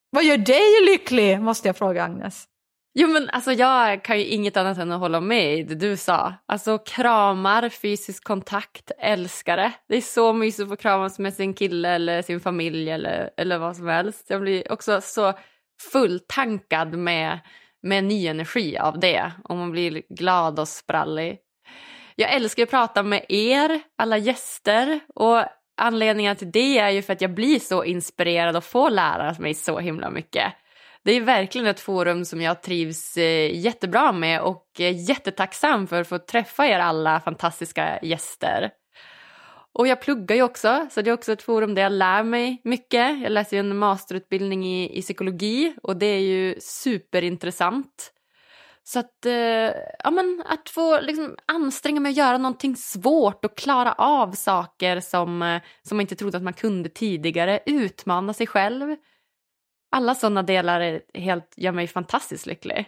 Vad 0.09 0.23
gör 0.23 0.37
dig 0.37 0.85
lycklig, 0.85 1.41
måste 1.41 1.67
jag 1.67 1.77
fråga 1.77 2.03
Agnes. 2.03 2.47
Jo 2.93 3.07
men 3.07 3.29
alltså 3.29 3.51
jag 3.51 4.03
kan 4.03 4.19
ju 4.19 4.25
inget 4.25 4.57
annat 4.57 4.77
än 4.77 4.91
att 4.91 4.99
hålla 4.99 5.21
med 5.21 5.59
i 5.59 5.63
det 5.63 5.75
du 5.75 5.97
sa. 5.97 6.33
Alltså 6.45 6.77
kramar, 6.77 7.69
fysisk 7.69 8.23
kontakt, 8.23 8.91
älskar 8.99 9.57
det. 9.57 9.71
Det 9.87 9.97
är 9.97 10.01
så 10.01 10.33
mysigt 10.33 10.63
att 10.63 10.69
få 10.69 10.75
kramas 10.75 11.19
med 11.19 11.33
sin 11.33 11.53
kille 11.53 11.89
eller 11.89 12.21
sin 12.21 12.39
familj 12.39 12.89
eller, 12.89 13.29
eller 13.37 13.57
vad 13.57 13.75
som 13.75 13.87
helst. 13.87 14.25
Jag 14.29 14.41
blir 14.41 14.71
också 14.71 15.01
så 15.01 15.33
fulltankad 15.91 16.95
med, 16.95 17.39
med 17.81 18.03
ny 18.03 18.27
energi 18.27 18.77
av 18.77 18.99
det 18.99 19.31
och 19.43 19.55
man 19.55 19.71
blir 19.71 20.01
glad 20.09 20.59
och 20.59 20.67
sprallig. 20.67 21.37
Jag 22.15 22.33
älskar 22.33 22.63
att 22.63 22.69
prata 22.69 23.03
med 23.03 23.25
er, 23.29 23.81
alla 23.97 24.17
gäster 24.17 24.99
och 25.15 25.43
anledningen 25.81 26.35
till 26.35 26.51
det 26.51 26.77
är 26.77 26.89
ju 26.89 27.01
för 27.01 27.13
att 27.13 27.21
jag 27.21 27.33
blir 27.33 27.59
så 27.59 27.83
inspirerad 27.83 28.57
och 28.57 28.63
får 28.63 28.89
lära 28.89 29.35
mig 29.39 29.53
så 29.53 29.79
himla 29.79 30.09
mycket 30.09 30.53
det 31.03 31.11
är 31.11 31.21
verkligen 31.21 31.67
ett 31.67 31.79
forum 31.79 32.25
som 32.25 32.41
jag 32.41 32.61
trivs 32.61 33.17
eh, 33.17 33.55
jättebra 33.55 34.11
med 34.11 34.41
och 34.41 34.65
är 34.79 35.09
jättetacksam 35.09 35.87
för 35.87 36.01
att 36.01 36.07
få 36.07 36.17
träffa 36.17 36.67
er 36.67 36.79
alla 36.79 37.19
fantastiska 37.19 37.99
gäster. 38.01 38.71
Och 39.73 39.87
jag 39.87 40.01
pluggar 40.01 40.35
ju 40.35 40.43
också, 40.43 40.87
så 40.91 41.01
det 41.01 41.09
är 41.09 41.13
också 41.13 41.31
ett 41.31 41.41
forum 41.41 41.75
där 41.75 41.81
jag 41.81 41.91
lär 41.91 42.23
mig 42.23 42.61
mycket. 42.63 43.21
Jag 43.21 43.31
läser 43.31 43.57
ju 43.57 43.59
en 43.59 43.77
masterutbildning 43.77 44.65
i, 44.65 44.97
i 44.97 45.01
psykologi 45.01 45.75
och 45.83 45.97
det 45.97 46.05
är 46.05 46.19
ju 46.19 46.55
superintressant. 46.59 48.13
Så 48.83 48.99
att, 48.99 49.25
eh, 49.25 49.33
ja, 50.03 50.11
men 50.11 50.43
att 50.45 50.69
få 50.69 50.99
liksom, 51.01 51.35
anstränga 51.45 51.99
mig 51.99 52.09
att 52.09 52.17
göra 52.17 52.37
någonting 52.37 52.75
svårt 52.75 53.45
och 53.45 53.57
klara 53.57 53.93
av 53.93 54.31
saker 54.31 54.99
som, 54.99 55.41
eh, 55.41 55.61
som 55.83 55.97
man 55.97 56.01
inte 56.01 56.15
trodde 56.15 56.37
att 56.37 56.43
man 56.43 56.53
kunde 56.53 56.89
tidigare, 56.89 57.59
utmana 57.65 58.33
sig 58.33 58.47
själv 58.47 58.95
alla 59.91 60.15
sådana 60.15 60.43
delar 60.43 60.81
är 60.81 61.01
helt, 61.13 61.53
gör 61.57 61.71
mig 61.71 61.87
fantastiskt 61.87 62.45
lycklig. 62.45 62.87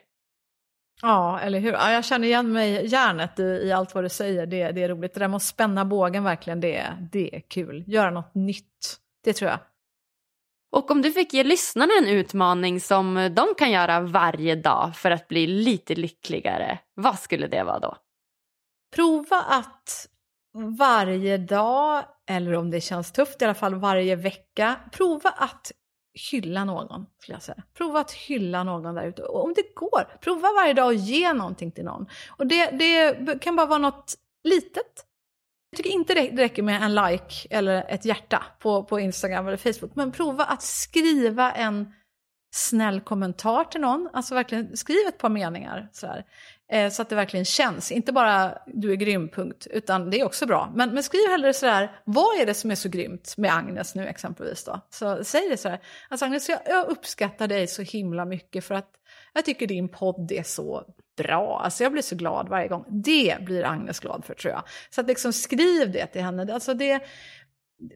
Ja, 1.02 1.39
eller 1.39 1.60
hur. 1.60 1.72
Ja, 1.72 1.91
jag 1.91 2.06
känner 2.06 2.28
igen 2.28 2.52
mig 2.52 2.88
hjärnet 2.88 3.39
i, 3.39 3.44
i 3.44 3.72
allt 3.72 3.96
vad 3.96 4.04
du 4.04 4.10
säger. 4.10 4.46
Det, 4.46 4.72
det 4.72 4.84
är 4.84 4.89
roligt. 4.89 5.14
Det 5.14 5.20
där 5.20 5.28
med 5.28 5.36
att 5.36 5.44
spänna 5.44 5.86
bågen 5.86 6.24
verkligen, 6.24 6.62
det, 6.62 6.94
det 7.12 7.36
är 7.36 7.39
kul. 7.39 7.84
Göra 7.88 8.12
något 8.12 8.36
nytt, 8.36 8.98
det 9.24 9.34
tror 9.34 9.52
jag. 9.52 9.60
Och 10.72 10.91
om 10.91 11.02
du 11.02 11.12
fick 11.12 11.34
ge 11.34 11.44
lyssnarna 11.44 11.91
en 12.02 12.08
utmaning 12.08 12.80
som 12.80 13.30
de 13.36 13.48
kan 13.58 13.72
göra 13.72 14.00
varje 14.00 14.56
dag 14.56 14.96
för 14.96 15.12
att 15.12 15.28
bli 15.28 15.48
lite 15.48 15.96
lyckligare, 15.96 16.80
vad 16.94 17.20
skulle 17.20 17.48
det 17.48 17.64
vara 17.64 17.80
då? 17.80 17.98
Prova 18.96 19.41
att 19.41 20.08
varje 20.78 21.38
dag, 21.38 22.04
eller 22.30 22.54
om 22.54 22.72
det 22.72 22.82
känns 22.82 23.12
tufft 23.12 23.41
i 23.41 23.46
alla 23.46 23.54
fall 23.54 23.76
varje 23.76 24.16
vecka, 24.16 24.76
prova 24.91 25.30
att 25.30 25.72
hylla 26.14 26.66
någon, 26.66 27.05
skulle 27.20 27.36
jag 27.36 27.43
säga. 27.43 27.64
Prova 27.74 27.99
att 27.99 28.11
hylla 28.11 28.64
någon 28.64 28.95
där 28.95 29.05
ute. 29.05 29.24
Om 29.24 29.53
det 29.53 29.76
går, 29.76 30.18
prova 30.22 30.47
varje 30.55 30.74
dag 30.74 30.93
att 30.93 31.01
ge 31.01 31.34
någonting 31.34 31.72
till 31.72 31.84
någon. 31.84 32.05
Och 32.38 32.47
det, 32.47 32.72
det 32.72 33.41
kan 33.41 33.55
bara 33.55 33.68
vara 33.68 33.80
något 33.80 34.16
litet. 34.43 35.05
Jag 35.70 35.78
tycker 35.78 35.89
inte 35.89 36.14
det 36.14 36.22
räcker 36.22 36.64
med 36.64 36.82
en 36.84 36.95
like 36.95 37.47
eller 37.49 37.86
ett 37.89 38.05
hjärta 38.05 38.43
på, 38.59 38.84
på 38.84 38.99
Instagram 38.99 39.47
eller 39.47 39.57
Facebook. 39.57 39.95
Men 39.95 40.11
prova 40.11 40.45
att 40.45 40.61
skriva 40.61 41.51
en 41.51 41.93
snäll 42.55 43.01
kommentar 43.01 43.64
till 43.64 43.82
någon. 43.82 44.09
Alltså 44.14 44.36
verkligen 44.36 44.78
skriv 44.78 45.07
ett 45.07 45.18
par 45.18 45.30
meningar. 45.30 45.89
Sådär. 45.91 46.26
Eh, 46.74 46.89
så 46.89 47.01
att 47.01 47.09
det 47.09 47.15
verkligen 47.15 47.45
känns. 47.45 47.91
Inte 47.91 48.11
bara 48.11 48.57
du 48.65 48.91
är 48.91 48.95
grym, 48.95 49.30
punkt. 49.30 49.67
Utan 49.71 50.09
det 50.09 50.19
är 50.19 50.26
också 50.26 50.45
bra. 50.45 50.71
Men, 50.76 50.93
men 50.93 51.03
skriv 51.03 51.30
hellre 51.30 51.53
sådär, 51.53 51.91
vad 52.05 52.39
är 52.41 52.45
det 52.45 52.53
som 52.53 52.71
är 52.71 52.76
så 52.76 52.89
grymt 52.89 53.34
med 53.38 53.53
Agnes 53.53 53.95
nu 53.95 54.07
exempelvis 54.07 54.63
då? 54.63 54.82
Så 54.89 55.24
säg 55.24 55.49
det 55.49 55.57
sådär, 55.57 55.80
alltså 56.09 56.26
Agnes 56.26 56.49
jag, 56.49 56.59
jag 56.65 56.88
uppskattar 56.88 57.47
dig 57.47 57.67
så 57.67 57.82
himla 57.82 58.26
mycket 58.26 58.65
för 58.65 58.76
att 58.76 58.89
jag 59.34 59.45
tycker 59.45 59.67
din 59.67 59.89
podd 59.89 60.32
är 60.32 60.43
så 60.43 60.84
bra. 61.17 61.61
Alltså 61.63 61.84
jag 61.84 61.91
blir 61.91 62.01
så 62.01 62.15
glad 62.15 62.49
varje 62.49 62.67
gång. 62.67 62.86
Det 62.89 63.38
blir 63.41 63.63
Agnes 63.63 63.99
glad 63.99 64.26
för 64.26 64.34
tror 64.34 64.53
jag. 64.53 64.63
Så 64.89 65.01
att 65.01 65.07
liksom 65.07 65.34
skriv 65.34 65.91
det 65.91 66.05
till 66.05 66.21
henne. 66.21 66.53
Alltså 66.53 66.74
det, 66.74 67.01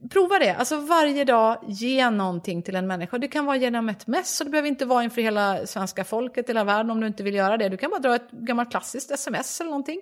Prova 0.10 0.40
det, 0.40 0.56
alltså 0.56 0.80
varje 0.80 1.26
dag 1.26 1.58
ge 1.68 2.10
någonting 2.10 2.64
till 2.64 2.76
en 2.76 2.88
människa. 2.88 3.18
Det 3.18 3.28
kan 3.28 3.46
vara 3.46 3.58
genom 3.58 3.90
ett 3.90 4.08
mess 4.08 4.42
och 4.42 4.46
det 4.46 4.52
behöver 4.52 4.70
inte 4.70 4.86
vara 4.86 5.04
inför 5.04 5.22
hela 5.22 5.66
svenska 5.66 6.04
folket, 6.04 6.50
hela 6.50 6.64
världen 6.64 6.92
om 6.92 7.02
du 7.02 7.08
inte 7.08 7.24
vill 7.24 7.36
göra 7.36 7.58
det. 7.58 7.70
Du 7.70 7.78
kan 7.78 7.90
bara 7.90 8.00
dra 8.00 8.16
ett 8.16 8.32
gammalt 8.32 8.72
klassiskt 8.72 9.12
sms 9.12 9.62
eller 9.62 9.70
någonting. 9.70 10.02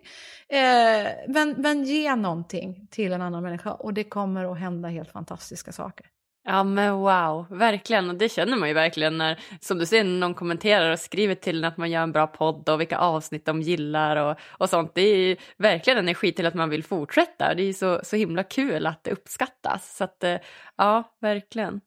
Eh, 0.49 1.07
men, 1.27 1.55
men 1.57 1.83
ge 1.83 2.15
någonting 2.15 2.87
till 2.91 3.13
en 3.13 3.21
annan 3.21 3.43
människa 3.43 3.71
och 3.73 3.93
det 3.93 4.03
kommer 4.03 4.51
att 4.51 4.59
hända 4.59 4.89
helt 4.89 5.11
fantastiska 5.11 5.71
saker. 5.71 6.05
Ja 6.47 6.63
men 6.63 6.93
wow, 6.93 7.45
verkligen. 7.49 8.09
Och 8.09 8.15
det 8.15 8.29
känner 8.29 8.57
man 8.57 8.67
ju 8.67 8.73
verkligen 8.73 9.17
när, 9.17 9.39
som 9.59 9.77
du 9.77 9.85
säger, 9.85 10.03
någon 10.03 10.33
kommenterar 10.33 10.91
och 10.91 10.99
skriver 10.99 11.35
till 11.35 11.57
en 11.57 11.65
att 11.65 11.77
man 11.77 11.91
gör 11.91 12.03
en 12.03 12.11
bra 12.11 12.27
podd 12.27 12.69
och 12.69 12.81
vilka 12.81 12.97
avsnitt 12.97 13.45
de 13.45 13.61
gillar 13.61 14.15
och, 14.15 14.37
och 14.49 14.69
sånt. 14.69 14.91
Det 14.95 15.01
är 15.01 15.17
ju 15.17 15.35
verkligen 15.57 15.99
energi 15.99 16.31
till 16.31 16.45
att 16.45 16.53
man 16.53 16.69
vill 16.69 16.83
fortsätta. 16.83 17.53
Det 17.53 17.63
är 17.63 17.65
ju 17.65 17.73
så, 17.73 17.99
så 18.03 18.15
himla 18.15 18.43
kul 18.43 18.85
att 18.85 19.03
det 19.03 19.11
uppskattas. 19.11 19.97
Så 19.97 20.03
att, 20.03 20.23
eh, 20.23 20.37
ja, 20.77 21.03
verkligen. 21.21 21.81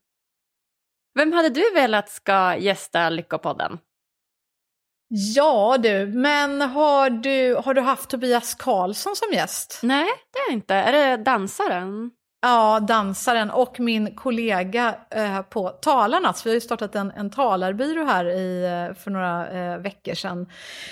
Vem 1.14 1.32
hade 1.32 1.48
du 1.48 1.74
velat 1.74 2.08
ska 2.08 2.56
gästa 2.56 3.10
Lyckopodden? 3.10 3.78
Ja 5.08 5.78
du, 5.78 6.06
men 6.06 6.60
har 6.60 7.10
du, 7.10 7.54
har 7.54 7.74
du 7.74 7.80
haft 7.80 8.10
Tobias 8.10 8.54
Karlsson 8.54 9.16
som 9.16 9.32
gäst? 9.32 9.80
Nej, 9.82 10.08
det 10.32 10.38
är 10.38 10.52
inte. 10.52 10.74
Är 10.74 10.92
det 10.92 11.24
dansaren? 11.24 12.10
Ja, 12.40 12.80
dansaren 12.80 13.50
och 13.50 13.80
min 13.80 14.14
kollega 14.14 14.94
eh, 15.10 15.42
på 15.42 15.68
Talarnas. 15.68 16.46
Vi 16.46 16.50
har 16.50 16.54
ju 16.54 16.60
startat 16.60 16.94
en, 16.94 17.10
en 17.10 17.30
talarbyrå 17.30 18.04
här 18.04 18.24
i, 18.24 18.64
eh, 18.64 18.94
för 18.94 19.10
några 19.10 19.48
eh, 19.50 19.78
veckor 19.78 20.14
sedan. 20.14 20.46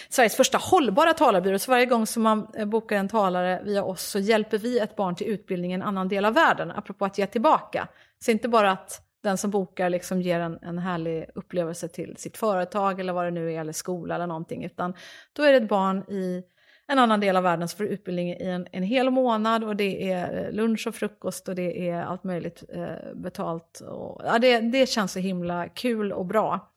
Sveriges 0.09 0.37
första 0.37 0.59
hållbara 0.59 1.13
talarbyrå. 1.13 1.59
Så 1.59 1.71
varje 1.71 1.87
gång 1.87 2.07
som 2.07 2.23
man 2.23 2.47
eh, 2.55 2.67
bokar 2.67 2.97
en 2.97 3.09
talare 3.09 3.63
via 3.65 3.85
oss 3.85 4.03
så 4.03 4.19
hjälper 4.19 4.59
vi 4.59 4.79
ett 4.79 4.97
barn 4.97 5.17
till 5.17 5.27
utbildning 5.27 5.71
i 5.71 5.75
en 5.75 5.83
annan 5.83 6.09
del 6.09 6.25
av 6.25 6.35
världen. 6.35 6.71
Apropå 6.71 7.05
att 7.05 7.19
ge 7.19 7.27
tillbaka. 7.27 7.89
Så 8.25 8.31
inte 8.31 8.49
bara 8.49 8.71
att 8.71 9.03
den 9.23 9.39
som 9.39 9.51
bokar 9.51 9.91
liksom 9.91 10.23
ger 10.23 10.41
en, 10.41 10.59
en 10.63 10.79
härlig 10.79 11.27
upplevelse 11.35 11.89
till 11.89 12.15
sitt 12.17 12.37
företag 12.37 13.01
eller 13.01 13.13
vad 13.13 13.25
det 13.25 13.31
nu 13.31 13.53
är, 13.53 13.61
eller 13.61 13.73
skola 13.73 14.15
eller 14.15 14.27
någonting. 14.27 14.65
Utan 14.65 14.95
då 15.33 15.43
är 15.43 15.53
det 15.53 15.59
ett 15.59 15.69
barn 15.69 15.99
i 15.99 16.43
en 16.89 16.99
annan 16.99 17.21
del 17.21 17.37
av 17.37 17.43
världen 17.43 17.69
så 17.69 17.77
får 17.77 17.85
du 17.85 17.91
utbildning 17.91 18.29
i 18.29 18.43
en, 18.43 18.67
en 18.73 18.83
hel 18.83 19.11
månad 19.11 19.65
och 19.65 19.77
det 19.77 20.13
är 20.13 20.45
eh, 20.45 20.53
lunch 20.53 20.87
och 20.87 20.95
frukost 20.95 21.49
och 21.49 21.55
det 21.55 21.89
är 21.89 22.03
allt 22.03 22.25
möjligt 22.25 22.65
eh, 22.69 23.15
betalt. 23.15 23.81
Och, 23.81 24.23
ja, 24.25 24.39
det, 24.39 24.61
det 24.61 24.89
känns 24.89 25.13
så 25.13 25.19
himla 25.19 25.69
kul 25.69 26.13
och 26.13 26.27
bra. 26.27 26.73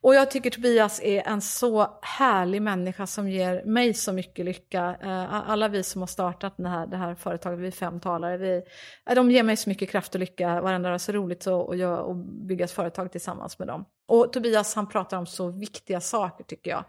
Och 0.00 0.14
jag 0.14 0.30
tycker 0.30 0.50
Tobias 0.50 1.00
är 1.02 1.28
en 1.28 1.40
så 1.40 1.98
härlig 2.02 2.62
människa 2.62 3.06
som 3.06 3.28
ger 3.28 3.64
mig 3.64 3.94
så 3.94 4.12
mycket 4.12 4.44
lycka. 4.44 4.96
Eh, 5.02 5.50
alla 5.50 5.68
vi 5.68 5.82
som 5.82 6.02
har 6.02 6.06
startat 6.06 6.54
det 6.56 6.68
här, 6.68 6.86
det 6.86 6.96
här 6.96 7.14
företaget, 7.14 7.58
vi 7.58 7.66
är 7.66 7.70
fem 7.70 8.00
talare, 8.00 8.36
vi, 8.36 8.62
eh, 9.10 9.14
de 9.14 9.30
ger 9.30 9.42
mig 9.42 9.56
så 9.56 9.68
mycket 9.68 9.90
kraft 9.90 10.14
och 10.14 10.20
lycka 10.20 10.60
varenda 10.60 10.90
dag. 10.90 11.00
Så 11.00 11.12
roligt 11.12 11.46
att, 11.46 11.80
att 11.80 12.16
bygga 12.16 12.64
ett 12.64 12.70
företag 12.70 13.12
tillsammans 13.12 13.58
med 13.58 13.68
dem. 13.68 13.84
Och 14.08 14.32
Tobias 14.32 14.74
han 14.74 14.88
pratar 14.88 15.16
om 15.16 15.26
så 15.26 15.50
viktiga 15.50 16.00
saker 16.00 16.44
tycker 16.44 16.70
jag. 16.70 16.84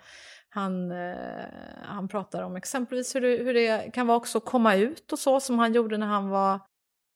Han, 0.51 0.91
eh, 0.91 1.45
han 1.81 2.07
pratar 2.07 2.43
om 2.43 2.55
exempelvis 2.55 3.15
hur 3.15 3.21
det, 3.21 3.43
hur 3.43 3.53
det 3.53 3.93
kan 3.93 4.07
vara 4.07 4.17
också 4.17 4.37
att 4.37 4.45
komma 4.45 4.75
ut 4.75 5.11
och 5.11 5.19
så 5.19 5.39
som 5.39 5.59
han 5.59 5.73
gjorde 5.73 5.97
när 5.97 6.07
han 6.07 6.29
var, 6.29 6.59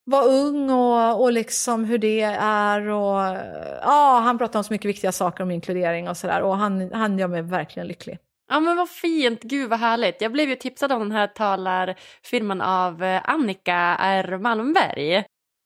var 0.06 0.28
ung 0.28 0.70
och, 0.70 1.22
och 1.22 1.32
liksom 1.32 1.86
hur 1.86 1.98
det 1.98 2.22
är. 2.40 2.88
Och, 2.88 3.24
eh, 3.24 3.78
ja, 3.82 4.22
han 4.24 4.38
pratar 4.38 4.60
om 4.60 4.64
så 4.64 4.74
mycket 4.74 4.90
viktiga 4.90 5.12
saker 5.12 5.44
om 5.44 5.52
inkludering 5.52 6.10
och 6.10 6.18
sådär 6.18 6.42
och 6.42 6.58
han, 6.58 6.92
han 6.94 7.20
gör 7.20 7.28
mig 7.28 7.42
verkligen 7.42 7.88
lycklig. 7.88 8.20
Ja 8.50 8.60
men 8.60 8.78
vad 8.78 8.90
fint, 8.90 9.44
gud 9.44 9.70
vad 9.70 9.80
härligt. 9.80 10.22
Jag 10.22 10.32
blev 10.32 10.50
ju 10.50 10.56
tipsad 10.56 10.92
om 10.92 11.00
den 11.00 11.12
här 11.12 11.28
talarfirman 11.28 12.62
av 12.62 13.04
eh, 13.04 13.30
Annika 13.30 13.98
R 14.00 14.38
Malmberg. 14.38 15.24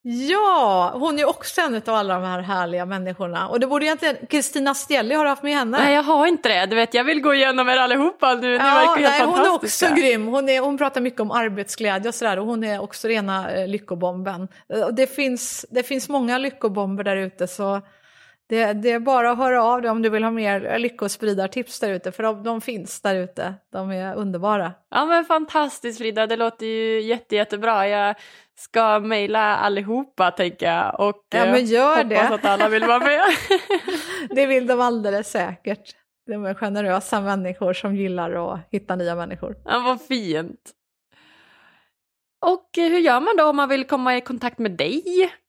Ja, 0.09 0.91
hon 0.93 1.19
är 1.19 1.29
också 1.29 1.61
en 1.61 1.75
av 1.75 1.95
alla 1.95 2.13
de 2.13 2.23
här 2.23 2.41
härliga 2.41 2.85
människorna. 2.85 3.47
Och 3.47 3.59
det 3.59 3.67
borde 3.67 3.85
egentligen, 3.85 4.15
Kristina 4.29 4.73
Stielli, 4.73 5.15
har 5.15 5.25
haft 5.25 5.43
med 5.43 5.53
henne? 5.53 5.77
Nej, 5.77 5.93
jag 5.93 6.03
har 6.03 6.27
inte 6.27 6.49
det. 6.49 6.65
Du 6.65 6.75
vet, 6.75 6.93
jag 6.93 7.03
vill 7.03 7.21
gå 7.21 7.33
igenom 7.33 7.69
er 7.69 7.77
allihopa 7.77 8.33
nu. 8.33 8.51
Ja, 8.51 8.57
verkar 8.57 9.01
helt 9.01 9.17
nej, 9.17 9.27
Hon 9.27 9.39
är 9.39 9.53
också 9.53 9.85
grym. 9.95 10.27
Hon, 10.27 10.49
är, 10.49 10.59
hon 10.59 10.77
pratar 10.77 11.01
mycket 11.01 11.19
om 11.19 11.31
arbetsglädje 11.31 12.09
och 12.09 12.15
sådär. 12.15 12.39
Och 12.39 12.45
hon 12.45 12.63
är 12.63 12.81
också 12.81 13.07
rena 13.07 13.51
eh, 13.51 13.67
lyckobomben. 13.67 14.47
Det 14.91 15.07
finns, 15.07 15.65
det 15.69 15.83
finns 15.83 16.09
många 16.09 16.37
lyckobomber 16.37 17.03
där 17.03 17.17
ute, 17.17 17.47
så 17.47 17.81
Det, 18.49 18.73
det, 18.73 18.91
är 18.91 18.99
bara 18.99 19.31
att 19.31 19.37
höra 19.37 19.63
av 19.63 19.81
dig 19.81 19.91
om 19.91 20.01
du 20.01 20.09
vill 20.09 20.23
ha 20.23 20.31
mer 20.31 20.79
lyckospridartips 20.79 21.79
där 21.79 21.89
ute, 21.89 22.11
för 22.11 22.23
de, 22.23 22.43
de 22.43 22.61
finns 22.61 23.01
där 23.01 23.15
ute. 23.15 23.53
De 23.71 23.91
är 23.91 24.15
underbara. 24.15 24.73
Ja 24.89 25.05
men 25.05 25.25
fantastiskt 25.25 25.97
Frida, 25.97 26.27
det 26.27 26.35
låter 26.35 26.65
ju 26.65 27.01
jätte, 27.01 27.35
jättebra. 27.35 27.87
Jag 27.87 28.15
ska 28.57 28.99
mejla 28.99 29.57
allihopa 29.57 30.31
tänker 30.31 30.65
jag 30.65 30.99
och 30.99 31.25
ja, 31.29 31.45
men 31.45 31.65
gör 31.65 31.95
hoppas 31.95 32.09
det. 32.09 32.35
att 32.35 32.45
alla 32.45 32.69
vill 32.69 32.85
vara 32.85 32.99
med. 32.99 33.21
det 34.29 34.45
vill 34.45 34.67
de 34.67 34.81
alldeles 34.81 35.31
säkert. 35.31 35.95
De 36.25 36.45
är 36.45 36.53
generösa 36.53 37.21
människor 37.21 37.73
som 37.73 37.95
gillar 37.95 38.53
att 38.53 38.59
hitta 38.71 38.95
nya 38.95 39.15
människor. 39.15 39.55
Ja, 39.65 39.79
vad 39.79 40.01
fint. 40.01 40.71
Och 42.45 42.69
hur 42.75 42.99
gör 42.99 43.19
man 43.19 43.37
då 43.37 43.43
om 43.43 43.55
man 43.55 43.69
vill 43.69 43.87
komma 43.87 44.17
i 44.17 44.21
kontakt 44.21 44.59
med 44.59 44.71
dig? 44.71 45.03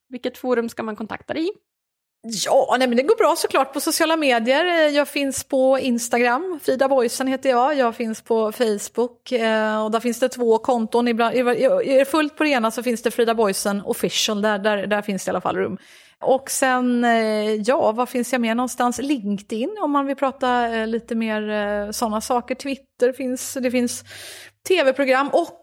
Vilket 0.08 0.38
forum 0.38 0.68
ska 0.68 0.82
man 0.82 0.96
kontakta 0.96 1.34
dig 1.34 1.48
i? 1.48 1.50
Ja, 2.22 2.76
nej, 2.78 2.88
men 2.88 2.96
det 2.96 3.02
går 3.02 3.16
bra 3.16 3.34
såklart 3.36 3.72
på 3.72 3.80
sociala 3.80 4.16
medier. 4.16 4.64
Eh, 4.64 4.96
jag 4.96 5.08
finns 5.08 5.44
på 5.44 5.78
Instagram, 5.78 6.60
Frida 6.62 6.88
Boysen 6.88 7.26
heter 7.26 7.50
jag. 7.50 7.74
Jag 7.76 7.94
finns 7.94 8.20
på 8.20 8.52
Facebook 8.52 9.32
eh, 9.32 9.84
och 9.84 9.90
där 9.90 10.00
finns 10.00 10.20
det 10.20 10.28
två 10.28 10.58
konton. 10.58 11.08
Ibland, 11.08 11.34
är 11.34 11.98
det 11.98 12.04
fullt 12.04 12.36
på 12.36 12.44
det 12.44 12.50
ena 12.50 12.70
så 12.70 12.82
finns 12.82 13.02
det 13.02 13.10
Frida 13.10 13.34
Boysen 13.34 13.82
official, 13.84 14.42
där, 14.42 14.58
där, 14.58 14.86
där 14.86 15.02
finns 15.02 15.24
det 15.24 15.28
i 15.28 15.30
alla 15.30 15.40
fall 15.40 15.56
rum. 15.56 15.78
Och 16.20 16.50
sen, 16.50 17.04
eh, 17.04 17.54
ja, 17.54 17.92
var 17.92 18.06
finns 18.06 18.32
jag 18.32 18.40
mer 18.40 18.54
någonstans? 18.54 18.98
LinkedIn 18.98 19.76
om 19.80 19.90
man 19.90 20.06
vill 20.06 20.16
prata 20.16 20.76
eh, 20.76 20.86
lite 20.86 21.14
mer 21.14 21.50
eh, 21.50 21.90
sådana 21.90 22.20
saker. 22.20 22.54
Twitter 22.54 23.12
finns, 23.12 23.54
det 23.54 23.70
finns 23.70 24.04
tv-program 24.68 25.28
och 25.32 25.60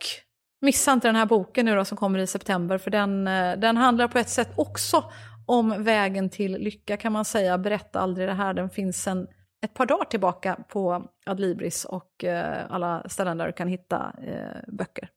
missa 0.61 0.93
inte 0.93 1.07
den 1.07 1.15
här 1.15 1.25
boken 1.25 1.65
nu 1.65 1.75
då 1.75 1.85
som 1.85 1.97
kommer 1.97 2.19
i 2.19 2.27
september 2.27 2.77
för 2.77 2.91
den, 2.91 3.27
eh, 3.27 3.57
den 3.57 3.77
handlar 3.77 4.07
på 4.07 4.19
ett 4.19 4.29
sätt 4.29 4.49
också 4.55 5.03
om 5.45 5.83
vägen 5.83 6.29
till 6.29 6.51
lycka 6.51 6.97
kan 6.97 7.11
man 7.11 7.25
säga. 7.25 7.57
Berätta 7.57 7.99
aldrig 7.99 8.27
det 8.27 8.33
här. 8.33 8.53
Den 8.53 8.69
finns 8.69 9.07
en, 9.07 9.27
ett 9.65 9.73
par 9.73 9.85
dagar 9.85 10.05
tillbaka 10.05 10.57
på 10.69 11.05
Adlibris 11.25 11.85
och 11.85 12.23
eh, 12.23 12.65
alla 12.69 13.03
ställen 13.09 13.37
där 13.37 13.47
du 13.47 13.53
kan 13.53 13.67
hitta 13.67 14.13
eh, 14.27 14.73
böcker. 14.77 15.09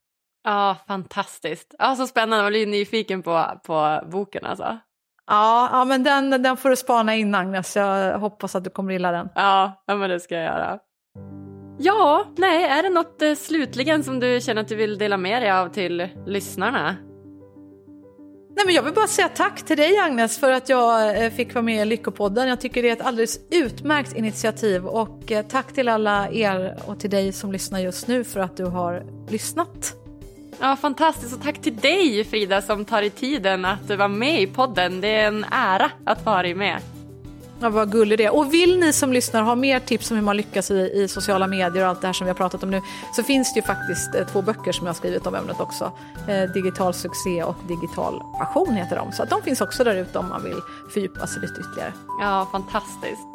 Ja, 0.44 0.76
fantastiskt. 0.86 1.74
Ja, 1.78 1.96
så 1.96 2.06
spännande. 2.06 2.42
Man 2.42 2.50
blir 2.50 2.66
nyfiken 2.66 3.22
på, 3.22 3.60
på 3.66 4.00
boken 4.06 4.44
alltså. 4.44 4.78
Ja, 5.26 5.68
ja 5.72 5.84
men 5.84 6.02
den, 6.02 6.30
den 6.30 6.56
får 6.56 6.68
du 6.70 6.76
spana 6.76 7.14
in 7.14 7.34
Agnes. 7.34 7.76
Jag 7.76 8.18
hoppas 8.18 8.54
att 8.54 8.64
du 8.64 8.70
kommer 8.70 8.92
gilla 8.92 9.12
den. 9.12 9.28
Ja, 9.34 9.84
ja 9.86 9.96
men 9.96 10.10
det 10.10 10.20
ska 10.20 10.34
jag 10.34 10.44
göra. 10.44 10.78
Ja, 11.78 12.24
nej, 12.36 12.64
är 12.64 12.82
det 12.82 12.90
något 12.90 13.22
eh, 13.22 13.34
slutligen 13.34 14.04
som 14.04 14.20
du 14.20 14.40
känner 14.40 14.62
att 14.62 14.68
du 14.68 14.76
vill 14.76 14.98
dela 14.98 15.16
med 15.16 15.42
dig 15.42 15.50
av 15.50 15.68
till 15.68 16.08
lyssnarna? 16.26 16.96
Nej, 18.58 18.66
men 18.66 18.74
jag 18.74 18.82
vill 18.82 18.94
bara 18.94 19.06
säga 19.06 19.28
tack 19.28 19.62
till 19.62 19.76
dig 19.76 19.98
Agnes 19.98 20.38
för 20.38 20.52
att 20.52 20.68
jag 20.68 21.24
eh, 21.24 21.30
fick 21.30 21.54
vara 21.54 21.62
med 21.62 21.82
i 21.82 21.84
Lyckopodden. 21.84 22.48
Jag 22.48 22.60
tycker 22.60 22.82
det 22.82 22.88
är 22.88 22.92
ett 22.92 23.00
alldeles 23.00 23.40
utmärkt 23.50 24.16
initiativ 24.16 24.86
och 24.86 25.32
eh, 25.32 25.46
tack 25.46 25.72
till 25.72 25.88
alla 25.88 26.30
er 26.30 26.78
och 26.86 27.00
till 27.00 27.10
dig 27.10 27.32
som 27.32 27.52
lyssnar 27.52 27.78
just 27.78 28.06
nu 28.06 28.24
för 28.24 28.40
att 28.40 28.56
du 28.56 28.64
har 28.64 29.02
lyssnat. 29.28 29.94
Ja, 30.60 30.76
fantastiskt 30.76 31.34
och 31.34 31.42
tack 31.42 31.62
till 31.62 31.76
dig 31.76 32.24
Frida 32.24 32.62
som 32.62 32.84
tar 32.84 33.02
i 33.02 33.10
tiden 33.10 33.64
att 33.64 33.88
vara 33.88 34.08
med 34.08 34.42
i 34.42 34.46
podden. 34.46 35.00
Det 35.00 35.08
är 35.08 35.26
en 35.26 35.44
ära 35.50 35.90
att 36.04 36.26
vara 36.26 36.54
med. 36.54 36.78
Ja, 37.60 37.68
vad 37.68 37.92
gullig 37.92 38.18
det 38.18 38.24
är. 38.24 38.34
Och 38.34 38.54
vill 38.54 38.78
ni 38.78 38.92
som 38.92 39.12
lyssnar 39.12 39.42
ha 39.42 39.54
mer 39.54 39.80
tips 39.80 40.10
om 40.10 40.16
hur 40.16 40.24
man 40.24 40.36
lyckas 40.36 40.70
i, 40.70 40.74
i, 40.74 41.08
sociala 41.08 41.46
medier 41.46 41.82
och 41.82 41.88
allt 41.88 42.00
det 42.00 42.06
här 42.06 42.12
som 42.12 42.24
vi 42.24 42.30
har 42.30 42.36
pratat 42.36 42.62
om 42.62 42.70
nu 42.70 42.82
så 43.12 43.22
finns 43.22 43.54
det 43.54 43.60
ju 43.60 43.66
faktiskt 43.66 44.14
eh, 44.14 44.26
två 44.26 44.42
böcker 44.42 44.72
som 44.72 44.86
jag 44.86 44.92
har 44.92 44.96
skrivit 44.96 45.26
om 45.26 45.34
ämnet 45.34 45.60
också. 45.60 45.92
Eh, 46.28 46.50
digital 46.50 46.94
succé 46.94 47.42
och 47.42 47.56
digital 47.68 48.22
passion 48.38 48.74
heter 48.74 48.96
de. 48.96 49.12
Så 49.12 49.22
att 49.22 49.30
de 49.30 49.42
finns 49.42 49.60
också 49.60 49.84
där 49.84 49.94
ute 49.94 50.18
om 50.18 50.28
man 50.28 50.44
vill 50.44 50.60
fördjupa 50.90 51.26
sig 51.26 51.42
lite 51.42 51.60
ytterligare. 51.60 51.92
Ja, 52.20 52.48
fantastiskt. 52.52 53.28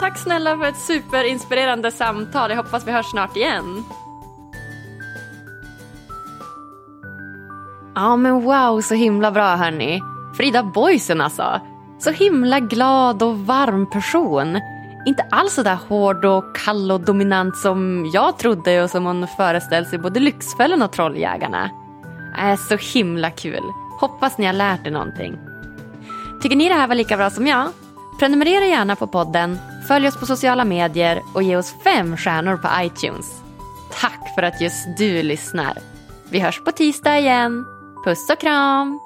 Tack 0.00 0.18
snälla 0.18 0.58
för 0.58 0.64
ett 0.64 0.78
superinspirerande 0.78 1.90
samtal. 1.90 2.50
Jag 2.50 2.56
hoppas 2.56 2.86
vi 2.86 2.92
hörs 2.92 3.10
snart 3.10 3.36
igen. 3.36 3.84
Ja 7.94 8.16
men 8.16 8.40
wow, 8.40 8.80
så 8.80 8.94
himla 8.94 9.30
bra 9.30 9.56
hörni. 9.56 10.00
Frida 10.36 10.62
Boysen 10.62 11.20
alltså. 11.20 11.60
Så 11.98 12.10
himla 12.10 12.60
glad 12.60 13.22
och 13.22 13.38
varm 13.38 13.90
person. 13.90 14.60
Inte 15.06 15.22
alls 15.30 15.54
så 15.54 15.62
där 15.62 15.78
hård 15.88 16.24
och 16.24 16.56
kall 16.56 16.90
och 16.90 17.00
dominant 17.00 17.56
som 17.56 18.10
jag 18.14 18.38
trodde 18.38 18.82
och 18.82 18.90
som 18.90 19.04
hon 19.04 19.26
föreställs 19.36 19.90
sig 19.90 19.98
både 19.98 20.20
Lyxfällan 20.20 20.82
och 20.82 20.92
Trolljägarna. 20.92 21.70
Äh, 22.38 22.56
så 22.56 22.76
himla 22.76 23.30
kul. 23.30 23.62
Hoppas 24.00 24.38
ni 24.38 24.46
har 24.46 24.52
lärt 24.52 24.86
er 24.86 24.90
någonting. 24.90 25.38
Tycker 26.42 26.56
ni 26.56 26.68
det 26.68 26.74
här 26.74 26.88
var 26.88 26.94
lika 26.94 27.16
bra 27.16 27.30
som 27.30 27.46
jag? 27.46 27.68
Prenumerera 28.18 28.66
gärna 28.66 28.96
på 28.96 29.06
podden, 29.06 29.58
följ 29.88 30.08
oss 30.08 30.20
på 30.20 30.26
sociala 30.26 30.64
medier 30.64 31.22
och 31.34 31.42
ge 31.42 31.56
oss 31.56 31.74
fem 31.84 32.16
stjärnor 32.16 32.56
på 32.56 32.68
iTunes. 32.80 33.42
Tack 34.00 34.34
för 34.34 34.42
att 34.42 34.60
just 34.60 34.98
du 34.98 35.22
lyssnar. 35.22 35.78
Vi 36.30 36.40
hörs 36.40 36.64
på 36.64 36.72
tisdag 36.72 37.18
igen. 37.18 37.64
Puss 38.04 38.30
och 38.30 38.40
kram! 38.40 39.05